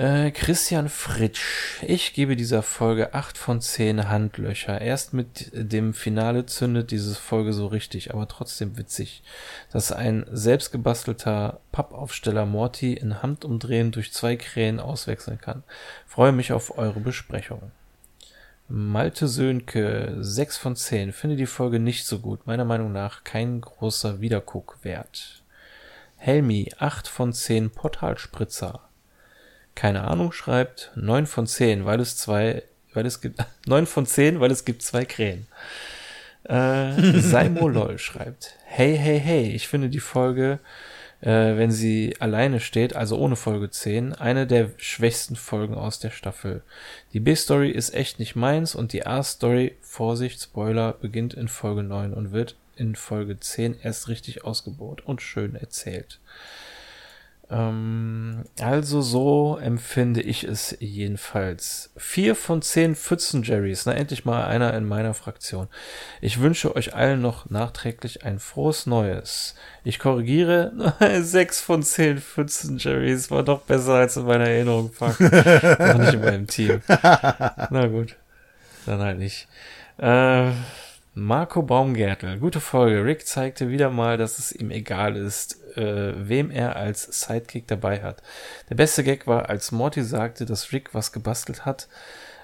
Äh, 0.00 0.30
Christian 0.30 0.88
Fritsch. 0.88 1.82
Ich 1.82 2.14
gebe 2.14 2.34
dieser 2.34 2.62
Folge 2.62 3.12
8 3.12 3.36
von 3.36 3.60
10 3.60 4.08
Handlöcher. 4.08 4.80
Erst 4.80 5.12
mit 5.12 5.50
dem 5.52 5.92
Finale 5.92 6.46
zündet 6.46 6.90
diese 6.90 7.14
Folge 7.14 7.52
so 7.52 7.66
richtig, 7.66 8.14
aber 8.14 8.26
trotzdem 8.26 8.78
witzig, 8.78 9.22
dass 9.70 9.92
ein 9.92 10.24
selbstgebastelter 10.30 11.60
Pappaufsteller 11.70 12.46
Morty 12.46 12.94
in 12.94 13.22
Handumdrehen 13.22 13.90
durch 13.90 14.14
zwei 14.14 14.36
Krähen 14.36 14.80
auswechseln 14.80 15.38
kann. 15.38 15.64
Freue 16.06 16.32
mich 16.32 16.52
auf 16.54 16.78
eure 16.78 17.00
Besprechung. 17.00 17.70
Malte 18.72 19.26
Sönke, 19.26 20.16
6 20.20 20.56
von 20.56 20.76
10. 20.76 21.12
Finde 21.12 21.34
die 21.34 21.46
Folge 21.46 21.80
nicht 21.80 22.06
so 22.06 22.20
gut. 22.20 22.46
Meiner 22.46 22.64
Meinung 22.64 22.92
nach 22.92 23.24
kein 23.24 23.60
großer 23.60 24.20
Wiederguckwert. 24.20 25.42
Helmi, 26.16 26.70
8 26.78 27.08
von 27.08 27.32
10. 27.32 27.70
Portalspritzer. 27.70 28.88
Keine 29.74 30.04
Ahnung, 30.04 30.30
schreibt 30.30 30.92
9 30.94 31.26
von 31.26 31.48
10, 31.48 31.84
weil 31.84 31.98
es 31.98 32.16
zwei, 32.16 32.62
weil 32.92 33.06
es 33.06 33.20
gibt, 33.20 33.44
9 33.66 33.86
von 33.86 34.06
10, 34.06 34.38
weil 34.38 34.52
es 34.52 34.64
gibt 34.64 34.82
zwei 34.82 35.04
Krähen. 35.04 35.48
Äh, 36.44 37.18
Saimo 37.20 37.66
LOL 37.66 37.98
schreibt, 37.98 38.54
hey, 38.66 38.96
hey, 38.96 39.18
hey, 39.18 39.50
ich 39.50 39.66
finde 39.66 39.88
die 39.88 39.98
Folge 39.98 40.60
äh, 41.20 41.56
wenn 41.56 41.70
sie 41.70 42.16
alleine 42.18 42.60
steht, 42.60 42.96
also 42.96 43.18
ohne 43.18 43.36
Folge 43.36 43.70
10, 43.70 44.14
eine 44.14 44.46
der 44.46 44.70
schwächsten 44.76 45.36
Folgen 45.36 45.74
aus 45.74 45.98
der 45.98 46.10
Staffel. 46.10 46.62
Die 47.12 47.20
B-Story 47.20 47.70
ist 47.70 47.94
echt 47.94 48.18
nicht 48.18 48.36
meins 48.36 48.74
und 48.74 48.92
die 48.92 49.06
A-Story, 49.06 49.76
Vorsicht, 49.80 50.42
Spoiler, 50.42 50.92
beginnt 50.92 51.34
in 51.34 51.48
Folge 51.48 51.82
9 51.82 52.14
und 52.14 52.32
wird 52.32 52.56
in 52.76 52.94
Folge 52.94 53.38
10 53.38 53.80
erst 53.82 54.08
richtig 54.08 54.44
ausgebaut 54.44 55.02
und 55.04 55.20
schön 55.20 55.54
erzählt. 55.54 56.18
Ähm, 57.50 58.44
also 58.60 59.00
so 59.00 59.58
empfinde 59.60 60.20
ich 60.20 60.44
es 60.44 60.76
jedenfalls. 60.78 61.90
Vier 61.96 62.36
von 62.36 62.62
zehn 62.62 62.94
Pfützen 62.94 63.42
Jerrys. 63.42 63.86
Na, 63.86 63.92
endlich 63.92 64.24
mal 64.24 64.44
einer 64.44 64.72
in 64.74 64.84
meiner 64.84 65.14
Fraktion. 65.14 65.68
Ich 66.20 66.40
wünsche 66.40 66.76
euch 66.76 66.94
allen 66.94 67.20
noch 67.20 67.50
nachträglich 67.50 68.24
ein 68.24 68.38
frohes 68.38 68.86
Neues. 68.86 69.56
Ich 69.82 69.98
korrigiere, 69.98 70.94
sechs 71.20 71.60
von 71.60 71.82
zehn 71.82 72.18
Pfützen 72.18 72.78
Jerrys 72.78 73.30
war 73.30 73.42
doch 73.42 73.62
besser 73.62 73.94
als 73.94 74.16
in 74.16 74.26
meiner 74.26 74.48
Erinnerung. 74.48 74.92
Fuck. 74.92 75.18
noch 75.20 75.98
nicht 75.98 76.14
in 76.14 76.20
meinem 76.20 76.46
Team. 76.46 76.82
Na 76.88 77.86
gut. 77.88 78.16
Dann 78.86 79.00
halt 79.00 79.18
nicht. 79.18 79.48
Äh, 79.98 80.52
Marco 81.20 81.60
Baumgärtel, 81.60 82.38
gute 82.38 82.60
Folge. 82.60 83.04
Rick 83.04 83.26
zeigte 83.26 83.68
wieder 83.68 83.90
mal, 83.90 84.16
dass 84.16 84.38
es 84.38 84.52
ihm 84.52 84.70
egal 84.70 85.16
ist, 85.16 85.76
äh, 85.76 86.14
wem 86.16 86.50
er 86.50 86.76
als 86.76 87.02
Sidekick 87.02 87.66
dabei 87.66 88.02
hat. 88.02 88.22
Der 88.70 88.74
beste 88.74 89.04
Gag 89.04 89.26
war, 89.26 89.50
als 89.50 89.70
Morty 89.70 90.02
sagte, 90.02 90.46
dass 90.46 90.72
Rick 90.72 90.94
was 90.94 91.12
gebastelt 91.12 91.66
hat. 91.66 91.88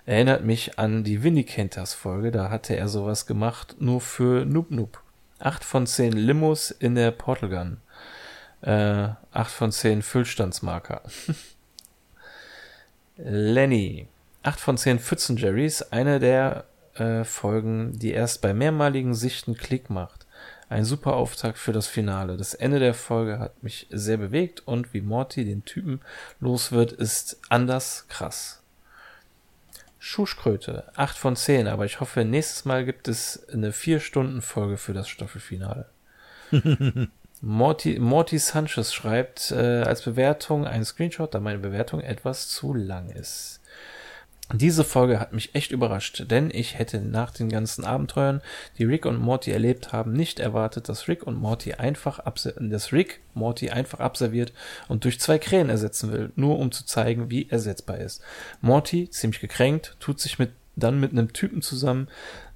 Erinnert 0.04 0.44
mich 0.44 0.78
an 0.78 1.04
die 1.04 1.22
Winnie 1.22 1.44
Kenters 1.44 1.94
Folge, 1.94 2.30
da 2.30 2.50
hatte 2.50 2.76
er 2.76 2.88
sowas 2.88 3.24
gemacht, 3.24 3.76
nur 3.78 4.02
für 4.02 4.44
Noob 4.44 4.70
Noob. 4.70 5.00
8 5.38 5.64
von 5.64 5.86
10 5.86 6.12
Limos 6.12 6.70
in 6.70 6.96
der 6.96 7.12
Portal 7.12 7.48
Gun. 7.48 7.78
Äh, 8.60 9.08
8 9.32 9.50
von 9.50 9.72
10 9.72 10.02
Füllstandsmarker. 10.02 11.00
Lenny. 13.16 14.06
8 14.42 14.60
von 14.60 14.76
10 14.76 14.98
Pfützen 14.98 15.38
Jerrys, 15.38 15.80
eine 15.80 16.20
der 16.20 16.66
äh, 16.98 17.24
Folgen, 17.24 17.98
die 17.98 18.12
erst 18.12 18.42
bei 18.42 18.54
mehrmaligen 18.54 19.14
Sichten 19.14 19.56
Klick 19.56 19.90
macht. 19.90 20.26
Ein 20.68 20.84
super 20.84 21.14
Auftakt 21.14 21.58
für 21.58 21.72
das 21.72 21.86
Finale. 21.86 22.36
Das 22.36 22.54
Ende 22.54 22.80
der 22.80 22.94
Folge 22.94 23.38
hat 23.38 23.62
mich 23.62 23.86
sehr 23.90 24.16
bewegt 24.16 24.66
und 24.66 24.92
wie 24.92 25.00
Morty 25.00 25.44
den 25.44 25.64
Typen 25.64 26.00
los 26.40 26.72
wird, 26.72 26.92
ist 26.92 27.38
anders 27.48 28.06
krass. 28.08 28.62
Schuschkröte, 29.98 30.84
8 30.96 31.16
von 31.16 31.36
10, 31.36 31.68
aber 31.68 31.84
ich 31.84 32.00
hoffe, 32.00 32.24
nächstes 32.24 32.64
Mal 32.64 32.84
gibt 32.84 33.08
es 33.08 33.48
eine 33.48 33.72
4-Stunden-Folge 33.72 34.76
für 34.76 34.92
das 34.92 35.08
Staffelfinale. 35.08 35.86
Morty, 37.40 37.98
Morty 37.98 38.38
Sanchez 38.38 38.94
schreibt 38.94 39.50
äh, 39.50 39.82
als 39.82 40.02
Bewertung 40.02 40.66
einen 40.66 40.84
Screenshot, 40.84 41.34
da 41.34 41.40
meine 41.40 41.58
Bewertung 41.58 42.00
etwas 42.00 42.48
zu 42.48 42.72
lang 42.72 43.10
ist. 43.10 43.60
Diese 44.52 44.84
Folge 44.84 45.18
hat 45.18 45.32
mich 45.32 45.56
echt 45.56 45.72
überrascht, 45.72 46.26
denn 46.30 46.50
ich 46.52 46.78
hätte 46.78 47.00
nach 47.00 47.32
den 47.32 47.48
ganzen 47.48 47.84
Abenteuern, 47.84 48.42
die 48.78 48.84
Rick 48.84 49.04
und 49.04 49.18
Morty 49.18 49.50
erlebt 49.50 49.92
haben, 49.92 50.12
nicht 50.12 50.38
erwartet, 50.38 50.88
dass 50.88 51.08
Rick 51.08 51.26
und 51.26 51.34
Morty 51.34 51.74
einfach 51.74 52.20
dass 52.60 52.92
Rick 52.92 53.20
Morty 53.34 53.70
einfach 53.70 53.98
abserviert 53.98 54.52
und 54.86 55.02
durch 55.02 55.18
zwei 55.18 55.38
Krähen 55.38 55.68
ersetzen 55.68 56.12
will, 56.12 56.30
nur 56.36 56.60
um 56.60 56.70
zu 56.70 56.86
zeigen, 56.86 57.28
wie 57.28 57.50
ersetzbar 57.50 57.98
ist. 57.98 58.22
Morty, 58.60 59.10
ziemlich 59.10 59.40
gekränkt, 59.40 59.96
tut 59.98 60.20
sich 60.20 60.38
mit 60.38 60.52
dann 60.78 61.00
mit 61.00 61.10
einem 61.10 61.32
Typen 61.32 61.62
zusammen, 61.62 62.06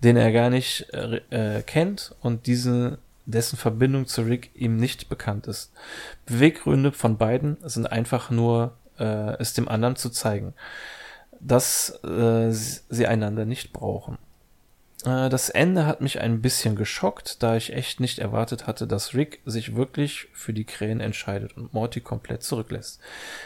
den 0.05 0.17
er 0.17 0.31
gar 0.31 0.51
nicht 0.51 0.87
äh, 0.93 1.23
äh 1.31 1.63
kennt 1.63 2.15
und 2.21 2.47
diese 2.47 2.99
dessen 3.25 3.57
Verbindung 3.57 4.07
zu 4.07 4.23
Rick 4.23 4.51
ihm 4.55 4.77
nicht 4.77 5.09
bekannt 5.09 5.47
ist. 5.47 5.73
Beweggründe 6.27 6.93
von 6.93 7.17
beiden 7.17 7.57
sind 7.63 7.91
einfach 7.91 8.31
nur, 8.31 8.77
äh, 8.99 9.37
es 9.39 9.55
dem 9.55 9.69
anderen 9.69 9.97
zu 9.97 10.11
zeigen 10.11 10.55
dass 11.41 12.03
äh, 12.05 12.51
sie 12.53 13.07
einander 13.07 13.45
nicht 13.45 13.73
brauchen. 13.73 14.19
Äh, 15.05 15.29
das 15.29 15.49
Ende 15.49 15.87
hat 15.87 16.01
mich 16.01 16.21
ein 16.21 16.41
bisschen 16.43 16.77
geschockt, 16.77 17.43
da 17.43 17.57
ich 17.57 17.73
echt 17.73 18.01
nicht 18.01 18.19
erwartet 18.19 18.67
hatte, 18.67 18.87
dass 18.87 19.15
Rick 19.15 19.41
sich 19.45 19.77
wirklich 19.77 20.29
für 20.33 20.53
die 20.53 20.65
Krähen 20.65 21.01
entscheidet 21.01 21.57
und 21.57 21.73
Morty 21.73 22.01
komplett 22.01 22.43
zurücklässt. 22.43 23.01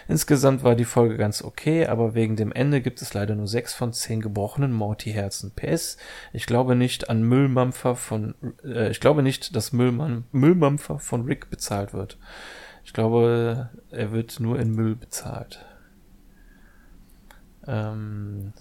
Insgesamt 0.08 0.64
war 0.64 0.74
die 0.74 0.84
Folge 0.84 1.16
ganz 1.16 1.42
okay, 1.42 1.86
aber 1.86 2.14
wegen 2.14 2.36
dem 2.36 2.52
Ende 2.52 2.80
gibt 2.80 3.02
es 3.02 3.14
leider 3.14 3.34
nur 3.34 3.48
sechs 3.48 3.74
von 3.74 3.92
zehn 3.92 4.20
gebrochenen 4.20 4.72
Morty-Herzen. 4.72 5.52
PS, 5.54 5.96
ich 6.32 6.46
glaube 6.46 6.74
nicht 6.76 7.08
an 7.10 7.22
Müllmampfer 7.22 7.96
von, 7.96 8.34
äh, 8.64 8.90
ich 8.90 9.00
glaube 9.00 9.22
nicht, 9.22 9.54
dass 9.54 9.72
Müllmann, 9.72 10.24
Müllmampfer 10.32 10.98
von 10.98 11.24
Rick 11.24 11.50
bezahlt 11.50 11.92
wird. 11.92 12.18
Ich 12.84 12.92
glaube, 12.92 13.70
er 13.90 14.12
wird 14.12 14.40
nur 14.40 14.58
in 14.58 14.72
Müll 14.72 14.94
bezahlt. 14.94 15.64
Ähm, 17.66 18.52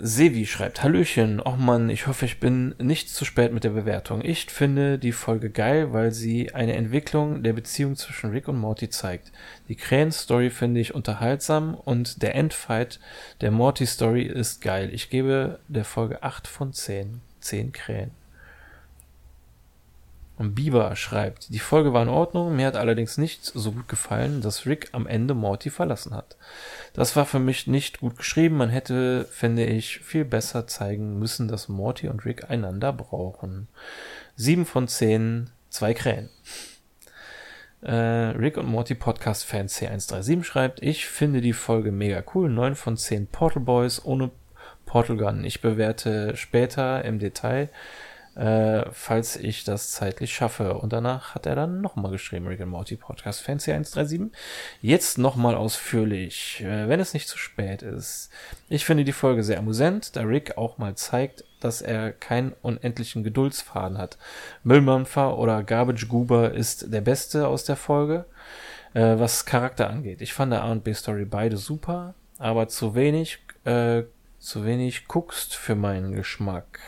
Sevi 0.00 0.46
schreibt, 0.46 0.84
Hallöchen, 0.84 1.40
och 1.40 1.58
man, 1.58 1.90
ich 1.90 2.06
hoffe, 2.06 2.26
ich 2.26 2.38
bin 2.38 2.76
nicht 2.78 3.10
zu 3.10 3.24
spät 3.24 3.52
mit 3.52 3.64
der 3.64 3.70
Bewertung. 3.70 4.22
Ich 4.22 4.46
finde 4.46 5.00
die 5.00 5.10
Folge 5.10 5.50
geil, 5.50 5.92
weil 5.92 6.12
sie 6.12 6.54
eine 6.54 6.74
Entwicklung 6.74 7.42
der 7.42 7.54
Beziehung 7.54 7.96
zwischen 7.96 8.30
Rick 8.30 8.46
und 8.46 8.58
Morty 8.58 8.88
zeigt. 8.88 9.32
Die 9.68 9.74
Krähen-Story 9.74 10.50
finde 10.50 10.80
ich 10.80 10.94
unterhaltsam 10.94 11.74
und 11.74 12.22
der 12.22 12.36
Endfight 12.36 13.00
der 13.40 13.50
Morty-Story 13.50 14.22
ist 14.22 14.60
geil. 14.60 14.90
Ich 14.92 15.10
gebe 15.10 15.58
der 15.66 15.84
Folge 15.84 16.22
8 16.22 16.46
von 16.46 16.72
10. 16.72 17.20
10 17.40 17.72
Krähen. 17.72 18.23
Und 20.36 20.56
Bieber 20.56 20.96
schreibt, 20.96 21.54
die 21.54 21.60
Folge 21.60 21.92
war 21.92 22.02
in 22.02 22.08
Ordnung, 22.08 22.56
mir 22.56 22.66
hat 22.66 22.76
allerdings 22.76 23.18
nicht 23.18 23.44
so 23.44 23.70
gut 23.70 23.88
gefallen, 23.88 24.40
dass 24.40 24.66
Rick 24.66 24.88
am 24.90 25.06
Ende 25.06 25.32
Morty 25.32 25.70
verlassen 25.70 26.12
hat. 26.12 26.36
Das 26.92 27.14
war 27.14 27.24
für 27.24 27.38
mich 27.38 27.68
nicht 27.68 28.00
gut 28.00 28.16
geschrieben, 28.16 28.56
man 28.56 28.68
hätte, 28.68 29.26
finde 29.30 29.64
ich, 29.64 30.00
viel 30.00 30.24
besser 30.24 30.66
zeigen 30.66 31.20
müssen, 31.20 31.46
dass 31.46 31.68
Morty 31.68 32.08
und 32.08 32.24
Rick 32.24 32.50
einander 32.50 32.92
brauchen. 32.92 33.68
Sieben 34.34 34.66
von 34.66 34.88
zehn, 34.88 35.50
zwei 35.70 35.94
Krähen. 35.94 36.30
Äh, 37.82 37.92
Rick 37.92 38.56
und 38.56 38.66
Morty 38.66 38.96
Podcast 38.96 39.44
Fan 39.44 39.68
C137 39.68 40.42
schreibt, 40.42 40.82
ich 40.82 41.06
finde 41.06 41.42
die 41.42 41.52
Folge 41.52 41.92
mega 41.92 42.24
cool, 42.34 42.48
neun 42.50 42.74
von 42.74 42.96
zehn 42.96 43.28
Portal 43.28 43.62
Boys 43.62 44.04
ohne 44.04 44.30
Portal 44.84 45.16
Gun. 45.16 45.44
Ich 45.44 45.60
bewerte 45.60 46.36
später 46.36 47.04
im 47.04 47.18
Detail 47.18 47.68
äh, 48.36 48.84
falls 48.90 49.36
ich 49.36 49.64
das 49.64 49.92
zeitlich 49.92 50.34
schaffe. 50.34 50.74
Und 50.74 50.92
danach 50.92 51.34
hat 51.34 51.46
er 51.46 51.54
dann 51.54 51.80
nochmal 51.80 52.10
geschrieben, 52.10 52.46
Rick 52.46 52.60
and 52.60 52.70
Morty 52.70 52.96
Podcast 52.96 53.40
Fancy 53.40 53.72
137. 53.72 54.32
Jetzt 54.80 55.18
nochmal 55.18 55.54
ausführlich, 55.54 56.60
äh, 56.62 56.88
wenn 56.88 57.00
es 57.00 57.14
nicht 57.14 57.28
zu 57.28 57.38
spät 57.38 57.82
ist. 57.82 58.30
Ich 58.68 58.84
finde 58.84 59.04
die 59.04 59.12
Folge 59.12 59.44
sehr 59.44 59.58
amüsant, 59.58 60.16
da 60.16 60.22
Rick 60.22 60.58
auch 60.58 60.78
mal 60.78 60.96
zeigt, 60.96 61.44
dass 61.60 61.80
er 61.80 62.12
keinen 62.12 62.52
unendlichen 62.62 63.22
Geduldsfaden 63.22 63.98
hat. 63.98 64.18
Müllmampfer 64.64 65.38
oder 65.38 65.62
Garbage 65.62 66.08
Goober 66.08 66.52
ist 66.52 66.92
der 66.92 67.00
beste 67.00 67.46
aus 67.46 67.64
der 67.64 67.76
Folge, 67.76 68.24
äh, 68.94 69.18
was 69.18 69.46
Charakter 69.46 69.88
angeht. 69.88 70.20
Ich 70.20 70.32
fand 70.32 70.52
der 70.52 70.64
A 70.64 70.72
und 70.72 70.84
B 70.84 70.92
Story 70.92 71.24
beide 71.24 71.56
super, 71.56 72.14
aber 72.38 72.68
zu 72.68 72.94
wenig, 72.94 73.38
äh, 73.64 74.02
zu 74.40 74.64
wenig 74.64 75.06
guckst 75.06 75.54
für 75.54 75.74
meinen 75.74 76.12
Geschmack. 76.12 76.80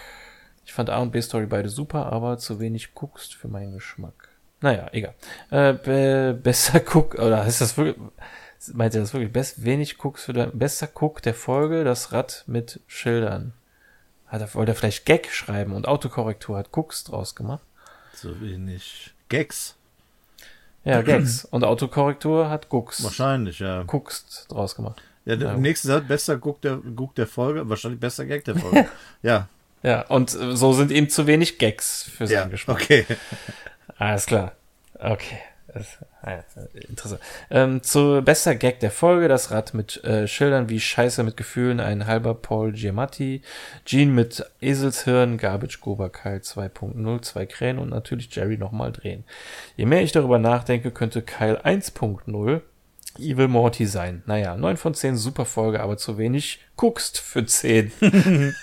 Fand 0.77 0.90
A 0.90 0.98
und 0.98 1.11
B 1.11 1.23
Story 1.23 1.47
beide 1.47 1.70
super, 1.70 2.12
aber 2.12 2.36
zu 2.36 2.61
wenig 2.61 2.93
guckst 2.93 3.35
für 3.35 3.48
meinen 3.48 3.73
Geschmack. 3.73 4.28
Naja, 4.61 4.90
egal. 4.93 5.15
Äh, 5.48 5.73
be 5.73 6.39
besser 6.40 6.81
guck, 6.81 7.15
oder 7.15 7.47
ist 7.47 7.62
das 7.62 7.78
wirklich, 7.78 7.97
meint 8.74 8.93
ihr 8.93 9.01
das 9.01 9.15
wirklich, 9.15 9.32
best, 9.32 9.65
wenig 9.65 9.97
guckst 9.97 10.27
für 10.27 10.35
dein, 10.35 10.51
besser 10.53 10.86
guck 10.86 11.23
der 11.23 11.32
Folge, 11.32 11.82
das 11.82 12.12
Rad 12.12 12.44
mit 12.47 12.81
Schildern. 12.89 13.55
Hat 14.27 14.43
er, 14.43 14.53
wollte 14.55 14.73
er 14.73 14.74
vielleicht 14.74 15.07
Gag 15.07 15.31
schreiben 15.31 15.73
und 15.73 15.89
Autokorrektur 15.89 16.59
hat 16.59 16.73
Gucks 16.73 17.05
draus 17.05 17.35
gemacht? 17.35 17.62
Zu 18.12 18.39
wenig 18.43 19.15
Gags. 19.31 19.77
Ja, 20.85 21.01
Gags. 21.01 21.47
und 21.47 21.65
Autokorrektur 21.65 22.51
hat 22.51 22.69
Gucks. 22.69 23.03
Wahrscheinlich, 23.03 23.61
ja. 23.61 23.82
Guckst 23.85 24.44
draus 24.51 24.77
gemacht. 24.77 25.01
Ja, 25.24 25.36
der 25.36 25.53
ja. 25.53 25.57
nächste 25.57 25.89
Satz, 25.89 26.07
besser 26.07 26.36
Guck 26.36 26.61
der, 26.61 26.81
Guck 26.94 27.15
der 27.15 27.27
Folge, 27.27 27.66
wahrscheinlich 27.66 27.98
besser 27.98 28.27
Gag 28.27 28.44
der 28.44 28.57
Folge. 28.57 28.90
ja, 29.23 29.48
ja, 29.86 30.02
und 30.08 30.30
so 30.30 30.72
sind 30.72 30.90
eben 30.90 31.08
zu 31.08 31.26
wenig 31.26 31.58
Gags 31.58 32.02
für 32.02 32.26
seinen 32.26 32.36
ja, 32.36 32.46
Geschmack. 32.48 32.82
Okay. 32.82 33.06
Alles 33.98 34.26
klar. 34.26 34.52
Okay. 34.98 35.38
Ah 36.22 36.42
interessant. 36.88 37.20
Ähm, 37.50 37.82
zu 37.82 38.22
bester 38.24 38.54
Gag 38.54 38.80
der 38.80 38.90
Folge, 38.90 39.28
das 39.28 39.50
Rad 39.50 39.74
mit 39.74 40.02
äh, 40.04 40.26
Schildern 40.26 40.68
wie 40.68 40.80
Scheiße 40.80 41.22
mit 41.22 41.36
Gefühlen, 41.36 41.80
ein 41.80 42.06
halber 42.06 42.34
Paul 42.34 42.72
Giamatti, 42.72 43.42
Jean 43.84 44.14
mit 44.14 44.44
Eselshirn, 44.60 45.36
Garbage 45.36 45.80
Gober 45.80 46.08
Kyle 46.08 46.38
2.0, 46.38 47.22
zwei 47.22 47.46
Krähen 47.46 47.78
und 47.78 47.90
natürlich 47.90 48.34
Jerry 48.34 48.56
nochmal 48.56 48.90
drehen. 48.90 49.24
Je 49.76 49.86
mehr 49.86 50.02
ich 50.02 50.12
darüber 50.12 50.38
nachdenke, 50.38 50.90
könnte 50.90 51.22
Kyle 51.22 51.64
1.0 51.64 52.62
Evil 53.18 53.48
Morty 53.48 53.86
sein. 53.86 54.22
Naja, 54.26 54.56
9 54.56 54.76
von 54.76 54.94
10 54.94 55.16
super 55.16 55.44
Folge, 55.44 55.80
aber 55.80 55.96
zu 55.96 56.18
wenig 56.18 56.60
guckst 56.76 57.18
für 57.18 57.44
10. 57.44 57.92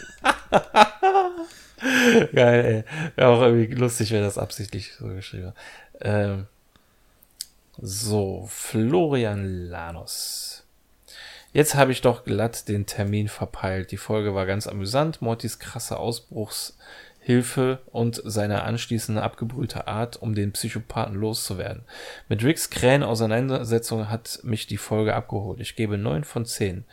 Geil, 2.34 2.66
ey. 2.66 3.12
Wäre 3.16 3.30
auch 3.30 3.42
irgendwie 3.42 3.74
lustig, 3.76 4.12
wenn 4.12 4.22
das 4.22 4.38
absichtlich 4.38 4.94
so 4.94 5.08
geschrieben. 5.08 5.54
Ähm, 6.02 6.48
so, 7.82 8.48
Florian 8.50 9.68
Lanos. 9.68 10.64
Jetzt 11.52 11.76
habe 11.76 11.92
ich 11.92 12.02
doch 12.02 12.24
glatt 12.24 12.68
den 12.68 12.86
Termin 12.86 13.28
verpeilt. 13.28 13.92
Die 13.92 13.98
Folge 13.98 14.34
war 14.34 14.46
ganz 14.46 14.68
amüsant. 14.68 15.22
Mortys 15.22 15.60
krasse 15.60 15.98
Ausbruchshilfe 15.98 17.80
und 17.92 18.22
seine 18.26 18.64
anschließende 18.64 19.22
abgebrühte 19.22 19.88
Art, 19.88 20.18
um 20.18 20.34
den 20.34 20.52
Psychopathen 20.52 21.16
loszuwerden. 21.16 21.84
Mit 22.30 22.44
Ricks 22.44 22.70
Krähen-Auseinandersetzung 22.70 24.10
hat 24.10 24.40
mich 24.44 24.68
die 24.68 24.78
Folge 24.78 25.14
abgeholt. 25.16 25.60
Ich 25.60 25.76
gebe 25.76 25.98
9 25.98 26.24
von 26.24 26.46
10. 26.46 26.86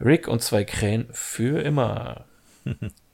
Rick 0.00 0.28
und 0.28 0.42
zwei 0.42 0.64
Krähen 0.64 1.08
für 1.12 1.62
immer. 1.62 2.26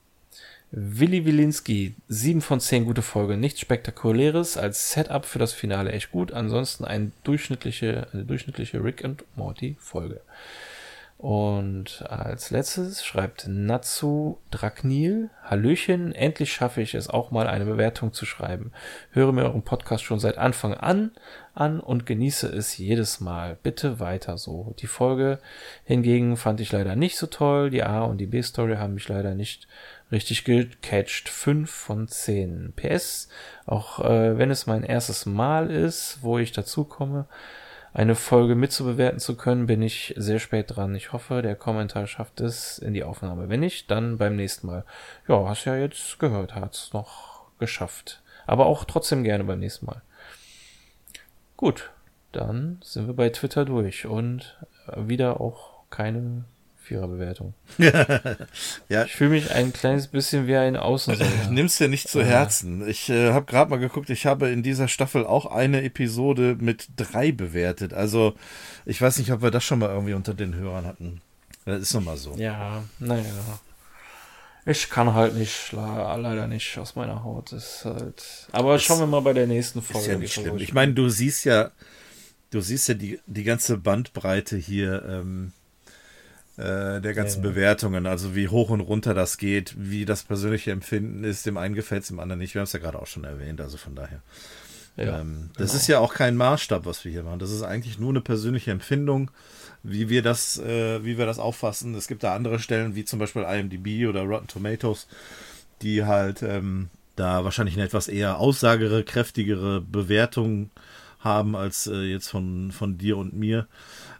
Willi 0.74 1.27
Wilinski, 1.27 1.97
7 2.09 2.40
von 2.40 2.59
10 2.59 2.86
gute 2.86 3.03
Folge, 3.03 3.36
nichts 3.36 3.61
spektakuläres, 3.61 4.57
als 4.57 4.93
Setup 4.93 5.27
für 5.27 5.39
das 5.39 5.53
Finale 5.53 5.93
echt 5.93 6.12
gut, 6.12 6.32
ansonsten 6.32 6.86
ein 6.86 7.12
durchschnittliche, 7.24 8.07
eine 8.15 8.24
durchschnittliche 8.24 8.82
Rick 8.82 9.05
and 9.05 9.23
Morty 9.36 9.77
Folge. 9.78 10.23
Und 11.19 12.05
als 12.09 12.51
letztes 12.51 13.05
schreibt 13.05 13.47
Natsu 13.47 14.39
Dragnil, 14.51 15.31
Hallöchen, 15.44 16.12
endlich 16.15 16.53
schaffe 16.53 16.81
ich 16.81 16.94
es 16.94 17.09
auch 17.09 17.31
mal 17.31 17.47
eine 17.47 17.65
Bewertung 17.65 18.12
zu 18.12 18.27
schreiben. 18.27 18.73
Höre 19.12 19.31
mir 19.32 19.44
euren 19.44 19.62
Podcast 19.62 20.03
schon 20.03 20.19
seit 20.19 20.36
Anfang 20.36 20.74
an 20.74 21.12
an 21.55 21.81
und 21.81 22.07
genieße 22.07 22.49
es 22.49 22.77
jedes 22.77 23.20
Mal. 23.20 23.57
Bitte 23.62 24.01
weiter 24.01 24.39
so. 24.39 24.74
Die 24.81 24.86
Folge 24.86 25.39
hingegen 25.85 26.36
fand 26.36 26.61
ich 26.61 26.73
leider 26.73 26.97
nicht 26.97 27.16
so 27.16 27.27
toll. 27.27 27.70
Die 27.70 27.85
A 27.85 28.03
und 28.03 28.19
die 28.19 28.27
B 28.27 28.43
Story 28.43 28.77
haben 28.77 28.94
mich 28.94 29.09
leider 29.09 29.35
nicht 29.35 29.69
richtig 30.12 30.44
gecatcht. 30.44 31.28
5 31.28 31.70
von 31.70 32.06
10. 32.06 32.74
PS, 32.76 33.28
auch 33.66 34.01
äh, 34.01 34.39
wenn 34.39 34.51
es 34.51 34.66
mein 34.66 34.84
erstes 34.84 35.26
Mal 35.26 35.70
ist, 35.70 36.18
wo 36.22 36.39
ich 36.39 36.52
dazu 36.52 36.84
komme, 36.84 37.26
eine 37.94 38.14
Folge 38.14 38.55
mitzubewerten 38.55 39.18
zu 39.18 39.36
können, 39.36 39.66
bin 39.66 39.82
ich 39.82 40.14
sehr 40.16 40.39
spät 40.39 40.66
dran. 40.68 40.94
Ich 40.94 41.12
hoffe, 41.12 41.43
der 41.43 41.56
Kommentar 41.56 42.06
schafft 42.06 42.40
es 42.40 42.78
in 42.78 42.94
die 42.94 43.05
Aufnahme. 43.05 43.48
Wenn 43.48 43.60
nicht, 43.60 43.90
dann 43.90 44.16
beim 44.16 44.36
nächsten 44.36 44.66
Mal. 44.66 44.84
Ja, 45.28 45.47
hast 45.47 45.64
ja 45.66 45.76
jetzt 45.76 46.18
gehört, 46.18 46.55
hat's 46.55 46.93
noch 46.93 47.47
geschafft. 47.59 48.22
Aber 48.47 48.66
auch 48.66 48.84
trotzdem 48.84 49.24
gerne 49.24 49.44
beim 49.44 49.60
nächsten 49.60 49.86
Mal. 49.86 50.02
Gut, 51.56 51.90
dann 52.32 52.80
sind 52.82 53.06
wir 53.06 53.14
bei 53.14 53.28
Twitter 53.28 53.64
durch 53.64 54.06
und 54.06 54.59
wieder 54.97 55.40
auch 55.40 55.84
keine 55.90 56.44
Viererbewertung. 56.93 57.55
ja. 58.89 59.05
Ich 59.05 59.12
fühle 59.12 59.31
mich 59.31 59.51
ein 59.51 59.73
kleines 59.73 60.09
bisschen 60.09 60.47
wie 60.47 60.56
ein 60.56 60.77
Außenseiter. 60.77 61.51
Nimm's 61.51 61.78
dir 61.78 61.89
nicht 61.89 62.09
zu. 62.09 62.23
Herzen. 62.23 62.86
Ich 62.86 63.09
äh, 63.09 63.32
habe 63.32 63.47
gerade 63.47 63.70
mal 63.70 63.78
geguckt, 63.78 64.10
ich 64.10 64.27
habe 64.27 64.51
in 64.51 64.62
dieser 64.62 64.89
Staffel 64.89 65.24
auch 65.24 65.47
eine 65.47 65.82
Episode 65.82 66.56
mit 66.60 66.89
drei 66.97 67.32
bewertet. 67.32 67.94
Also 67.94 68.35
ich 68.85 69.01
weiß 69.01 69.19
nicht, 69.19 69.32
ob 69.32 69.40
wir 69.40 69.51
das 69.51 69.64
schon 69.64 69.78
mal 69.78 69.89
irgendwie 69.89 70.12
unter 70.12 70.35
den 70.35 70.55
Hörern 70.55 70.85
hatten. 70.85 71.23
Das 71.64 71.81
ist 71.81 71.94
nun 71.94 72.05
mal 72.05 72.16
so. 72.19 72.35
Ja, 72.36 72.82
naja. 72.98 73.24
Ich 74.66 74.90
kann 74.90 75.14
halt 75.14 75.35
nicht, 75.35 75.73
leider 75.73 76.47
nicht 76.47 76.77
aus 76.78 76.94
meiner 76.94 77.24
Haut. 77.24 77.52
Ist 77.52 77.85
halt. 77.86 78.48
Aber 78.52 78.74
das 78.74 78.82
schauen 78.82 79.01
wir 79.01 79.06
mal 79.06 79.23
bei 79.23 79.32
der 79.32 79.47
nächsten 79.47 79.81
Folge. 79.81 80.01
Ist 80.01 80.12
ja 80.12 80.19
nicht 80.19 80.35
schlimm. 80.35 80.59
Ich 80.59 80.74
meine, 80.74 80.93
du 80.93 81.09
siehst 81.09 81.47
ja, 81.47 81.70
du 82.51 82.60
siehst 82.60 82.89
ja 82.89 82.94
die, 82.94 83.19
die 83.27 83.44
ganze 83.44 83.78
Bandbreite 83.78 84.56
hier. 84.59 85.02
Ähm, 85.09 85.52
äh, 86.56 87.00
der 87.00 87.14
ganzen 87.14 87.42
ja. 87.42 87.50
Bewertungen, 87.50 88.06
also 88.06 88.34
wie 88.34 88.48
hoch 88.48 88.70
und 88.70 88.80
runter 88.80 89.14
das 89.14 89.38
geht, 89.38 89.74
wie 89.78 90.04
das 90.04 90.22
persönliche 90.22 90.70
Empfinden 90.70 91.24
ist, 91.24 91.46
dem 91.46 91.56
einen 91.56 91.74
gefällt 91.74 92.02
es, 92.02 92.08
dem 92.08 92.20
anderen 92.20 92.40
nicht. 92.40 92.54
Wir 92.54 92.60
haben 92.60 92.66
es 92.66 92.72
ja 92.72 92.78
gerade 92.80 93.00
auch 93.00 93.06
schon 93.06 93.24
erwähnt, 93.24 93.60
also 93.60 93.76
von 93.76 93.94
daher. 93.94 94.20
Ja, 94.96 95.20
ähm, 95.20 95.50
das 95.56 95.70
genau. 95.70 95.80
ist 95.80 95.86
ja 95.88 95.98
auch 96.00 96.12
kein 96.12 96.36
Maßstab, 96.36 96.84
was 96.84 97.04
wir 97.04 97.12
hier 97.12 97.22
machen. 97.22 97.38
Das 97.38 97.50
ist 97.50 97.62
eigentlich 97.62 97.98
nur 97.98 98.10
eine 98.10 98.20
persönliche 98.20 98.70
Empfindung, 98.70 99.30
wie 99.82 100.10
wir 100.10 100.22
das, 100.22 100.58
äh, 100.58 101.02
wie 101.04 101.16
wir 101.16 101.24
das 101.24 101.38
auffassen. 101.38 101.94
Es 101.94 102.08
gibt 102.08 102.22
da 102.22 102.34
andere 102.34 102.58
Stellen, 102.58 102.94
wie 102.94 103.04
zum 103.04 103.18
Beispiel 103.18 103.42
IMDb 103.42 104.06
oder 104.06 104.22
Rotten 104.22 104.48
Tomatoes, 104.48 105.08
die 105.80 106.04
halt 106.04 106.42
ähm, 106.42 106.90
da 107.16 107.44
wahrscheinlich 107.44 107.76
eine 107.76 107.84
etwas 107.84 108.08
eher 108.08 108.38
aussagekräftigere 108.38 109.80
Bewertung 109.80 110.70
haben 111.20 111.56
als 111.56 111.86
äh, 111.86 112.02
jetzt 112.02 112.28
von, 112.28 112.72
von 112.72 112.98
dir 112.98 113.16
und 113.16 113.32
mir 113.32 113.66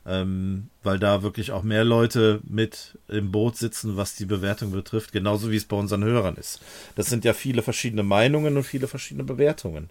ähm, 0.07 0.69
weil 0.83 0.99
da 0.99 1.23
wirklich 1.23 1.53
auch 1.53 1.63
mehr 1.63 1.85
Leute 1.85 2.41
mit 2.45 2.99
im 3.09 3.31
Boot 3.31 3.57
sitzen, 3.57 3.97
was 3.97 4.15
die 4.15 4.27
Bewertung 4.27 4.73
betrifft, 4.73 5.13
genauso 5.13 5.51
wie 5.51 5.57
es 5.57 5.65
bei 5.65 5.77
unseren 5.77 6.05
Hörern 6.05 6.37
ist. 6.37 6.61
Das 6.97 7.07
sind 7.07 7.25
ja 7.25 7.35
viele 7.35 7.63
verschiedene 7.63 8.03
Meinungen 8.03 8.57
und 8.57 8.65
viele 8.65 8.89
verschiedene 8.89 9.25
Bewertungen. 9.25 9.91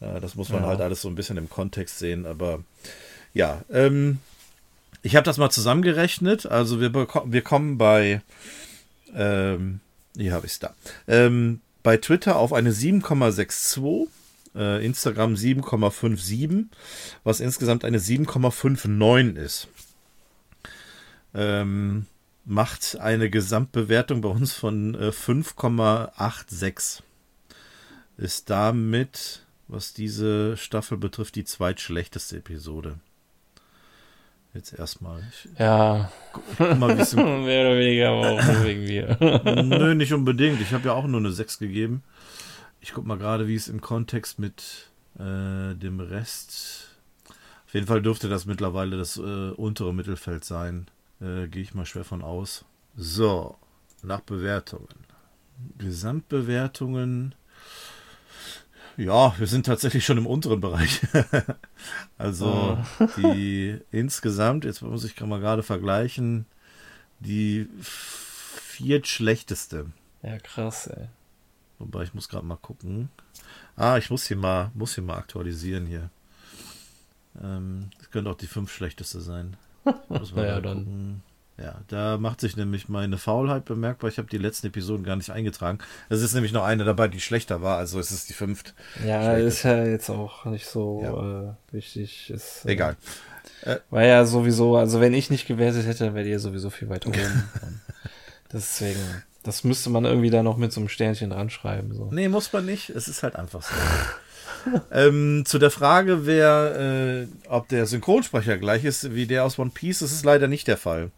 Äh, 0.00 0.20
das 0.20 0.34
muss 0.34 0.50
man 0.50 0.62
ja. 0.62 0.68
halt 0.68 0.80
alles 0.80 1.02
so 1.02 1.08
ein 1.08 1.14
bisschen 1.14 1.36
im 1.36 1.50
Kontext 1.50 1.98
sehen, 1.98 2.26
aber 2.26 2.62
ja, 3.34 3.62
ähm, 3.72 4.18
ich 5.02 5.16
habe 5.16 5.24
das 5.24 5.38
mal 5.38 5.50
zusammengerechnet. 5.50 6.46
Also 6.46 6.80
wir, 6.80 6.92
wir 6.94 7.42
kommen 7.42 7.78
bei, 7.78 8.22
ähm, 9.14 9.80
hier 10.16 10.32
habe 10.34 10.46
ich 10.46 10.52
es 10.52 10.58
da, 10.60 10.74
ähm, 11.08 11.60
bei 11.82 11.96
Twitter 11.96 12.36
auf 12.36 12.52
eine 12.52 12.70
7,62 12.70 14.06
äh, 14.54 14.84
Instagram 14.84 15.34
7,57, 15.34 16.66
was 17.24 17.40
insgesamt 17.40 17.84
eine 17.84 17.98
7,59 17.98 19.36
ist. 19.36 19.68
Ähm, 21.34 22.06
macht 22.44 22.98
eine 22.98 23.30
Gesamtbewertung 23.30 24.20
bei 24.20 24.28
uns 24.28 24.52
von 24.52 24.94
äh, 24.94 25.08
5,86. 25.08 27.02
Ist 28.18 28.50
damit, 28.50 29.46
was 29.68 29.94
diese 29.94 30.56
Staffel 30.56 30.98
betrifft, 30.98 31.34
die 31.34 31.44
zweitschlechteste 31.44 32.36
Episode. 32.36 32.96
Jetzt 34.54 34.78
erstmal. 34.78 35.22
Ja. 35.58 36.12
Mal, 36.58 36.94
Mehr 37.14 37.66
oder 37.66 37.78
weniger, 37.78 38.10
aber 38.10 38.30
auch 38.32 38.64
wegen 38.64 38.84
mir. 38.84 39.16
Nö, 39.64 39.94
nicht 39.94 40.12
unbedingt. 40.12 40.60
Ich 40.60 40.72
habe 40.72 40.88
ja 40.88 40.92
auch 40.92 41.06
nur 41.06 41.20
eine 41.20 41.32
6 41.32 41.58
gegeben. 41.58 42.02
Ich 42.82 42.92
guck 42.92 43.06
mal 43.06 43.16
gerade, 43.16 43.46
wie 43.46 43.54
es 43.54 43.68
im 43.68 43.80
Kontext 43.80 44.40
mit 44.40 44.90
äh, 45.14 45.76
dem 45.76 46.00
Rest. 46.00 46.98
Auf 47.64 47.74
jeden 47.74 47.86
Fall 47.86 48.02
dürfte 48.02 48.28
das 48.28 48.44
mittlerweile 48.44 48.98
das 48.98 49.16
äh, 49.16 49.50
untere 49.50 49.94
Mittelfeld 49.94 50.44
sein. 50.44 50.88
Äh, 51.20 51.46
Gehe 51.46 51.62
ich 51.62 51.74
mal 51.74 51.86
schwer 51.86 52.02
von 52.02 52.22
aus. 52.22 52.64
So, 52.96 53.56
nach 54.02 54.20
Bewertungen. 54.20 54.88
Gesamtbewertungen. 55.78 57.36
Ja, 58.96 59.32
wir 59.38 59.46
sind 59.46 59.64
tatsächlich 59.64 60.04
schon 60.04 60.18
im 60.18 60.26
unteren 60.26 60.60
Bereich. 60.60 61.02
also 62.18 62.78
oh. 62.98 63.06
die 63.16 63.78
insgesamt, 63.92 64.64
jetzt 64.64 64.82
muss 64.82 65.04
ich 65.04 65.20
mal 65.20 65.38
gerade 65.38 65.62
vergleichen, 65.62 66.46
die 67.20 67.68
viertschlechteste. 67.80 69.86
Ja, 70.24 70.40
krass, 70.40 70.88
ey. 70.88 71.06
Wobei 71.82 72.04
ich 72.04 72.14
muss 72.14 72.28
gerade 72.28 72.46
mal 72.46 72.56
gucken. 72.56 73.10
Ah, 73.76 73.98
ich 73.98 74.08
muss 74.08 74.26
hier 74.26 74.36
mal, 74.36 74.70
muss 74.74 74.94
hier 74.94 75.02
mal 75.02 75.16
aktualisieren 75.16 75.86
hier. 75.86 76.10
Ähm, 77.42 77.90
das 77.98 78.10
könnte 78.10 78.30
auch 78.30 78.36
die 78.36 78.46
fünf 78.46 78.72
schlechteste 78.72 79.20
sein. 79.20 79.56
Naja, 80.34 80.60
dann. 80.60 80.84
Gucken. 80.84 81.22
Ja, 81.58 81.80
da 81.88 82.18
macht 82.18 82.40
sich 82.40 82.56
nämlich 82.56 82.88
meine 82.88 83.18
Faulheit 83.18 83.64
bemerkbar. 83.64 84.08
Ich 84.08 84.18
habe 84.18 84.28
die 84.28 84.38
letzten 84.38 84.68
Episoden 84.68 85.04
gar 85.04 85.16
nicht 85.16 85.30
eingetragen. 85.30 85.78
Es 86.08 86.22
ist 86.22 86.34
nämlich 86.34 86.52
noch 86.52 86.64
eine 86.64 86.84
dabei, 86.84 87.08
die 87.08 87.20
schlechter 87.20 87.60
war, 87.60 87.76
also 87.78 88.00
es 88.00 88.10
ist 88.10 88.30
die 88.30 88.32
fünft. 88.32 88.74
Ja, 89.04 89.34
ist 89.34 89.64
ja 89.64 89.84
jetzt 89.84 90.08
auch 90.08 90.44
nicht 90.46 90.66
so 90.66 91.00
ja. 91.02 91.50
äh, 91.50 91.74
wichtig. 91.74 92.30
Ist, 92.30 92.64
äh, 92.64 92.72
Egal. 92.72 92.96
Äh, 93.62 93.76
war 93.90 94.02
ja 94.02 94.24
sowieso, 94.24 94.76
also 94.76 95.00
wenn 95.00 95.14
ich 95.14 95.30
nicht 95.30 95.46
gewertet 95.46 95.86
hätte, 95.86 96.06
dann 96.06 96.14
wäre 96.14 96.26
ihr 96.26 96.40
sowieso 96.40 96.70
viel 96.70 96.88
weiter 96.88 97.08
oben. 97.10 97.80
deswegen. 98.52 99.22
Das 99.42 99.64
müsste 99.64 99.90
man 99.90 100.04
irgendwie 100.04 100.30
da 100.30 100.42
noch 100.42 100.56
mit 100.56 100.72
so 100.72 100.80
einem 100.80 100.88
Sternchen 100.88 101.30
dran 101.30 101.50
schreiben. 101.50 101.94
So. 101.94 102.08
Nee, 102.12 102.28
muss 102.28 102.52
man 102.52 102.64
nicht. 102.64 102.90
Es 102.90 103.08
ist 103.08 103.22
halt 103.22 103.36
einfach 103.36 103.62
so. 103.62 103.74
ähm, 104.92 105.44
zu 105.44 105.58
der 105.58 105.70
Frage, 105.70 106.26
wer, 106.26 107.24
äh, 107.24 107.26
ob 107.48 107.68
der 107.68 107.86
Synchronsprecher 107.86 108.58
gleich 108.58 108.84
ist 108.84 109.14
wie 109.14 109.26
der 109.26 109.44
aus 109.44 109.58
One 109.58 109.70
Piece, 109.74 110.00
das 110.00 110.12
ist 110.12 110.24
leider 110.24 110.46
nicht 110.46 110.68
der 110.68 110.76
Fall. 110.76 111.10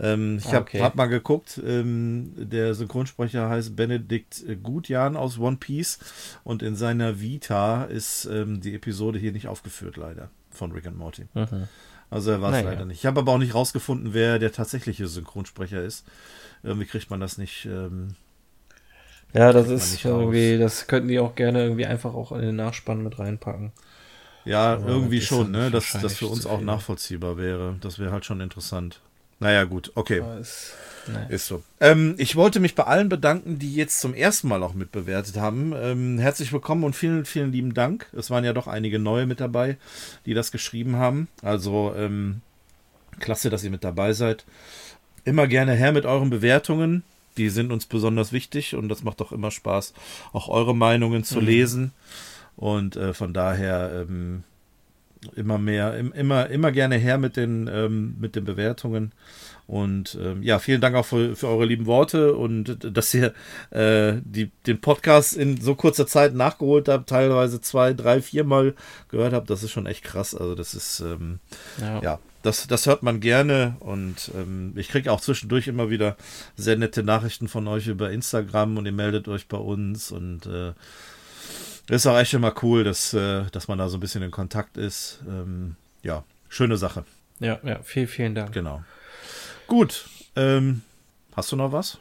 Ähm, 0.00 0.38
ich 0.38 0.52
habe 0.52 0.60
okay. 0.60 0.80
hab 0.80 0.94
mal 0.94 1.06
geguckt, 1.06 1.60
ähm, 1.64 2.32
der 2.36 2.74
Synchronsprecher 2.74 3.48
heißt 3.48 3.74
Benedikt 3.74 4.44
Gutjan 4.62 5.16
aus 5.16 5.38
One 5.38 5.56
Piece 5.56 5.98
und 6.44 6.62
in 6.62 6.76
seiner 6.76 7.20
Vita 7.20 7.84
ist 7.84 8.26
ähm, 8.26 8.60
die 8.60 8.74
Episode 8.74 9.18
hier 9.18 9.32
nicht 9.32 9.48
aufgeführt, 9.48 9.96
leider, 9.96 10.30
von 10.50 10.70
Rick 10.70 10.86
and 10.86 10.98
Morty. 10.98 11.26
Mhm. 11.34 11.66
Also 12.10 12.30
er 12.30 12.40
war 12.40 12.50
es 12.50 12.58
naja. 12.58 12.70
leider 12.70 12.84
nicht. 12.84 12.98
Ich 12.98 13.06
habe 13.06 13.20
aber 13.20 13.32
auch 13.32 13.38
nicht 13.38 13.54
rausgefunden, 13.54 14.14
wer 14.14 14.38
der 14.38 14.52
tatsächliche 14.52 15.08
Synchronsprecher 15.08 15.82
ist. 15.82 16.06
Irgendwie 16.62 16.86
kriegt 16.86 17.10
man 17.10 17.20
das 17.20 17.38
nicht. 17.38 17.66
Ähm, 17.66 18.14
ja, 19.34 19.52
das 19.52 19.68
ist 19.68 20.04
irgendwie, 20.04 20.54
raus. 20.54 20.60
das 20.60 20.86
könnten 20.86 21.08
die 21.08 21.18
auch 21.18 21.34
gerne 21.34 21.62
irgendwie 21.62 21.86
einfach 21.86 22.14
auch 22.14 22.32
in 22.32 22.40
den 22.40 22.56
Nachspann 22.56 23.02
mit 23.02 23.18
reinpacken. 23.18 23.72
Ja, 24.44 24.74
Aber 24.74 24.88
irgendwie 24.88 25.20
schon, 25.20 25.50
ne? 25.50 25.70
Dass 25.70 25.92
das 26.00 26.16
für 26.16 26.26
uns 26.26 26.46
auch 26.46 26.60
nachvollziehbar 26.60 27.36
wäre. 27.36 27.76
Das 27.80 27.98
wäre 27.98 28.12
halt 28.12 28.24
schon 28.24 28.40
interessant. 28.40 29.00
Naja, 29.40 29.64
gut, 29.64 29.92
okay. 29.94 30.22
Ist, 30.40 30.74
ist, 31.28 31.46
so. 31.46 31.62
Ähm, 31.80 32.14
ich 32.18 32.34
wollte 32.34 32.58
mich 32.58 32.74
bei 32.74 32.84
allen 32.84 33.08
bedanken, 33.08 33.58
die 33.58 33.74
jetzt 33.74 34.00
zum 34.00 34.14
ersten 34.14 34.48
Mal 34.48 34.62
auch 34.62 34.74
mitbewertet 34.74 35.36
haben. 35.36 35.72
Ähm, 35.76 36.18
herzlich 36.18 36.52
willkommen 36.52 36.82
und 36.82 36.96
vielen, 36.96 37.24
vielen 37.24 37.52
lieben 37.52 37.74
Dank. 37.74 38.06
Es 38.16 38.30
waren 38.30 38.44
ja 38.44 38.52
doch 38.52 38.66
einige 38.66 38.98
neue 38.98 39.26
mit 39.26 39.38
dabei, 39.38 39.76
die 40.26 40.34
das 40.34 40.50
geschrieben 40.50 40.96
haben. 40.96 41.28
Also, 41.42 41.94
ähm, 41.96 42.40
klasse, 43.20 43.50
dass 43.50 43.62
ihr 43.62 43.70
mit 43.70 43.84
dabei 43.84 44.12
seid 44.12 44.44
immer 45.24 45.46
gerne 45.46 45.74
her 45.74 45.92
mit 45.92 46.06
euren 46.06 46.30
Bewertungen. 46.30 47.02
Die 47.36 47.48
sind 47.50 47.72
uns 47.72 47.86
besonders 47.86 48.32
wichtig 48.32 48.74
und 48.74 48.88
das 48.88 49.04
macht 49.04 49.20
doch 49.20 49.32
immer 49.32 49.50
Spaß, 49.50 49.94
auch 50.32 50.48
eure 50.48 50.74
Meinungen 50.74 51.24
zu 51.24 51.40
mhm. 51.40 51.46
lesen. 51.46 51.92
Und 52.56 52.96
äh, 52.96 53.14
von 53.14 53.32
daher 53.32 54.04
ähm, 54.08 54.42
immer 55.36 55.58
mehr, 55.58 55.96
im, 55.96 56.12
immer, 56.12 56.48
immer 56.48 56.72
gerne 56.72 56.96
her 56.96 57.18
mit 57.18 57.36
den, 57.36 57.70
ähm, 57.72 58.16
mit 58.18 58.36
den 58.36 58.44
Bewertungen. 58.44 59.12
Und 59.68 60.18
ähm, 60.20 60.42
ja, 60.42 60.58
vielen 60.58 60.80
Dank 60.80 60.96
auch 60.96 61.04
für, 61.04 61.36
für, 61.36 61.48
eure 61.48 61.66
lieben 61.66 61.86
Worte 61.86 62.34
und 62.34 62.78
dass 62.96 63.12
ihr 63.12 63.34
äh, 63.70 64.14
die, 64.24 64.50
den 64.66 64.80
Podcast 64.80 65.36
in 65.36 65.60
so 65.60 65.74
kurzer 65.74 66.06
Zeit 66.06 66.34
nachgeholt 66.34 66.88
habt, 66.88 67.10
teilweise 67.10 67.60
zwei, 67.60 67.92
drei, 67.92 68.22
viermal 68.22 68.74
gehört 69.10 69.34
habt. 69.34 69.50
Das 69.50 69.62
ist 69.62 69.70
schon 69.70 69.86
echt 69.86 70.04
krass. 70.04 70.34
Also 70.34 70.54
das 70.54 70.74
ist 70.74 71.00
ähm, 71.00 71.38
ja. 71.80 72.02
ja 72.02 72.18
das, 72.42 72.66
das 72.66 72.86
hört 72.86 73.02
man 73.02 73.20
gerne 73.20 73.76
und 73.80 74.30
ähm, 74.34 74.72
ich 74.76 74.88
kriege 74.88 75.12
auch 75.12 75.20
zwischendurch 75.20 75.66
immer 75.68 75.90
wieder 75.90 76.16
sehr 76.56 76.76
nette 76.76 77.02
Nachrichten 77.02 77.48
von 77.48 77.66
euch 77.66 77.88
über 77.88 78.10
Instagram 78.10 78.76
und 78.76 78.86
ihr 78.86 78.92
meldet 78.92 79.28
euch 79.28 79.48
bei 79.48 79.58
uns 79.58 80.12
und 80.12 80.46
äh, 80.46 80.72
ist 81.88 82.06
auch 82.06 82.18
echt 82.18 82.34
immer 82.34 82.54
cool, 82.62 82.84
dass, 82.84 83.14
äh, 83.14 83.44
dass 83.50 83.68
man 83.68 83.78
da 83.78 83.88
so 83.88 83.96
ein 83.96 84.00
bisschen 84.00 84.22
in 84.22 84.30
Kontakt 84.30 84.76
ist. 84.76 85.20
Ähm, 85.26 85.76
ja, 86.02 86.22
schöne 86.48 86.76
Sache. 86.76 87.04
Ja, 87.40 87.58
ja, 87.62 87.80
vielen, 87.82 88.08
vielen 88.08 88.34
Dank. 88.34 88.52
Genau. 88.52 88.82
Gut. 89.66 90.06
Ähm, 90.36 90.82
hast 91.34 91.50
du 91.50 91.56
noch 91.56 91.72
was? 91.72 91.98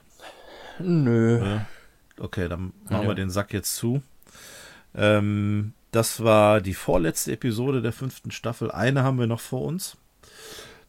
Nö. 0.79 1.59
okay, 2.19 2.47
dann 2.47 2.73
machen 2.89 3.03
ja. 3.03 3.07
wir 3.07 3.15
den 3.15 3.29
Sack 3.29 3.53
jetzt 3.53 3.75
zu. 3.75 4.01
Ähm, 4.93 5.73
das 5.91 6.23
war 6.23 6.61
die 6.61 6.73
vorletzte 6.73 7.31
Episode 7.31 7.81
der 7.81 7.93
fünften 7.93 8.31
Staffel. 8.31 8.71
Eine 8.71 9.03
haben 9.03 9.19
wir 9.19 9.27
noch 9.27 9.39
vor 9.39 9.61
uns. 9.61 9.97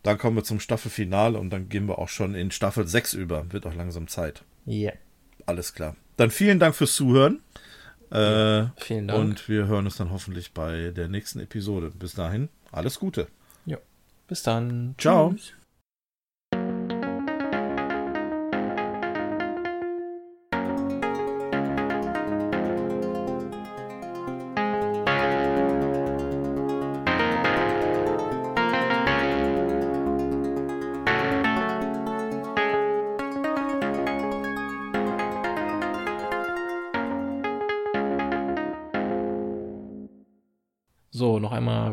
Dann 0.03 0.19
kommen 0.19 0.37
wir 0.37 0.45
zum 0.45 0.61
Staffelfinale 0.61 1.39
und 1.39 1.51
dann 1.51 1.69
gehen 1.69 1.87
wir 1.87 1.99
auch 1.99 2.09
schon 2.09 2.35
in 2.35 2.51
Staffel 2.51 2.87
6 2.87 3.15
über. 3.15 3.53
Wird 3.53 3.67
auch 3.67 3.75
langsam 3.75 4.09
Zeit. 4.09 4.45
Ja. 4.65 4.93
Alles 5.47 5.75
klar. 5.75 5.97
Dann 6.17 6.31
vielen 6.31 6.59
Dank 6.59 6.75
fürs 6.75 6.95
Zuhören. 6.95 7.41
Äh, 8.11 8.67
Vielen 8.77 9.09
Dank. 9.09 9.19
Und 9.21 9.49
wir 9.49 9.67
hören 9.67 9.85
uns 9.85 9.97
dann 9.97 10.11
hoffentlich 10.11 10.53
bei 10.53 10.91
der 10.91 11.09
nächsten 11.09 11.41
Episode. 11.41 11.91
Bis 11.91 12.15
dahin, 12.15 12.49
alles 12.73 12.99
Gute. 12.99 13.29
Bis 14.29 14.43
dann. 14.43 14.95
Ciao. 14.99 15.33
Tschüss. 15.33 15.55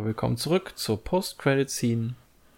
Willkommen 0.06 0.38
zurück 0.38 0.73
zur 0.76 1.03
Post-Credit-Scene 1.03 2.14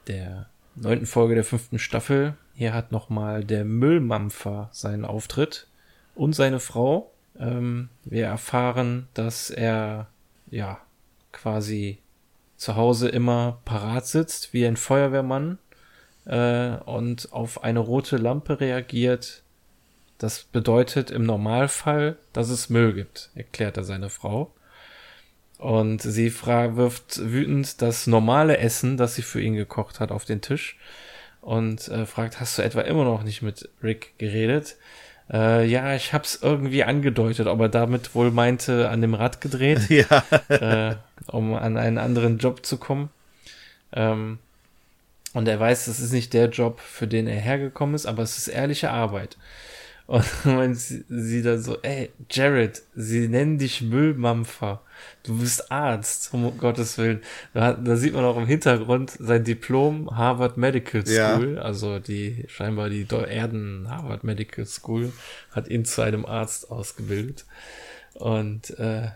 der 0.08 0.48
neunten 0.76 1.06
Folge 1.06 1.34
der 1.34 1.46
fünften 1.46 1.80
Staffel. 1.80 2.36
Hier 2.54 2.74
hat 2.74 2.92
nochmal 2.92 3.46
der 3.46 3.64
Müllmampfer 3.64 4.70
seinen 4.74 5.06
Auftritt 5.06 5.68
und 6.14 6.34
seine 6.34 6.60
Frau. 6.60 7.10
Ähm, 7.40 7.88
wir 8.04 8.26
erfahren, 8.26 9.08
dass 9.14 9.50
er 9.50 10.08
ja 10.52 10.82
quasi 11.32 12.00
zu 12.58 12.76
Hause 12.76 13.08
immer 13.08 13.62
parat 13.64 14.08
sitzt 14.08 14.54
wie 14.54 14.68
ein 14.68 14.76
Feuerwehrmann 14.76 15.58
äh, 16.26 16.76
und 16.86 17.32
auf 17.32 17.64
eine 17.64 17.80
rote 17.80 18.18
Lampe 18.18 18.60
reagiert. 18.60 19.44
Das 20.18 20.44
bedeutet 20.44 21.12
im 21.12 21.24
Normalfall, 21.24 22.18
dass 22.34 22.50
es 22.50 22.70
Müll 22.70 22.92
gibt, 22.94 23.30
erklärt 23.36 23.78
er 23.78 23.86
seine 23.86 24.10
Frau. 24.10 24.54
Und 25.58 26.02
sie 26.02 26.32
wirft 26.44 27.20
wütend 27.20 27.82
das 27.82 28.06
normale 28.08 28.58
Essen, 28.58 28.98
das 28.98 29.16
sie 29.16 29.24
für 29.24 29.42
ihn 29.42 29.56
gekocht 29.56 30.00
hat, 30.00 30.12
auf 30.12 30.26
den 30.26 30.42
Tisch 30.42 30.78
und 31.42 31.88
äh, 31.88 32.06
fragt, 32.06 32.40
hast 32.40 32.58
du 32.58 32.62
etwa 32.62 32.82
immer 32.82 33.06
noch 33.06 33.24
nicht 33.24 33.42
mit 33.42 33.70
Rick 33.82 34.14
geredet? 34.18 34.76
Äh, 35.32 35.66
ja, 35.66 35.96
ich 35.96 36.14
hab's 36.14 36.40
irgendwie 36.42 36.84
angedeutet, 36.84 37.48
ob 37.48 37.60
er 37.62 37.70
damit 37.70 38.14
wohl 38.16 38.32
meinte, 38.32 38.90
an 38.90 39.02
dem 39.02 39.14
Rad 39.14 39.42
gedreht, 39.42 39.80
Ja. 39.90 40.24
äh, 40.50 40.96
um 41.28 41.54
an 41.54 41.78
einen 41.78 41.98
anderen 41.98 42.38
Job 42.38 42.66
zu 42.66 42.78
kommen. 42.78 43.10
Ähm, 43.94 44.40
und 45.34 45.48
er 45.48 45.60
weiß, 45.60 45.86
das 45.86 46.00
ist 46.00 46.12
nicht 46.14 46.34
der 46.34 46.50
Job, 46.50 46.80
für 46.80 47.08
den 47.08 47.28
er 47.28 47.40
hergekommen 47.40 47.96
ist, 47.96 48.06
aber 48.06 48.24
es 48.24 48.38
ist 48.38 48.48
ehrliche 48.48 48.90
Arbeit. 48.92 49.38
Und 50.08 50.26
wenn 50.46 50.74
sie, 50.74 51.04
sie 51.10 51.42
dann 51.42 51.62
so, 51.62 51.78
ey, 51.82 52.10
Jared, 52.32 52.82
sie 52.96 53.28
nennen 53.28 53.58
dich 53.58 53.82
Müllmampfer. 53.82 54.82
Du 55.24 55.38
bist 55.38 55.72
Arzt, 55.72 56.34
um 56.34 56.58
Gottes 56.58 56.98
Willen. 56.98 57.22
Da, 57.54 57.74
da 57.74 57.98
sieht 57.98 58.14
man 58.14 58.24
auch 58.24 58.38
im 58.38 58.48
Hintergrund 58.48 59.12
sein 59.20 59.44
Diplom 59.44 60.18
Harvard 60.18 60.58
Medical 60.58 61.04
Ja. 61.06 61.36
School, 61.36 61.60
also 61.60 62.00
die, 62.00 62.46
scheinbar 62.48 62.90
die 62.90 63.06
Erden 63.12 63.88
Harvard 63.90 64.24
Medical 64.24 64.66
School, 64.66 65.12
hat 65.52 65.68
ihn 65.68 65.86
zu 65.86 66.02
einem 66.02 66.26
Arzt 66.26 66.72
ausgebildet. 66.72 67.46
Und 68.14 68.72
äh, 68.80 69.10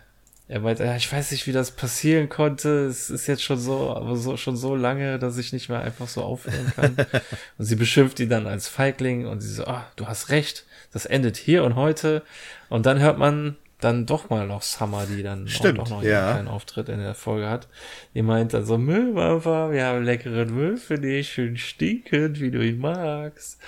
er 0.50 0.60
meinte, 0.60 0.84
ja, 0.84 0.98
ich 0.98 1.10
weiß 1.10 1.32
nicht, 1.32 1.48
wie 1.48 1.54
das 1.54 1.72
passieren 1.72 2.28
konnte. 2.28 2.86
Es 2.86 3.10
ist 3.10 3.26
jetzt 3.28 3.42
schon 3.42 3.58
so, 3.58 3.96
aber 3.96 4.18
so 4.18 4.36
schon 4.36 4.58
so 4.58 4.76
lange, 4.76 5.18
dass 5.18 5.38
ich 5.38 5.54
nicht 5.54 5.70
mehr 5.70 5.80
einfach 5.80 6.10
so 6.10 6.22
aufhören 6.22 6.74
kann. 6.76 6.98
und 7.58 7.66
sie 7.66 7.78
beschimpft 7.78 8.20
ihn 8.20 8.30
dann 8.30 8.46
als 8.46 8.68
Feigling 8.68 9.26
und 9.26 9.40
sie 9.40 9.54
so, 9.54 9.64
ah, 9.66 9.90
du 9.96 10.08
hast 10.08 10.30
recht, 10.30 10.66
das 10.92 11.06
endet 11.06 11.38
hier 11.38 11.64
und 11.64 11.76
heute. 11.76 12.24
Und 12.70 12.86
dann 12.86 13.00
hört 13.00 13.18
man 13.18 13.58
dann 13.80 14.06
doch 14.06 14.30
mal 14.30 14.48
noch 14.48 14.62
Summer, 14.62 15.06
die 15.06 15.24
dann 15.24 15.48
Stimmt, 15.48 15.80
auch 15.80 15.90
noch 15.90 16.04
ja. 16.04 16.36
einen 16.36 16.48
Auftritt 16.48 16.88
in 16.90 17.00
der 17.00 17.16
Folge 17.16 17.50
hat. 17.50 17.68
Die 18.14 18.22
meint 18.22 18.54
dann 18.54 18.66
so, 18.66 18.78
Müllwerfer, 18.78 19.72
wir 19.72 19.86
haben 19.86 20.04
leckeren 20.04 20.54
Müll 20.54 20.78
für 20.78 21.00
dich, 21.00 21.34
schön 21.34 21.58
stinkend, 21.58 22.40
wie 22.40 22.52
du 22.52 22.64
ihn 22.64 22.80
magst. 22.80 23.60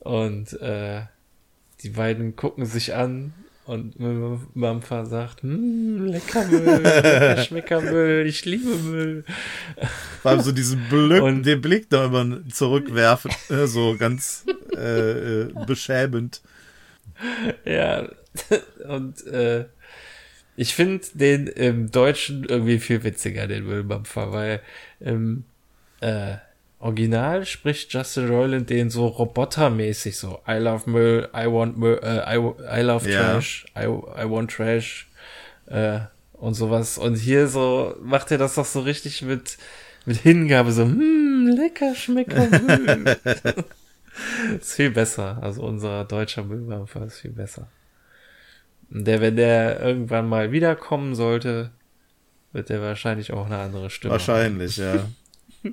Und 0.00 0.60
äh, 0.60 1.02
die 1.82 1.90
beiden 1.90 2.36
gucken 2.36 2.64
sich 2.64 2.94
an 2.94 3.34
und 3.66 3.98
Müllmampfer 3.98 5.06
sagt, 5.06 5.42
hm, 5.42 6.04
lecker 6.06 6.44
Müll, 6.46 6.82
lecker 6.82 7.36
Schmeckermüll, 7.44 8.26
ich 8.26 8.44
liebe 8.44 8.74
Müll. 8.76 9.24
Vor 10.22 10.30
allem 10.32 10.40
so 10.40 10.52
diesen 10.52 10.80
Blick, 10.88 11.22
Und- 11.22 11.44
den 11.44 11.60
Blick 11.60 11.88
da 11.90 12.06
immer 12.06 12.46
zurückwerfen, 12.50 13.30
äh, 13.48 13.66
so 13.66 13.96
ganz 13.98 14.44
äh, 14.76 15.42
äh, 15.42 15.52
beschämend. 15.66 16.42
Ja, 17.64 18.08
und 18.88 19.26
äh, 19.26 19.66
ich 20.56 20.74
finde 20.74 21.04
den 21.14 21.46
im 21.46 21.90
Deutschen 21.90 22.44
irgendwie 22.44 22.78
viel 22.78 23.02
witziger, 23.04 23.46
den 23.46 23.64
Müllmampfer, 23.64 24.32
weil 24.32 24.60
im 25.00 25.44
äh, 26.00 26.36
Original 26.84 27.46
spricht 27.46 27.92
Justin 27.94 28.28
Roiland 28.28 28.68
den 28.68 28.90
so 28.90 29.06
robotermäßig 29.06 30.18
so 30.18 30.40
I 30.46 30.58
love 30.58 30.88
Müll, 30.88 31.28
I 31.34 31.46
want 31.46 31.78
Müll, 31.78 31.98
äh, 32.02 32.36
I, 32.36 32.38
I 32.78 32.82
love 32.82 33.10
Ja. 33.10 33.32
Trash, 33.32 33.64
I, 33.74 33.84
I 33.84 34.30
want 34.30 34.50
Trash 34.50 35.08
äh, 35.66 36.00
und 36.34 36.52
sowas. 36.52 36.98
Und 36.98 37.14
hier 37.14 37.48
so 37.48 37.96
macht 38.02 38.30
er 38.30 38.38
das 38.38 38.56
doch 38.56 38.66
so 38.66 38.80
richtig 38.80 39.22
mit 39.22 39.56
mit 40.04 40.18
Hingabe, 40.18 40.72
so, 40.72 40.82
hm, 40.82 41.54
lecker 41.56 41.94
schmecker 41.94 42.48
Müll. 42.60 43.16
ist 44.60 44.74
viel 44.74 44.90
besser. 44.90 45.38
Also 45.40 45.62
unser 45.62 46.04
deutscher 46.04 46.44
Müllmampfer 46.44 47.06
ist 47.06 47.20
viel 47.20 47.32
besser. 47.32 47.68
Und 48.90 49.06
der, 49.06 49.22
wenn 49.22 49.36
der 49.36 49.80
irgendwann 49.80 50.28
mal 50.28 50.52
wiederkommen 50.52 51.14
sollte, 51.14 51.70
wird 52.52 52.68
der 52.68 52.82
wahrscheinlich 52.82 53.32
auch 53.32 53.46
eine 53.46 53.56
andere 53.56 53.88
Stimme 53.88 54.12
Wahrscheinlich, 54.12 54.76
ja. 54.76 55.06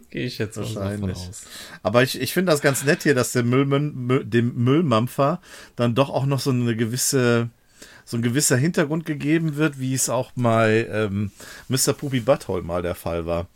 Gehe 0.09 0.25
ich 0.25 0.37
jetzt 0.37 0.57
mal 0.57 0.65
so 0.65 0.75
davon 0.75 1.01
Wahrscheinlich. 1.01 1.17
aus. 1.29 1.43
Aber 1.83 2.03
ich, 2.03 2.19
ich 2.19 2.33
finde 2.33 2.51
das 2.51 2.61
ganz 2.61 2.83
nett 2.83 3.03
hier, 3.03 3.13
dass 3.15 3.31
der 3.33 3.43
Müllmann, 3.43 3.93
Müll, 3.93 4.25
dem 4.25 4.55
Müllmampfer 4.63 5.41
dann 5.75 5.95
doch 5.95 6.09
auch 6.09 6.25
noch 6.25 6.39
so 6.39 6.51
eine 6.51 6.75
gewisse, 6.75 7.49
so 8.05 8.17
ein 8.17 8.23
gewisser 8.23 8.57
Hintergrund 8.57 9.05
gegeben 9.05 9.55
wird, 9.57 9.79
wie 9.79 9.93
es 9.93 10.09
auch 10.09 10.31
bei 10.35 10.87
ähm, 10.91 11.31
Mr. 11.67 11.93
Puppy 11.93 12.21
Butthole 12.21 12.63
mal 12.63 12.81
der 12.81 12.95
Fall 12.95 13.25
war. 13.25 13.47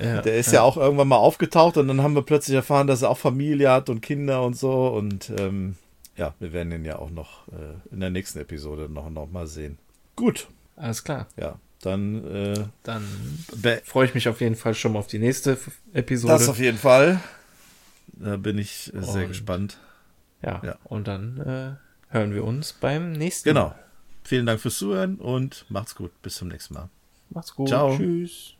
Ja, 0.00 0.22
Der 0.22 0.36
ist 0.36 0.52
ja. 0.52 0.62
auch 0.62 0.76
irgendwann 0.76 1.06
mal 1.08 1.16
aufgetaucht 1.18 1.76
und 1.76 1.86
dann 1.86 2.02
haben 2.02 2.14
wir 2.16 2.22
plötzlich 2.22 2.56
erfahren, 2.56 2.86
dass 2.88 3.02
er 3.02 3.10
auch 3.10 3.18
Familie 3.18 3.70
hat 3.70 3.88
und 3.90 4.00
Kinder 4.00 4.42
und 4.42 4.56
so. 4.56 4.88
Und 4.88 5.30
ähm, 5.38 5.76
ja, 6.16 6.34
wir 6.40 6.52
werden 6.52 6.72
ihn 6.72 6.84
ja 6.84 6.98
auch 6.98 7.10
noch 7.10 7.46
äh, 7.48 7.92
in 7.92 8.00
der 8.00 8.10
nächsten 8.10 8.40
Episode 8.40 8.88
noch, 8.88 9.08
noch 9.10 9.30
mal 9.30 9.46
sehen. 9.46 9.78
Gut, 10.16 10.48
Alles 10.76 11.04
klar. 11.04 11.26
ja, 11.36 11.56
dann 11.84 12.24
äh, 12.26 12.64
Dann 12.82 13.04
freue 13.84 14.06
ich 14.06 14.14
mich 14.14 14.28
auf 14.28 14.40
jeden 14.40 14.56
Fall 14.56 14.74
schon 14.74 14.92
mal 14.92 14.98
auf 14.98 15.06
die 15.06 15.18
nächste 15.18 15.58
Episode. 15.92 16.32
das 16.34 16.48
auf 16.48 16.58
jeden 16.58 16.78
Fall. 16.78 17.20
Da 18.08 18.36
bin 18.36 18.58
ich 18.58 18.92
äh, 18.94 19.02
sehr 19.02 19.22
Und- 19.22 19.28
gespannt. 19.28 19.78
ja. 20.42 20.60
ja. 20.64 20.76
Und 20.84 21.08
dann 21.08 21.40
äh, 21.40 22.12
hören 22.14 22.34
wir 22.34 22.44
uns 22.44 22.72
beim 22.72 23.12
nächsten 23.12 23.48
Genau. 23.50 23.68
Mal. 23.70 23.78
Vielen 24.24 24.46
Dank 24.46 24.60
fürs 24.60 24.78
Zuhören 24.78 25.16
und 25.16 25.66
macht's 25.68 25.94
gut. 25.94 26.10
Bis 26.22 26.36
zum 26.36 26.48
nächsten 26.48 26.74
Mal. 26.74 26.88
Macht's 27.30 27.54
gut. 27.54 27.68
Ciao. 27.68 27.96
Tschüss. 27.96 28.54